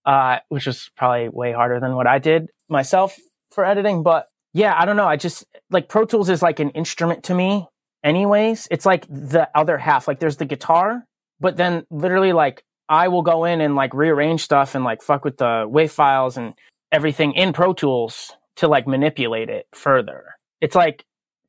uh, 0.05 0.39
which 0.49 0.67
was 0.67 0.91
probably 0.97 1.29
way 1.29 1.53
harder 1.53 1.81
than 1.81 1.95
what 1.95 2.07
I 2.07 2.19
did 2.19 2.49
myself 2.69 3.17
for 3.51 3.65
editing. 3.65 4.03
But 4.03 4.27
yeah, 4.53 4.75
I 4.77 4.85
don't 4.85 4.97
know. 4.97 5.07
I 5.07 5.17
just 5.17 5.45
like 5.71 5.89
Pro 5.89 6.05
Tools 6.05 6.31
is 6.31 6.43
like 6.43 6.61
an 6.61 6.71
instrument 6.71 7.25
to 7.25 7.35
me, 7.35 7.67
anyways. 8.05 8.69
It's 8.71 8.87
like 8.87 9.07
the 9.09 9.49
other 9.55 9.79
half. 9.79 10.07
Like 10.09 10.19
there's 10.19 10.37
the 10.37 10.45
guitar, 10.45 11.05
but 11.41 11.57
then 11.57 11.85
literally 11.91 12.33
like 12.33 12.63
I 12.89 13.09
will 13.09 13.23
go 13.23 13.45
in 13.45 13.61
and 13.61 13.75
like 13.75 13.95
rearrange 13.95 14.43
stuff 14.43 14.75
and 14.75 14.85
like 14.85 15.03
fuck 15.03 15.25
with 15.25 15.39
the 15.39 15.67
wave 15.69 15.93
files 15.93 16.37
and 16.37 16.55
everything 16.93 17.33
in 17.33 17.53
Pro 17.53 17.73
Tools 17.73 18.33
to 18.57 18.69
like 18.69 18.87
manipulate 18.87 19.51
it 19.51 19.67
further. 19.75 20.25
It's 20.61 20.75
like 20.75 21.05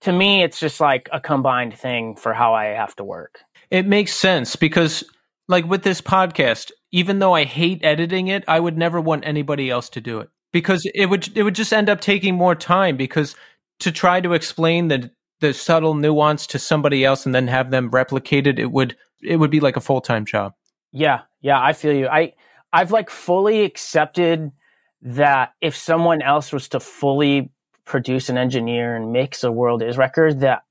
to 0.08 0.14
me 0.14 0.42
it's 0.42 0.58
just 0.58 0.80
like 0.80 1.10
a 1.12 1.20
combined 1.20 1.78
thing 1.78 2.16
for 2.16 2.34
how 2.34 2.54
I 2.54 2.68
have 2.68 2.96
to 2.96 3.04
work. 3.04 3.42
It 3.70 3.86
makes 3.86 4.14
sense 4.14 4.56
because 4.56 5.04
like 5.50 5.66
with 5.66 5.84
this 5.84 6.00
podcast, 6.00 6.72
even 6.94 7.20
though 7.20 7.34
I 7.34 7.44
hate 7.44 7.84
editing 7.84 8.30
it, 8.30 8.46
I 8.48 8.62
would 8.62 8.78
never 8.78 9.02
want 9.02 9.28
anybody 9.28 9.70
else 9.70 9.90
to 9.90 10.00
do 10.00 10.20
it 10.20 10.30
because 10.54 10.90
it 10.96 11.08
would 11.08 11.38
it 11.38 11.44
would 11.44 11.56
just 11.56 11.74
end 11.74 11.90
up 11.90 12.00
taking 12.00 12.36
more 12.36 12.56
time 12.56 12.96
because 12.96 13.36
to 13.82 13.92
try 13.92 14.22
to 14.22 14.32
explain 14.32 14.88
the 14.88 15.12
the 15.42 15.54
subtle 15.54 15.94
nuance 15.94 16.48
to 16.48 16.58
somebody 16.58 17.04
else 17.04 17.26
and 17.26 17.36
then 17.36 17.50
have 17.50 17.70
them 17.70 17.92
replicated, 17.92 18.60
it 18.60 18.72
would 18.72 18.96
it 19.22 19.36
would 19.36 19.52
be 19.52 19.60
like 19.60 19.76
a 19.76 19.82
full 19.82 20.00
time 20.00 20.24
job. 20.24 20.54
Yeah, 20.94 21.24
yeah, 21.42 21.62
I 21.62 21.74
feel 21.74 21.92
you. 21.92 22.08
I 22.08 22.32
I've 22.72 22.92
like 22.92 23.10
fully 23.10 23.66
accepted 23.66 24.54
that 25.02 25.52
if 25.60 25.76
someone 25.76 26.22
else 26.22 26.54
was 26.54 26.70
to 26.70 26.80
fully 26.80 27.52
produce 27.88 28.30
and 28.30 28.38
engineer 28.38 28.96
and 28.96 29.12
mix 29.12 29.44
a 29.44 29.52
world 29.52 29.82
is 29.82 29.98
record, 29.98 30.42
that 30.42 30.64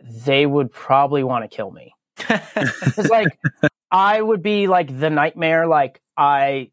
they 0.00 0.46
would 0.46 0.72
probably 0.72 1.24
want 1.24 1.48
to 1.48 1.54
kill 1.54 1.70
me. 1.70 1.94
it's 2.28 3.08
like 3.08 3.38
I 3.90 4.20
would 4.20 4.42
be 4.42 4.66
like 4.66 5.00
the 5.00 5.10
nightmare. 5.10 5.66
Like 5.66 6.00
I, 6.16 6.70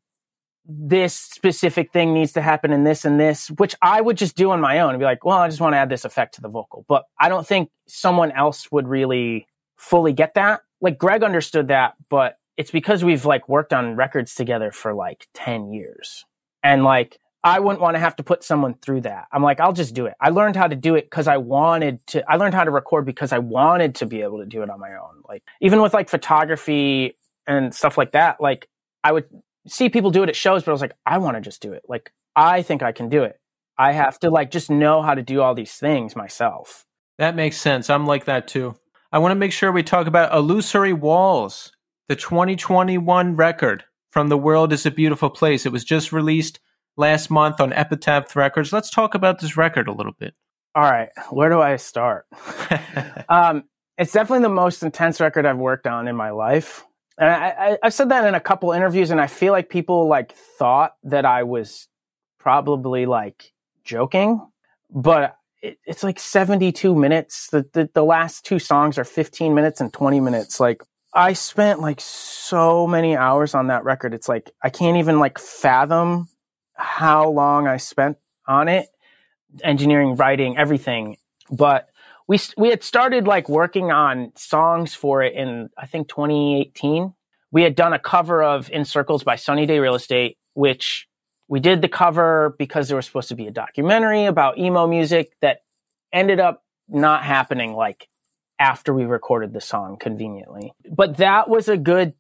this 0.66 1.16
specific 1.16 1.92
thing 1.92 2.14
needs 2.14 2.34
to 2.34 2.42
happen 2.42 2.72
in 2.72 2.84
this 2.84 3.06
and 3.06 3.20
this, 3.20 3.50
which 3.52 3.76
I 3.82 4.02
would 4.02 4.18
just 4.18 4.36
do 4.36 4.52
on 4.52 4.60
my 4.62 4.80
own 4.80 4.92
and 4.92 5.00
be 5.00 5.06
like, 5.06 5.24
well, 5.24 5.38
I 5.38 5.48
just 5.48 5.62
want 5.62 5.74
to 5.74 5.78
add 5.78 5.90
this 5.90 6.06
effect 6.06 6.36
to 6.36 6.42
the 6.42 6.50
vocal. 6.50 6.86
But 6.88 7.04
I 7.20 7.30
don't 7.30 7.48
think 7.48 7.70
someone 7.88 8.32
else 8.32 8.72
would 8.72 8.88
really 8.88 9.48
fully 9.78 10.14
get 10.14 10.34
that. 10.36 10.62
Like 10.82 10.98
Greg 10.98 11.24
understood 11.24 11.70
that, 11.70 11.94
but 12.10 12.38
it's 12.58 12.72
because 12.72 13.04
we've 13.04 13.26
like 13.26 13.48
worked 13.48 13.74
on 13.74 13.96
records 13.96 14.36
together 14.36 14.72
for 14.72 14.94
like 14.94 15.28
10 15.34 15.72
years. 15.72 16.26
And 16.64 16.84
like 16.84 17.20
I 17.46 17.60
wouldn't 17.60 17.80
want 17.80 17.94
to 17.94 18.00
have 18.00 18.16
to 18.16 18.24
put 18.24 18.44
someone 18.44 18.74
through 18.74 19.02
that. 19.02 19.28
I'm 19.32 19.44
like, 19.44 19.60
I'll 19.60 19.72
just 19.72 19.94
do 19.94 20.08
it. 20.08 20.16
I 20.20 20.30
learned 20.30 20.56
how 20.56 20.66
to 20.68 20.76
do 20.76 20.96
it 20.96 21.06
because 21.06 21.28
I 21.28 21.38
wanted 21.38 22.06
to. 22.08 22.24
I 22.30 22.38
learned 22.38 22.56
how 22.56 22.64
to 22.64 22.72
record 22.72 23.06
because 23.06 23.32
I 23.32 23.38
wanted 23.38 23.94
to 23.96 24.08
be 24.08 24.24
able 24.24 24.40
to 24.40 24.48
do 24.48 24.64
it 24.64 24.70
on 24.72 24.80
my 24.80 24.96
own. 24.96 25.22
Like 25.30 25.44
even 25.62 25.80
with 25.80 25.94
like 25.94 26.10
photography 26.10 27.16
and 27.46 27.74
stuff 27.74 28.00
like 28.00 28.14
that, 28.14 28.42
like 28.42 28.68
I 29.04 29.12
would 29.12 29.26
see 29.68 29.90
people 29.90 30.10
do 30.10 30.24
it 30.24 30.30
at 30.30 30.36
shows, 30.36 30.64
but 30.64 30.72
I 30.72 30.74
was 30.74 30.82
like, 30.82 30.96
I 31.06 31.20
want 31.20 31.38
to 31.38 31.42
just 31.42 31.62
do 31.62 31.72
it. 31.74 31.84
Like 31.88 32.12
I 32.36 32.64
think 32.64 32.82
I 32.82 32.92
can 32.92 33.10
do 33.10 33.22
it. 33.24 33.40
I 33.78 33.92
have 33.92 34.18
to 34.22 34.32
like 34.32 34.50
just 34.50 34.72
know 34.72 35.04
how 35.04 35.14
to 35.14 35.22
do 35.22 35.42
all 35.42 35.54
these 35.54 35.74
things 35.74 36.16
myself. 36.16 36.84
That 37.20 37.36
makes 37.36 37.58
sense. 37.58 37.92
I'm 37.92 38.08
like 38.08 38.26
that 38.26 38.48
too. 38.48 38.76
I 39.12 39.20
want 39.20 39.34
to 39.34 39.40
make 39.40 39.52
sure 39.52 39.72
we 39.72 39.84
talk 39.84 40.08
about 40.08 40.34
Illusory 40.34 40.94
Walls, 40.94 41.72
the 42.10 42.16
2021 42.16 43.36
record 43.36 43.84
from 44.10 44.30
The 44.30 44.38
World 44.38 44.74
is 44.74 44.86
a 44.88 44.92
Beautiful 44.92 45.30
Place. 45.30 45.68
It 45.68 45.72
was 45.72 45.84
just 45.84 46.12
released 46.12 46.60
last 46.98 47.30
month 47.30 47.60
on 47.60 47.74
Epitaph 47.74 48.36
Records. 48.36 48.72
Let's 48.74 48.90
talk 48.90 49.16
about 49.16 49.40
this 49.40 49.58
record 49.58 49.88
a 49.88 49.94
little 49.94 50.14
bit. 50.18 50.34
All 50.76 50.84
right, 50.84 51.10
where 51.30 51.50
do 51.50 51.62
I 51.62 51.78
start? 51.78 52.26
um, 53.30 53.64
it's 53.98 54.12
definitely 54.12 54.44
the 54.44 54.50
most 54.50 54.84
intense 54.84 55.22
record 55.22 55.46
I've 55.46 55.58
worked 55.58 55.88
on 55.88 56.08
in 56.08 56.16
my 56.16 56.32
life. 56.32 56.84
And 57.18 57.30
I, 57.30 57.78
have 57.82 57.94
said 57.94 58.10
that 58.10 58.26
in 58.28 58.36
a 58.36 58.42
couple 58.42 58.74
interviews, 58.74 59.10
and 59.10 59.22
I 59.22 59.28
feel 59.28 59.54
like 59.54 59.70
people 59.70 60.08
like 60.08 60.34
thought 60.34 60.96
that 61.04 61.26
I 61.26 61.44
was 61.44 61.88
probably 62.40 63.06
like 63.06 63.54
joking, 63.86 64.46
but 64.90 65.38
it, 65.62 65.80
it's 65.86 66.04
like 66.04 66.20
72 66.20 66.94
minutes. 66.94 67.48
The, 67.48 67.66
the 67.72 67.90
the 67.94 68.04
last 68.04 68.46
two 68.46 68.60
songs 68.60 68.98
are 68.98 69.06
15 69.06 69.54
minutes 69.54 69.80
and 69.80 69.94
20 69.94 70.20
minutes. 70.20 70.60
Like 70.60 70.84
I 71.14 71.32
spent 71.32 71.80
like 71.80 72.02
so 72.02 72.86
many 72.86 73.16
hours 73.16 73.56
on 73.56 73.68
that 73.68 73.86
record. 73.86 74.14
It's 74.14 74.28
like 74.28 74.52
I 74.62 74.70
can't 74.70 74.98
even 74.98 75.20
like 75.20 75.40
fathom 75.40 76.28
how 76.76 77.30
long 77.30 77.68
I 77.68 77.78
spent 77.78 78.18
on 78.48 78.68
it, 78.68 78.88
engineering, 79.64 80.16
writing, 80.16 80.58
everything. 80.58 81.18
But 81.50 81.90
we 82.28 82.40
we 82.58 82.70
had 82.70 82.84
started 82.84 83.28
like 83.28 83.50
working 83.50 83.92
on 83.92 84.32
songs 84.36 84.94
for 84.94 85.22
it 85.24 85.34
in 85.34 85.70
I 85.78 85.86
think 85.86 86.08
2018. 86.10 87.14
We 87.52 87.64
had 87.64 87.76
done 87.76 87.94
a 87.94 88.00
cover 88.00 88.44
of 88.44 88.70
In 88.72 88.84
Circles 88.84 89.24
by 89.24 89.38
Sunny 89.38 89.66
Day 89.66 89.80
Real 89.80 89.96
Estate, 89.96 90.38
which 90.54 91.08
we 91.48 91.60
did 91.60 91.82
the 91.82 91.88
cover 91.88 92.56
because 92.58 92.88
there 92.88 92.98
was 92.98 93.06
supposed 93.06 93.30
to 93.30 93.36
be 93.36 93.48
a 93.48 93.52
documentary 93.52 94.26
about 94.26 94.58
emo 94.58 94.88
music 94.88 95.32
that 95.42 95.60
ended 96.12 96.40
up 96.40 96.64
not 96.88 97.24
happening 97.24 97.74
like 97.74 98.08
after 98.60 98.94
we 98.94 99.06
recorded 99.06 99.54
the 99.54 99.62
song 99.62 99.98
conveniently. 99.98 100.74
But 100.90 101.18
that 101.18 101.50
was 101.50 101.68
a 101.68 101.78
good 101.78 102.14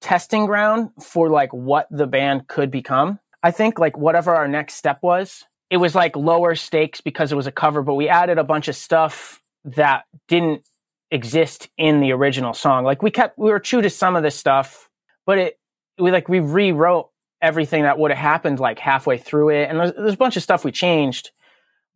testing 0.00 0.46
ground 0.46 0.90
for 1.02 1.28
like 1.28 1.52
what 1.52 1.86
the 1.90 2.06
band 2.06 2.46
could 2.46 2.70
become. 2.70 3.18
I 3.44 3.50
think 3.50 3.78
like 3.78 3.98
whatever 3.98 4.34
our 4.34 4.48
next 4.48 4.74
step 4.74 5.00
was, 5.02 5.44
it 5.68 5.76
was 5.76 5.94
like 5.94 6.16
lower 6.16 6.54
stakes 6.54 7.02
because 7.02 7.30
it 7.30 7.36
was 7.36 7.46
a 7.46 7.52
cover, 7.52 7.82
but 7.82 7.92
we 7.92 8.08
added 8.08 8.38
a 8.38 8.44
bunch 8.44 8.68
of 8.68 8.74
stuff 8.74 9.42
that 9.66 10.04
didn't 10.28 10.66
exist 11.10 11.68
in 11.76 12.00
the 12.00 12.12
original 12.12 12.54
song. 12.54 12.84
Like 12.84 13.02
we 13.02 13.10
kept, 13.10 13.38
we 13.38 13.50
were 13.50 13.60
true 13.60 13.82
to 13.82 13.90
some 13.90 14.16
of 14.16 14.22
this 14.22 14.34
stuff, 14.34 14.88
but 15.26 15.36
it, 15.36 15.58
we 15.98 16.10
like, 16.10 16.26
we 16.26 16.40
rewrote 16.40 17.10
everything 17.42 17.82
that 17.82 17.98
would 17.98 18.10
have 18.10 18.18
happened 18.18 18.60
like 18.60 18.78
halfway 18.78 19.18
through 19.18 19.50
it. 19.50 19.68
And 19.68 19.78
there's, 19.78 19.92
there's 19.92 20.14
a 20.14 20.16
bunch 20.16 20.38
of 20.38 20.42
stuff 20.42 20.64
we 20.64 20.72
changed, 20.72 21.30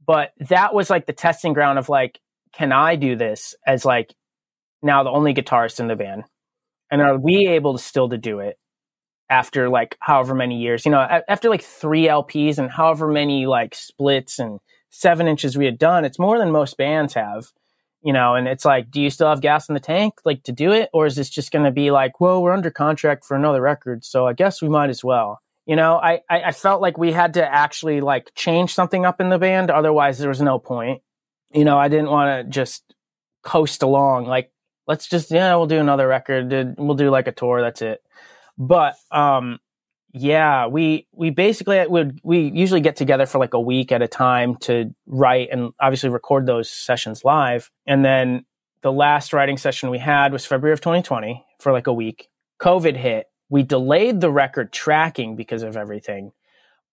but 0.06 0.32
that 0.50 0.74
was 0.74 0.90
like 0.90 1.06
the 1.06 1.14
testing 1.14 1.54
ground 1.54 1.78
of 1.78 1.88
like, 1.88 2.20
can 2.52 2.72
I 2.72 2.96
do 2.96 3.16
this 3.16 3.54
as 3.66 3.86
like 3.86 4.14
now 4.82 5.02
the 5.02 5.10
only 5.10 5.32
guitarist 5.32 5.80
in 5.80 5.88
the 5.88 5.96
band? 5.96 6.24
And 6.90 7.00
are 7.00 7.16
we 7.16 7.46
able 7.46 7.72
to 7.72 7.82
still 7.82 8.10
to 8.10 8.18
do 8.18 8.40
it? 8.40 8.58
After 9.30 9.68
like 9.68 9.96
however 10.00 10.34
many 10.34 10.59
years, 10.60 10.84
you 10.84 10.90
know, 10.90 11.00
after 11.00 11.48
like 11.48 11.62
three 11.62 12.06
LPs 12.06 12.59
and 12.59 12.70
however 12.70 13.09
many 13.09 13.46
like 13.46 13.74
splits 13.74 14.38
and 14.38 14.59
seven 14.90 15.28
inches 15.28 15.56
we 15.56 15.66
had 15.66 15.78
done, 15.78 16.05
it's 16.05 16.18
more 16.18 16.38
than 16.38 16.50
most 16.50 16.76
bands 16.76 17.14
have, 17.14 17.46
you 18.02 18.12
know, 18.12 18.34
and 18.34 18.48
it's 18.48 18.64
like, 18.64 18.90
do 18.90 19.00
you 19.00 19.10
still 19.10 19.28
have 19.28 19.40
gas 19.40 19.68
in 19.68 19.74
the 19.74 19.80
tank 19.80 20.14
like 20.24 20.42
to 20.44 20.52
do 20.52 20.72
it? 20.72 20.88
Or 20.92 21.06
is 21.06 21.16
this 21.16 21.28
just 21.28 21.52
going 21.52 21.64
to 21.64 21.70
be 21.70 21.90
like, 21.90 22.20
well, 22.20 22.42
we're 22.42 22.52
under 22.52 22.70
contract 22.70 23.24
for 23.24 23.36
another 23.36 23.60
record. 23.60 24.05
So 24.05 24.26
I 24.26 24.32
guess 24.32 24.62
we 24.62 24.68
might 24.68 24.90
as 24.90 25.05
well. 25.05 25.40
You 25.66 25.76
know, 25.76 25.96
I, 25.96 26.20
I, 26.30 26.42
I 26.44 26.52
felt 26.52 26.80
like 26.80 26.96
we 26.96 27.12
had 27.12 27.34
to 27.34 27.46
actually 27.46 28.00
like 28.00 28.32
change 28.34 28.72
something 28.72 29.05
up 29.05 29.20
in 29.20 29.28
the 29.28 29.38
band. 29.38 29.70
Otherwise 29.70 30.18
there 30.18 30.30
was 30.30 30.40
no 30.40 30.59
point. 30.59 31.02
You 31.52 31.64
know, 31.64 31.78
I 31.78 31.88
didn't 31.88 32.10
want 32.10 32.46
to 32.46 32.50
just 32.50 32.82
coast 33.42 33.82
along. 33.82 34.24
Like, 34.24 34.50
let's 34.86 35.06
just, 35.06 35.30
yeah, 35.30 35.55
we'll 35.56 35.66
do 35.66 35.78
another 35.78 36.09
record. 36.09 36.50
We'll 36.78 36.96
do 36.96 37.10
like 37.10 37.26
a 37.26 37.32
tour. 37.32 37.60
That's 37.60 37.82
it 37.82 38.00
but 38.59 38.97
um, 39.12 39.60
yeah, 40.12 40.66
we 40.66 41.06
we 41.12 41.30
basically 41.30 41.86
would 41.86 42.20
we 42.24 42.51
usually 42.52 42.80
get 42.80 42.97
together 42.97 43.26
for 43.26 43.39
like 43.39 43.55
a 43.55 43.60
week 43.60 43.93
at 43.93 44.02
a 44.02 44.09
time 44.09 44.56
to 44.56 44.94
write 45.06 45.48
and 45.52 45.72
obviously 45.80 46.09
record 46.10 46.47
those 46.47 46.68
sessions 46.68 47.24
live. 47.24 47.70
And 47.86 48.05
then 48.05 48.44
the 48.82 48.93
last 48.93 49.32
writing 49.32 49.56
session 49.56 49.90
we 49.90 49.98
had 49.98 50.32
was 50.32 50.44
February 50.47 50.72
of 50.72 50.80
2020 50.80 51.44
for 51.60 51.72
like 51.72 51.86
a 51.86 51.93
week. 51.93 52.28
COVID 52.60 52.97
hit. 52.97 53.26
We 53.51 53.62
delayed 53.62 54.20
the 54.20 54.30
record 54.30 54.72
tracking 54.72 55.36
because 55.36 55.62
of 55.62 55.76
everything, 55.76 56.32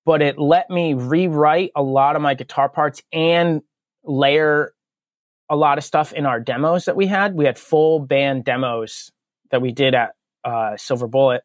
but 0.06 0.22
it 0.22 0.38
let 0.38 0.70
me 0.70 0.94
rewrite 0.94 1.72
a 1.76 1.84
lot 1.84 2.16
of 2.16 2.22
my 2.22 2.34
guitar 2.34 2.70
parts 2.70 3.02
and 3.12 3.62
layer 4.04 4.74
a 5.50 5.56
lot 5.56 5.78
of 5.78 5.84
stuff 5.84 6.12
in 6.12 6.26
our 6.26 6.40
demos 6.40 6.86
that 6.86 6.96
we 6.96 7.08
had. 7.08 7.36
We 7.36 7.46
had 7.46 7.58
full 7.58 8.00
band 8.00 8.46
demos 8.46 9.12
that 9.52 9.62
we 9.62 9.72
did 9.72 9.94
at 9.96 10.16
uh, 10.44 10.76
Silver 10.78 11.08
Bullet 11.08 11.44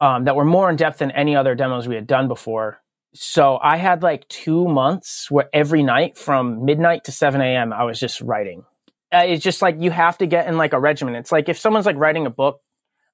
um, 0.00 0.24
that 0.24 0.36
were 0.36 0.44
more 0.44 0.68
in 0.70 0.76
depth 0.76 0.98
than 0.98 1.10
any 1.10 1.36
other 1.36 1.54
demos 1.54 1.88
we 1.88 1.94
had 1.94 2.06
done 2.06 2.28
before. 2.28 2.82
So 3.14 3.58
I 3.62 3.76
had 3.78 4.02
like 4.02 4.28
two 4.28 4.68
months 4.68 5.30
where 5.30 5.48
every 5.52 5.82
night 5.82 6.18
from 6.18 6.64
midnight 6.64 7.04
to 7.04 7.12
7 7.12 7.40
a.m. 7.40 7.72
I 7.72 7.84
was 7.84 7.98
just 7.98 8.20
writing. 8.20 8.64
Uh, 9.12 9.22
it's 9.26 9.42
just 9.42 9.62
like 9.62 9.76
you 9.78 9.90
have 9.90 10.18
to 10.18 10.26
get 10.26 10.46
in 10.48 10.58
like 10.58 10.72
a 10.72 10.80
regimen. 10.80 11.14
It's 11.14 11.32
like 11.32 11.48
if 11.48 11.58
someone's 11.58 11.86
like 11.86 11.96
writing 11.96 12.26
a 12.26 12.30
book, 12.30 12.60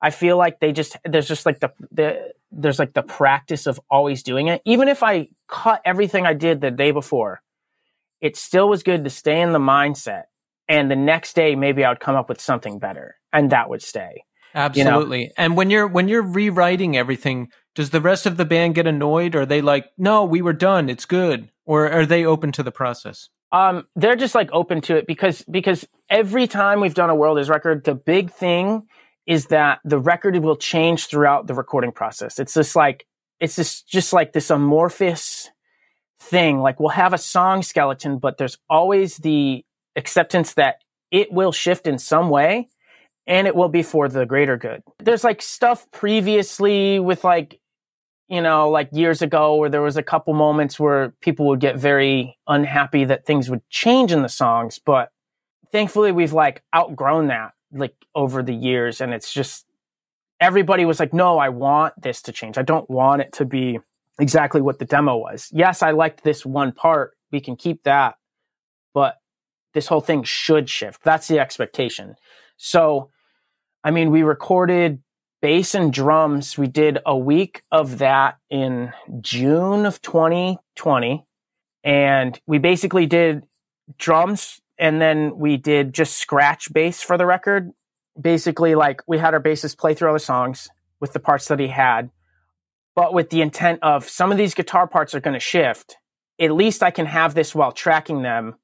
I 0.00 0.10
feel 0.10 0.36
like 0.36 0.58
they 0.58 0.72
just 0.72 0.96
there's 1.04 1.28
just 1.28 1.46
like 1.46 1.60
the, 1.60 1.72
the 1.92 2.32
there's 2.50 2.80
like 2.80 2.94
the 2.94 3.02
practice 3.02 3.66
of 3.66 3.80
always 3.88 4.24
doing 4.24 4.48
it. 4.48 4.60
Even 4.64 4.88
if 4.88 5.02
I 5.02 5.28
cut 5.46 5.80
everything 5.84 6.26
I 6.26 6.34
did 6.34 6.60
the 6.60 6.72
day 6.72 6.90
before, 6.90 7.42
it 8.20 8.36
still 8.36 8.68
was 8.68 8.82
good 8.82 9.04
to 9.04 9.10
stay 9.10 9.40
in 9.40 9.52
the 9.52 9.60
mindset. 9.60 10.24
And 10.68 10.90
the 10.90 10.96
next 10.96 11.36
day, 11.36 11.54
maybe 11.54 11.84
I 11.84 11.90
would 11.90 12.00
come 12.00 12.16
up 12.16 12.28
with 12.28 12.40
something 12.40 12.78
better, 12.78 13.16
and 13.32 13.50
that 13.50 13.68
would 13.68 13.82
stay. 13.82 14.24
Absolutely. 14.54 15.20
You 15.20 15.26
know? 15.26 15.32
And 15.36 15.56
when 15.56 15.70
you're 15.70 15.86
when 15.86 16.08
you're 16.08 16.22
rewriting 16.22 16.96
everything, 16.96 17.48
does 17.74 17.90
the 17.90 18.00
rest 18.00 18.26
of 18.26 18.36
the 18.36 18.44
band 18.44 18.74
get 18.74 18.86
annoyed? 18.86 19.34
Or 19.34 19.42
are 19.42 19.46
they 19.46 19.62
like, 19.62 19.86
no, 19.96 20.24
we 20.24 20.42
were 20.42 20.52
done, 20.52 20.88
it's 20.88 21.04
good? 21.04 21.50
Or 21.64 21.90
are 21.90 22.06
they 22.06 22.24
open 22.24 22.52
to 22.52 22.62
the 22.62 22.72
process? 22.72 23.28
Um, 23.52 23.86
they're 23.96 24.16
just 24.16 24.34
like 24.34 24.48
open 24.52 24.80
to 24.82 24.96
it 24.96 25.06
because 25.06 25.42
because 25.50 25.86
every 26.08 26.46
time 26.46 26.80
we've 26.80 26.94
done 26.94 27.10
a 27.10 27.14
world 27.14 27.38
is 27.38 27.48
record, 27.48 27.84
the 27.84 27.94
big 27.94 28.30
thing 28.32 28.86
is 29.26 29.46
that 29.46 29.78
the 29.84 29.98
record 29.98 30.36
will 30.38 30.56
change 30.56 31.06
throughout 31.06 31.46
the 31.46 31.54
recording 31.54 31.92
process. 31.92 32.38
It's 32.38 32.54
just 32.54 32.74
like 32.74 33.06
it's 33.40 33.56
just 33.56 33.86
just 33.88 34.12
like 34.12 34.32
this 34.32 34.50
amorphous 34.50 35.50
thing. 36.18 36.60
Like 36.60 36.80
we'll 36.80 36.90
have 36.90 37.12
a 37.12 37.18
song 37.18 37.62
skeleton, 37.62 38.18
but 38.18 38.38
there's 38.38 38.56
always 38.70 39.18
the 39.18 39.64
acceptance 39.96 40.54
that 40.54 40.76
it 41.10 41.30
will 41.30 41.52
shift 41.52 41.86
in 41.86 41.98
some 41.98 42.30
way 42.30 42.68
and 43.32 43.46
it 43.46 43.56
will 43.56 43.70
be 43.70 43.82
for 43.82 44.10
the 44.10 44.26
greater 44.26 44.58
good. 44.58 44.82
There's 44.98 45.24
like 45.24 45.40
stuff 45.40 45.90
previously 45.90 47.00
with 47.00 47.24
like, 47.24 47.60
you 48.28 48.42
know, 48.42 48.68
like 48.68 48.90
years 48.92 49.22
ago 49.22 49.56
where 49.56 49.70
there 49.70 49.80
was 49.80 49.96
a 49.96 50.02
couple 50.02 50.34
moments 50.34 50.78
where 50.78 51.14
people 51.22 51.46
would 51.46 51.58
get 51.58 51.78
very 51.78 52.36
unhappy 52.46 53.06
that 53.06 53.24
things 53.24 53.48
would 53.48 53.66
change 53.70 54.12
in 54.12 54.20
the 54.20 54.28
songs, 54.28 54.78
but 54.78 55.12
thankfully 55.72 56.12
we've 56.12 56.34
like 56.34 56.62
outgrown 56.76 57.28
that 57.28 57.52
like 57.72 57.94
over 58.14 58.42
the 58.42 58.54
years 58.54 59.00
and 59.00 59.14
it's 59.14 59.32
just 59.32 59.64
everybody 60.38 60.84
was 60.84 61.00
like, 61.00 61.14
"No, 61.14 61.38
I 61.38 61.48
want 61.48 61.94
this 62.02 62.20
to 62.22 62.32
change. 62.32 62.58
I 62.58 62.62
don't 62.62 62.88
want 62.90 63.22
it 63.22 63.32
to 63.34 63.46
be 63.46 63.78
exactly 64.18 64.60
what 64.60 64.78
the 64.78 64.84
demo 64.84 65.16
was." 65.16 65.48
Yes, 65.52 65.82
I 65.82 65.92
liked 65.92 66.22
this 66.22 66.44
one 66.44 66.72
part. 66.72 67.12
We 67.30 67.40
can 67.40 67.56
keep 67.56 67.84
that. 67.84 68.16
But 68.92 69.14
this 69.72 69.86
whole 69.86 70.02
thing 70.02 70.22
should 70.22 70.68
shift. 70.68 71.02
That's 71.02 71.28
the 71.28 71.38
expectation. 71.38 72.16
So, 72.58 73.11
I 73.84 73.90
mean, 73.90 74.10
we 74.10 74.22
recorded 74.22 75.02
bass 75.40 75.74
and 75.74 75.92
drums. 75.92 76.56
We 76.56 76.68
did 76.68 76.98
a 77.04 77.16
week 77.16 77.62
of 77.70 77.98
that 77.98 78.38
in 78.48 78.92
June 79.20 79.86
of 79.86 80.00
2020. 80.00 81.26
And 81.84 82.40
we 82.46 82.58
basically 82.58 83.06
did 83.06 83.44
drums 83.98 84.60
and 84.78 85.00
then 85.00 85.36
we 85.38 85.56
did 85.56 85.92
just 85.92 86.14
scratch 86.14 86.72
bass 86.72 87.02
for 87.02 87.18
the 87.18 87.26
record. 87.26 87.70
Basically, 88.20 88.74
like 88.74 89.00
we 89.06 89.18
had 89.18 89.34
our 89.34 89.40
bassist 89.42 89.78
play 89.78 89.94
through 89.94 90.12
the 90.12 90.18
songs 90.18 90.68
with 91.00 91.12
the 91.12 91.20
parts 91.20 91.48
that 91.48 91.58
he 91.58 91.68
had, 91.68 92.10
but 92.94 93.14
with 93.14 93.30
the 93.30 93.42
intent 93.42 93.80
of 93.82 94.08
some 94.08 94.30
of 94.30 94.38
these 94.38 94.54
guitar 94.54 94.86
parts 94.86 95.14
are 95.14 95.20
going 95.20 95.34
to 95.34 95.40
shift. 95.40 95.96
At 96.38 96.52
least 96.52 96.82
I 96.82 96.90
can 96.90 97.06
have 97.06 97.34
this 97.34 97.54
while 97.54 97.72
tracking 97.72 98.22
them, 98.22 98.56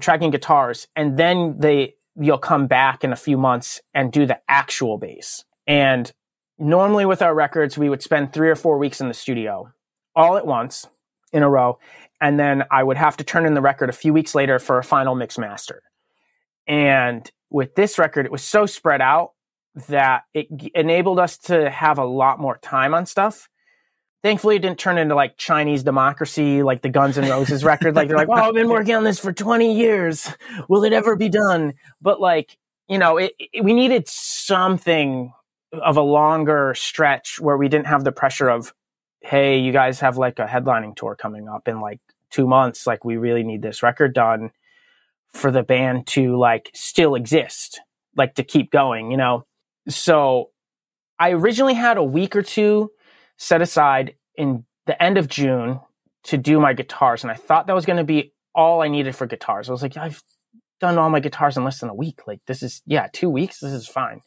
tracking 0.00 0.30
guitars, 0.30 0.86
and 0.94 1.16
then 1.16 1.56
they 1.58 1.94
you'll 2.20 2.38
come 2.38 2.66
back 2.66 3.04
in 3.04 3.12
a 3.12 3.16
few 3.16 3.36
months 3.36 3.80
and 3.92 4.12
do 4.12 4.26
the 4.26 4.40
actual 4.48 4.98
bass. 4.98 5.44
And 5.66 6.12
normally 6.58 7.06
with 7.06 7.22
our 7.22 7.34
records, 7.34 7.76
we 7.76 7.88
would 7.88 8.02
spend 8.02 8.32
three 8.32 8.48
or 8.48 8.56
four 8.56 8.78
weeks 8.78 9.00
in 9.00 9.08
the 9.08 9.14
studio 9.14 9.72
all 10.14 10.36
at 10.36 10.46
once 10.46 10.86
in 11.32 11.42
a 11.42 11.50
row. 11.50 11.78
And 12.20 12.38
then 12.38 12.64
I 12.70 12.82
would 12.82 12.96
have 12.96 13.16
to 13.18 13.24
turn 13.24 13.46
in 13.46 13.54
the 13.54 13.60
record 13.60 13.90
a 13.90 13.94
few 13.94 14.12
weeks 14.12 14.34
later 14.34 14.58
for 14.58 14.78
a 14.78 14.84
final 14.84 15.14
mix 15.14 15.36
master. 15.36 15.82
And 16.66 17.30
with 17.50 17.74
this 17.74 17.98
record, 17.98 18.26
it 18.26 18.32
was 18.32 18.42
so 18.42 18.66
spread 18.66 19.00
out 19.00 19.32
that 19.88 20.22
it 20.32 20.46
enabled 20.74 21.18
us 21.18 21.36
to 21.36 21.68
have 21.68 21.98
a 21.98 22.04
lot 22.04 22.40
more 22.40 22.58
time 22.58 22.94
on 22.94 23.06
stuff. 23.06 23.48
Thankfully, 24.24 24.56
it 24.56 24.60
didn't 24.60 24.78
turn 24.78 24.96
into 24.96 25.14
like 25.14 25.36
Chinese 25.36 25.82
democracy, 25.82 26.62
like 26.62 26.80
the 26.80 26.88
Guns 26.88 27.18
N' 27.18 27.28
Roses 27.28 27.62
record. 27.62 27.94
Like 27.94 28.08
they're 28.08 28.16
like, 28.16 28.30
"Oh, 28.30 28.32
I've 28.32 28.54
been 28.54 28.70
working 28.70 28.94
on 28.94 29.04
this 29.04 29.18
for 29.18 29.34
20 29.34 29.76
years. 29.76 30.30
Will 30.66 30.82
it 30.84 30.94
ever 30.94 31.14
be 31.14 31.28
done?" 31.28 31.74
But 32.00 32.22
like, 32.22 32.56
you 32.88 32.96
know, 32.96 33.18
it, 33.18 33.34
it, 33.38 33.62
we 33.62 33.74
needed 33.74 34.08
something 34.08 35.30
of 35.72 35.98
a 35.98 36.00
longer 36.00 36.72
stretch 36.74 37.38
where 37.38 37.58
we 37.58 37.68
didn't 37.68 37.88
have 37.88 38.02
the 38.02 38.12
pressure 38.12 38.48
of, 38.48 38.72
"Hey, 39.20 39.58
you 39.58 39.72
guys 39.72 40.00
have 40.00 40.16
like 40.16 40.38
a 40.38 40.46
headlining 40.46 40.96
tour 40.96 41.14
coming 41.16 41.46
up 41.46 41.68
in 41.68 41.82
like 41.82 42.00
two 42.30 42.46
months. 42.46 42.86
Like, 42.86 43.04
we 43.04 43.18
really 43.18 43.42
need 43.42 43.60
this 43.60 43.82
record 43.82 44.14
done 44.14 44.52
for 45.34 45.50
the 45.50 45.62
band 45.62 46.06
to 46.06 46.38
like 46.38 46.70
still 46.72 47.14
exist, 47.14 47.82
like 48.16 48.36
to 48.36 48.42
keep 48.42 48.70
going." 48.70 49.10
You 49.10 49.18
know, 49.18 49.44
so 49.86 50.48
I 51.18 51.32
originally 51.32 51.74
had 51.74 51.98
a 51.98 52.02
week 52.02 52.34
or 52.34 52.42
two 52.42 52.90
set 53.36 53.62
aside 53.62 54.14
in 54.36 54.64
the 54.86 55.00
end 55.02 55.18
of 55.18 55.28
June 55.28 55.80
to 56.24 56.38
do 56.38 56.60
my 56.60 56.72
guitars. 56.72 57.22
And 57.22 57.30
I 57.30 57.34
thought 57.34 57.66
that 57.66 57.74
was 57.74 57.86
going 57.86 57.98
to 57.98 58.04
be 58.04 58.32
all 58.54 58.82
I 58.82 58.88
needed 58.88 59.14
for 59.14 59.26
guitars. 59.26 59.68
I 59.68 59.72
was 59.72 59.82
like, 59.82 59.96
I've 59.96 60.22
done 60.80 60.98
all 60.98 61.10
my 61.10 61.20
guitars 61.20 61.56
in 61.56 61.64
less 61.64 61.80
than 61.80 61.90
a 61.90 61.94
week. 61.94 62.26
Like, 62.26 62.40
this 62.46 62.62
is, 62.62 62.82
yeah, 62.86 63.08
two 63.12 63.30
weeks. 63.30 63.60
This 63.60 63.72
is 63.72 63.86
fine. 63.86 64.20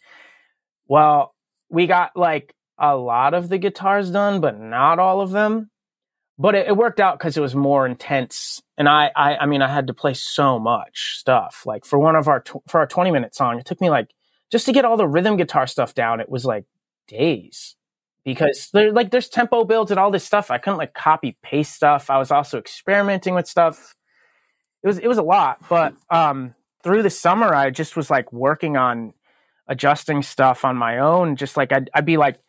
Well, 0.87 1.33
we 1.69 1.87
got 1.87 2.15
like 2.15 2.53
a 2.77 2.95
lot 2.95 3.33
of 3.33 3.49
the 3.49 3.57
guitars 3.57 4.11
done, 4.11 4.41
but 4.41 4.59
not 4.59 4.99
all 4.99 5.21
of 5.21 5.31
them. 5.31 5.69
But 6.39 6.53
it, 6.53 6.67
it 6.67 6.77
worked 6.77 6.99
out 6.99 7.17
because 7.17 7.35
it 7.35 7.41
was 7.41 7.55
more 7.55 7.85
intense. 7.87 8.61
And 8.77 8.87
I, 8.87 9.11
I, 9.15 9.37
I 9.37 9.45
mean, 9.47 9.63
I 9.63 9.73
had 9.73 9.87
to 9.87 9.93
play 9.93 10.13
so 10.13 10.59
much 10.59 11.17
stuff. 11.17 11.63
Like 11.65 11.83
for 11.83 11.97
one 11.97 12.15
of 12.15 12.27
our, 12.27 12.41
tw- 12.41 12.63
for 12.67 12.79
our 12.79 12.87
20 12.87 13.09
minute 13.09 13.33
song, 13.33 13.59
it 13.59 13.65
took 13.65 13.81
me 13.81 13.89
like, 13.89 14.13
just 14.51 14.65
to 14.67 14.71
get 14.71 14.85
all 14.85 14.97
the 14.97 15.07
rhythm 15.07 15.35
guitar 15.35 15.65
stuff 15.67 15.93
down, 15.95 16.19
it 16.21 16.29
was 16.29 16.45
like 16.45 16.65
days 17.07 17.76
because 18.27 18.67
there 18.73 18.91
like 18.91 19.09
there's 19.09 19.29
tempo 19.29 19.63
builds 19.63 19.89
and 19.89 19.97
all 19.97 20.11
this 20.11 20.25
stuff. 20.25 20.51
I 20.51 20.57
couldn't 20.57 20.79
like 20.79 20.93
copy 20.93 21.37
paste 21.41 21.73
stuff. 21.73 22.09
I 22.09 22.17
was 22.17 22.29
also 22.29 22.57
experimenting 22.57 23.35
with 23.35 23.47
stuff. 23.47 23.95
It 24.83 24.87
was 24.87 24.99
it 24.99 25.07
was 25.07 25.17
a 25.17 25.23
lot, 25.23 25.59
but 25.69 25.93
um 26.09 26.53
through 26.83 27.03
the 27.03 27.09
summer 27.09 27.55
I 27.55 27.69
just 27.69 27.95
was 27.95 28.09
like 28.09 28.33
working 28.33 28.75
on 28.75 29.13
adjusting 29.69 30.23
stuff 30.23 30.65
on 30.65 30.75
my 30.75 30.99
own. 30.99 31.37
Just 31.37 31.55
like 31.55 31.71
I'd 31.71 31.89
I'd 31.93 32.05
be 32.05 32.17
like 32.17 32.41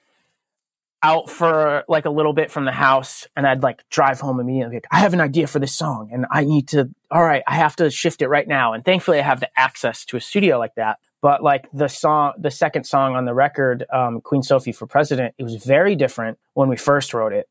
out 1.05 1.31
for 1.31 1.85
like 1.89 2.07
a 2.07 2.11
little 2.11 2.33
bit 2.33 2.51
from 2.51 2.65
the 2.65 2.73
house 2.73 3.29
and 3.37 3.47
I'd 3.47 3.63
like 3.63 3.89
drive 3.89 4.19
home 4.19 4.41
immediately. 4.41 4.79
Like, 4.79 4.87
I 4.91 4.99
have 4.99 5.15
an 5.15 5.21
idea 5.21 5.47
for 5.47 5.61
this 5.61 5.77
song 5.77 6.11
and 6.13 6.27
I 6.29 6.43
need 6.43 6.67
to, 6.69 6.91
all 7.09 7.23
right, 7.23 7.45
I 7.47 7.55
have 7.55 7.77
to 7.77 7.89
shift 7.89 8.21
it 8.21 8.27
right 8.27 8.49
now. 8.49 8.73
And 8.73 8.85
thankfully 8.85 9.21
I 9.21 9.23
have 9.23 9.39
the 9.39 9.49
access 9.57 10.05
to 10.07 10.17
a 10.17 10.21
studio 10.21 10.59
like 10.59 10.75
that. 10.75 10.99
But 11.20 11.43
like 11.43 11.69
the 11.73 11.89
song, 11.89 12.35
the 12.39 12.51
second 12.51 12.85
song 12.85 13.16
on 13.16 13.24
the 13.24 13.35
record, 13.35 13.85
um, 13.93 14.20
Queen 14.20 14.43
Sophie 14.43 14.73
for 14.73 14.86
President, 14.86 15.35
it 15.39 15.43
was 15.43 15.57
very 15.65 15.97
different 15.97 16.39
when 16.55 16.69
we 16.69 16.77
first 16.77 17.12
wrote 17.12 17.32
it. 17.32 17.49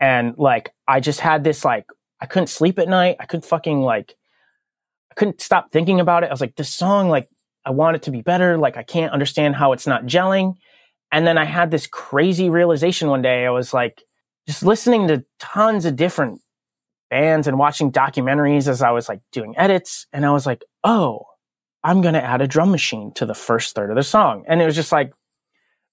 And 0.00 0.36
like, 0.38 0.70
I 0.88 1.00
just 1.00 1.20
had 1.20 1.44
this 1.44 1.64
like, 1.64 1.86
I 2.20 2.26
couldn't 2.26 2.46
sleep 2.46 2.78
at 2.78 2.88
night. 2.88 3.16
I 3.20 3.26
couldn't 3.26 3.44
fucking 3.44 3.82
like, 3.82 4.16
I 5.10 5.14
couldn't 5.14 5.40
stop 5.40 5.70
thinking 5.70 6.00
about 6.00 6.24
it. 6.24 6.28
I 6.28 6.30
was 6.32 6.40
like, 6.40 6.56
this 6.56 6.72
song, 6.72 7.08
like, 7.08 7.28
I 7.66 7.70
want 7.70 7.96
it 7.96 8.02
to 8.04 8.10
be 8.10 8.22
better. 8.22 8.56
Like, 8.58 8.76
I 8.76 8.82
can't 8.82 9.12
understand 9.12 9.56
how 9.56 9.72
it's 9.72 9.86
not 9.86 10.04
gelling. 10.04 10.54
And 11.12 11.26
then 11.26 11.38
I 11.38 11.44
had 11.44 11.70
this 11.70 11.86
crazy 11.86 12.50
realization 12.50 13.08
one 13.08 13.22
day. 13.22 13.46
I 13.46 13.50
was 13.50 13.72
like, 13.72 14.02
just 14.46 14.62
listening 14.62 15.08
to 15.08 15.24
tons 15.38 15.84
of 15.84 15.96
different 15.96 16.40
bands 17.10 17.46
and 17.46 17.58
watching 17.58 17.92
documentaries 17.92 18.66
as 18.66 18.82
I 18.82 18.90
was 18.90 19.08
like 19.08 19.20
doing 19.30 19.54
edits. 19.56 20.06
And 20.12 20.26
I 20.26 20.32
was 20.32 20.46
like, 20.46 20.64
oh, 20.82 21.26
I'm 21.84 22.00
going 22.00 22.14
to 22.14 22.24
add 22.24 22.40
a 22.40 22.48
drum 22.48 22.70
machine 22.70 23.12
to 23.12 23.26
the 23.26 23.34
first 23.34 23.74
third 23.74 23.90
of 23.90 23.96
the 23.96 24.02
song. 24.02 24.44
And 24.48 24.62
it 24.62 24.64
was 24.64 24.74
just 24.74 24.90
like 24.90 25.12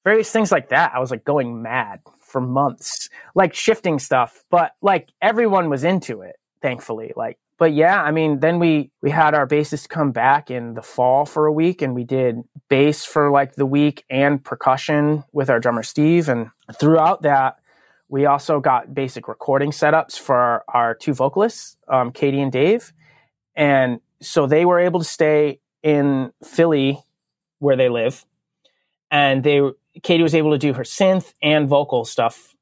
various 0.05 0.31
things 0.31 0.51
like 0.51 0.69
that. 0.69 0.93
I 0.95 0.99
was 0.99 1.11
like 1.11 1.25
going 1.25 1.61
mad 1.61 1.99
for 2.21 2.39
months, 2.39 3.09
like 3.35 3.53
shifting 3.53 3.99
stuff, 3.99 4.43
but 4.49 4.71
like 4.81 5.09
everyone 5.21 5.69
was 5.69 5.83
into 5.83 6.21
it, 6.21 6.37
thankfully. 6.61 7.11
Like, 7.15 7.37
but 7.59 7.73
yeah, 7.73 8.01
I 8.01 8.09
mean, 8.09 8.39
then 8.39 8.57
we 8.57 8.89
we 9.03 9.11
had 9.11 9.35
our 9.35 9.45
bassist 9.45 9.89
come 9.89 10.11
back 10.11 10.49
in 10.49 10.73
the 10.73 10.81
fall 10.81 11.25
for 11.25 11.45
a 11.45 11.53
week, 11.53 11.83
and 11.83 11.93
we 11.93 12.03
did 12.03 12.41
bass 12.69 13.05
for 13.05 13.29
like 13.29 13.53
the 13.53 13.67
week 13.67 14.03
and 14.09 14.43
percussion 14.43 15.23
with 15.31 15.49
our 15.49 15.59
drummer 15.59 15.83
Steve. 15.83 16.27
And 16.27 16.49
throughout 16.79 17.21
that, 17.21 17.57
we 18.09 18.25
also 18.25 18.59
got 18.59 18.95
basic 18.95 19.27
recording 19.27 19.69
setups 19.69 20.17
for 20.17 20.35
our, 20.35 20.63
our 20.73 20.95
two 20.95 21.13
vocalists, 21.13 21.77
um, 21.87 22.11
Katie 22.11 22.41
and 22.41 22.51
Dave, 22.51 22.93
and 23.55 23.99
so 24.21 24.47
they 24.47 24.65
were 24.65 24.79
able 24.79 24.99
to 24.99 25.05
stay 25.05 25.59
in 25.83 26.31
Philly 26.43 27.01
where 27.59 27.75
they 27.75 27.89
live, 27.89 28.25
and 29.09 29.43
they 29.43 29.61
Katie 30.03 30.23
was 30.23 30.35
able 30.35 30.51
to 30.51 30.57
do 30.57 30.73
her 30.73 30.83
synth 30.83 31.33
and 31.41 31.67
vocal 31.67 32.05
stuff, 32.05 32.55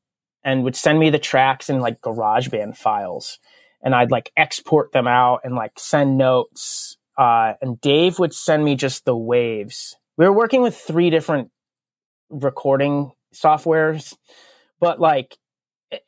and 0.43 0.63
would 0.63 0.75
send 0.75 0.99
me 0.99 1.09
the 1.09 1.19
tracks 1.19 1.69
in 1.69 1.79
like 1.79 2.01
GarageBand 2.01 2.75
files 2.75 3.39
and 3.81 3.95
I'd 3.95 4.11
like 4.11 4.31
export 4.35 4.91
them 4.91 5.07
out 5.07 5.41
and 5.43 5.55
like 5.55 5.73
send 5.77 6.17
notes. 6.17 6.97
Uh, 7.17 7.53
and 7.61 7.79
Dave 7.81 8.19
would 8.19 8.33
send 8.33 8.63
me 8.63 8.75
just 8.75 9.05
the 9.05 9.15
waves. 9.15 9.97
We 10.17 10.25
were 10.25 10.33
working 10.33 10.61
with 10.61 10.75
three 10.75 11.09
different 11.09 11.51
recording 12.29 13.11
softwares, 13.33 14.15
but 14.79 14.99
like 14.99 15.37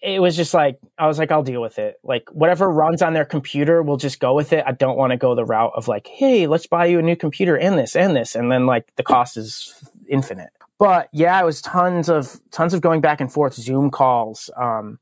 it 0.01 0.21
was 0.21 0.35
just 0.35 0.53
like 0.53 0.79
I 0.97 1.07
was 1.07 1.17
like, 1.17 1.31
I'll 1.31 1.43
deal 1.43 1.61
with 1.61 1.79
it. 1.79 1.95
Like 2.03 2.29
whatever 2.31 2.69
runs 2.69 3.01
on 3.01 3.13
their 3.13 3.25
computer, 3.25 3.81
we'll 3.81 3.97
just 3.97 4.19
go 4.19 4.33
with 4.33 4.53
it. 4.53 4.63
I 4.65 4.71
don't 4.71 4.97
want 4.97 5.11
to 5.11 5.17
go 5.17 5.35
the 5.35 5.45
route 5.45 5.73
of 5.75 5.87
like, 5.87 6.07
hey, 6.07 6.47
let's 6.47 6.67
buy 6.67 6.85
you 6.85 6.99
a 6.99 7.01
new 7.01 7.15
computer 7.15 7.57
and 7.57 7.77
this 7.77 7.95
and 7.95 8.15
this, 8.15 8.35
and 8.35 8.51
then 8.51 8.65
like 8.65 8.93
the 8.95 9.03
cost 9.03 9.37
is 9.37 9.73
infinite. 10.07 10.49
But 10.77 11.09
yeah, 11.13 11.39
it 11.39 11.45
was 11.45 11.61
tons 11.61 12.09
of 12.09 12.39
tons 12.51 12.73
of 12.73 12.81
going 12.81 13.01
back 13.01 13.21
and 13.21 13.31
forth, 13.31 13.53
Zoom 13.53 13.91
calls. 13.91 14.49
Um, 14.55 14.99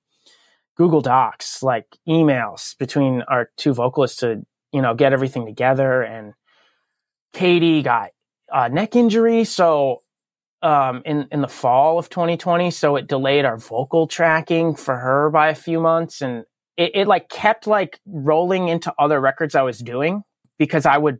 Google 0.79 1.01
Docs, 1.01 1.61
like 1.61 1.97
emails 2.07 2.77
between 2.77 3.21
our 3.23 3.49
two 3.57 3.73
vocalists 3.73 4.21
to, 4.21 4.45
you 4.71 4.81
know, 4.81 4.93
get 4.93 5.11
everything 5.11 5.45
together. 5.45 6.01
And 6.01 6.33
Katie 7.33 7.81
got 7.81 8.11
a 8.47 8.69
neck 8.69 8.95
injury. 8.95 9.43
So, 9.43 10.03
um, 10.61 11.01
in, 11.05 11.27
in 11.31 11.41
the 11.41 11.47
fall 11.47 11.99
of 11.99 12.09
2020. 12.09 12.71
So 12.71 12.95
it 12.95 13.07
delayed 13.07 13.45
our 13.45 13.57
vocal 13.57 14.07
tracking 14.07 14.75
for 14.75 14.95
her 14.95 15.29
by 15.29 15.49
a 15.49 15.55
few 15.55 15.79
months. 15.79 16.21
And 16.21 16.45
it, 16.77 16.91
it 16.95 17.07
like 17.07 17.29
kept 17.29 17.67
like 17.67 17.99
rolling 18.05 18.67
into 18.67 18.93
other 18.99 19.19
records 19.19 19.55
I 19.55 19.61
was 19.61 19.79
doing 19.79 20.23
because 20.57 20.85
I 20.85 20.97
would, 20.97 21.19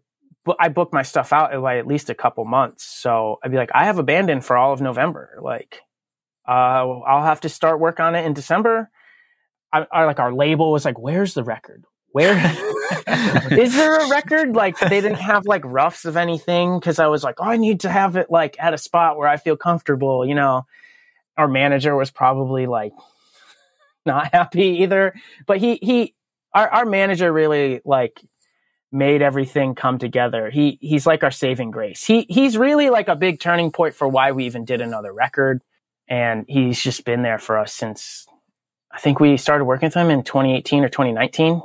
I 0.60 0.70
booked 0.70 0.94
my 0.94 1.04
stuff 1.04 1.32
out 1.32 1.54
at 1.54 1.62
like 1.62 1.80
at 1.80 1.88
least 1.88 2.10
a 2.10 2.16
couple 2.16 2.44
months. 2.46 2.84
So 2.86 3.38
I'd 3.44 3.52
be 3.52 3.58
like, 3.58 3.72
I 3.74 3.86
have 3.86 4.00
a 4.00 4.04
band 4.04 4.30
in 4.30 4.42
for 4.42 4.58
all 4.58 4.74
of 4.74 4.82
November. 4.82 5.38
Like, 5.42 5.82
uh, 6.48 6.52
I'll 7.02 7.26
have 7.26 7.42
to 7.42 7.50
start 7.50 7.80
work 7.80 8.00
on 8.00 8.16
it 8.16 8.26
in 8.26 8.34
December 8.34 8.90
I, 9.72 9.86
I, 9.92 10.06
like 10.06 10.20
our 10.20 10.34
label 10.34 10.72
was 10.72 10.86
like, 10.86 10.98
"Where's 10.98 11.34
the 11.34 11.44
record? 11.44 11.86
Where 12.12 12.34
is 13.52 13.76
there 13.76 14.00
a 14.00 14.10
record?" 14.10 14.56
Like 14.56 14.80
they 14.80 15.02
didn't 15.02 15.16
have 15.16 15.46
like 15.46 15.64
roughs 15.66 16.06
of 16.06 16.18
anything 16.18 16.80
because 16.80 17.00
I 17.00 17.08
was 17.08 17.24
like, 17.24 17.36
"Oh, 17.40 17.46
I 17.46 17.58
need 17.58 17.82
to 17.82 17.90
have 17.90 18.16
it 18.16 18.30
like 18.30 18.56
at 18.60 18.74
a 18.74 18.78
spot 18.78 19.18
where 19.18 19.28
I 19.28 19.38
feel 19.38 19.58
comfortable." 19.58 20.26
You 20.26 20.36
know, 20.36 20.66
our 21.38 21.48
manager 21.48 21.96
was 21.96 22.12
probably 22.12 22.66
like 22.66 22.94
not 24.06 24.34
happy 24.34 24.82
either, 24.82 25.14
but 25.46 25.58
he 25.58 25.80
he 25.82 26.16
our 26.54 26.70
our 26.70 26.86
manager 26.86 27.32
really 27.32 27.82
like 27.86 28.22
made 28.92 29.22
everything 29.22 29.76
come 29.76 30.00
together. 30.00 30.50
He 30.50 30.78
he's 30.82 31.06
like 31.06 31.24
our 31.24 31.32
saving 31.32 31.72
grace. 31.72 32.04
He 32.04 32.26
he's 32.30 32.58
really 32.58 32.90
like 32.90 33.08
a 33.08 33.16
big 33.16 33.40
turning 33.40 33.72
point 33.72 33.96
for 33.96 34.08
why 34.08 34.32
we 34.32 34.46
even 34.46 34.66
did 34.66 34.82
another 34.82 35.14
record, 35.14 35.62
and 36.08 36.46
he's 36.48 36.82
just 36.82 37.06
been 37.06 37.22
there 37.22 37.40
for 37.40 37.58
us 37.58 37.74
since 37.74 38.26
I 38.92 39.00
think 39.00 39.20
we 39.20 39.38
started 39.38 39.66
working 39.66 39.88
with 39.88 39.94
him 39.94 40.10
in 40.10 40.24
2018 40.24 40.84
or 40.84 40.90
2019. 40.90 41.62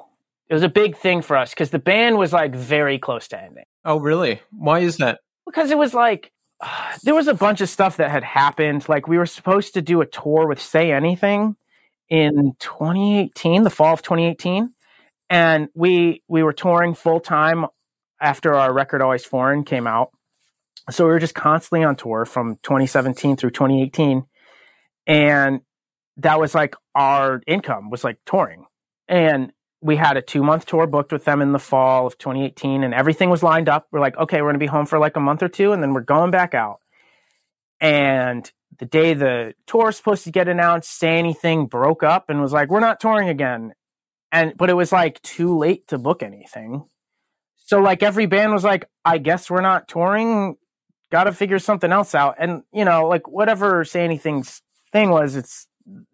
It 0.55 0.59
was 0.59 0.63
a 0.63 0.69
big 0.69 0.97
thing 0.97 1.21
for 1.21 1.37
us 1.37 1.51
because 1.51 1.71
the 1.71 1.81
band 1.81 2.17
was 2.17 2.33
like 2.33 2.55
very 2.55 2.97
close 2.97 3.27
to 3.27 3.43
ending. 3.43 3.65
Oh, 3.85 3.99
really? 3.99 4.41
Why 4.53 4.79
is 4.79 4.99
that? 4.99 5.19
Because 5.47 5.73
it 5.73 5.77
was 5.77 5.95
like 5.95 6.31
uh, 6.61 6.93
there 7.03 7.13
was 7.13 7.27
a 7.27 7.35
bunch 7.35 7.61
of 7.61 7.69
stuff 7.69 7.97
that 7.97 8.09
had 8.09 8.23
happened. 8.23 8.89
Like 8.89 9.09
we 9.09 9.19
were 9.19 9.27
supposed 9.27 9.75
to 9.75 9.83
do 9.83 10.01
a 10.01 10.07
tour 10.07 10.47
with 10.47 10.63
Say 10.63 10.93
Anything 10.93 11.57
in 12.09 12.55
2018, 12.61 13.65
the 13.65 13.71
fall 13.71 13.95
of 13.95 14.03
2018, 14.03 14.73
and 15.29 15.69
we 15.75 16.23
we 16.29 16.45
were 16.45 16.53
touring 16.53 16.95
full 16.95 17.19
time 17.19 17.67
after 18.21 18.55
our 18.55 18.73
record 18.73 19.03
Always 19.03 19.25
Foreign 19.25 19.65
came 19.65 19.89
out. 19.89 20.11
So 20.89 21.03
we 21.05 21.11
were 21.11 21.19
just 21.19 21.35
constantly 21.35 21.83
on 21.83 21.97
tour 21.97 22.25
from 22.27 22.61
2017 22.63 23.39
through 23.39 23.51
2018, 23.51 24.23
and 25.09 25.63
that 26.19 26.39
was 26.39 26.55
like 26.55 26.77
our 26.95 27.43
income 27.49 27.91
was 27.91 28.05
like 28.05 28.19
touring, 28.25 28.67
and 29.09 29.51
we 29.85 29.97
had 29.97 30.17
a 30.17 30.23
two 30.23 30.43
month 30.43 30.65
tour 30.65 30.87
booked 30.87 31.13
with 31.13 31.27
them 31.27 31.43
in 31.43 31.53
the 31.53 31.59
fall 31.59 32.07
of 32.07 32.17
2018 32.17 32.83
and 32.83 32.95
everything 32.95 33.29
was 33.29 33.43
lined 33.43 33.69
up. 33.69 33.87
We're 33.93 34.01
like, 34.01 34.17
okay, 34.17 34.41
we're 34.41 34.49
going 34.49 34.55
to 34.55 34.59
be 34.59 34.67
home 34.67 34.87
for 34.87 34.99
like 34.99 35.15
a 35.15 35.21
month 35.21 35.43
or 35.43 35.49
two 35.49 35.73
and 35.73 35.83
then 35.83 35.93
we're 35.93 36.01
going 36.01 36.31
back 36.31 36.55
out. 36.55 36.81
And 37.81 38.51
the 38.79 38.87
day 38.87 39.13
the 39.13 39.53
tour 39.67 39.87
was 39.87 39.99
supposed 39.99 40.25
to 40.25 40.31
get 40.31 40.49
announced, 40.49 40.91
Say 40.91 41.19
Anything 41.19 41.67
broke 41.67 42.03
up 42.03 42.31
and 42.31 42.41
was 42.41 42.51
like, 42.51 42.71
we're 42.71 42.81
not 42.81 42.99
touring 42.99 43.29
again. 43.29 43.75
And, 44.33 44.55
but 44.57 44.71
it 44.71 44.75
was 44.75 44.91
like 44.91 45.21
too 45.21 45.55
late 45.55 45.87
to 45.89 45.99
book 45.99 46.23
anything. 46.23 46.87
So 47.57 47.79
like 47.79 48.03
every 48.03 48.25
band 48.25 48.55
was 48.55 48.65
like, 48.65 48.89
I 49.05 49.19
guess 49.19 49.51
we're 49.51 49.61
not 49.61 49.87
touring. 49.87 50.57
Got 51.13 51.25
to 51.25 51.33
figure 51.33 51.59
something 51.59 51.93
else 51.93 52.15
out. 52.15 52.37
And, 52.39 52.63
you 52.73 52.87
know, 52.87 53.07
like 53.07 53.29
whatever 53.29 53.85
Say 53.85 54.03
Anything's 54.03 54.63
thing 54.93 55.11
was, 55.11 55.37
it's 55.37 55.67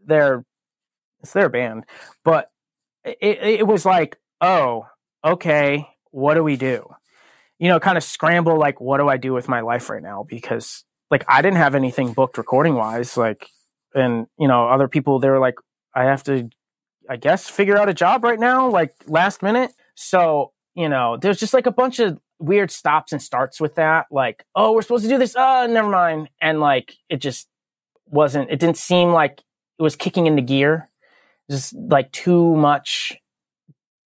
their, 0.05 0.45
it's 1.23 1.33
their 1.35 1.49
band. 1.49 1.85
But 2.25 2.51
it, 3.05 3.39
it 3.61 3.67
was 3.67 3.85
like, 3.85 4.19
oh, 4.41 4.87
okay, 5.25 5.89
what 6.11 6.35
do 6.35 6.43
we 6.43 6.57
do? 6.57 6.89
You 7.59 7.69
know, 7.69 7.81
kind 7.81 7.99
of 7.99 8.05
scramble 8.05 8.59
like, 8.59 8.81
what 8.81 8.99
do 8.99 9.09
I 9.09 9.17
do 9.17 9.33
with 9.33 9.49
my 9.49 9.61
life 9.61 9.91
right 9.91 10.03
now? 10.03 10.25
Because 10.29 10.85
like 11.11 11.25
I 11.29 11.43
didn't 11.43 11.59
have 11.59 11.75
anything 11.75 12.13
booked 12.13 12.39
recording 12.39 12.75
wise, 12.75 13.17
like, 13.17 13.49
and 13.95 14.27
you 14.39 14.49
know, 14.49 14.69
other 14.69 14.89
people 14.89 15.19
they 15.19 15.29
were 15.29 15.41
like, 15.41 15.57
I 15.95 16.05
have 16.05 16.23
to, 16.25 16.49
I 17.09 17.17
guess, 17.17 17.49
figure 17.49 17.77
out 17.77 17.89
a 17.89 17.95
job 17.95 18.25
right 18.25 18.39
now, 18.39 18.71
like 18.71 18.95
last 19.07 19.43
minute. 19.43 19.73
So 19.95 20.53
you 20.75 20.89
know, 20.89 21.17
there's 21.21 21.39
just 21.39 21.55
like 21.55 21.67
a 21.67 21.73
bunch 21.73 21.99
of 21.99 22.19
weird 22.39 22.71
stops 22.71 23.13
and 23.13 23.23
starts 23.23 23.61
with 23.61 23.75
that. 23.75 24.07
Like, 24.11 24.45
oh, 24.55 24.73
we're 24.73 24.83
supposed 24.83 25.05
to 25.05 25.11
do 25.11 25.19
this. 25.19 25.35
Oh, 25.37 25.67
never 25.69 25.89
mind. 25.89 26.31
And 26.41 26.61
like, 26.61 26.95
it 27.09 27.19
just 27.19 27.49
wasn't. 28.07 28.51
It 28.51 28.61
didn't 28.61 28.79
seem 28.79 29.11
like 29.11 29.43
it 29.79 29.83
was 29.83 29.97
kicking 29.97 30.27
into 30.27 30.43
gear 30.43 30.89
just 31.51 31.75
like 31.75 32.11
too 32.13 32.55
much 32.57 33.17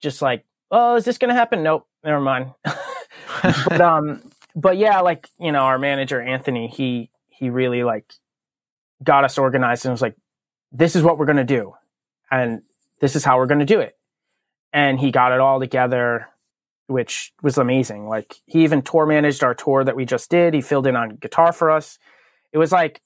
just 0.03 0.23
like 0.23 0.45
oh 0.71 0.97
is 0.97 1.05
this 1.05 1.19
gonna 1.19 1.35
happen? 1.35 1.63
Nope 1.63 1.87
never 2.03 2.21
mind. 2.21 2.53
But 3.43 3.81
um 3.81 4.23
but 4.55 4.77
yeah 4.77 5.01
like 5.01 5.29
you 5.39 5.53
know 5.53 5.61
our 5.61 5.79
manager 5.79 6.21
anthony 6.21 6.69
he 6.69 7.11
he 7.29 7.51
really 7.51 7.83
like 7.85 8.13
got 9.03 9.25
us 9.25 9.39
organized 9.39 9.85
and 9.85 9.93
was 9.93 10.03
like 10.03 10.17
this 10.73 10.97
is 10.97 11.03
what 11.03 11.19
we're 11.19 11.27
gonna 11.27 11.45
do 11.45 11.75
and 12.31 12.63
this 13.01 13.17
is 13.17 13.25
how 13.25 13.39
we're 13.39 13.47
gonna 13.47 13.65
do 13.65 13.81
it. 13.81 13.97
And 14.73 14.99
he 14.99 15.11
got 15.11 15.33
it 15.33 15.41
all 15.41 15.61
together 15.61 16.29
which 16.87 17.33
was 17.43 17.57
amazing. 17.57 18.09
Like 18.09 18.37
he 18.47 18.63
even 18.65 18.83
tour 18.83 19.07
managed 19.07 19.43
our 19.43 19.55
tour 19.55 19.85
that 19.85 19.97
we 19.97 20.05
just 20.05 20.31
did. 20.31 20.55
He 20.55 20.61
filled 20.61 20.87
in 20.87 20.97
on 20.97 21.17
guitar 21.17 21.53
for 21.53 21.71
us. 21.71 21.99
It 22.53 22.59
was 22.59 22.73
like 22.73 23.01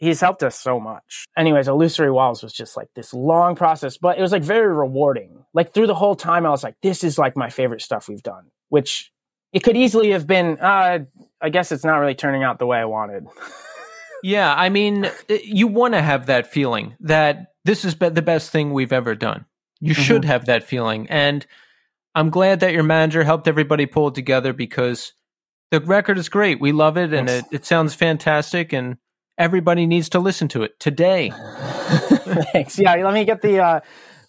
he's 0.00 0.20
helped 0.20 0.42
us 0.42 0.58
so 0.58 0.80
much. 0.80 1.26
Anyways, 1.36 1.68
Illusory 1.68 2.10
Walls 2.10 2.42
was 2.42 2.52
just 2.52 2.76
like 2.76 2.88
this 2.96 3.14
long 3.14 3.54
process, 3.54 3.98
but 3.98 4.18
it 4.18 4.22
was 4.22 4.32
like 4.32 4.42
very 4.42 4.74
rewarding. 4.74 5.44
Like 5.54 5.72
through 5.72 5.86
the 5.86 5.94
whole 5.94 6.16
time, 6.16 6.46
I 6.46 6.50
was 6.50 6.64
like, 6.64 6.74
this 6.82 7.04
is 7.04 7.18
like 7.18 7.36
my 7.36 7.50
favorite 7.50 7.82
stuff 7.82 8.08
we've 8.08 8.22
done, 8.22 8.46
which 8.70 9.12
it 9.52 9.60
could 9.60 9.76
easily 9.76 10.10
have 10.10 10.26
been, 10.26 10.58
uh, 10.58 11.00
I 11.40 11.48
guess 11.50 11.70
it's 11.70 11.84
not 11.84 11.98
really 11.98 12.14
turning 12.14 12.42
out 12.42 12.58
the 12.58 12.66
way 12.66 12.78
I 12.78 12.86
wanted. 12.86 13.26
yeah. 14.22 14.54
I 14.54 14.70
mean, 14.70 15.10
you 15.28 15.68
want 15.68 15.94
to 15.94 16.02
have 16.02 16.26
that 16.26 16.50
feeling 16.50 16.96
that 17.00 17.52
this 17.64 17.84
is 17.84 17.94
the 17.94 18.22
best 18.22 18.50
thing 18.50 18.72
we've 18.72 18.92
ever 18.92 19.14
done. 19.14 19.44
You 19.80 19.92
mm-hmm. 19.92 20.02
should 20.02 20.24
have 20.24 20.46
that 20.46 20.64
feeling. 20.64 21.08
And 21.10 21.46
I'm 22.14 22.30
glad 22.30 22.60
that 22.60 22.72
your 22.72 22.82
manager 22.82 23.22
helped 23.22 23.48
everybody 23.48 23.86
pull 23.86 24.08
it 24.08 24.14
together 24.14 24.52
because 24.52 25.12
the 25.70 25.80
record 25.80 26.16
is 26.16 26.28
great. 26.28 26.60
We 26.60 26.72
love 26.72 26.96
it 26.96 27.12
and 27.12 27.28
yes. 27.28 27.40
it, 27.40 27.56
it 27.56 27.64
sounds 27.66 27.94
fantastic. 27.94 28.72
And 28.72 28.96
everybody 29.40 29.86
needs 29.86 30.10
to 30.10 30.20
listen 30.20 30.46
to 30.48 30.62
it 30.62 30.78
today. 30.78 31.32
Thanks. 32.52 32.78
Yeah, 32.78 32.94
let 32.96 33.14
me 33.14 33.24
get 33.24 33.42
the 33.42 33.58
uh, 33.58 33.80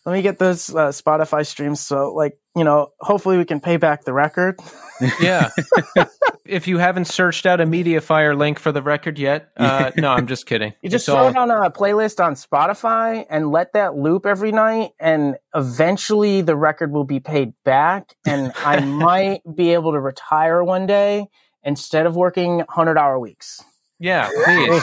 let 0.06 0.14
me 0.14 0.22
get 0.24 0.40
those 0.40 0.74
uh, 0.74 0.88
Spotify 0.88 1.46
streams. 1.46 1.80
So, 1.80 2.14
like, 2.14 2.40
you 2.56 2.64
know, 2.64 2.88
hopefully 3.00 3.38
we 3.38 3.46
can 3.46 3.60
pay 3.60 3.78
back 3.78 4.04
the 4.04 4.14
record. 4.14 4.60
yeah. 5.22 5.50
if 6.46 6.68
you 6.68 6.80
haven't 6.80 7.06
searched 7.06 7.46
out 7.46 7.62
a 7.62 7.66
MediaFire 7.66 8.36
link 8.36 8.58
for 8.58 8.72
the 8.72 8.82
record 8.82 9.20
yet, 9.20 9.52
uh, 9.58 9.92
no, 9.98 10.10
I'm 10.10 10.26
just 10.26 10.48
kidding. 10.48 10.74
You 10.82 10.90
just 10.90 11.08
it's 11.08 11.14
throw 11.14 11.26
all... 11.26 11.30
it 11.30 11.38
on 11.38 11.52
a 11.52 11.70
playlist 11.70 12.24
on 12.24 12.34
Spotify 12.34 13.26
and 13.30 13.52
let 13.52 13.74
that 13.74 13.96
loop 13.96 14.26
every 14.26 14.52
night, 14.52 14.92
and 15.00 15.36
eventually 15.54 16.42
the 16.42 16.56
record 16.56 16.92
will 16.92 17.06
be 17.06 17.20
paid 17.20 17.54
back, 17.64 18.16
and 18.26 18.54
I 18.66 18.80
might 18.86 19.42
be 19.56 19.74
able 19.74 19.92
to 19.92 20.00
retire 20.00 20.64
one 20.64 20.88
day 20.88 21.28
instead 21.64 22.08
of 22.08 22.16
working 22.16 22.64
hundred 22.70 22.98
hour 22.98 23.20
weeks. 23.20 23.62
Yeah, 24.02 24.30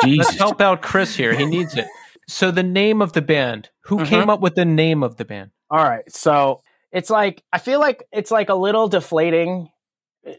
please. 0.00 0.18
Let's 0.18 0.36
help 0.36 0.60
out 0.60 0.82
Chris 0.82 1.16
here. 1.16 1.34
He 1.34 1.46
needs 1.46 1.76
it. 1.76 1.86
So 2.28 2.50
the 2.50 2.62
name 2.62 3.00
of 3.00 3.14
the 3.14 3.22
band. 3.22 3.70
Who 3.86 3.96
mm-hmm. 3.96 4.04
came 4.04 4.30
up 4.30 4.40
with 4.40 4.54
the 4.54 4.66
name 4.66 5.02
of 5.02 5.16
the 5.16 5.24
band? 5.24 5.50
All 5.70 5.82
right. 5.82 6.04
So 6.12 6.62
it's 6.92 7.08
like 7.08 7.42
I 7.52 7.58
feel 7.58 7.80
like 7.80 8.04
it's 8.12 8.30
like 8.30 8.50
a 8.50 8.54
little 8.54 8.88
deflating 8.88 9.70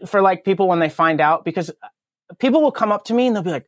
for 0.05 0.21
like 0.21 0.45
people 0.45 0.67
when 0.67 0.79
they 0.79 0.89
find 0.89 1.19
out 1.19 1.43
because 1.43 1.71
people 2.39 2.61
will 2.61 2.71
come 2.71 2.91
up 2.91 3.05
to 3.05 3.13
me 3.13 3.27
and 3.27 3.35
they'll 3.35 3.43
be 3.43 3.51
like, 3.51 3.67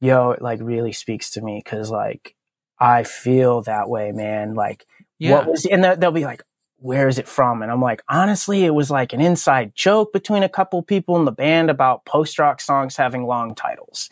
"Yo, 0.00 0.30
it 0.30 0.42
like 0.42 0.60
really 0.62 0.92
speaks 0.92 1.30
to 1.32 1.42
me 1.42 1.60
because 1.62 1.90
like 1.90 2.34
I 2.78 3.02
feel 3.04 3.62
that 3.62 3.90
way, 3.90 4.12
man. 4.12 4.54
Like 4.54 4.86
yeah. 5.18 5.32
what 5.32 5.46
was?" 5.46 5.66
And 5.66 5.84
they'll 5.84 6.10
be 6.10 6.24
like, 6.24 6.42
where 6.78 7.08
is 7.08 7.18
it 7.18 7.28
from? 7.28 7.62
And 7.62 7.70
I'm 7.70 7.80
like, 7.80 8.02
honestly, 8.08 8.64
it 8.64 8.74
was 8.74 8.90
like 8.90 9.12
an 9.12 9.20
inside 9.20 9.74
joke 9.74 10.12
between 10.12 10.42
a 10.42 10.48
couple 10.48 10.82
people 10.82 11.16
in 11.16 11.24
the 11.24 11.32
band 11.32 11.70
about 11.70 12.04
post 12.04 12.38
rock 12.38 12.60
songs 12.60 12.96
having 12.96 13.24
long 13.24 13.54
titles. 13.54 14.10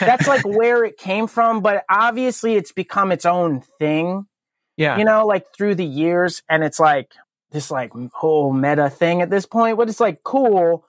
That's 0.00 0.26
like 0.26 0.44
where 0.44 0.84
it 0.84 0.96
came 0.96 1.26
from, 1.26 1.60
but 1.60 1.84
obviously 1.88 2.54
it's 2.54 2.72
become 2.72 3.12
its 3.12 3.26
own 3.26 3.60
thing. 3.78 4.26
Yeah. 4.76 4.98
You 4.98 5.04
know, 5.04 5.26
like 5.26 5.54
through 5.54 5.76
the 5.76 5.84
years, 5.84 6.42
and 6.48 6.64
it's 6.64 6.80
like 6.80 7.12
this 7.52 7.70
like 7.70 7.92
whole 8.12 8.52
meta 8.52 8.90
thing 8.90 9.22
at 9.22 9.30
this 9.30 9.46
point, 9.46 9.76
but 9.76 9.88
it's 9.88 10.00
like 10.00 10.22
cool. 10.24 10.84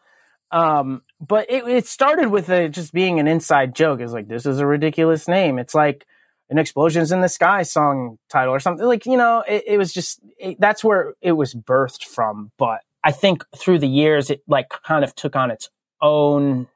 Um, 0.52 1.04
but 1.20 1.50
it, 1.50 1.68
it 1.68 1.86
started 1.86 2.30
with 2.30 2.50
a, 2.50 2.70
just 2.70 2.94
being 2.94 3.20
an 3.20 3.28
inside 3.28 3.76
joke. 3.76 4.00
It's 4.00 4.14
like, 4.14 4.28
this 4.28 4.46
is 4.46 4.60
a 4.60 4.66
ridiculous 4.66 5.28
name. 5.28 5.60
It's 5.60 5.76
like, 5.76 6.06
an 6.50 6.58
explosions 6.58 7.12
in 7.12 7.22
the 7.22 7.30
sky 7.30 7.64
song 7.64 8.18
title 8.30 8.54
or 8.54 8.60
something. 8.60 8.86
Like 8.86 9.06
you 9.06 9.18
know 9.18 9.44
it, 9.48 9.64
it 9.68 9.78
was 9.78 9.94
just 9.94 10.20
it, 10.38 10.60
that's 10.60 10.84
where 10.84 11.14
it 11.22 11.34
was 11.34 11.54
birthed 11.54 12.04
from. 12.04 12.52
But 12.58 12.82
i 13.04 13.12
think 13.12 13.44
through 13.56 13.80
the 13.80 13.88
years 13.88 14.32
it 14.32 14.42
like 14.48 14.68
kind 14.84 15.04
of 15.04 15.14
took 15.16 15.36
on 15.36 15.52
its 15.52 15.70
own 16.02 16.68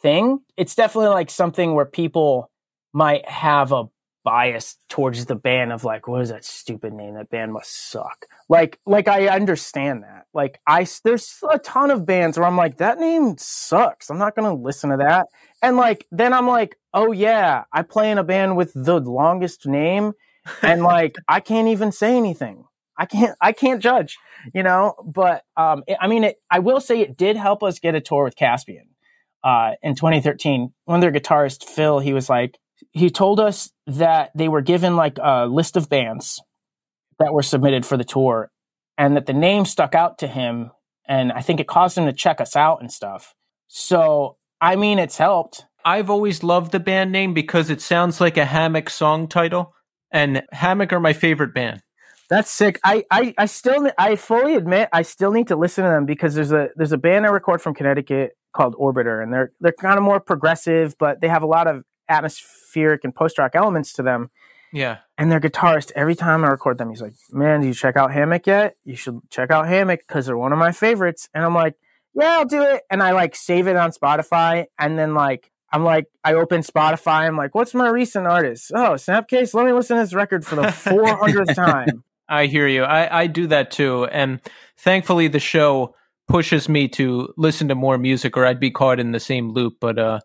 thing. 0.00 0.40
It's 0.56 0.74
definitely 0.74 1.10
like 1.10 1.30
something 1.30 1.74
where 1.74 1.86
people 1.86 2.50
might 2.92 3.28
have 3.28 3.72
a 3.72 3.84
bias 4.24 4.76
towards 4.88 5.24
the 5.24 5.34
band 5.34 5.72
of 5.72 5.84
like 5.84 6.06
what 6.06 6.20
is 6.20 6.28
that 6.28 6.44
stupid 6.44 6.92
name? 6.92 7.14
That 7.14 7.30
band 7.30 7.52
must 7.52 7.90
suck. 7.90 8.26
Like 8.48 8.78
like 8.84 9.08
i 9.08 9.28
understand 9.28 10.02
that. 10.02 10.26
Like 10.34 10.60
i 10.66 10.86
there's 11.04 11.38
a 11.50 11.58
ton 11.58 11.90
of 11.90 12.04
bands 12.04 12.36
where 12.36 12.46
i'm 12.46 12.56
like 12.56 12.78
that 12.78 12.98
name 12.98 13.36
sucks. 13.38 14.10
I'm 14.10 14.18
not 14.18 14.36
gonna 14.36 14.54
listen 14.54 14.90
to 14.90 14.98
that 14.98 15.28
and 15.62 15.76
like 15.76 16.06
then 16.10 16.32
I'm 16.32 16.46
like, 16.46 16.76
oh 16.94 17.12
yeah, 17.12 17.64
I 17.72 17.82
play 17.82 18.10
in 18.10 18.18
a 18.18 18.24
band 18.24 18.56
with 18.56 18.72
the 18.74 19.00
longest 19.00 19.66
name, 19.66 20.12
and 20.62 20.82
like 20.82 21.16
I 21.28 21.40
can't 21.40 21.68
even 21.68 21.92
say 21.92 22.16
anything. 22.16 22.64
I 22.96 23.06
can't 23.06 23.36
I 23.40 23.52
can't 23.52 23.82
judge, 23.82 24.18
you 24.54 24.62
know. 24.62 24.94
But 25.04 25.44
um, 25.56 25.84
it, 25.86 25.96
I 26.00 26.08
mean, 26.08 26.24
it, 26.24 26.36
I 26.50 26.58
will 26.58 26.80
say 26.80 27.00
it 27.00 27.16
did 27.16 27.36
help 27.36 27.62
us 27.62 27.78
get 27.78 27.94
a 27.94 28.00
tour 28.00 28.24
with 28.24 28.36
Caspian 28.36 28.88
uh, 29.44 29.72
in 29.82 29.94
2013. 29.94 30.72
One 30.84 30.96
of 30.96 31.00
their 31.00 31.12
guitarist 31.20 31.64
Phil, 31.64 32.00
he 32.00 32.12
was 32.12 32.28
like, 32.28 32.58
he 32.92 33.10
told 33.10 33.40
us 33.40 33.70
that 33.86 34.30
they 34.34 34.48
were 34.48 34.62
given 34.62 34.96
like 34.96 35.18
a 35.22 35.46
list 35.46 35.76
of 35.76 35.88
bands 35.88 36.40
that 37.18 37.32
were 37.32 37.42
submitted 37.42 37.84
for 37.84 37.96
the 37.96 38.04
tour, 38.04 38.50
and 38.96 39.16
that 39.16 39.26
the 39.26 39.32
name 39.32 39.64
stuck 39.64 39.94
out 39.94 40.18
to 40.18 40.26
him, 40.26 40.70
and 41.06 41.32
I 41.32 41.40
think 41.40 41.60
it 41.60 41.66
caused 41.66 41.98
him 41.98 42.06
to 42.06 42.12
check 42.12 42.40
us 42.40 42.56
out 42.56 42.80
and 42.80 42.92
stuff. 42.92 43.34
So 43.68 44.36
I 44.60 44.76
mean, 44.76 44.98
it's 44.98 45.18
helped. 45.18 45.64
I've 45.84 46.10
always 46.10 46.42
loved 46.42 46.72
the 46.72 46.80
band 46.80 47.12
name 47.12 47.34
because 47.34 47.70
it 47.70 47.80
sounds 47.80 48.20
like 48.20 48.36
a 48.36 48.44
Hammock 48.44 48.90
song 48.90 49.28
title, 49.28 49.74
and 50.10 50.42
Hammock 50.52 50.92
are 50.92 51.00
my 51.00 51.12
favorite 51.12 51.54
band. 51.54 51.82
That's 52.28 52.50
sick. 52.50 52.78
I, 52.84 53.04
I, 53.10 53.34
I 53.38 53.46
still 53.46 53.90
I 53.96 54.16
fully 54.16 54.54
admit 54.54 54.90
I 54.92 55.02
still 55.02 55.32
need 55.32 55.48
to 55.48 55.56
listen 55.56 55.84
to 55.84 55.90
them 55.90 56.04
because 56.04 56.34
there's 56.34 56.52
a 56.52 56.68
there's 56.76 56.92
a 56.92 56.98
band 56.98 57.24
I 57.24 57.30
record 57.30 57.62
from 57.62 57.74
Connecticut 57.74 58.32
called 58.52 58.74
Orbiter, 58.74 59.22
and 59.22 59.32
they're 59.32 59.52
they're 59.60 59.72
kind 59.72 59.96
of 59.96 60.02
more 60.04 60.20
progressive, 60.20 60.96
but 60.98 61.20
they 61.20 61.28
have 61.28 61.42
a 61.42 61.46
lot 61.46 61.66
of 61.66 61.84
atmospheric 62.08 63.04
and 63.04 63.14
post 63.14 63.38
rock 63.38 63.52
elements 63.54 63.92
to 63.94 64.02
them. 64.02 64.30
Yeah. 64.70 64.98
and 65.16 65.32
their 65.32 65.40
guitarist, 65.40 65.92
every 65.96 66.14
time 66.14 66.44
I 66.44 66.48
record 66.48 66.76
them, 66.76 66.90
he's 66.90 67.00
like, 67.00 67.14
"Man, 67.30 67.62
do 67.62 67.66
you 67.66 67.72
check 67.72 67.96
out 67.96 68.12
Hammock 68.12 68.46
yet? 68.46 68.74
You 68.84 68.96
should 68.96 69.20
check 69.30 69.50
out 69.50 69.66
Hammock 69.66 70.00
because 70.06 70.26
they're 70.26 70.36
one 70.36 70.52
of 70.52 70.58
my 70.58 70.72
favorites." 70.72 71.30
And 71.32 71.42
I'm 71.42 71.54
like, 71.54 71.76
"Yeah, 72.14 72.38
I'll 72.38 72.44
do 72.44 72.62
it." 72.62 72.82
And 72.90 73.02
I 73.02 73.12
like 73.12 73.36
save 73.36 73.66
it 73.66 73.76
on 73.76 73.92
Spotify, 73.92 74.66
and 74.78 74.98
then 74.98 75.14
like 75.14 75.50
I'm 75.72 75.84
like, 75.84 76.06
I 76.24 76.34
open 76.34 76.62
Spotify. 76.62 77.26
I'm 77.26 77.36
like, 77.36 77.54
"What's 77.54 77.74
my 77.74 77.88
recent 77.88 78.26
artist? 78.26 78.72
Oh, 78.74 78.92
Snapcase. 78.92 79.54
Let 79.54 79.66
me 79.66 79.72
listen 79.72 79.96
to 79.96 80.02
this 80.02 80.14
record 80.14 80.44
for 80.44 80.56
the 80.56 80.62
400th 80.62 81.54
time." 81.54 82.04
I 82.28 82.46
hear 82.46 82.68
you. 82.68 82.82
I, 82.82 83.22
I 83.22 83.26
do 83.26 83.46
that 83.48 83.70
too. 83.70 84.04
And 84.04 84.40
thankfully, 84.76 85.28
the 85.28 85.40
show 85.40 85.94
pushes 86.28 86.68
me 86.68 86.88
to 86.88 87.32
listen 87.36 87.68
to 87.68 87.74
more 87.74 87.96
music 87.96 88.36
or 88.36 88.44
I'd 88.44 88.60
be 88.60 88.70
caught 88.70 89.00
in 89.00 89.12
the 89.12 89.20
same 89.20 89.52
loop. 89.52 89.76
But, 89.80 89.98
uh, 89.98 90.20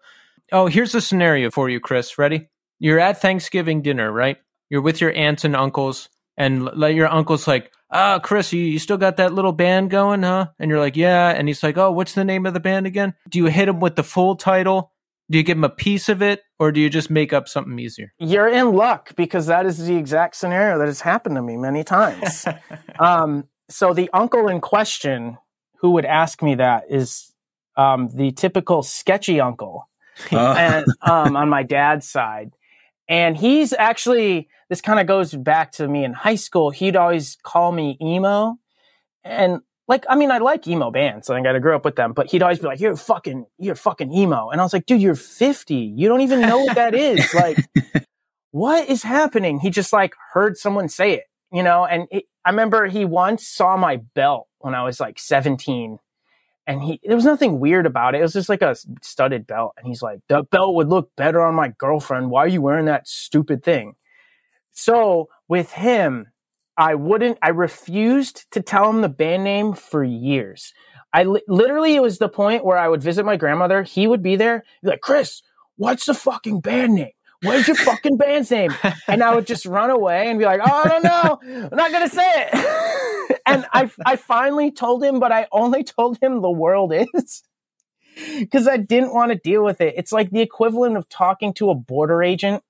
oh, 0.52 0.68
here's 0.68 0.94
a 0.96 1.02
scenario 1.02 1.50
for 1.50 1.70
you, 1.70 1.80
Chris. 1.80 2.18
Ready? 2.18 2.50
You're 2.80 3.00
at 3.00 3.22
Thanksgiving 3.22 3.82
dinner, 3.82 4.12
right? 4.12 4.38
You're 4.70 4.82
with 4.82 5.00
your 5.00 5.14
aunts 5.14 5.46
and 5.46 5.56
uncles, 5.56 6.10
and 6.36 6.66
let 6.66 6.96
your 6.96 7.08
uncle's 7.08 7.48
like, 7.48 7.72
ah, 7.94 8.20
Chris, 8.20 8.52
you, 8.52 8.62
you 8.62 8.80
still 8.80 8.98
got 8.98 9.18
that 9.18 9.34
little 9.34 9.54
band 9.54 9.90
going, 9.92 10.24
huh? 10.24 10.48
And 10.60 10.70
you're 10.70 10.80
like, 10.80 10.98
yeah. 10.98 11.30
And 11.30 11.48
he's 11.48 11.64
like, 11.64 11.78
oh, 11.78 11.92
what's 11.92 12.14
the 12.14 12.26
name 12.26 12.46
of 12.46 12.54
the 12.54 12.60
band 12.60 12.88
again? 12.88 13.14
Do 13.30 13.40
you 13.40 13.46
hit 13.46 13.70
him 13.70 13.80
with 13.80 13.96
the 13.96 14.04
full 14.04 14.36
title? 14.36 14.92
Do 15.32 15.38
you 15.38 15.44
give 15.44 15.58
him 15.58 15.64
a 15.64 15.70
piece 15.70 16.10
of 16.10 16.22
it, 16.22 16.44
or 16.60 16.72
do 16.72 16.82
you 16.82 16.90
just 16.90 17.10
make 17.10 17.32
up 17.32 17.48
something 17.48 17.80
easier? 17.80 18.14
You're 18.20 18.50
in 18.50 18.74
luck 18.74 19.16
because 19.16 19.46
that 19.48 19.66
is 19.66 19.78
the 19.78 19.96
exact 19.96 20.36
scenario 20.36 20.78
that 20.80 20.88
has 20.88 21.02
happened 21.02 21.36
to 21.36 21.42
me 21.42 21.56
many 21.56 21.84
times. 21.84 22.46
um, 23.00 23.46
so 23.70 23.94
the 23.94 24.10
uncle 24.14 24.50
in 24.50 24.60
question 24.60 25.38
who 25.78 25.92
would 25.92 26.06
ask 26.06 26.42
me 26.42 26.56
that 26.56 26.84
is 26.90 27.34
um, 27.78 28.10
the 28.14 28.32
typical 28.34 28.84
sketchy 28.84 29.40
uncle, 29.40 29.88
and 30.30 30.86
um, 31.02 31.36
on 31.38 31.50
my 31.50 31.64
dad's 31.64 32.08
side, 32.08 32.52
and 33.08 33.38
he's 33.38 33.74
actually 33.74 34.50
this 34.70 34.82
kind 34.82 35.00
of 35.00 35.08
goes 35.08 35.34
back 35.34 35.72
to 35.74 35.88
me 35.88 36.04
in 36.04 36.14
high 36.14 36.36
school. 36.36 36.70
He'd 36.70 36.96
always 36.96 37.38
call 37.44 37.72
me 37.72 37.98
emo, 38.02 38.58
and 39.24 39.62
like 39.88 40.06
I 40.10 40.16
mean, 40.16 40.32
I 40.32 40.38
like 40.38 40.68
emo 40.68 40.92
bands. 40.92 41.30
I 41.30 41.42
got 41.42 41.54
to 41.54 41.60
grow 41.60 41.76
up 41.76 41.86
with 41.86 41.96
them, 41.96 42.14
but 42.14 42.32
he'd 42.32 42.42
always 42.42 42.60
be 42.60 42.68
like, 42.68 42.80
"You're 42.80 42.96
fucking, 42.96 43.46
you're 43.60 43.76
fucking 43.76 44.12
emo," 44.12 44.50
and 44.50 44.62
I 44.62 44.64
was 44.64 44.74
like, 44.74 44.86
"Dude, 44.86 45.02
you're 45.02 45.16
50. 45.16 45.76
You 45.76 46.08
don't 46.08 46.22
even 46.22 46.42
know 46.42 46.60
what 46.60 46.76
that 46.76 46.96
is. 46.96 47.24
Like, 47.34 47.58
what 48.52 48.88
is 48.88 49.04
happening?" 49.04 49.60
He 49.60 49.70
just 49.70 49.92
like 49.92 50.14
heard 50.34 50.58
someone 50.58 50.88
say 50.88 51.14
it, 51.14 51.24
you 51.52 51.64
know. 51.64 51.86
And 51.86 52.08
it, 52.12 52.26
I 52.46 52.52
remember 52.52 52.88
he 52.88 53.06
once 53.06 53.48
saw 53.48 53.76
my 53.76 53.98
belt 54.16 54.48
when 54.60 54.74
I 54.76 54.84
was 54.84 55.00
like 55.00 55.20
17, 55.20 56.00
and 56.68 56.82
he 56.82 57.00
there 57.04 57.16
was 57.16 57.26
nothing 57.26 57.60
weird 57.60 57.86
about 57.86 58.16
it. 58.16 58.20
It 58.20 58.22
was 58.22 58.34
just 58.34 58.50
like 58.50 58.62
a 58.62 58.76
studded 59.02 59.46
belt, 59.48 59.74
and 59.78 59.88
he's 59.88 60.02
like, 60.02 60.20
"The 60.30 60.44
belt 60.44 60.76
would 60.76 60.90
look 60.90 61.12
better 61.16 61.42
on 61.42 61.56
my 61.56 61.74
girlfriend. 61.78 62.30
Why 62.30 62.44
are 62.44 62.48
you 62.48 62.62
wearing 62.62 62.86
that 62.86 63.08
stupid 63.08 63.64
thing?" 63.64 63.96
So 64.72 65.30
with 65.48 65.72
him, 65.72 66.28
I 66.78 66.96
wouldn't. 66.96 67.38
I 67.42 67.50
refused 67.50 68.50
to 68.52 68.62
tell 68.62 68.90
him 68.90 69.02
the 69.02 69.10
band 69.10 69.44
name 69.44 69.74
for 69.74 70.04
years. 70.04 70.74
I 71.14 71.24
li- 71.24 71.44
literally, 71.48 71.96
it 71.96 72.02
was 72.02 72.18
the 72.18 72.30
point 72.30 72.66
where 72.66 72.78
I 72.78 72.88
would 72.88 73.04
visit 73.04 73.26
my 73.26 73.36
grandmother. 73.38 73.84
He 73.84 74.08
would 74.08 74.24
be 74.24 74.36
there, 74.36 74.64
be 74.82 74.90
like, 74.90 75.02
"Chris, 75.02 75.42
what's 75.76 76.06
the 76.06 76.14
fucking 76.14 76.62
band 76.62 76.96
name? 76.96 77.12
What's 77.42 77.68
your 77.68 77.76
fucking 77.76 78.18
band's 78.18 78.50
name?" 78.52 78.74
And 79.08 79.22
I 79.22 79.36
would 79.36 79.46
just 79.46 79.66
run 79.66 79.90
away 79.90 80.30
and 80.30 80.40
be 80.40 80.46
like, 80.46 80.62
"Oh, 80.64 80.82
I 80.86 80.88
don't 80.88 81.04
know. 81.04 81.40
I'm 81.72 81.78
not 81.78 81.92
gonna 81.92 82.10
say 82.10 82.48
it." 82.52 83.00
and 83.46 83.66
I, 83.74 83.92
I 84.06 84.16
finally 84.16 84.72
told 84.72 85.04
him, 85.04 85.20
but 85.20 85.32
I 85.32 85.48
only 85.52 85.84
told 85.84 86.20
him 86.22 86.42
the 86.42 86.52
world 86.52 86.94
is 86.94 87.44
because 88.40 88.68
I 88.68 88.78
didn't 88.78 89.14
want 89.14 89.32
to 89.32 89.38
deal 89.38 89.64
with 89.64 89.82
it. 89.82 89.96
It's 89.98 90.12
like 90.12 90.32
the 90.32 90.42
equivalent 90.42 90.98
of 90.98 91.10
talking 91.10 91.54
to 91.56 91.70
a 91.70 91.76
border 91.76 92.24
agent 92.24 92.64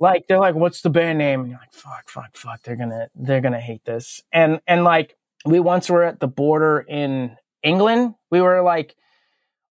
like 0.00 0.26
they're 0.26 0.40
like, 0.40 0.54
"What's 0.54 0.80
the 0.80 0.90
band 0.90 1.18
name?" 1.18 1.42
And 1.42 1.50
you're 1.50 1.58
like, 1.60 1.72
"Fuck, 1.74 2.08
fuck, 2.08 2.36
fuck." 2.36 2.62
They're 2.62 2.76
gonna 2.76 3.08
they're 3.14 3.42
gonna 3.42 3.60
hate 3.60 3.84
this. 3.84 4.22
And 4.32 4.60
and 4.66 4.82
like 4.82 5.16
we 5.44 5.60
once 5.60 5.90
were 5.90 6.02
at 6.04 6.20
the 6.20 6.26
border 6.26 6.84
in 6.88 7.36
England. 7.62 8.14
We 8.30 8.40
were 8.40 8.62
like, 8.62 8.96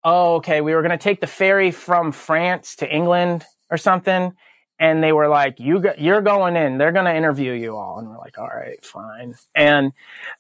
"Oh, 0.04 0.36
okay." 0.36 0.62
We 0.62 0.74
were 0.76 0.84
gonna 0.84 0.98
take 1.00 1.20
the 1.20 1.28
ferry 1.28 1.72
from 1.72 2.12
France 2.12 2.76
to 2.78 2.90
England 2.92 3.44
or 3.72 3.78
something. 3.78 4.34
And 4.80 5.04
they 5.04 5.12
were 5.12 5.28
like, 5.28 5.60
"You 5.60 5.80
go, 5.80 5.94
you're 5.98 6.22
going 6.22 6.56
in. 6.56 6.78
They're 6.78 6.92
gonna 6.94 7.14
interview 7.14 7.52
you 7.54 7.76
all." 7.78 8.00
And 8.00 8.10
we're 8.10 8.18
like, 8.18 8.38
"All 8.38 8.48
right, 8.48 8.84
fine." 8.84 9.36
And 9.54 9.92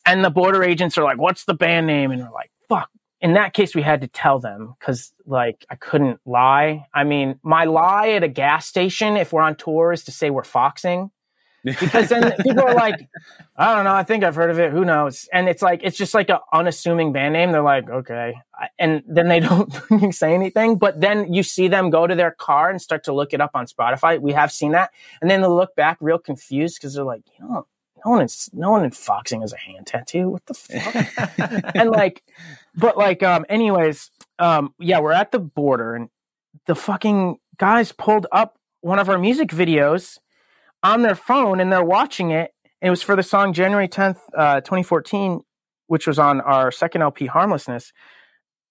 and 0.05 0.23
the 0.23 0.29
border 0.29 0.63
agents 0.63 0.97
are 0.97 1.03
like, 1.03 1.17
"What's 1.19 1.45
the 1.45 1.53
band 1.53 1.87
name?" 1.87 2.11
And 2.11 2.21
we're 2.23 2.31
like, 2.31 2.51
"Fuck, 2.69 2.89
in 3.21 3.33
that 3.33 3.53
case, 3.53 3.75
we 3.75 3.81
had 3.81 4.01
to 4.01 4.07
tell 4.07 4.39
them 4.39 4.75
because, 4.79 5.11
like, 5.25 5.65
I 5.69 5.75
couldn't 5.75 6.21
lie. 6.25 6.87
I 6.93 7.03
mean, 7.03 7.39
my 7.43 7.65
lie 7.65 8.09
at 8.09 8.23
a 8.23 8.29
gas 8.29 8.65
station, 8.65 9.17
if 9.17 9.33
we're 9.33 9.41
on 9.41 9.55
tour, 9.55 9.91
is 9.91 10.05
to 10.05 10.11
say 10.11 10.29
we're 10.29 10.43
foxing. 10.43 11.11
Because 11.63 12.09
then 12.09 12.33
people 12.43 12.63
are 12.63 12.73
like, 12.73 13.07
I 13.57 13.75
don't 13.75 13.83
know, 13.83 13.93
I 13.93 14.03
think 14.03 14.23
I've 14.23 14.35
heard 14.35 14.49
of 14.49 14.59
it. 14.59 14.71
Who 14.71 14.85
knows? 14.85 15.27
And 15.33 15.49
it's 15.49 15.61
like, 15.61 15.81
it's 15.83 15.97
just 15.97 16.13
like 16.13 16.29
an 16.29 16.39
unassuming 16.53 17.11
band 17.11 17.33
name. 17.33 17.51
They're 17.51 17.61
like, 17.61 17.89
okay. 17.89 18.35
And 18.77 19.03
then 19.07 19.27
they 19.27 19.39
don't 19.41 19.71
say 20.13 20.33
anything. 20.33 20.77
But 20.77 21.01
then 21.01 21.33
you 21.33 21.43
see 21.43 21.67
them 21.67 21.89
go 21.89 22.07
to 22.07 22.15
their 22.15 22.31
car 22.31 22.69
and 22.69 22.81
start 22.81 23.03
to 23.05 23.13
look 23.13 23.33
it 23.33 23.41
up 23.41 23.51
on 23.53 23.65
Spotify. 23.65 24.19
We 24.19 24.33
have 24.33 24.51
seen 24.51 24.71
that. 24.71 24.91
And 25.21 25.29
then 25.29 25.41
they 25.41 25.47
look 25.47 25.75
back 25.75 25.97
real 25.99 26.19
confused 26.19 26.77
because 26.79 26.93
they're 26.93 27.03
like, 27.03 27.23
you 27.37 27.45
know, 27.45 27.67
no 28.05 28.11
one 28.11 28.21
is 28.21 28.49
no 28.53 28.71
one 28.71 28.85
in 28.85 28.91
foxing 28.91 29.41
has 29.41 29.51
a 29.51 29.57
hand 29.57 29.87
tattoo. 29.87 30.29
What 30.29 30.45
the 30.45 30.53
fuck? 30.53 31.75
and 31.75 31.89
like, 31.89 32.23
but 32.75 32.97
like, 32.97 33.23
um, 33.23 33.45
anyways, 33.49 34.09
um, 34.37 34.73
yeah, 34.79 34.99
we're 34.99 35.11
at 35.11 35.31
the 35.31 35.39
border 35.39 35.95
and 35.95 36.09
the 36.65 36.75
fucking 36.75 37.39
guys 37.57 37.91
pulled 37.91 38.25
up 38.31 38.57
one 38.81 38.99
of 38.99 39.09
our 39.09 39.17
music 39.17 39.49
videos 39.49 40.17
on 40.83 41.01
their 41.01 41.15
phone 41.15 41.59
and 41.59 41.71
they're 41.71 41.83
watching 41.83 42.31
it. 42.31 42.53
And 42.81 42.87
it 42.87 42.91
was 42.91 43.01
for 43.01 43.15
the 43.15 43.23
song 43.23 43.53
January 43.53 43.87
10th, 43.87 44.19
uh, 44.37 44.61
2014, 44.61 45.41
which 45.87 46.07
was 46.07 46.17
on 46.17 46.41
our 46.41 46.71
second 46.71 47.01
LP, 47.01 47.25
Harmlessness. 47.25 47.91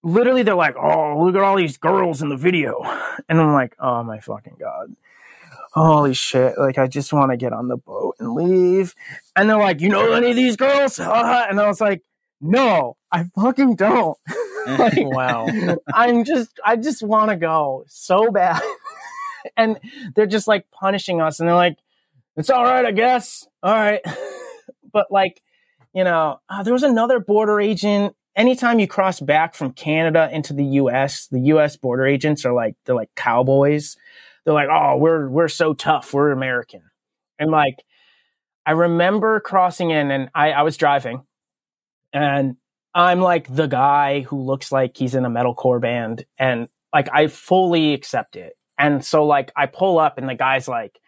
Literally, 0.02 0.42
they're 0.42 0.54
like, 0.54 0.76
oh, 0.76 1.22
look 1.22 1.34
at 1.34 1.42
all 1.42 1.56
these 1.56 1.76
girls 1.76 2.22
in 2.22 2.28
the 2.28 2.36
video. 2.36 2.82
And 3.28 3.40
I'm 3.40 3.52
like, 3.52 3.74
oh 3.80 4.04
my 4.04 4.20
fucking 4.20 4.56
God 4.60 4.94
holy 5.72 6.14
shit, 6.14 6.58
like 6.58 6.78
I 6.78 6.86
just 6.86 7.12
want 7.12 7.30
to 7.30 7.36
get 7.36 7.52
on 7.52 7.68
the 7.68 7.76
boat 7.76 8.16
and 8.18 8.34
leave. 8.34 8.94
And 9.36 9.48
they're 9.48 9.58
like, 9.58 9.80
you 9.80 9.88
know 9.88 10.12
any 10.12 10.30
of 10.30 10.36
these 10.36 10.56
girls? 10.56 10.98
and 10.98 11.08
I 11.60 11.66
was 11.66 11.80
like, 11.80 12.02
no, 12.40 12.96
I 13.10 13.24
fucking 13.34 13.76
don't. 13.76 14.16
like, 14.66 14.94
wow. 14.98 15.46
I'm 15.92 16.24
just, 16.24 16.58
I 16.64 16.76
just 16.76 17.02
want 17.02 17.30
to 17.30 17.36
go 17.36 17.84
so 17.88 18.30
bad. 18.30 18.62
and 19.56 19.78
they're 20.14 20.26
just 20.26 20.48
like 20.48 20.70
punishing 20.70 21.20
us 21.20 21.40
and 21.40 21.48
they're 21.48 21.56
like, 21.56 21.78
it's 22.38 22.50
all 22.50 22.64
right, 22.64 22.86
I 22.86 22.92
guess. 22.92 23.46
All 23.62 23.74
right. 23.74 24.00
but 24.92 25.06
like, 25.10 25.42
you 25.94 26.04
know, 26.04 26.40
uh, 26.48 26.62
there 26.62 26.72
was 26.72 26.82
another 26.82 27.20
border 27.20 27.60
agent. 27.60 28.14
Anytime 28.34 28.78
you 28.78 28.86
cross 28.86 29.20
back 29.20 29.54
from 29.54 29.72
Canada 29.72 30.30
into 30.32 30.54
the 30.54 30.64
US, 30.64 31.26
the 31.26 31.40
US 31.40 31.76
border 31.76 32.06
agents 32.06 32.46
are 32.46 32.52
like, 32.54 32.76
they're 32.86 32.94
like 32.94 33.10
cowboys 33.16 33.96
they're 34.48 34.54
like, 34.54 34.70
oh, 34.72 34.96
we're 34.96 35.28
we're 35.28 35.48
so 35.48 35.74
tough, 35.74 36.14
we're 36.14 36.30
American, 36.30 36.80
and 37.38 37.50
like, 37.50 37.84
I 38.64 38.70
remember 38.70 39.40
crossing 39.40 39.90
in, 39.90 40.10
and 40.10 40.30
I 40.34 40.52
I 40.52 40.62
was 40.62 40.78
driving, 40.78 41.24
and 42.14 42.56
I'm 42.94 43.20
like 43.20 43.54
the 43.54 43.66
guy 43.66 44.20
who 44.22 44.40
looks 44.40 44.72
like 44.72 44.96
he's 44.96 45.14
in 45.14 45.26
a 45.26 45.30
metalcore 45.30 45.82
band, 45.82 46.24
and 46.38 46.66
like 46.94 47.10
I 47.12 47.26
fully 47.26 47.92
accept 47.92 48.36
it, 48.36 48.54
and 48.78 49.04
so 49.04 49.26
like 49.26 49.52
I 49.54 49.66
pull 49.66 49.98
up, 49.98 50.16
and 50.16 50.26
the 50.26 50.34
guy's 50.34 50.66
like, 50.66 50.98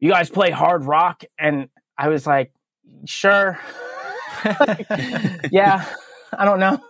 you 0.00 0.10
guys 0.10 0.30
play 0.30 0.50
hard 0.50 0.84
rock, 0.84 1.24
and 1.38 1.68
I 1.96 2.08
was 2.08 2.26
like, 2.26 2.52
sure, 3.04 3.58
yeah, 5.50 5.84
I 6.32 6.44
don't 6.44 6.60
know 6.60 6.80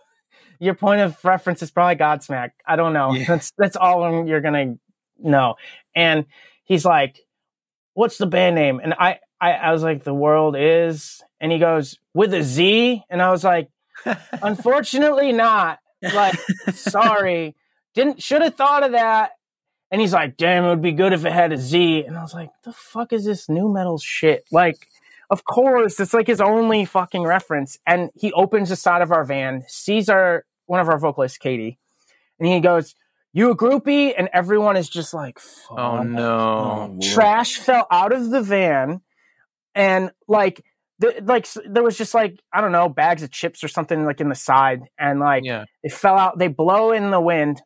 your 0.60 0.74
point 0.74 1.00
of 1.00 1.24
reference 1.24 1.62
is 1.62 1.70
probably 1.70 1.94
Godsmack. 1.94 2.50
I 2.66 2.74
don't 2.74 2.92
know. 2.92 3.12
Yeah. 3.12 3.26
That's 3.28 3.52
that's 3.56 3.76
all 3.76 4.26
you're 4.26 4.40
gonna 4.40 4.74
know. 5.18 5.54
And 5.94 6.26
he's 6.64 6.84
like, 6.84 7.20
what's 7.94 8.18
the 8.18 8.26
band 8.26 8.54
name? 8.54 8.80
And 8.82 8.94
I, 8.94 9.18
I, 9.40 9.52
I 9.52 9.72
was 9.72 9.82
like, 9.82 10.04
the 10.04 10.14
world 10.14 10.54
is, 10.56 11.22
and 11.40 11.50
he 11.50 11.58
goes, 11.58 11.98
with 12.14 12.32
a 12.34 12.42
Z. 12.42 13.02
And 13.10 13.22
I 13.22 13.30
was 13.30 13.42
like, 13.42 13.70
unfortunately 14.42 15.32
not. 15.32 15.78
Like, 16.00 16.38
sorry. 16.72 17.56
Didn't, 17.94 18.22
should 18.22 18.42
have 18.42 18.54
thought 18.54 18.84
of 18.84 18.92
that. 18.92 19.32
And 19.90 20.00
he's 20.00 20.12
like, 20.12 20.36
damn, 20.36 20.64
it 20.64 20.68
would 20.68 20.82
be 20.82 20.92
good 20.92 21.12
if 21.12 21.24
it 21.24 21.32
had 21.32 21.52
a 21.52 21.56
Z. 21.56 22.04
And 22.04 22.16
I 22.16 22.22
was 22.22 22.34
like, 22.34 22.50
the 22.64 22.72
fuck 22.72 23.12
is 23.12 23.24
this 23.24 23.48
nu 23.48 23.72
metal 23.72 23.98
shit? 23.98 24.44
Like, 24.52 24.86
of 25.30 25.44
course, 25.44 25.98
it's 25.98 26.12
like 26.12 26.26
his 26.26 26.40
only 26.40 26.84
fucking 26.84 27.22
reference. 27.22 27.78
And 27.86 28.10
he 28.14 28.32
opens 28.32 28.68
the 28.68 28.76
side 28.76 29.02
of 29.02 29.12
our 29.12 29.24
van, 29.24 29.64
sees 29.66 30.08
our, 30.08 30.44
one 30.66 30.80
of 30.80 30.88
our 30.88 30.98
vocalists, 30.98 31.38
Katie, 31.38 31.78
and 32.38 32.48
he 32.48 32.60
goes, 32.60 32.94
you 33.32 33.50
a 33.50 33.56
groupie? 33.56 34.12
And 34.16 34.28
everyone 34.32 34.76
is 34.76 34.88
just 34.88 35.14
like, 35.14 35.38
oh 35.70 36.02
no. 36.02 36.38
Oh, 36.92 36.98
Trash 37.00 37.56
fell 37.56 37.86
out 37.90 38.12
of 38.12 38.30
the 38.30 38.42
van 38.42 39.00
and 39.74 40.10
like, 40.26 40.64
the, 40.98 41.22
like 41.24 41.46
there 41.64 41.82
was 41.82 41.96
just 41.96 42.12
like 42.12 42.40
I 42.52 42.60
don't 42.60 42.72
know 42.72 42.88
bags 42.88 43.22
of 43.22 43.30
chips 43.30 43.62
or 43.62 43.68
something 43.68 44.04
like 44.04 44.20
in 44.20 44.28
the 44.28 44.34
side 44.34 44.82
and 44.98 45.20
like 45.20 45.44
yeah. 45.44 45.64
it 45.84 45.92
fell 45.92 46.18
out 46.18 46.38
they 46.38 46.48
blow 46.48 46.90
in 46.90 47.12
the 47.12 47.20
wind 47.20 47.62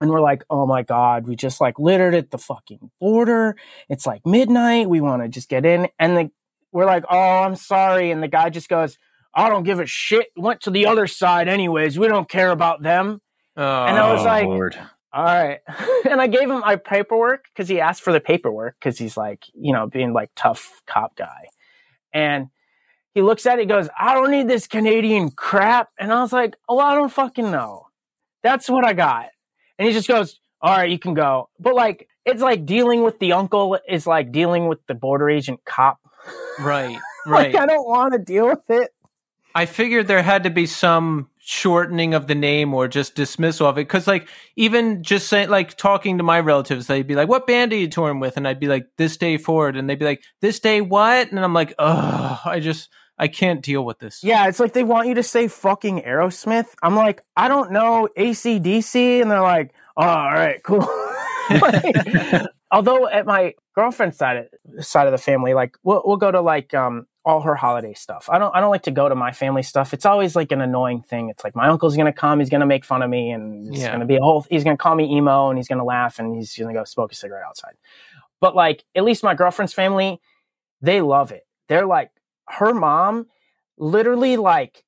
And 0.00 0.10
we're 0.10 0.20
like, 0.20 0.44
oh 0.48 0.66
my 0.66 0.82
God, 0.82 1.26
we 1.26 1.36
just 1.36 1.60
like 1.60 1.78
littered 1.78 2.14
at 2.14 2.30
the 2.30 2.38
fucking 2.38 2.90
border. 3.00 3.56
It's 3.88 4.06
like 4.06 4.24
midnight. 4.24 4.88
We 4.88 5.00
want 5.00 5.22
to 5.22 5.28
just 5.28 5.48
get 5.48 5.66
in. 5.66 5.88
And 5.98 6.16
the, 6.16 6.30
we're 6.72 6.86
like, 6.86 7.04
oh, 7.10 7.18
I'm 7.42 7.56
sorry. 7.56 8.10
And 8.10 8.22
the 8.22 8.28
guy 8.28 8.48
just 8.48 8.68
goes, 8.68 8.96
I 9.34 9.48
don't 9.48 9.64
give 9.64 9.78
a 9.78 9.86
shit. 9.86 10.28
Went 10.36 10.62
to 10.62 10.70
the 10.70 10.86
other 10.86 11.06
side 11.06 11.48
anyways. 11.48 11.98
We 11.98 12.08
don't 12.08 12.28
care 12.28 12.50
about 12.50 12.82
them. 12.82 13.20
Oh, 13.56 13.84
And 13.84 13.98
I 13.98 14.12
was 14.12 14.22
oh, 14.22 14.24
like- 14.24 14.46
Lord. 14.46 14.78
All 15.12 15.24
right. 15.24 15.58
and 16.08 16.20
I 16.20 16.28
gave 16.28 16.48
him 16.48 16.60
my 16.60 16.76
paperwork 16.76 17.44
because 17.52 17.68
he 17.68 17.80
asked 17.80 18.02
for 18.02 18.12
the 18.12 18.20
paperwork 18.20 18.76
because 18.78 18.96
he's 18.96 19.16
like, 19.16 19.44
you 19.54 19.72
know, 19.72 19.86
being 19.88 20.12
like 20.12 20.30
tough 20.36 20.80
cop 20.86 21.16
guy. 21.16 21.48
And 22.14 22.46
he 23.12 23.22
looks 23.22 23.44
at 23.44 23.58
it, 23.58 23.62
he 23.62 23.66
goes, 23.66 23.88
I 23.98 24.14
don't 24.14 24.30
need 24.30 24.48
this 24.48 24.68
Canadian 24.68 25.30
crap. 25.32 25.88
And 25.98 26.12
I 26.12 26.20
was 26.22 26.32
like, 26.32 26.54
oh, 26.68 26.78
I 26.78 26.94
don't 26.94 27.12
fucking 27.12 27.50
know. 27.50 27.86
That's 28.44 28.70
what 28.70 28.84
I 28.84 28.92
got. 28.92 29.30
And 29.80 29.88
he 29.88 29.94
just 29.94 30.08
goes, 30.08 30.38
all 30.60 30.76
right, 30.76 30.90
you 30.90 30.98
can 30.98 31.14
go. 31.14 31.48
But 31.58 31.74
like, 31.74 32.06
it's 32.26 32.42
like 32.42 32.66
dealing 32.66 33.02
with 33.02 33.18
the 33.18 33.32
uncle 33.32 33.78
is 33.88 34.06
like 34.06 34.30
dealing 34.30 34.68
with 34.68 34.78
the 34.86 34.94
border 34.94 35.30
agent 35.30 35.64
cop. 35.64 35.98
right, 36.58 36.98
right. 37.26 37.54
Like, 37.54 37.62
I 37.62 37.64
don't 37.64 37.88
want 37.88 38.12
to 38.12 38.18
deal 38.18 38.46
with 38.46 38.68
it. 38.68 38.92
I 39.54 39.64
figured 39.64 40.06
there 40.06 40.22
had 40.22 40.44
to 40.44 40.50
be 40.50 40.66
some 40.66 41.30
shortening 41.38 42.12
of 42.12 42.26
the 42.26 42.34
name 42.34 42.74
or 42.74 42.88
just 42.88 43.14
dismissal 43.14 43.66
of 43.66 43.78
it. 43.78 43.86
Cause 43.86 44.06
like 44.06 44.28
even 44.54 45.02
just 45.02 45.28
saying 45.28 45.48
like 45.48 45.78
talking 45.78 46.18
to 46.18 46.24
my 46.24 46.40
relatives, 46.40 46.86
they'd 46.86 47.06
be 47.06 47.14
like, 47.14 47.28
What 47.28 47.46
band 47.46 47.72
are 47.72 47.76
you 47.76 47.88
touring 47.88 48.20
with? 48.20 48.36
And 48.36 48.46
I'd 48.46 48.60
be 48.60 48.68
like, 48.68 48.86
This 48.98 49.16
day 49.16 49.38
forward. 49.38 49.76
And 49.76 49.88
they'd 49.88 49.98
be 49.98 50.04
like, 50.04 50.22
This 50.42 50.60
day 50.60 50.82
what? 50.82 51.30
And 51.30 51.40
I'm 51.40 51.54
like, 51.54 51.74
Ugh, 51.78 52.38
I 52.44 52.60
just 52.60 52.90
I 53.20 53.28
can't 53.28 53.60
deal 53.62 53.84
with 53.84 53.98
this. 53.98 54.24
Yeah, 54.24 54.48
it's 54.48 54.58
like 54.58 54.72
they 54.72 54.82
want 54.82 55.06
you 55.06 55.14
to 55.14 55.22
say 55.22 55.46
fucking 55.46 56.00
Aerosmith. 56.02 56.68
I'm 56.82 56.96
like, 56.96 57.22
I 57.36 57.48
don't 57.48 57.70
know 57.70 58.08
ACDC. 58.16 59.20
And 59.20 59.30
they're 59.30 59.42
like, 59.42 59.74
oh, 59.96 60.02
all 60.02 60.32
right, 60.32 60.60
cool. 60.64 60.88
Like, 61.50 61.96
although 62.70 63.08
at 63.08 63.26
my 63.26 63.54
girlfriend's 63.74 64.16
side 64.16 64.36
of, 64.76 64.84
side 64.84 65.08
of 65.08 65.12
the 65.12 65.18
family, 65.18 65.52
like 65.52 65.76
we'll, 65.82 66.00
we'll 66.04 66.16
go 66.16 66.30
to 66.30 66.40
like 66.40 66.72
um, 66.74 67.08
all 67.24 67.40
her 67.40 67.56
holiday 67.56 67.92
stuff. 67.92 68.28
I 68.30 68.38
don't 68.38 68.54
I 68.54 68.60
don't 68.60 68.70
like 68.70 68.84
to 68.84 68.92
go 68.92 69.08
to 69.08 69.16
my 69.16 69.32
family 69.32 69.64
stuff. 69.64 69.92
It's 69.92 70.06
always 70.06 70.36
like 70.36 70.52
an 70.52 70.60
annoying 70.60 71.02
thing. 71.02 71.28
It's 71.28 71.42
like 71.42 71.56
my 71.56 71.66
uncle's 71.66 71.96
gonna 71.96 72.12
come, 72.12 72.38
he's 72.38 72.50
gonna 72.50 72.66
make 72.66 72.84
fun 72.84 73.02
of 73.02 73.10
me, 73.10 73.32
and 73.32 73.68
it's 73.68 73.80
Yeah. 73.80 73.90
gonna 73.90 74.04
be 74.06 74.14
a 74.14 74.20
whole. 74.20 74.46
He's 74.48 74.62
gonna 74.62 74.76
call 74.76 74.94
me 74.94 75.12
emo, 75.12 75.48
and 75.48 75.58
he's 75.58 75.66
gonna 75.66 75.84
laugh, 75.84 76.20
and 76.20 76.36
he's 76.36 76.56
gonna 76.56 76.72
go 76.72 76.84
smoke 76.84 77.10
a 77.10 77.16
cigarette 77.16 77.42
outside. 77.48 77.74
But 78.40 78.54
like 78.54 78.84
at 78.94 79.02
least 79.02 79.24
my 79.24 79.34
girlfriend's 79.34 79.72
family, 79.74 80.20
they 80.80 81.00
love 81.00 81.32
it. 81.32 81.48
They're 81.68 81.86
like 81.86 82.12
her 82.58 82.74
mom, 82.74 83.26
literally 83.78 84.36
like 84.36 84.84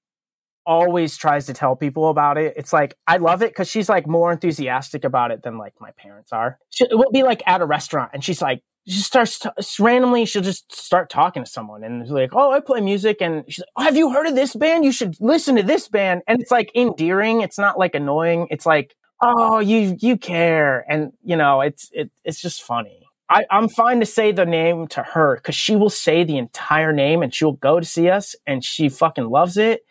always 0.65 1.17
tries 1.17 1.47
to 1.47 1.55
tell 1.55 1.77
people 1.77 2.09
about 2.09 2.39
it. 2.39 2.55
It's 2.57 2.73
like 2.73 2.97
I 3.07 3.17
love 3.17 3.43
it 3.43 3.51
because 3.51 3.69
she's 3.69 3.89
like 3.89 4.07
more 4.07 4.33
enthusiastic 4.33 5.05
about 5.05 5.31
it 5.31 5.43
than 5.43 5.59
like 5.59 5.75
my 5.81 5.91
parents 5.93 6.33
are. 6.33 6.59
She, 6.71 6.87
we'll 6.91 7.11
be 7.11 7.23
like 7.23 7.43
at 7.47 7.61
a 7.61 7.67
restaurant 7.67 8.11
and 8.15 8.25
she's 8.25 8.41
like 8.43 8.63
she 8.87 8.99
starts 8.99 9.39
to, 9.41 9.55
randomly 9.79 10.25
she'll 10.25 10.43
just 10.43 10.75
start 10.75 11.09
talking 11.09 11.45
to 11.45 11.51
someone 11.51 11.85
and 11.85 12.03
it's 12.03 12.11
like 12.11 12.31
oh 12.33 12.51
I 12.51 12.59
play 12.61 12.81
music 12.81 13.19
and 13.21 13.45
she's 13.49 13.61
like 13.61 13.69
oh, 13.77 13.83
have 13.83 13.97
you 13.97 14.13
heard 14.13 14.27
of 14.27 14.35
this 14.35 14.55
band? 14.55 14.85
You 14.85 14.93
should 14.93 15.17
listen 15.21 15.57
to 15.57 15.63
this 15.63 15.89
band 15.89 16.23
and 16.27 16.41
it's 16.41 16.51
like 16.51 16.71
endearing. 16.75 17.41
It's 17.41 17.59
not 17.59 17.79
like 17.79 17.95
annoying. 17.95 18.47
It's 18.51 18.67
like 18.67 18.95
oh 19.21 19.59
you 19.59 19.97
you 20.01 20.17
care 20.17 20.85
and 20.89 21.13
you 21.25 21.37
know 21.37 21.61
it's 21.61 21.91
it, 21.93 22.11
it's 22.25 22.41
just 22.41 22.63
funny. 22.63 23.02
I, 23.33 23.47
I'm 23.51 23.69
fine 23.69 24.01
to 24.01 24.07
say 24.07 24.33
the 24.33 24.45
name 24.45 24.89
to 24.89 25.03
her 25.03 25.37
because 25.37 25.55
she 25.55 25.75
will 25.75 25.91
say 25.91 26.23
the 26.23 26.37
entire 26.37 26.93
name 26.93 27.23
and 27.23 27.35
she'll 27.35 27.53
go 27.53 27.81
to 27.81 27.87
see 27.87 28.11
us 28.11 28.37
and 28.47 28.63
she 28.63 28.91
fucking 28.91 29.31
loves 29.31 29.57
it 29.57 29.87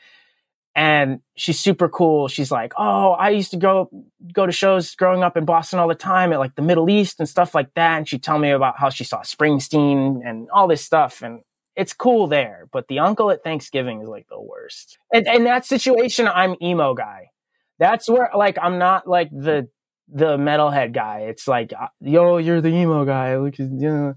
and 0.76 1.22
she's 1.36 1.60
super 1.60 1.90
cool. 1.90 2.28
She's 2.28 2.52
like, 2.52 2.74
"Oh, 2.78 3.12
I 3.12 3.30
used 3.30 3.52
to 3.52 3.58
go 3.58 3.90
go 4.32 4.46
to 4.46 4.52
shows 4.52 4.96
growing 4.96 5.24
up 5.24 5.36
in 5.36 5.44
Boston 5.44 5.80
all 5.80 5.88
the 5.88 5.96
time 5.96 6.32
at 6.32 6.40
like 6.40 6.56
the 6.56 6.62
Middle 6.62 6.90
East 6.90 7.20
and 7.20 7.28
stuff 7.28 7.54
like 7.54 7.74
that." 7.74 7.98
And 7.98 8.08
she'd 8.08 8.24
tell 8.24 8.40
me 8.40 8.52
about 8.52 8.80
how 8.80 8.90
she 8.90 9.04
saw 9.04 9.22
Springsteen 9.22 10.22
and 10.24 10.50
all 10.52 10.68
this 10.68 10.84
stuff, 10.84 11.22
and 11.22 11.42
it's 11.76 11.94
cool 11.94 12.28
there. 12.28 12.70
But 12.72 12.88
the 12.88 13.00
uncle 13.00 13.32
at 13.32 13.44
Thanksgiving 13.44 14.02
is 14.02 14.08
like 14.08 14.28
the 14.30 14.40
worst. 14.40 14.98
And 15.14 15.28
in 15.28 15.44
that 15.46 15.66
situation, 15.66 16.28
I'm 16.28 16.56
emo 16.62 16.94
guy. 16.94 17.32
That's 17.80 18.08
where 18.08 18.30
like 18.36 18.58
I'm 18.62 18.78
not 18.78 19.08
like 19.08 19.30
the 19.32 19.68
the 20.12 20.38
metalhead 20.38 20.94
guy. 20.94 21.20
It's 21.22 21.48
like, 21.48 21.74
uh, 21.74 21.88
yo, 22.02 22.38
you're 22.38 22.62
the 22.62 22.70
emo 22.70 23.06
guy. 23.06 23.38
Look, 23.38 23.58
you 23.58 23.68
know, 23.68 24.14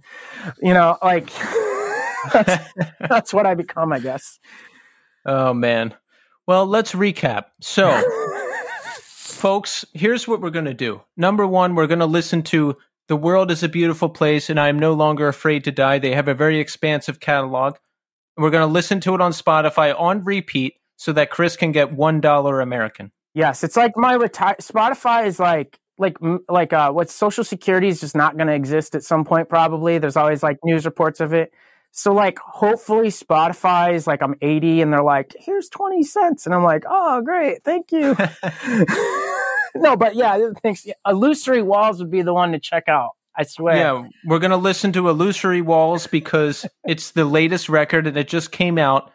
you 0.61 0.75
know, 0.75 0.99
like 1.03 1.31
that's, 2.33 2.65
that's 3.01 3.33
what 3.33 3.47
I 3.47 3.55
become, 3.55 3.93
I 3.93 4.01
guess. 4.01 4.39
Oh 5.25 5.55
man. 5.55 5.95
Well, 6.47 6.67
let's 6.67 6.93
recap. 6.93 7.45
So 7.61 8.03
folks, 9.01 9.85
here's 9.95 10.29
what 10.29 10.41
we're 10.41 10.51
going 10.51 10.65
to 10.67 10.75
do. 10.75 11.01
Number 11.17 11.47
one, 11.47 11.75
we're 11.75 11.87
going 11.87 12.01
to 12.01 12.07
listen 12.07 12.43
to 12.45 12.77
The 13.09 13.17
World 13.17 13.51
is 13.51 13.63
a 13.63 13.69
Beautiful 13.69 14.09
Place 14.09 14.51
and 14.51 14.61
I 14.61 14.69
Am 14.69 14.79
No 14.79 14.93
Longer 14.93 15.29
Afraid 15.29 15.65
to 15.65 15.73
Die. 15.73 15.99
They 15.99 16.15
have 16.15 16.29
a 16.29 16.35
very 16.35 16.59
expansive 16.61 17.21
catalog. 17.21 17.77
We're 18.37 18.51
going 18.51 18.67
to 18.67 18.73
listen 18.73 19.01
to 19.01 19.15
it 19.15 19.21
on 19.21 19.33
Spotify 19.33 19.99
on 19.99 20.25
repeat 20.25 20.75
so 20.97 21.13
that 21.13 21.31
Chris 21.31 21.57
can 21.57 21.73
get 21.73 21.95
$1 21.97 22.63
American. 22.63 23.13
Yes, 23.35 23.65
it's 23.65 23.77
like 23.77 23.97
my 23.97 24.15
retire. 24.15 24.57
Spotify 24.61 25.27
is 25.27 25.39
like 25.41 25.79
like 25.99 26.17
like 26.49 26.73
uh, 26.73 26.91
what 26.93 27.11
Social 27.11 27.45
Security 27.45 27.89
is 27.89 28.01
just 28.01 28.17
not 28.17 28.37
going 28.37 28.49
to 28.49 28.55
exist 28.55 28.95
at 28.95 29.03
some 29.03 29.25
point. 29.25 29.49
Probably 29.49 29.99
there's 29.99 30.17
always 30.17 30.43
like 30.43 30.59
news 30.65 30.85
reports 30.85 31.21
of 31.21 31.33
it. 31.33 31.53
So 31.93 32.13
like 32.13 32.39
hopefully 32.41 33.09
Spotify 33.09 33.95
is 33.95 34.07
like 34.07 34.21
I'm 34.21 34.35
80 34.43 34.83
and 34.83 34.93
they're 34.93 35.03
like 35.03 35.35
here's 35.39 35.69
20 35.69 36.03
cents 36.03 36.45
and 36.45 36.55
I'm 36.55 36.65
like 36.65 36.83
oh 36.89 37.23
great 37.23 37.63
thank 37.63 37.93
you. 37.93 38.17
no, 39.77 39.97
but 39.97 40.17
yeah, 40.17 40.51
thanks. 40.63 40.87
Illusory 41.07 41.63
Walls 41.63 42.01
would 42.01 42.11
be 42.11 42.23
the 42.23 42.35
one 42.35 42.51
to 42.53 42.59
check 42.59 42.89
out. 42.89 43.11
I 43.37 43.43
swear. 43.45 43.77
Yeah, 43.77 44.09
we're 44.25 44.39
going 44.39 44.53
to 44.53 44.57
listen 44.57 44.93
to 44.93 45.09
Illusory 45.09 45.61
Walls 45.61 46.07
because 46.07 46.67
it's 46.87 47.11
the 47.13 47.25
latest 47.25 47.69
record 47.69 48.07
and 48.07 48.17
it 48.17 48.29
just 48.29 48.53
came 48.53 48.79
out 48.79 49.11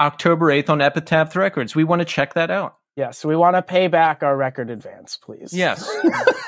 October 0.00 0.46
8th 0.46 0.70
on 0.70 0.80
Epitaph 0.80 1.34
Records. 1.34 1.74
We 1.74 1.84
want 1.84 2.00
to 2.00 2.04
check 2.04 2.34
that 2.34 2.50
out. 2.50 2.76
Yeah, 2.96 3.10
so 3.10 3.28
we 3.28 3.36
want 3.36 3.56
to 3.56 3.62
pay 3.62 3.88
back 3.88 4.22
our 4.22 4.36
record 4.36 4.70
advance, 4.70 5.16
please. 5.16 5.52
Yes. 5.52 5.90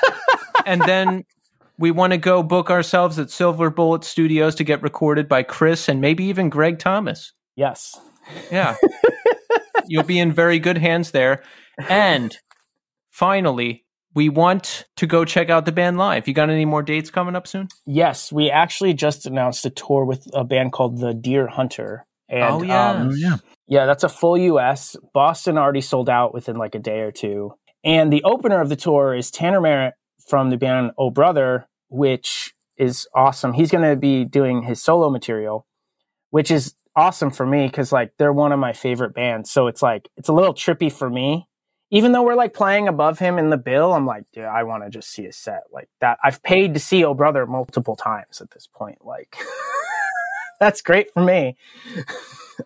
and 0.65 0.81
then 0.81 1.25
we 1.77 1.91
want 1.91 2.11
to 2.11 2.17
go 2.17 2.41
book 2.41 2.69
ourselves 2.69 3.19
at 3.19 3.29
Silver 3.29 3.69
Bullet 3.69 4.03
Studios 4.03 4.55
to 4.55 4.63
get 4.63 4.81
recorded 4.81 5.27
by 5.27 5.43
Chris 5.43 5.89
and 5.89 5.99
maybe 5.99 6.23
even 6.25 6.49
Greg 6.49 6.79
Thomas. 6.79 7.33
Yes. 7.55 7.99
Yeah. 8.51 8.75
You'll 9.87 10.03
be 10.03 10.19
in 10.19 10.31
very 10.31 10.59
good 10.59 10.77
hands 10.77 11.11
there. 11.11 11.43
And 11.89 12.35
finally, 13.11 13.85
we 14.15 14.29
want 14.29 14.85
to 14.95 15.05
go 15.05 15.25
check 15.25 15.51
out 15.51 15.65
the 15.65 15.71
band 15.71 15.97
live. 15.97 16.27
You 16.27 16.33
got 16.33 16.49
any 16.49 16.65
more 16.65 16.81
dates 16.81 17.11
coming 17.11 17.35
up 17.35 17.45
soon? 17.45 17.67
Yes, 17.85 18.31
we 18.31 18.49
actually 18.49 18.95
just 18.95 19.27
announced 19.27 19.63
a 19.65 19.69
tour 19.69 20.05
with 20.05 20.27
a 20.33 20.43
band 20.43 20.71
called 20.71 20.99
the 20.99 21.13
Deer 21.13 21.45
Hunter. 21.45 22.06
And, 22.29 22.43
Oh, 22.43 22.63
yeah. 22.63 22.89
um, 22.91 23.09
Oh, 23.09 23.13
yeah. 23.13 23.37
yeah, 23.67 23.85
that's 23.85 24.03
a 24.03 24.09
full 24.09 24.37
US. 24.37 24.95
Boston 25.13 25.57
already 25.57 25.81
sold 25.81 26.09
out 26.09 26.33
within 26.33 26.57
like 26.57 26.75
a 26.75 26.79
day 26.79 26.99
or 27.01 27.11
two. 27.11 27.53
And 27.83 28.11
the 28.11 28.23
opener 28.23 28.59
of 28.61 28.69
the 28.69 28.75
tour 28.75 29.15
is 29.15 29.31
Tanner 29.31 29.61
Merritt 29.61 29.93
from 30.27 30.49
the 30.49 30.57
band 30.57 30.91
Oh 30.97 31.09
Brother, 31.09 31.67
which 31.89 32.53
is 32.77 33.07
awesome. 33.15 33.53
He's 33.53 33.71
going 33.71 33.89
to 33.89 33.95
be 33.95 34.25
doing 34.25 34.63
his 34.63 34.81
solo 34.83 35.09
material, 35.09 35.65
which 36.31 36.51
is 36.51 36.75
awesome 36.95 37.31
for 37.31 37.45
me 37.45 37.67
because 37.67 37.91
like 37.91 38.11
they're 38.17 38.33
one 38.33 38.51
of 38.51 38.59
my 38.59 38.73
favorite 38.73 39.13
bands. 39.13 39.51
So 39.51 39.67
it's 39.67 39.81
like, 39.81 40.09
it's 40.17 40.29
a 40.29 40.33
little 40.33 40.53
trippy 40.53 40.91
for 40.91 41.09
me. 41.09 41.47
Even 41.89 42.11
though 42.11 42.23
we're 42.23 42.35
like 42.35 42.53
playing 42.53 42.89
above 42.89 43.17
him 43.19 43.37
in 43.39 43.49
the 43.49 43.57
bill, 43.57 43.93
I'm 43.93 44.05
like, 44.05 44.25
dude, 44.33 44.43
I 44.43 44.63
want 44.63 44.83
to 44.83 44.89
just 44.89 45.09
see 45.09 45.25
a 45.25 45.31
set 45.31 45.61
like 45.71 45.87
that. 46.01 46.17
I've 46.21 46.43
paid 46.43 46.73
to 46.73 46.79
see 46.81 47.05
Oh 47.05 47.13
Brother 47.13 47.45
multiple 47.45 47.95
times 47.95 48.41
at 48.41 48.51
this 48.51 48.67
point. 48.67 48.97
Like, 49.05 49.37
that's 50.59 50.81
great 50.81 51.11
for 51.13 51.23
me. 51.23 51.55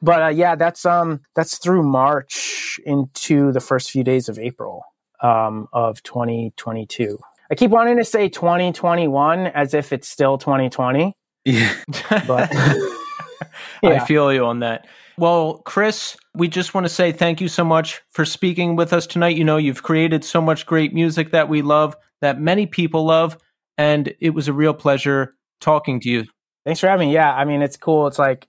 but 0.01 0.21
uh, 0.23 0.27
yeah, 0.27 0.55
that's 0.55 0.85
um 0.85 1.21
that's 1.35 1.57
through 1.57 1.83
March 1.83 2.79
into 2.85 3.51
the 3.51 3.59
first 3.59 3.91
few 3.91 4.03
days 4.03 4.29
of 4.29 4.39
April 4.39 4.83
um, 5.21 5.67
of 5.73 6.01
2022. 6.03 7.17
I 7.51 7.55
keep 7.55 7.71
wanting 7.71 7.97
to 7.97 8.05
say 8.05 8.29
2021 8.29 9.47
as 9.47 9.73
if 9.73 9.91
it's 9.91 10.07
still 10.07 10.37
2020, 10.37 11.13
Yeah. 11.43 11.73
but 12.27 12.49
I 13.83 13.99
feel 14.05 14.31
you 14.31 14.45
on 14.45 14.59
that. 14.59 14.87
Well, 15.17 15.55
Chris, 15.65 16.15
we 16.33 16.47
just 16.47 16.73
want 16.73 16.85
to 16.85 16.89
say 16.89 17.11
thank 17.11 17.41
you 17.41 17.49
so 17.49 17.63
much 17.65 18.01
for 18.09 18.23
speaking 18.23 18.75
with 18.77 18.93
us 18.93 19.05
tonight. 19.05 19.35
You 19.35 19.43
know, 19.43 19.57
you've 19.57 19.83
created 19.83 20.23
so 20.23 20.41
much 20.41 20.65
great 20.65 20.93
music 20.93 21.31
that 21.31 21.49
we 21.49 21.61
love, 21.61 21.95
that 22.21 22.39
many 22.39 22.65
people 22.65 23.05
love, 23.05 23.37
and 23.77 24.13
it 24.21 24.29
was 24.31 24.47
a 24.47 24.53
real 24.53 24.73
pleasure 24.73 25.33
talking 25.59 25.99
to 25.99 26.09
you. 26.09 26.25
Thanks 26.65 26.79
for 26.79 26.87
having 26.87 27.09
me. 27.09 27.13
Yeah, 27.13 27.33
I 27.33 27.45
mean 27.45 27.61
it's 27.61 27.77
cool. 27.77 28.07
It's 28.07 28.19
like 28.19 28.47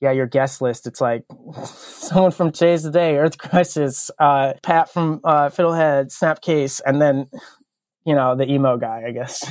yeah, 0.00 0.12
your 0.12 0.26
guest 0.26 0.60
list. 0.60 0.86
It's 0.86 1.00
like 1.00 1.24
someone 1.64 2.30
from 2.30 2.52
Today's 2.52 2.82
the 2.82 2.90
Day, 2.90 3.16
Earth 3.16 3.38
Crisis, 3.38 4.10
uh, 4.18 4.52
Pat 4.62 4.90
from 4.90 5.20
uh, 5.24 5.48
Fiddlehead, 5.48 6.06
Snapcase, 6.12 6.80
and 6.84 7.00
then 7.00 7.28
you 8.04 8.14
know 8.14 8.36
the 8.36 8.50
emo 8.50 8.76
guy. 8.76 9.04
I 9.06 9.12
guess. 9.12 9.42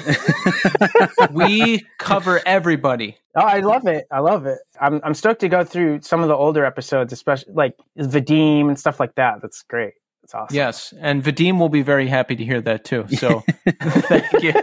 We 1.31 1.83
cover 1.97 2.41
everybody. 2.45 3.17
Oh, 3.35 3.41
I 3.41 3.59
love 3.61 3.87
it. 3.87 4.05
I 4.11 4.19
love 4.19 4.45
it. 4.45 4.59
I'm 4.79 5.01
I'm 5.03 5.13
stoked 5.13 5.41
to 5.41 5.49
go 5.49 5.63
through 5.63 6.01
some 6.01 6.21
of 6.21 6.27
the 6.27 6.35
older 6.35 6.65
episodes, 6.65 7.11
especially 7.11 7.53
like 7.53 7.75
Vadim 7.97 8.67
and 8.67 8.77
stuff 8.77 8.99
like 8.99 9.15
that. 9.15 9.41
That's 9.41 9.63
great. 9.63 9.93
That's 10.21 10.35
awesome. 10.35 10.55
Yes, 10.55 10.93
and 10.99 11.23
Vadim 11.23 11.59
will 11.59 11.69
be 11.69 11.81
very 11.81 12.07
happy 12.07 12.35
to 12.35 12.45
hear 12.45 12.61
that 12.61 12.85
too. 12.85 13.05
So 13.17 13.43
thank 13.81 14.43
you. 14.43 14.53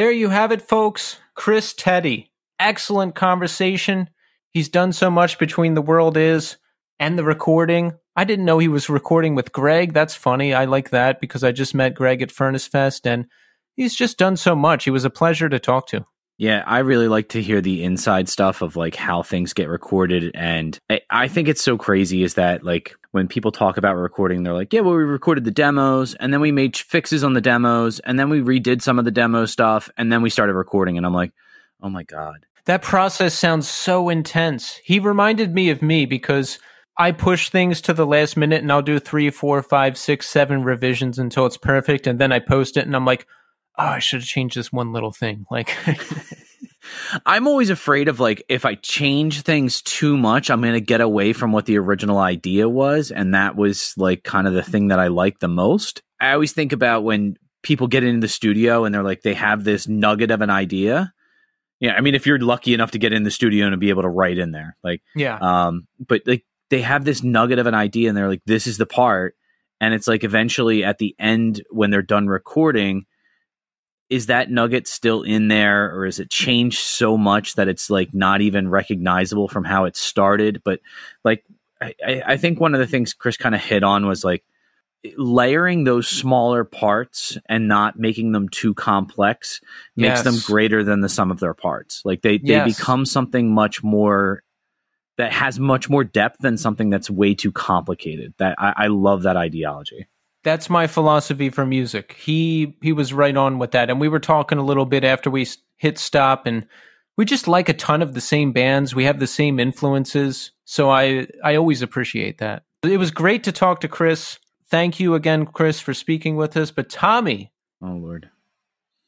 There 0.00 0.10
you 0.10 0.30
have 0.30 0.50
it, 0.50 0.62
folks. 0.62 1.18
Chris 1.34 1.74
Teti. 1.74 2.30
Excellent 2.58 3.14
conversation. 3.14 4.08
He's 4.48 4.70
done 4.70 4.94
so 4.94 5.10
much 5.10 5.38
between 5.38 5.74
the 5.74 5.82
world 5.82 6.16
is 6.16 6.56
and 6.98 7.18
the 7.18 7.22
recording. 7.22 7.92
I 8.16 8.24
didn't 8.24 8.46
know 8.46 8.58
he 8.58 8.66
was 8.66 8.88
recording 8.88 9.34
with 9.34 9.52
Greg. 9.52 9.92
That's 9.92 10.14
funny. 10.14 10.54
I 10.54 10.64
like 10.64 10.88
that 10.88 11.20
because 11.20 11.44
I 11.44 11.52
just 11.52 11.74
met 11.74 11.94
Greg 11.94 12.22
at 12.22 12.32
Furnace 12.32 12.66
Fest 12.66 13.06
and 13.06 13.26
he's 13.76 13.94
just 13.94 14.16
done 14.16 14.38
so 14.38 14.56
much. 14.56 14.84
He 14.84 14.90
was 14.90 15.04
a 15.04 15.10
pleasure 15.10 15.50
to 15.50 15.58
talk 15.58 15.88
to. 15.88 16.06
Yeah, 16.38 16.64
I 16.66 16.78
really 16.78 17.08
like 17.08 17.28
to 17.30 17.42
hear 17.42 17.60
the 17.60 17.84
inside 17.84 18.30
stuff 18.30 18.62
of 18.62 18.76
like 18.76 18.96
how 18.96 19.22
things 19.22 19.52
get 19.52 19.68
recorded. 19.68 20.30
And 20.34 20.78
I, 20.88 21.02
I 21.10 21.28
think 21.28 21.46
it's 21.46 21.62
so 21.62 21.76
crazy 21.76 22.22
is 22.22 22.36
that 22.36 22.64
like 22.64 22.96
when 23.12 23.26
people 23.26 23.50
talk 23.50 23.76
about 23.76 23.96
recording, 23.96 24.42
they're 24.42 24.54
like, 24.54 24.72
yeah, 24.72 24.80
well, 24.80 24.94
we 24.94 25.02
recorded 25.02 25.44
the 25.44 25.50
demos 25.50 26.14
and 26.14 26.32
then 26.32 26.40
we 26.40 26.52
made 26.52 26.76
fixes 26.76 27.24
on 27.24 27.32
the 27.32 27.40
demos 27.40 27.98
and 28.00 28.18
then 28.18 28.28
we 28.28 28.40
redid 28.40 28.82
some 28.82 28.98
of 28.98 29.04
the 29.04 29.10
demo 29.10 29.46
stuff 29.46 29.90
and 29.96 30.12
then 30.12 30.22
we 30.22 30.30
started 30.30 30.54
recording. 30.54 30.96
And 30.96 31.04
I'm 31.04 31.14
like, 31.14 31.32
oh 31.82 31.88
my 31.88 32.04
God. 32.04 32.46
That 32.66 32.82
process 32.82 33.34
sounds 33.34 33.68
so 33.68 34.10
intense. 34.10 34.80
He 34.84 35.00
reminded 35.00 35.52
me 35.52 35.70
of 35.70 35.82
me 35.82 36.06
because 36.06 36.58
I 36.96 37.12
push 37.12 37.48
things 37.48 37.80
to 37.82 37.94
the 37.94 38.06
last 38.06 38.36
minute 38.36 38.62
and 38.62 38.70
I'll 38.70 38.82
do 38.82 39.00
three, 39.00 39.30
four, 39.30 39.62
five, 39.62 39.96
six, 39.96 40.28
seven 40.28 40.62
revisions 40.62 41.18
until 41.18 41.46
it's 41.46 41.56
perfect. 41.56 42.06
And 42.06 42.18
then 42.18 42.30
I 42.30 42.38
post 42.38 42.76
it 42.76 42.86
and 42.86 42.94
I'm 42.94 43.06
like, 43.06 43.26
oh, 43.78 43.84
I 43.84 43.98
should 43.98 44.20
have 44.20 44.28
changed 44.28 44.56
this 44.56 44.72
one 44.72 44.92
little 44.92 45.12
thing. 45.12 45.46
Like, 45.50 45.74
I'm 47.26 47.46
always 47.46 47.70
afraid 47.70 48.08
of 48.08 48.20
like 48.20 48.42
if 48.48 48.64
I 48.64 48.74
change 48.76 49.42
things 49.42 49.82
too 49.82 50.16
much, 50.16 50.50
I'm 50.50 50.60
going 50.60 50.74
to 50.74 50.80
get 50.80 51.00
away 51.00 51.32
from 51.32 51.52
what 51.52 51.66
the 51.66 51.78
original 51.78 52.18
idea 52.18 52.68
was. 52.68 53.10
And 53.10 53.34
that 53.34 53.56
was 53.56 53.94
like 53.96 54.24
kind 54.24 54.46
of 54.46 54.54
the 54.54 54.62
thing 54.62 54.88
that 54.88 54.98
I 54.98 55.08
like 55.08 55.38
the 55.38 55.48
most. 55.48 56.02
I 56.20 56.32
always 56.32 56.52
think 56.52 56.72
about 56.72 57.04
when 57.04 57.36
people 57.62 57.86
get 57.86 58.04
into 58.04 58.20
the 58.20 58.28
studio 58.28 58.84
and 58.84 58.94
they're 58.94 59.02
like, 59.02 59.22
they 59.22 59.34
have 59.34 59.64
this 59.64 59.88
nugget 59.88 60.30
of 60.30 60.40
an 60.40 60.50
idea. 60.50 61.12
Yeah. 61.80 61.94
I 61.94 62.00
mean, 62.00 62.14
if 62.14 62.26
you're 62.26 62.38
lucky 62.38 62.74
enough 62.74 62.90
to 62.92 62.98
get 62.98 63.12
in 63.12 63.22
the 63.22 63.30
studio 63.30 63.66
and 63.66 63.80
be 63.80 63.90
able 63.90 64.02
to 64.02 64.08
write 64.08 64.38
in 64.38 64.50
there, 64.50 64.76
like, 64.82 65.02
yeah. 65.14 65.38
um, 65.40 65.86
but 66.06 66.22
like 66.26 66.44
they 66.68 66.82
have 66.82 67.04
this 67.04 67.22
nugget 67.22 67.58
of 67.58 67.66
an 67.66 67.74
idea 67.74 68.08
and 68.08 68.16
they're 68.16 68.28
like, 68.28 68.42
this 68.46 68.66
is 68.66 68.78
the 68.78 68.86
part. 68.86 69.34
And 69.80 69.94
it's 69.94 70.06
like 70.06 70.24
eventually 70.24 70.84
at 70.84 70.98
the 70.98 71.14
end 71.18 71.62
when 71.70 71.90
they're 71.90 72.02
done 72.02 72.26
recording, 72.26 73.04
is 74.10 74.26
that 74.26 74.50
nugget 74.50 74.88
still 74.88 75.22
in 75.22 75.48
there 75.48 75.94
or 75.94 76.04
is 76.04 76.18
it 76.18 76.28
changed 76.28 76.80
so 76.80 77.16
much 77.16 77.54
that 77.54 77.68
it's 77.68 77.88
like 77.88 78.12
not 78.12 78.40
even 78.40 78.68
recognizable 78.68 79.48
from 79.48 79.64
how 79.64 79.84
it 79.84 79.96
started 79.96 80.60
but 80.64 80.80
like 81.24 81.44
i, 81.80 81.94
I 82.26 82.36
think 82.36 82.60
one 82.60 82.74
of 82.74 82.80
the 82.80 82.86
things 82.86 83.14
chris 83.14 83.36
kind 83.36 83.54
of 83.54 83.60
hit 83.62 83.82
on 83.84 84.06
was 84.06 84.24
like 84.24 84.44
layering 85.16 85.84
those 85.84 86.06
smaller 86.06 86.62
parts 86.62 87.38
and 87.46 87.68
not 87.68 87.98
making 87.98 88.32
them 88.32 88.50
too 88.50 88.74
complex 88.74 89.62
makes 89.96 90.18
Yes. 90.18 90.24
them 90.24 90.40
greater 90.40 90.84
than 90.84 91.00
the 91.00 91.08
sum 91.08 91.30
of 91.30 91.40
their 91.40 91.54
parts 91.54 92.02
like 92.04 92.20
they, 92.20 92.36
they 92.36 92.44
Yes. 92.44 92.76
become 92.76 93.06
something 93.06 93.54
much 93.54 93.82
more 93.82 94.42
that 95.16 95.32
has 95.32 95.58
much 95.58 95.88
more 95.88 96.04
depth 96.04 96.38
than 96.40 96.58
something 96.58 96.90
that's 96.90 97.08
way 97.08 97.34
too 97.34 97.52
complicated 97.52 98.34
that 98.38 98.56
i, 98.58 98.74
I 98.76 98.86
love 98.88 99.22
that 99.22 99.36
ideology 99.38 100.06
That's 100.42 100.70
my 100.70 100.86
philosophy 100.86 101.50
for 101.50 101.66
music. 101.66 102.16
He 102.18 102.76
he 102.82 102.92
was 102.92 103.12
right 103.12 103.36
on 103.36 103.58
with 103.58 103.72
that, 103.72 103.90
and 103.90 104.00
we 104.00 104.08
were 104.08 104.20
talking 104.20 104.58
a 104.58 104.64
little 104.64 104.86
bit 104.86 105.04
after 105.04 105.30
we 105.30 105.46
hit 105.76 105.98
stop, 105.98 106.46
and 106.46 106.66
we 107.16 107.24
just 107.24 107.46
like 107.46 107.68
a 107.68 107.74
ton 107.74 108.02
of 108.02 108.14
the 108.14 108.20
same 108.20 108.52
bands. 108.52 108.94
We 108.94 109.04
have 109.04 109.18
the 109.18 109.26
same 109.26 109.60
influences, 109.60 110.52
so 110.64 110.90
I 110.90 111.26
I 111.44 111.56
always 111.56 111.82
appreciate 111.82 112.38
that. 112.38 112.64
It 112.82 112.98
was 112.98 113.10
great 113.10 113.44
to 113.44 113.52
talk 113.52 113.80
to 113.80 113.88
Chris. 113.88 114.38
Thank 114.68 115.00
you 115.00 115.14
again, 115.14 115.46
Chris, 115.46 115.80
for 115.80 115.92
speaking 115.92 116.36
with 116.36 116.56
us. 116.56 116.70
But 116.70 116.88
Tommy, 116.88 117.52
oh 117.82 117.92
lord 117.92 118.30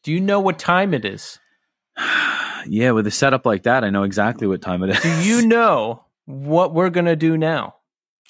do 0.03 0.11
you 0.11 0.21
know 0.21 0.41
what 0.41 0.59
time 0.59 0.95
it 0.95 1.05
is? 1.05 1.39
yeah 2.67 2.91
with 2.91 3.07
a 3.07 3.11
setup 3.11 3.45
like 3.45 3.65
that 3.65 3.83
i 3.83 3.91
know 3.91 4.05
exactly 4.05 4.47
what 4.47 4.63
time 4.63 4.83
it 4.83 4.91
is 4.91 5.03
Do 5.03 5.29
you 5.29 5.47
know 5.47 6.05
what 6.27 6.73
we're 6.75 6.91
gonna 6.91 7.17
do 7.17 7.37
now? 7.37 7.77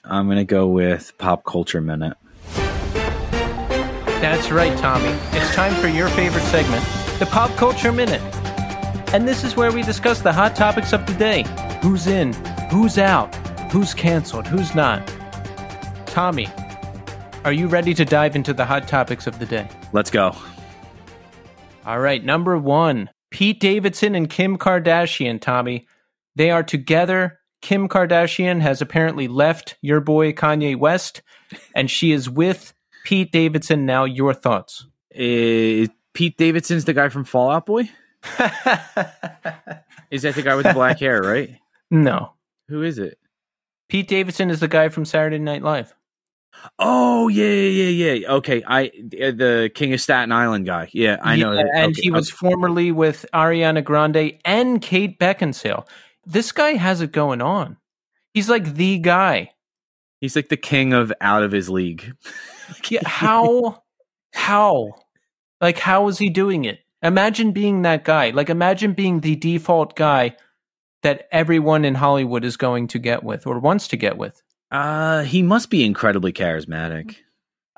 I'm 0.04 0.28
gonna 0.28 0.44
go 0.44 0.66
with 0.66 1.12
pop 1.18 1.44
culture 1.44 1.80
minute. 1.80 2.16
That's 4.22 4.52
right, 4.52 4.78
Tommy. 4.78 5.08
It's 5.32 5.52
time 5.52 5.74
for 5.80 5.88
your 5.88 6.08
favorite 6.10 6.44
segment, 6.44 6.84
the 7.18 7.26
Pop 7.26 7.50
Culture 7.56 7.90
Minute. 7.90 8.22
And 9.12 9.26
this 9.26 9.42
is 9.42 9.56
where 9.56 9.72
we 9.72 9.82
discuss 9.82 10.20
the 10.20 10.32
hot 10.32 10.54
topics 10.54 10.92
of 10.92 11.04
the 11.06 11.14
day 11.14 11.44
who's 11.82 12.06
in, 12.06 12.32
who's 12.70 12.98
out, 12.98 13.34
who's 13.72 13.94
canceled, 13.94 14.46
who's 14.46 14.76
not. 14.76 15.04
Tommy, 16.06 16.46
are 17.44 17.52
you 17.52 17.66
ready 17.66 17.94
to 17.94 18.04
dive 18.04 18.36
into 18.36 18.54
the 18.54 18.64
hot 18.64 18.86
topics 18.86 19.26
of 19.26 19.40
the 19.40 19.44
day? 19.44 19.68
Let's 19.92 20.12
go. 20.12 20.36
All 21.84 21.98
right, 21.98 22.24
number 22.24 22.56
one 22.56 23.10
Pete 23.32 23.58
Davidson 23.58 24.14
and 24.14 24.30
Kim 24.30 24.56
Kardashian, 24.56 25.40
Tommy. 25.40 25.88
They 26.36 26.52
are 26.52 26.62
together. 26.62 27.40
Kim 27.60 27.88
Kardashian 27.88 28.60
has 28.60 28.80
apparently 28.80 29.26
left 29.26 29.76
your 29.82 30.00
boy 30.00 30.32
Kanye 30.32 30.76
West, 30.76 31.22
and 31.74 31.90
she 31.90 32.12
is 32.12 32.30
with 32.30 32.72
Pete 33.04 33.32
Davidson. 33.32 33.86
Now, 33.86 34.04
your 34.04 34.34
thoughts. 34.34 34.86
Uh, 35.14 35.86
Pete 36.14 36.36
Davidson's 36.36 36.84
the 36.84 36.94
guy 36.94 37.08
from 37.08 37.24
Fall 37.24 37.50
Out 37.50 37.66
Boy. 37.66 37.90
Is 40.10 40.22
that 40.22 40.34
the 40.34 40.42
guy 40.42 40.54
with 40.54 40.66
the 40.66 40.74
black 40.74 41.00
hair? 41.00 41.22
Right? 41.22 41.58
no. 41.90 42.32
Who 42.68 42.82
is 42.82 42.98
it? 42.98 43.18
Pete 43.88 44.08
Davidson 44.08 44.48
is 44.48 44.60
the 44.60 44.68
guy 44.68 44.88
from 44.88 45.04
Saturday 45.04 45.38
Night 45.38 45.62
Live. 45.62 45.94
Oh 46.78 47.28
yeah, 47.28 47.44
yeah, 47.44 47.88
yeah, 47.88 48.12
yeah. 48.12 48.32
Okay, 48.32 48.62
I 48.66 48.90
the 49.10 49.70
King 49.74 49.92
of 49.92 50.00
Staten 50.00 50.32
Island 50.32 50.64
guy. 50.64 50.88
Yeah, 50.92 51.18
I 51.22 51.36
know. 51.36 51.52
Yeah, 51.52 51.64
and 51.74 51.92
Okay, 51.92 52.02
he 52.02 52.10
was 52.10 52.30
formerly 52.30 52.92
with 52.92 53.26
Ariana 53.34 53.84
Grande 53.84 54.38
and 54.44 54.80
Kate 54.80 55.18
Beckinsale. 55.18 55.86
This 56.24 56.52
guy 56.52 56.74
has 56.74 57.00
it 57.00 57.12
going 57.12 57.42
on. 57.42 57.76
He's 58.32 58.48
like 58.48 58.74
the 58.74 58.98
guy. 58.98 59.50
He's 60.20 60.36
like 60.36 60.48
the 60.48 60.56
king 60.56 60.92
of 60.92 61.12
out 61.20 61.42
of 61.42 61.52
his 61.52 61.68
league. 61.68 62.14
Yeah, 62.90 63.06
how? 63.06 63.82
how? 64.32 64.92
Like, 65.60 65.78
how 65.78 66.08
is 66.08 66.18
he 66.18 66.28
doing 66.30 66.64
it? 66.64 66.80
Imagine 67.02 67.52
being 67.52 67.82
that 67.82 68.04
guy. 68.04 68.30
Like, 68.30 68.50
imagine 68.50 68.92
being 68.92 69.20
the 69.20 69.36
default 69.36 69.96
guy 69.96 70.36
that 71.02 71.28
everyone 71.32 71.84
in 71.84 71.94
Hollywood 71.94 72.44
is 72.44 72.56
going 72.56 72.88
to 72.88 72.98
get 72.98 73.24
with 73.24 73.46
or 73.46 73.58
wants 73.58 73.88
to 73.88 73.96
get 73.96 74.16
with. 74.16 74.42
Uh, 74.70 75.22
he 75.22 75.42
must 75.42 75.68
be 75.68 75.84
incredibly 75.84 76.32
charismatic. 76.32 77.16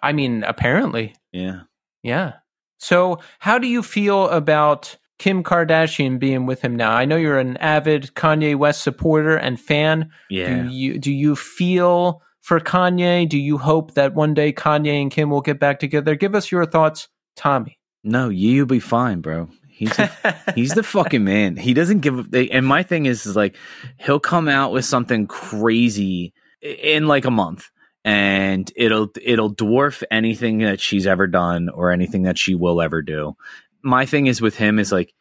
I 0.03 0.13
mean, 0.13 0.45
apparently. 0.45 1.15
Yeah. 1.33 1.63
Yeah. 2.03 2.35
So, 2.79 3.21
how 3.39 3.59
do 3.59 3.67
you 3.67 3.83
feel 3.83 4.29
about 4.29 4.97
Kim 5.19 5.43
Kardashian 5.43 6.19
being 6.19 6.45
with 6.45 6.61
him 6.61 6.77
now? 6.77 6.93
I 6.93 7.07
know 7.07 7.17
you're 7.17 7.39
an 7.39 7.57
avid 7.57 8.15
Kanye 8.15 8.57
West 8.57 8.83
supporter 8.83 9.37
and 9.37 9.59
fan. 9.59 10.11
Yeah. 10.29 10.63
Do 10.65 10.71
you 10.71 10.99
do 10.99 11.13
you 11.13 11.35
feel 11.35 12.21
for 12.45 12.61
Kanye? 12.61 13.27
Do 13.27 13.39
you 13.39 13.57
hope 13.57 13.95
that 13.95 14.15
one 14.15 14.35
day 14.35 14.53
Kanye 14.53 15.01
and 15.01 15.11
Kim 15.11 15.31
will 15.31 15.41
get 15.41 15.59
back 15.59 15.81
together? 15.81 16.15
Give 16.15 16.35
us 16.35 16.53
your 16.53 16.67
thoughts, 16.67 17.09
Tommy. 17.37 17.79
No, 18.05 18.29
you'll 18.29 18.67
be 18.67 18.81
fine, 18.81 19.23
bro. 19.23 19.49
He's 19.69 19.99
a, 19.99 20.11
he's 20.55 20.75
the 20.75 20.83
fucking 20.83 21.25
man. 21.25 21.57
He 21.57 21.73
doesn't 21.73 22.01
give. 22.01 22.19
a- 22.19 22.23
They, 22.25 22.51
and 22.51 22.67
my 22.67 22.83
thing 22.83 23.07
is, 23.07 23.25
is 23.25 23.35
like 23.35 23.57
he'll 23.99 24.21
come 24.21 24.47
out 24.47 24.73
with 24.73 24.85
something 24.85 25.27
crazy 25.27 26.35
in 26.61 27.09
like 27.09 27.25
a 27.25 27.31
month, 27.31 27.71
and 28.05 28.71
it'll 28.77 29.09
it'll 29.23 29.55
dwarf 29.55 30.03
anything 30.11 30.59
that 30.59 30.81
she's 30.81 31.07
ever 31.07 31.27
done 31.27 31.71
or 31.71 31.93
anything 31.93 32.25
that 32.25 32.37
she 32.39 32.55
will 32.55 32.83
ever 32.83 33.01
do. 33.01 33.35
My 33.83 34.05
thing 34.07 34.27
is 34.27 34.43
with 34.43 34.57
him 34.57 34.79
is 34.79 34.93
like 34.93 35.15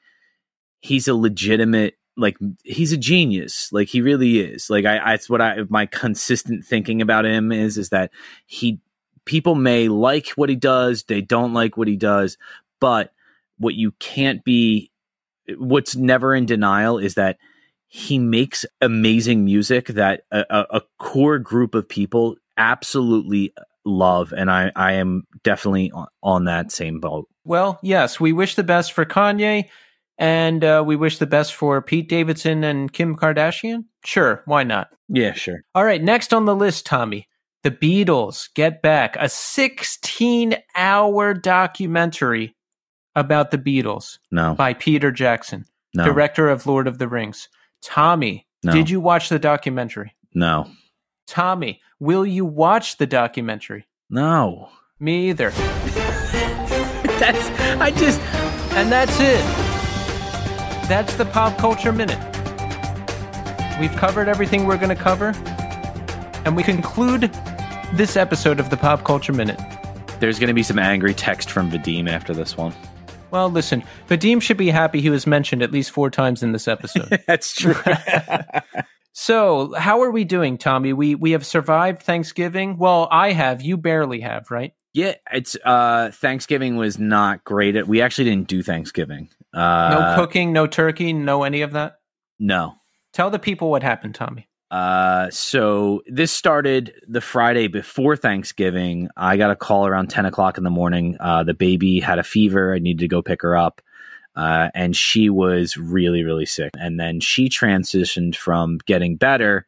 he's 0.82 1.08
a 1.08 1.16
legitimate 1.16 1.96
like 2.16 2.38
he's 2.64 2.92
a 2.92 2.98
genius. 2.98 3.72
Like 3.72 3.88
he 3.88 4.02
really 4.02 4.40
is. 4.40 4.70
Like 4.70 4.86
i 4.86 5.14
it's 5.14 5.30
what 5.30 5.42
i 5.42 5.58
my 5.70 5.86
consistent 5.86 6.66
thinking 6.66 7.02
about 7.02 7.26
him 7.26 7.52
is 7.52 7.78
is 7.78 7.90
that 7.90 8.12
he 8.46 8.80
people 9.26 9.56
may 9.56 9.88
like 9.88 10.30
what 10.30 10.50
he 10.50 10.56
does 10.56 11.04
they 11.04 11.22
don't 11.22 11.54
like 11.54 11.78
what 11.78 11.88
he 11.88 11.96
does 11.96 12.38
but 12.80 13.14
what 13.58 13.74
you 13.74 13.92
can't 13.94 14.44
be 14.44 14.92
what's 15.58 15.96
never 15.96 16.36
in 16.36 16.46
denial 16.46 16.98
is 16.98 17.16
that 17.16 17.38
he 17.88 18.18
makes 18.18 18.66
amazing 18.82 19.46
music 19.46 19.88
that 19.88 20.24
a, 20.32 20.46
a, 20.50 20.66
a 20.78 20.82
core 20.98 21.40
group 21.40 21.76
of 21.76 21.88
people 21.88 22.36
absolutely 22.58 23.54
love 23.86 24.34
and 24.34 24.50
i 24.52 24.72
i 24.76 24.94
am 24.94 25.26
definitely 25.44 25.92
on, 25.92 26.08
on 26.22 26.46
that 26.46 26.72
same 26.72 27.00
boat. 27.00 27.28
Well, 27.46 27.78
yes, 27.82 28.20
we 28.20 28.32
wish 28.32 28.56
the 28.56 28.64
best 28.64 28.94
for 28.94 29.04
Kanye, 29.06 29.66
and 30.24 30.64
uh, 30.64 30.84
we 30.86 30.96
wish 30.96 31.18
the 31.18 31.26
best 31.28 31.54
for 31.54 31.82
Pete 31.82 32.08
Davidson 32.08 32.64
and 32.64 32.92
Kim 32.94 33.16
Kardashian. 33.16 33.86
Sure, 34.06 34.42
why 34.46 34.64
not? 34.64 34.90
yeah 35.10 35.34
sure 35.34 35.64
All 35.76 35.84
right, 35.84 36.02
next 36.02 36.34
on 36.34 36.46
the 36.46 36.56
list, 36.56 36.86
Tommy. 36.86 37.28
The 37.64 37.72
Beatles 37.72 38.50
Get 38.56 38.82
Back, 38.82 39.16
a 39.20 39.28
16 39.30 40.56
hour 40.76 41.34
documentary 41.34 42.56
about 43.16 43.52
the 43.52 43.58
Beatles 43.58 44.18
No, 44.32 44.54
by 44.56 44.74
Peter 44.74 45.12
Jackson, 45.12 45.66
no, 45.94 46.04
director 46.06 46.50
of 46.50 46.66
Lord 46.68 46.88
of 46.88 46.98
the 47.00 47.08
Rings. 47.08 47.50
Tommy, 47.82 48.48
No. 48.64 48.72
did 48.74 48.90
you 48.90 49.00
watch 49.02 49.30
the 49.30 49.40
documentary? 49.40 50.16
no, 50.34 50.68
Tommy, 51.28 51.82
will 52.00 52.26
you 52.26 52.46
watch 52.46 52.98
the 52.98 53.08
documentary? 53.08 53.86
no. 54.10 54.70
Me 55.00 55.30
either. 55.32 55.50
That's 57.20 57.50
I 57.82 57.92
just 57.92 58.20
And 58.74 58.90
that's 58.92 59.18
it. 59.20 59.73
That's 60.88 61.16
the 61.16 61.26
pop 61.26 61.58
culture 61.58 61.94
minute. 61.94 62.20
We've 63.80 63.96
covered 63.96 64.28
everything 64.28 64.66
we're 64.66 64.78
going 64.78 64.90
to 64.90 65.02
cover, 65.02 65.32
and 66.46 66.58
we 66.58 66.64
conclude 66.64 67.32
this 67.94 68.18
episode 68.18 68.60
of 68.60 68.70
the 68.70 68.76
pop 68.76 69.06
culture 69.06 69.32
minute. 69.32 69.60
there's 70.20 70.40
going 70.40 70.50
to 70.50 70.54
be 70.54 70.62
some 70.62 70.78
angry 70.78 71.14
text 71.14 71.50
from 71.50 71.72
Vadim 71.72 72.10
after 72.10 72.34
this 72.34 72.58
one. 72.58 72.74
Well, 73.32 73.50
listen, 73.50 73.84
Vadim 74.10 74.42
should 74.42 74.58
be 74.58 74.70
happy 74.70 75.00
he 75.00 75.10
was 75.10 75.26
mentioned 75.26 75.64
at 75.64 75.72
least 75.72 75.92
four 75.92 76.10
times 76.10 76.44
in 76.44 76.52
this 76.52 76.68
episode. 76.68 77.24
That's 77.28 77.54
true. 77.54 77.76
so, 79.14 79.74
how 79.74 80.02
are 80.02 80.12
we 80.12 80.26
doing, 80.26 80.58
Tommy? 80.58 80.92
We 80.92 81.16
we 81.16 81.32
have 81.32 81.46
survived 81.46 82.04
Thanksgiving. 82.04 82.78
Well, 82.78 83.08
I 83.10 83.32
have. 83.32 83.62
You 83.62 83.78
barely 83.78 84.20
have, 84.20 84.52
right? 84.52 84.74
yeah, 84.94 85.16
it's 85.32 85.58
uh 85.66 86.12
Thanksgiving 86.14 86.76
was 86.76 87.00
not 87.00 87.44
great. 87.44 87.88
We 87.88 88.02
actually 88.02 88.26
didn't 88.26 88.48
do 88.48 88.62
Thanksgiving. 88.62 89.30
Uh, 89.54 89.90
No 89.90 90.16
cooking, 90.16 90.52
no 90.54 90.68
turkey, 90.68 91.14
no 91.14 91.44
any 91.44 91.62
of 91.62 91.72
that. 91.74 92.00
No. 92.40 92.76
Tell 93.14 93.30
the 93.30 93.40
people 93.40 93.70
what 93.70 93.84
happened, 93.84 94.16
Tommy. 94.16 94.48
Uh, 94.72 95.30
so 95.30 96.02
this 96.08 96.32
started 96.32 96.94
the 97.08 97.22
Friday 97.22 97.68
before 97.68 98.16
Thanksgiving. 98.16 99.08
I 99.16 99.38
got 99.38 99.52
a 99.52 99.56
call 99.56 99.86
around 99.86 100.08
10 100.08 100.26
o'clock 100.26 100.58
in 100.58 100.64
the 100.64 100.72
morning. 100.72 101.16
Uh, 101.20 101.44
the 101.44 101.54
baby 101.54 102.00
had 102.00 102.18
a 102.18 102.24
fever. 102.24 102.74
I 102.74 102.80
needed 102.80 103.02
to 103.02 103.08
go 103.08 103.22
pick 103.22 103.44
her 103.44 103.56
up. 103.56 103.82
Uh, 104.36 104.70
and 104.74 104.96
she 104.96 105.30
was 105.30 105.78
really, 105.78 106.24
really 106.24 106.48
sick. 106.48 106.72
And 106.80 107.00
then 107.00 107.20
she 107.20 107.50
transitioned 107.50 108.36
from 108.36 108.80
getting 108.88 109.16
better 109.16 109.68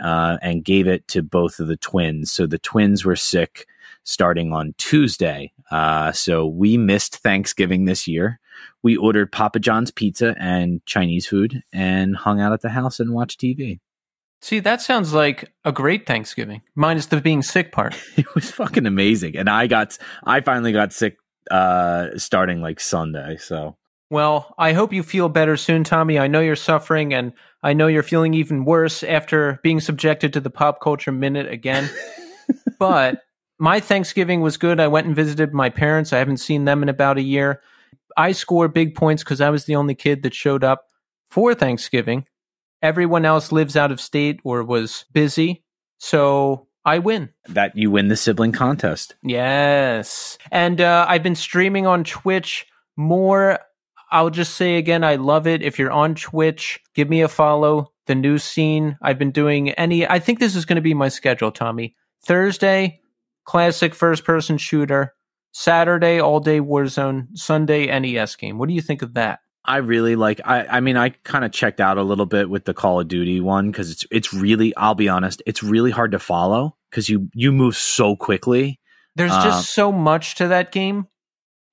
uh, 0.00 0.38
and 0.42 0.64
gave 0.64 0.88
it 0.88 1.06
to 1.08 1.22
both 1.22 1.60
of 1.60 1.68
the 1.68 1.76
twins. 1.76 2.32
So 2.32 2.46
the 2.46 2.58
twins 2.58 3.04
were 3.04 3.14
sick 3.14 3.68
starting 4.02 4.52
on 4.52 4.74
Tuesday. 4.78 5.52
Uh, 5.70 6.10
so 6.10 6.44
we 6.44 6.76
missed 6.76 7.18
Thanksgiving 7.18 7.84
this 7.84 8.08
year. 8.08 8.40
We 8.82 8.96
ordered 8.96 9.32
Papa 9.32 9.58
John's 9.58 9.90
pizza 9.90 10.34
and 10.38 10.84
Chinese 10.86 11.26
food 11.26 11.62
and 11.72 12.16
hung 12.16 12.40
out 12.40 12.52
at 12.52 12.62
the 12.62 12.70
house 12.70 13.00
and 13.00 13.12
watched 13.12 13.40
TV. 13.40 13.78
See, 14.42 14.60
that 14.60 14.80
sounds 14.80 15.12
like 15.12 15.52
a 15.64 15.72
great 15.72 16.06
Thanksgiving, 16.06 16.62
minus 16.74 17.06
the 17.06 17.20
being 17.20 17.42
sick 17.42 17.72
part. 17.72 17.94
it 18.16 18.34
was 18.34 18.50
fucking 18.50 18.86
amazing 18.86 19.36
and 19.36 19.50
i 19.50 19.66
got 19.66 19.98
i 20.24 20.40
finally 20.40 20.72
got 20.72 20.92
sick 20.92 21.18
uh 21.50 22.08
starting 22.16 22.62
like 22.62 22.80
sunday 22.80 23.36
so 23.36 23.76
Well, 24.10 24.54
I 24.58 24.72
hope 24.72 24.92
you 24.92 25.02
feel 25.02 25.28
better 25.28 25.56
soon, 25.56 25.84
Tommy. 25.84 26.18
I 26.18 26.26
know 26.26 26.40
you're 26.40 26.56
suffering, 26.56 27.14
and 27.14 27.32
I 27.62 27.74
know 27.74 27.86
you're 27.86 28.02
feeling 28.02 28.34
even 28.34 28.64
worse 28.64 29.04
after 29.04 29.60
being 29.62 29.80
subjected 29.80 30.32
to 30.32 30.40
the 30.40 30.50
pop 30.50 30.80
culture 30.80 31.12
minute 31.12 31.46
again. 31.46 31.88
but 32.78 33.22
my 33.58 33.78
Thanksgiving 33.78 34.40
was 34.40 34.56
good. 34.56 34.80
I 34.80 34.88
went 34.88 35.06
and 35.06 35.14
visited 35.14 35.54
my 35.54 35.70
parents. 35.70 36.12
I 36.12 36.18
haven't 36.18 36.38
seen 36.38 36.64
them 36.64 36.82
in 36.82 36.88
about 36.88 37.18
a 37.18 37.22
year. 37.22 37.60
I 38.16 38.32
scored 38.32 38.74
big 38.74 38.94
points 38.94 39.22
because 39.22 39.40
I 39.40 39.50
was 39.50 39.64
the 39.64 39.76
only 39.76 39.94
kid 39.94 40.22
that 40.22 40.34
showed 40.34 40.64
up 40.64 40.86
for 41.30 41.54
Thanksgiving. 41.54 42.26
Everyone 42.82 43.24
else 43.24 43.52
lives 43.52 43.76
out 43.76 43.92
of 43.92 44.00
state 44.00 44.40
or 44.44 44.64
was 44.64 45.04
busy. 45.12 45.62
So 45.98 46.66
I 46.84 46.98
win. 46.98 47.30
that 47.48 47.76
you 47.76 47.90
win 47.90 48.08
the 48.08 48.16
sibling 48.16 48.52
contest 48.52 49.14
Yes. 49.22 50.38
And 50.50 50.80
uh, 50.80 51.04
I've 51.08 51.22
been 51.22 51.34
streaming 51.34 51.86
on 51.86 52.04
Twitch 52.04 52.66
more. 52.96 53.58
I'll 54.10 54.30
just 54.30 54.54
say 54.56 54.76
again, 54.76 55.04
I 55.04 55.16
love 55.16 55.46
it. 55.46 55.62
If 55.62 55.78
you're 55.78 55.92
on 55.92 56.14
Twitch, 56.14 56.80
give 56.94 57.08
me 57.08 57.20
a 57.20 57.28
follow. 57.28 57.92
The 58.06 58.14
new 58.14 58.38
scene. 58.38 58.98
I've 59.02 59.18
been 59.18 59.30
doing 59.30 59.70
any. 59.72 60.06
I 60.06 60.18
think 60.18 60.40
this 60.40 60.56
is 60.56 60.64
going 60.64 60.76
to 60.76 60.82
be 60.82 60.94
my 60.94 61.08
schedule, 61.08 61.52
Tommy. 61.52 61.94
Thursday, 62.24 63.00
classic 63.44 63.94
first 63.94 64.24
person 64.24 64.58
shooter. 64.58 65.14
Saturday, 65.52 66.20
all 66.20 66.40
day 66.40 66.60
Warzone. 66.60 67.28
Sunday, 67.34 67.86
NES 67.98 68.36
game. 68.36 68.58
What 68.58 68.68
do 68.68 68.74
you 68.74 68.82
think 68.82 69.02
of 69.02 69.14
that? 69.14 69.40
i 69.62 69.76
really 69.76 70.16
like 70.16 70.40
i 70.46 70.64
i 70.68 70.80
mean 70.80 70.96
i 70.96 71.10
kind 71.10 71.44
of 71.44 71.52
checked 71.52 71.82
out 71.82 71.98
a 71.98 72.02
little 72.02 72.24
bit 72.24 72.48
with 72.48 72.64
the 72.64 72.72
call 72.72 72.98
of 72.98 73.08
duty 73.08 73.42
one 73.42 73.70
because 73.70 73.90
it's 73.90 74.06
it's 74.10 74.32
really 74.32 74.74
i'll 74.76 74.94
be 74.94 75.06
honest 75.06 75.42
it's 75.44 75.62
really 75.62 75.90
hard 75.90 76.12
to 76.12 76.18
follow 76.18 76.74
because 76.90 77.10
you 77.10 77.28
you 77.34 77.52
move 77.52 77.76
so 77.76 78.16
quickly 78.16 78.80
There's 79.16 79.30
Uh, 79.30 79.44
just 79.44 79.74
so 79.74 79.92
much 79.92 80.36
to 80.36 80.48
that 80.48 80.72
game. 80.72 81.08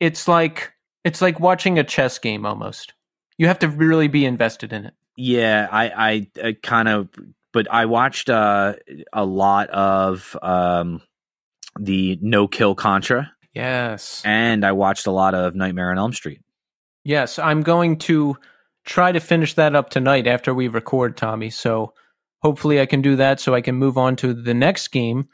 It's 0.02 0.28
like 0.28 0.74
it's 1.06 1.22
like 1.22 1.40
watching 1.40 1.80
a 1.80 1.84
chess 1.86 2.20
game 2.20 2.46
almost. 2.46 2.94
You 3.38 3.48
have 3.48 3.60
to 3.60 3.70
really 3.70 4.10
be 4.10 4.26
invested 4.26 4.74
in 4.74 4.86
it. 4.88 4.94
yeah 5.16 5.70
i 5.72 5.86
i, 5.90 6.28
I 6.50 6.58
kind 6.62 6.90
of 6.90 7.08
but 7.54 7.72
i 7.72 7.86
watched 7.86 8.30
uh 8.30 8.74
a 9.14 9.24
lot 9.24 9.70
of 9.70 10.36
um 10.42 11.02
the 11.80 12.20
no 12.22 12.50
kill 12.50 12.76
contra 12.76 13.32
Yes. 13.58 14.22
and 14.26 14.66
i 14.66 14.72
watched 14.72 15.08
a 15.08 15.12
lot 15.12 15.36
of 15.36 15.56
nightmare 15.56 15.92
on 15.92 15.98
elm 15.98 16.14
street 16.14 16.42
Yes, 17.08 17.40
I'm 17.40 17.62
going 17.62 18.00
to 18.00 18.36
try 18.86 19.14
to 19.14 19.22
finish 19.22 19.54
that 19.54 19.78
up 19.78 19.90
tonight 19.90 20.28
after 20.28 20.54
we 20.54 20.68
record, 20.68 21.16
Tommy. 21.16 21.50
So 21.50 21.94
hopefully 22.42 22.82
I 22.82 22.86
can 22.86 23.02
do 23.02 23.16
that 23.16 23.40
so 23.40 23.56
I 23.56 23.62
can 23.62 23.76
move 23.76 23.98
on 23.98 24.18
to 24.18 24.34
the 24.34 24.54
next 24.54 24.90
game. 24.90 25.30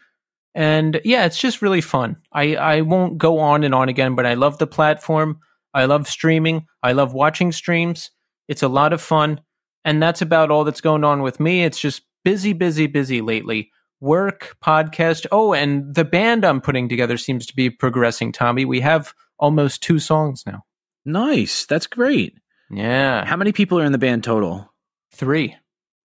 And 0.53 1.01
yeah, 1.03 1.25
it's 1.25 1.39
just 1.39 1.63
really 1.63 1.81
fun. 1.81 2.17
I, 2.31 2.57
I 2.57 2.81
won't 2.81 3.17
go 3.17 3.39
on 3.39 3.63
and 3.63 3.73
on 3.73 3.89
again, 3.89 4.13
but 4.13 4.27
I 4.27 4.35
love 4.35 4.59
the 4.59 4.67
platform. 4.67 5.39
I 5.73 5.85
love 5.85 6.07
streaming. 6.07 6.67
I 6.83 6.91
love 6.91 7.15
watching 7.15 7.51
streams. 7.51 8.11
It's 8.47 8.61
a 8.61 8.67
lot 8.67 8.93
of 8.93 9.01
fun. 9.01 9.41
And 9.83 9.99
that's 9.99 10.21
about 10.21 10.51
all 10.51 10.65
that's 10.65 10.79
going 10.79 11.03
on 11.03 11.23
with 11.23 11.39
me. 11.39 11.63
It's 11.63 11.79
just 11.79 12.03
busy, 12.23 12.53
busy, 12.53 12.85
busy 12.85 13.19
lately. 13.19 13.71
Work, 14.03 14.57
podcast. 14.61 15.25
Oh, 15.31 15.53
and 15.53 15.95
the 15.95 16.03
band 16.03 16.43
I'm 16.43 16.59
putting 16.59 16.89
together 16.89 17.15
seems 17.15 17.45
to 17.45 17.55
be 17.55 17.69
progressing, 17.69 18.33
Tommy. 18.33 18.65
We 18.65 18.81
have 18.81 19.13
almost 19.39 19.81
two 19.81 19.97
songs 19.97 20.43
now. 20.45 20.63
Nice. 21.05 21.65
That's 21.65 21.87
great. 21.87 22.37
Yeah. 22.69 23.23
How 23.23 23.37
many 23.37 23.53
people 23.53 23.79
are 23.79 23.85
in 23.85 23.93
the 23.93 23.97
band 23.97 24.25
total? 24.25 24.73
Three. 25.13 25.55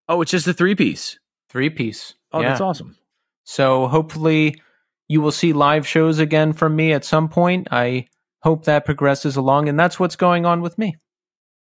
Oh, 0.08 0.22
it's 0.22 0.30
just 0.30 0.46
a 0.46 0.54
three 0.54 0.76
piece. 0.76 1.18
Three 1.50 1.70
piece. 1.70 2.14
Oh, 2.30 2.40
Yeah. 2.40 2.50
that's 2.50 2.60
awesome. 2.60 2.96
So 3.42 3.88
hopefully 3.88 4.62
you 5.08 5.20
will 5.20 5.32
see 5.32 5.52
live 5.52 5.84
shows 5.84 6.20
again 6.20 6.52
from 6.52 6.76
me 6.76 6.92
at 6.92 7.04
some 7.04 7.28
point. 7.28 7.66
I 7.72 8.06
hope 8.44 8.64
that 8.66 8.84
progresses 8.84 9.34
along, 9.34 9.68
and 9.68 9.76
that's 9.80 9.98
what's 9.98 10.14
going 10.14 10.46
on 10.46 10.60
with 10.60 10.78
me. 10.78 10.94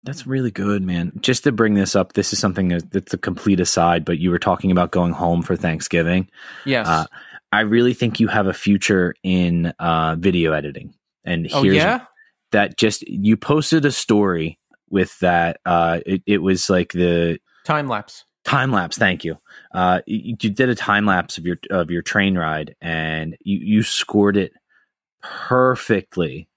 That's 0.05 0.27
really 0.27 0.51
good, 0.51 0.83
man. 0.83 1.13
Just 1.21 1.45
to 1.45 1.53
bring 1.53 1.75
this 1.75 1.95
up, 1.95 2.15
this 2.15 2.33
is 2.33 2.39
something 2.39 2.69
that's 2.91 3.15
a 3.15 3.19
complete 3.19 3.61
aside, 3.61 4.05
but 4.05 4.19
you 4.19 4.31
were 4.31 4.39
talking 4.39 4.71
about 4.71 4.91
going 4.91 5.13
home 5.13 5.43
for 5.43 5.55
Thanksgiving. 5.57 6.29
Yes. 6.65 6.89
Uh, 6.89 7.07
I 7.53 7.61
really 7.61 7.95
think 7.95 8.19
you 8.19 8.29
have 8.29 8.47
a 8.47 8.53
future 8.53 9.15
in 9.23 9.67
uh, 9.79 10.17
video 10.19 10.53
editing. 10.53 10.95
And 11.25 11.49
oh 11.53 11.63
here's 11.63 11.77
yeah. 11.77 12.07
that 12.51 12.77
just 12.77 13.03
you 13.03 13.37
posted 13.37 13.85
a 13.85 13.93
story 13.93 14.59
with 14.91 15.17
that. 15.21 15.61
Uh, 15.65 16.01
it, 16.05 16.23
it 16.27 16.39
was 16.39 16.69
like 16.69 16.93
the 16.93 17.39
Time 17.65 17.87
lapse. 17.87 18.25
time 18.45 18.73
lapse 18.73 18.99
thank 18.99 19.23
you 19.23 19.39
uh 19.73 20.01
you, 20.05 20.35
you 20.41 20.51
did 20.51 20.69
a 20.69 20.75
time 20.75 21.07
lapse 21.07 21.39
of 21.39 21.47
your 21.47 21.59
of 21.71 21.93
your 21.93 22.03
train 22.03 22.37
ride 22.37 22.75
and 22.81 23.37
you 23.45 23.57
you 23.59 23.83
scored 23.85 24.37
it 24.37 24.53
perfectly 25.23 26.49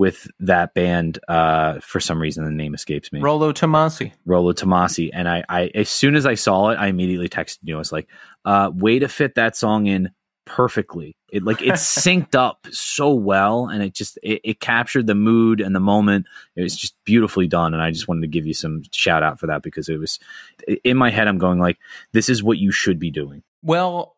with 0.00 0.26
that 0.40 0.72
band 0.72 1.18
uh 1.28 1.78
for 1.80 2.00
some 2.00 2.22
reason 2.22 2.42
the 2.42 2.50
name 2.50 2.72
escapes 2.72 3.12
me. 3.12 3.20
Rolo 3.20 3.52
Tomassi. 3.52 4.12
Rolo 4.24 4.54
Tomassi. 4.54 5.10
And 5.12 5.28
I 5.28 5.44
I 5.46 5.70
as 5.74 5.90
soon 5.90 6.16
as 6.16 6.24
I 6.24 6.36
saw 6.36 6.70
it 6.70 6.76
I 6.76 6.86
immediately 6.86 7.28
texted 7.28 7.58
you. 7.64 7.74
I 7.74 7.78
was 7.78 7.92
like 7.92 8.08
uh 8.46 8.70
way 8.74 8.98
to 8.98 9.08
fit 9.08 9.34
that 9.34 9.58
song 9.58 9.86
in 9.86 10.10
perfectly. 10.46 11.14
It 11.30 11.44
like 11.44 11.60
it 11.60 11.72
synced 11.74 12.34
up 12.34 12.66
so 12.70 13.12
well 13.12 13.66
and 13.66 13.82
it 13.82 13.92
just 13.92 14.18
it, 14.22 14.40
it 14.42 14.60
captured 14.60 15.06
the 15.06 15.14
mood 15.14 15.60
and 15.60 15.76
the 15.76 15.80
moment. 15.80 16.24
It 16.56 16.62
was 16.62 16.78
just 16.78 16.96
beautifully 17.04 17.46
done 17.46 17.74
and 17.74 17.82
i 17.82 17.90
just 17.90 18.08
wanted 18.08 18.22
to 18.22 18.28
give 18.28 18.46
you 18.46 18.54
some 18.54 18.82
shout 18.92 19.22
out 19.22 19.38
for 19.38 19.48
that 19.48 19.62
because 19.62 19.90
it 19.90 19.98
was 19.98 20.18
in 20.82 20.96
my 20.96 21.10
head 21.10 21.28
i'm 21.28 21.38
going 21.38 21.58
like 21.58 21.78
this 22.12 22.30
is 22.30 22.42
what 22.42 22.56
you 22.56 22.72
should 22.72 22.98
be 22.98 23.10
doing. 23.10 23.42
Well, 23.62 24.16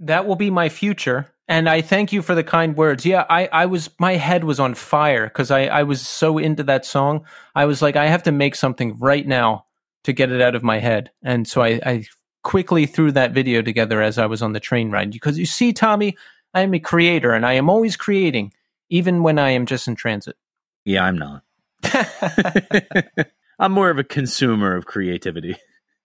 that 0.00 0.26
will 0.26 0.34
be 0.34 0.50
my 0.50 0.68
future. 0.70 1.30
And 1.50 1.68
I 1.68 1.82
thank 1.82 2.12
you 2.12 2.22
for 2.22 2.34
the 2.34 2.44
kind 2.44 2.76
words. 2.76 3.04
Yeah, 3.04 3.26
I, 3.28 3.48
I 3.52 3.66
was 3.66 3.90
my 3.98 4.12
head 4.14 4.44
was 4.44 4.58
on 4.60 4.74
fire 4.74 5.26
because 5.26 5.50
I, 5.50 5.64
I 5.66 5.82
was 5.82 6.00
so 6.00 6.38
into 6.38 6.62
that 6.62 6.86
song. 6.86 7.26
I 7.54 7.64
was 7.66 7.82
like, 7.82 7.96
I 7.96 8.06
have 8.06 8.22
to 8.22 8.32
make 8.32 8.54
something 8.54 8.96
right 8.98 9.26
now 9.26 9.66
to 10.04 10.12
get 10.12 10.30
it 10.30 10.40
out 10.40 10.54
of 10.54 10.62
my 10.62 10.78
head. 10.78 11.10
And 11.22 11.46
so 11.48 11.60
I, 11.60 11.80
I 11.84 12.04
quickly 12.44 12.86
threw 12.86 13.10
that 13.12 13.32
video 13.32 13.60
together 13.62 14.00
as 14.00 14.16
I 14.16 14.26
was 14.26 14.40
on 14.42 14.52
the 14.54 14.60
train 14.60 14.90
ride. 14.92 15.10
Because 15.10 15.38
you 15.38 15.44
see, 15.44 15.72
Tommy, 15.72 16.16
I 16.54 16.60
am 16.62 16.72
a 16.72 16.78
creator 16.80 17.32
and 17.34 17.44
I 17.44 17.54
am 17.54 17.68
always 17.68 17.96
creating, 17.96 18.52
even 18.88 19.22
when 19.22 19.38
I 19.38 19.50
am 19.50 19.66
just 19.66 19.86
in 19.88 19.96
transit. 19.96 20.36
yeah 20.84 21.04
i'm 21.04 21.18
not 21.18 21.42
i'm 23.58 23.72
more 23.72 23.90
of 23.90 23.98
a 23.98 24.04
consumer 24.04 24.74
of 24.76 24.86
creativity 24.86 25.56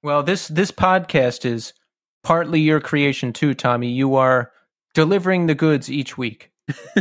Well, 0.03 0.21
this 0.23 0.47
this 0.49 0.71
podcast 0.71 1.45
is 1.45 1.73
partly 2.23 2.59
your 2.61 2.79
creation 2.79 3.31
too, 3.33 3.53
Tommy. 3.55 3.89
You 3.91 4.15
are 4.15 4.51
delivering 4.95 5.45
the 5.45 5.53
goods 5.53 5.91
each 5.91 6.17
week. 6.17 6.51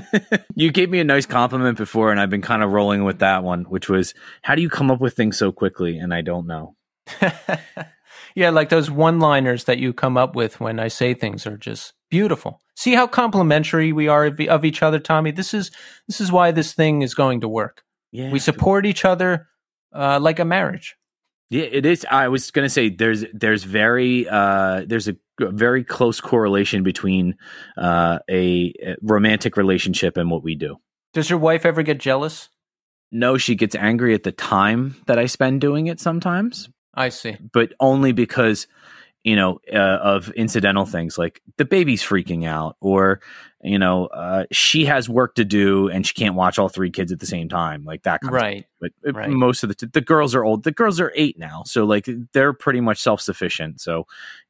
you 0.54 0.70
gave 0.70 0.90
me 0.90 1.00
a 1.00 1.04
nice 1.04 1.24
compliment 1.24 1.78
before, 1.78 2.10
and 2.10 2.20
I've 2.20 2.28
been 2.28 2.42
kind 2.42 2.62
of 2.62 2.70
rolling 2.70 3.04
with 3.04 3.20
that 3.20 3.42
one, 3.42 3.64
which 3.64 3.88
was, 3.88 4.12
"How 4.42 4.54
do 4.54 4.60
you 4.60 4.68
come 4.68 4.90
up 4.90 5.00
with 5.00 5.14
things 5.14 5.38
so 5.38 5.52
quickly?" 5.52 5.96
And 5.96 6.12
I 6.12 6.20
don't 6.20 6.46
know. 6.46 6.76
yeah, 8.34 8.50
like 8.50 8.68
those 8.68 8.90
one-liners 8.90 9.64
that 9.64 9.78
you 9.78 9.94
come 9.94 10.18
up 10.18 10.36
with 10.36 10.60
when 10.60 10.78
I 10.78 10.88
say 10.88 11.14
things 11.14 11.46
are 11.46 11.56
just 11.56 11.94
beautiful. 12.10 12.60
See 12.76 12.94
how 12.94 13.06
complimentary 13.06 13.92
we 13.92 14.08
are 14.08 14.26
of, 14.26 14.38
of 14.40 14.64
each 14.66 14.82
other, 14.82 14.98
Tommy. 14.98 15.30
This 15.30 15.54
is 15.54 15.70
this 16.06 16.20
is 16.20 16.30
why 16.30 16.50
this 16.50 16.74
thing 16.74 17.00
is 17.00 17.14
going 17.14 17.40
to 17.40 17.48
work. 17.48 17.84
Yeah, 18.12 18.30
We 18.30 18.38
support 18.38 18.84
each 18.84 19.06
other 19.06 19.48
uh, 19.94 20.20
like 20.20 20.38
a 20.38 20.44
marriage. 20.44 20.96
Yeah, 21.48 21.64
it 21.64 21.86
is. 21.86 22.06
I 22.10 22.28
was 22.28 22.50
going 22.50 22.64
to 22.64 22.70
say 22.70 22.90
there's 22.90 23.24
there's 23.32 23.64
very 23.64 24.28
uh, 24.28 24.84
there's 24.86 25.08
a 25.08 25.16
very 25.40 25.84
close 25.84 26.20
correlation 26.20 26.82
between 26.82 27.36
uh, 27.76 28.18
a, 28.28 28.72
a 28.82 28.96
romantic 29.02 29.56
relationship 29.56 30.16
and 30.16 30.30
what 30.30 30.42
we 30.42 30.54
do. 30.54 30.76
Does 31.12 31.30
your 31.30 31.38
wife 31.38 31.64
ever 31.64 31.82
get 31.82 31.98
jealous? 31.98 32.50
No, 33.12 33.38
she 33.38 33.54
gets 33.54 33.74
angry 33.76 34.14
at 34.14 34.24
the 34.24 34.32
time 34.32 34.96
that 35.06 35.18
I 35.18 35.26
spend 35.26 35.60
doing 35.60 35.86
it 35.86 36.00
sometimes, 36.00 36.68
I 36.94 37.10
see. 37.10 37.36
but 37.52 37.72
only 37.78 38.12
because 38.12 38.66
you 39.24 39.34
know 39.34 39.58
uh, 39.72 39.76
of 39.76 40.28
incidental 40.30 40.84
things 40.86 41.18
like 41.18 41.40
the 41.56 41.64
baby's 41.64 42.02
freaking 42.02 42.46
out 42.46 42.76
or 42.80 43.20
you 43.62 43.78
know 43.78 44.06
uh, 44.06 44.44
she 44.52 44.84
has 44.84 45.08
work 45.08 45.34
to 45.34 45.44
do 45.44 45.88
and 45.88 46.06
she 46.06 46.14
can't 46.14 46.34
watch 46.34 46.58
all 46.58 46.68
three 46.68 46.90
kids 46.90 47.10
at 47.10 47.18
the 47.20 47.26
same 47.26 47.48
time 47.48 47.84
like 47.84 48.02
that 48.04 48.20
kind 48.20 48.34
of 48.34 48.40
Right. 48.40 48.66
but 48.80 48.92
uh, 49.08 49.12
Right. 49.12 49.30
most 49.30 49.62
of 49.62 49.68
the 49.70 49.74
t- 49.74 49.86
the 49.92 50.00
girls 50.02 50.34
are 50.34 50.44
old. 50.44 50.62
The 50.64 50.72
girls 50.72 51.00
are 51.00 51.10
eight 51.16 51.38
now, 51.38 51.62
so 51.64 51.84
like 51.84 52.06
they're 52.32 52.52
pretty 52.52 52.80
much 52.80 53.00
self 53.00 53.20
sufficient. 53.20 53.80
So 53.80 54.06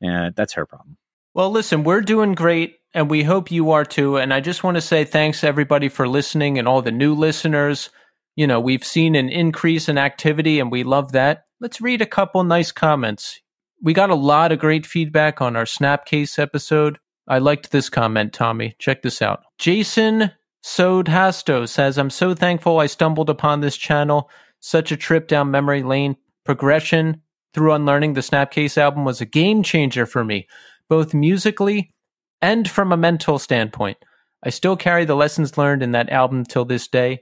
uh, 0.06 0.30
that's 0.34 0.52
her 0.54 0.66
problem. 0.66 0.96
Well, 1.34 1.50
listen, 1.50 1.82
we're 1.84 2.00
doing 2.00 2.34
great, 2.34 2.76
and 2.92 3.10
we 3.10 3.22
hope 3.24 3.50
you 3.50 3.70
are 3.72 3.84
too. 3.84 4.18
And 4.18 4.32
I 4.34 4.40
just 4.40 4.62
want 4.62 4.76
to 4.76 4.80
say 4.80 5.04
thanks 5.04 5.42
everybody 5.42 5.88
for 5.88 6.06
listening 6.06 6.58
and 6.58 6.68
all 6.68 6.80
the 6.82 6.92
new 6.92 7.14
listeners. 7.14 7.90
You 8.36 8.46
know, 8.48 8.60
we've 8.60 8.84
seen 8.84 9.14
an 9.16 9.28
increase 9.28 9.88
in 9.88 9.98
activity, 9.98 10.58
and 10.60 10.70
we 10.70 10.82
love 10.84 11.12
that. 11.12 11.46
Let's 11.60 11.80
read 11.80 12.02
a 12.02 12.06
couple 12.06 12.42
nice 12.44 12.70
comments. 12.72 13.40
We 13.84 13.92
got 13.92 14.08
a 14.08 14.14
lot 14.14 14.50
of 14.50 14.60
great 14.60 14.86
feedback 14.86 15.42
on 15.42 15.56
our 15.56 15.66
Snapcase 15.66 16.38
episode. 16.38 16.98
I 17.28 17.36
liked 17.36 17.70
this 17.70 17.90
comment, 17.90 18.32
Tommy. 18.32 18.74
Check 18.78 19.02
this 19.02 19.20
out. 19.20 19.42
Jason 19.58 20.30
Sodhasto 20.64 21.68
says, 21.68 21.98
I'm 21.98 22.08
so 22.08 22.34
thankful 22.34 22.80
I 22.80 22.86
stumbled 22.86 23.28
upon 23.28 23.60
this 23.60 23.76
channel. 23.76 24.30
Such 24.60 24.90
a 24.90 24.96
trip 24.96 25.28
down 25.28 25.50
memory 25.50 25.82
lane. 25.82 26.16
Progression 26.46 27.20
through 27.52 27.74
Unlearning 27.74 28.14
the 28.14 28.22
Snapcase 28.22 28.78
album 28.78 29.04
was 29.04 29.20
a 29.20 29.26
game 29.26 29.62
changer 29.62 30.06
for 30.06 30.24
me, 30.24 30.48
both 30.88 31.12
musically 31.12 31.92
and 32.40 32.66
from 32.70 32.90
a 32.90 32.96
mental 32.96 33.38
standpoint. 33.38 33.98
I 34.42 34.48
still 34.48 34.78
carry 34.78 35.04
the 35.04 35.14
lessons 35.14 35.58
learned 35.58 35.82
in 35.82 35.92
that 35.92 36.08
album 36.08 36.44
till 36.44 36.64
this 36.64 36.88
day. 36.88 37.20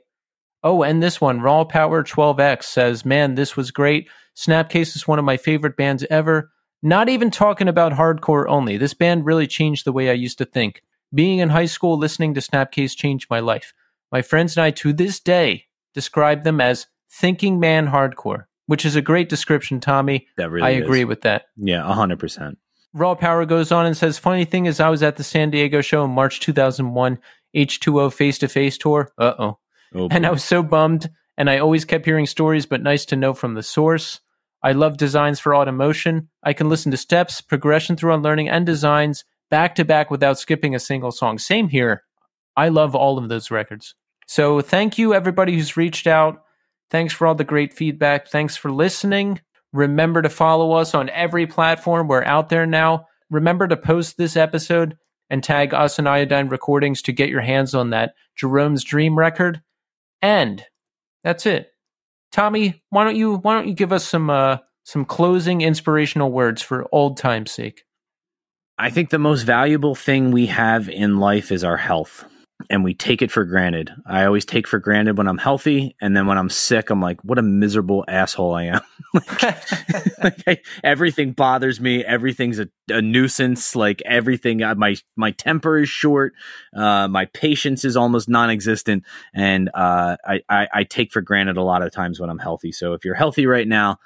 Oh, 0.64 0.82
and 0.82 1.02
this 1.02 1.20
one, 1.20 1.40
Raw 1.40 1.64
Power 1.64 2.04
12X 2.04 2.64
says, 2.64 3.04
Man, 3.04 3.34
this 3.34 3.56
was 3.56 3.70
great. 3.70 4.08
Snapcase 4.36 4.96
is 4.96 5.08
one 5.08 5.18
of 5.18 5.24
my 5.24 5.36
favorite 5.36 5.76
bands 5.76 6.04
ever. 6.08 6.50
Not 6.82 7.08
even 7.08 7.30
talking 7.30 7.68
about 7.68 7.92
hardcore 7.92 8.46
only. 8.48 8.76
This 8.76 8.94
band 8.94 9.24
really 9.24 9.46
changed 9.46 9.84
the 9.84 9.92
way 9.92 10.10
I 10.10 10.14
used 10.14 10.38
to 10.38 10.44
think. 10.44 10.82
Being 11.14 11.38
in 11.38 11.50
high 11.50 11.66
school, 11.66 11.98
listening 11.98 12.34
to 12.34 12.40
Snapcase 12.40 12.96
changed 12.96 13.28
my 13.30 13.40
life. 13.40 13.72
My 14.10 14.22
friends 14.22 14.56
and 14.56 14.64
I, 14.64 14.70
to 14.72 14.92
this 14.92 15.20
day, 15.20 15.66
describe 15.94 16.44
them 16.44 16.60
as 16.60 16.86
thinking 17.10 17.60
man 17.60 17.88
hardcore, 17.88 18.44
which 18.66 18.84
is 18.84 18.96
a 18.96 19.02
great 19.02 19.28
description, 19.28 19.78
Tommy. 19.80 20.26
That 20.36 20.50
really, 20.50 20.66
I 20.66 20.70
is. 20.70 20.82
agree 20.82 21.04
with 21.04 21.22
that. 21.22 21.44
Yeah, 21.56 21.82
hundred 21.92 22.18
percent. 22.18 22.58
Raw 22.94 23.14
Power 23.14 23.46
goes 23.46 23.72
on 23.72 23.86
and 23.86 23.96
says, 23.96 24.18
Funny 24.18 24.44
thing 24.44 24.66
is, 24.66 24.80
I 24.80 24.90
was 24.90 25.02
at 25.02 25.16
the 25.16 25.24
San 25.24 25.50
Diego 25.50 25.80
show 25.80 26.04
in 26.04 26.10
March 26.10 26.40
2001 26.40 27.18
H2O 27.54 28.12
face 28.12 28.38
to 28.38 28.48
face 28.48 28.76
tour. 28.76 29.12
Uh 29.18 29.34
oh. 29.38 29.58
Oh, 29.94 30.08
And 30.10 30.26
I 30.26 30.30
was 30.30 30.44
so 30.44 30.62
bummed, 30.62 31.10
and 31.36 31.50
I 31.50 31.58
always 31.58 31.84
kept 31.84 32.04
hearing 32.04 32.26
stories, 32.26 32.66
but 32.66 32.82
nice 32.82 33.04
to 33.06 33.16
know 33.16 33.34
from 33.34 33.54
the 33.54 33.62
source. 33.62 34.20
I 34.62 34.72
love 34.72 34.96
designs 34.96 35.40
for 35.40 35.52
automotion. 35.52 36.28
I 36.42 36.52
can 36.52 36.68
listen 36.68 36.90
to 36.92 36.96
steps, 36.96 37.40
progression 37.40 37.96
through 37.96 38.14
unlearning, 38.14 38.48
and 38.48 38.64
designs 38.64 39.24
back 39.50 39.74
to 39.74 39.84
back 39.84 40.10
without 40.10 40.38
skipping 40.38 40.74
a 40.74 40.78
single 40.78 41.10
song. 41.10 41.38
Same 41.38 41.68
here. 41.68 42.04
I 42.56 42.68
love 42.68 42.94
all 42.94 43.18
of 43.18 43.28
those 43.28 43.50
records. 43.50 43.94
So 44.26 44.60
thank 44.60 44.98
you, 44.98 45.14
everybody 45.14 45.54
who's 45.54 45.76
reached 45.76 46.06
out. 46.06 46.42
Thanks 46.90 47.12
for 47.12 47.26
all 47.26 47.34
the 47.34 47.44
great 47.44 47.72
feedback. 47.72 48.28
Thanks 48.28 48.56
for 48.56 48.70
listening. 48.70 49.40
Remember 49.72 50.22
to 50.22 50.28
follow 50.28 50.72
us 50.72 50.94
on 50.94 51.08
every 51.10 51.46
platform. 51.46 52.06
We're 52.06 52.24
out 52.24 52.50
there 52.50 52.66
now. 52.66 53.06
Remember 53.30 53.66
to 53.66 53.76
post 53.76 54.16
this 54.16 54.36
episode 54.36 54.96
and 55.30 55.42
tag 55.42 55.72
us 55.72 55.98
and 55.98 56.08
Iodine 56.08 56.48
Recordings 56.48 57.00
to 57.02 57.12
get 57.12 57.30
your 57.30 57.40
hands 57.40 57.74
on 57.74 57.90
that 57.90 58.14
Jerome's 58.36 58.84
Dream 58.84 59.18
record. 59.18 59.62
And 60.22 60.64
that's 61.24 61.46
it. 61.46 61.68
Tommy, 62.30 62.82
why 62.90 63.04
don't 63.04 63.16
you 63.16 63.36
why 63.36 63.54
don't 63.54 63.68
you 63.68 63.74
give 63.74 63.92
us 63.92 64.06
some 64.06 64.30
uh 64.30 64.58
some 64.84 65.04
closing 65.04 65.60
inspirational 65.60 66.32
words 66.32 66.62
for 66.62 66.88
old 66.92 67.18
time's 67.18 67.52
sake? 67.52 67.82
I 68.78 68.90
think 68.90 69.10
the 69.10 69.18
most 69.18 69.42
valuable 69.42 69.94
thing 69.94 70.30
we 70.30 70.46
have 70.46 70.88
in 70.88 71.18
life 71.18 71.52
is 71.52 71.62
our 71.62 71.76
health, 71.76 72.24
and 72.70 72.84
we 72.84 72.94
take 72.94 73.22
it 73.22 73.30
for 73.30 73.44
granted. 73.44 73.92
I 74.06 74.24
always 74.24 74.44
take 74.44 74.66
for 74.66 74.78
granted 74.78 75.18
when 75.18 75.28
I'm 75.28 75.38
healthy, 75.38 75.96
and 76.00 76.16
then 76.16 76.26
when 76.26 76.38
I'm 76.38 76.50
sick, 76.50 76.90
I'm 76.90 77.00
like, 77.00 77.22
"What 77.24 77.38
a 77.38 77.42
miserable 77.42 78.04
asshole 78.08 78.54
I 78.54 78.64
am." 78.64 78.80
like, 80.22 80.42
I- 80.46 80.60
everything 80.82 81.32
bothers 81.32 81.80
me. 81.80 82.04
Everything's 82.04 82.58
a, 82.58 82.68
a 82.88 83.02
nuisance. 83.02 83.74
Like 83.76 84.02
everything, 84.04 84.62
uh, 84.62 84.74
my 84.74 84.96
my 85.16 85.30
temper 85.32 85.78
is 85.78 85.88
short. 85.88 86.34
Uh, 86.74 87.08
my 87.08 87.26
patience 87.26 87.84
is 87.84 87.96
almost 87.96 88.28
non-existent, 88.28 89.04
and 89.34 89.68
uh, 89.74 90.16
I, 90.26 90.40
I 90.48 90.68
I 90.72 90.84
take 90.84 91.12
for 91.12 91.20
granted 91.20 91.56
a 91.56 91.62
lot 91.62 91.82
of 91.82 91.92
times 91.92 92.20
when 92.20 92.30
I'm 92.30 92.38
healthy. 92.38 92.72
So 92.72 92.94
if 92.94 93.04
you're 93.04 93.14
healthy 93.14 93.46
right 93.46 93.68
now, 93.68 93.98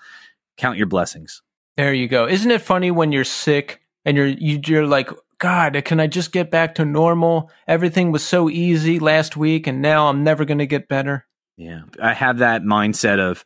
count 0.56 0.78
your 0.78 0.86
blessings. 0.86 1.42
There 1.76 1.92
you 1.92 2.08
go. 2.08 2.26
Isn't 2.26 2.50
it 2.50 2.62
funny 2.62 2.90
when 2.90 3.12
you're 3.12 3.24
sick 3.24 3.80
and 4.04 4.16
you're 4.16 4.26
you, 4.26 4.60
you're 4.66 4.86
like, 4.86 5.10
God, 5.38 5.80
can 5.84 6.00
I 6.00 6.06
just 6.06 6.32
get 6.32 6.50
back 6.50 6.76
to 6.76 6.84
normal? 6.84 7.50
Everything 7.68 8.10
was 8.10 8.24
so 8.24 8.48
easy 8.48 8.98
last 8.98 9.36
week, 9.36 9.66
and 9.66 9.82
now 9.82 10.08
I'm 10.08 10.24
never 10.24 10.44
going 10.44 10.58
to 10.58 10.66
get 10.66 10.88
better. 10.88 11.26
Yeah, 11.56 11.82
I 12.02 12.14
have 12.14 12.38
that 12.38 12.62
mindset 12.62 13.18
of 13.18 13.44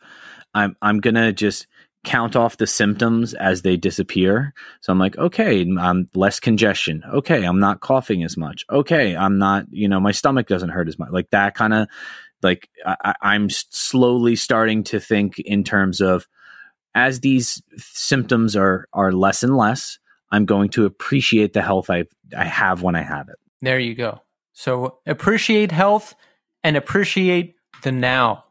I'm 0.54 0.76
I'm 0.82 0.98
gonna 1.00 1.32
just 1.32 1.66
count 2.02 2.34
off 2.34 2.56
the 2.56 2.66
symptoms 2.66 3.34
as 3.34 3.62
they 3.62 3.76
disappear. 3.76 4.54
So 4.80 4.92
I'm 4.92 4.98
like, 4.98 5.18
okay, 5.18 5.64
I'm 5.78 6.08
less 6.14 6.40
congestion. 6.40 7.02
Okay, 7.12 7.44
I'm 7.44 7.60
not 7.60 7.80
coughing 7.80 8.24
as 8.24 8.36
much. 8.36 8.64
Okay, 8.70 9.14
I'm 9.14 9.38
not, 9.38 9.66
you 9.70 9.86
know, 9.86 10.00
my 10.00 10.12
stomach 10.12 10.48
doesn't 10.48 10.70
hurt 10.70 10.88
as 10.88 10.98
much. 10.98 11.10
Like 11.10 11.28
that 11.30 11.54
kind 11.54 11.74
of, 11.74 11.88
like 12.42 12.70
I- 12.84 13.14
I'm 13.20 13.50
slowly 13.50 14.34
starting 14.34 14.82
to 14.84 14.98
think 14.98 15.38
in 15.40 15.62
terms 15.62 16.00
of 16.00 16.26
as 16.94 17.20
these 17.20 17.62
symptoms 17.76 18.56
are 18.56 18.86
are 18.92 19.12
less 19.12 19.42
and 19.44 19.56
less. 19.56 19.99
I'm 20.30 20.46
going 20.46 20.70
to 20.70 20.86
appreciate 20.86 21.52
the 21.52 21.62
health 21.62 21.90
I 21.90 22.04
I 22.36 22.44
have 22.44 22.82
when 22.82 22.94
I 22.94 23.02
have 23.02 23.28
it. 23.28 23.36
There 23.60 23.78
you 23.78 23.94
go. 23.94 24.22
So 24.52 24.98
appreciate 25.06 25.72
health 25.72 26.14
and 26.62 26.76
appreciate 26.76 27.54
the 27.82 27.92
now. 27.92 28.44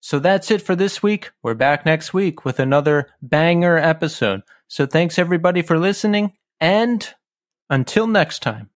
So 0.00 0.18
that's 0.18 0.50
it 0.50 0.62
for 0.62 0.74
this 0.74 1.02
week. 1.02 1.30
We're 1.42 1.54
back 1.54 1.86
next 1.86 2.12
week 2.12 2.44
with 2.44 2.58
another 2.58 3.08
banger 3.20 3.78
episode. 3.78 4.42
So 4.66 4.86
thanks 4.86 5.18
everybody 5.18 5.62
for 5.62 5.78
listening 5.78 6.32
and 6.60 7.06
until 7.70 8.06
next 8.06 8.42
time. 8.42 8.70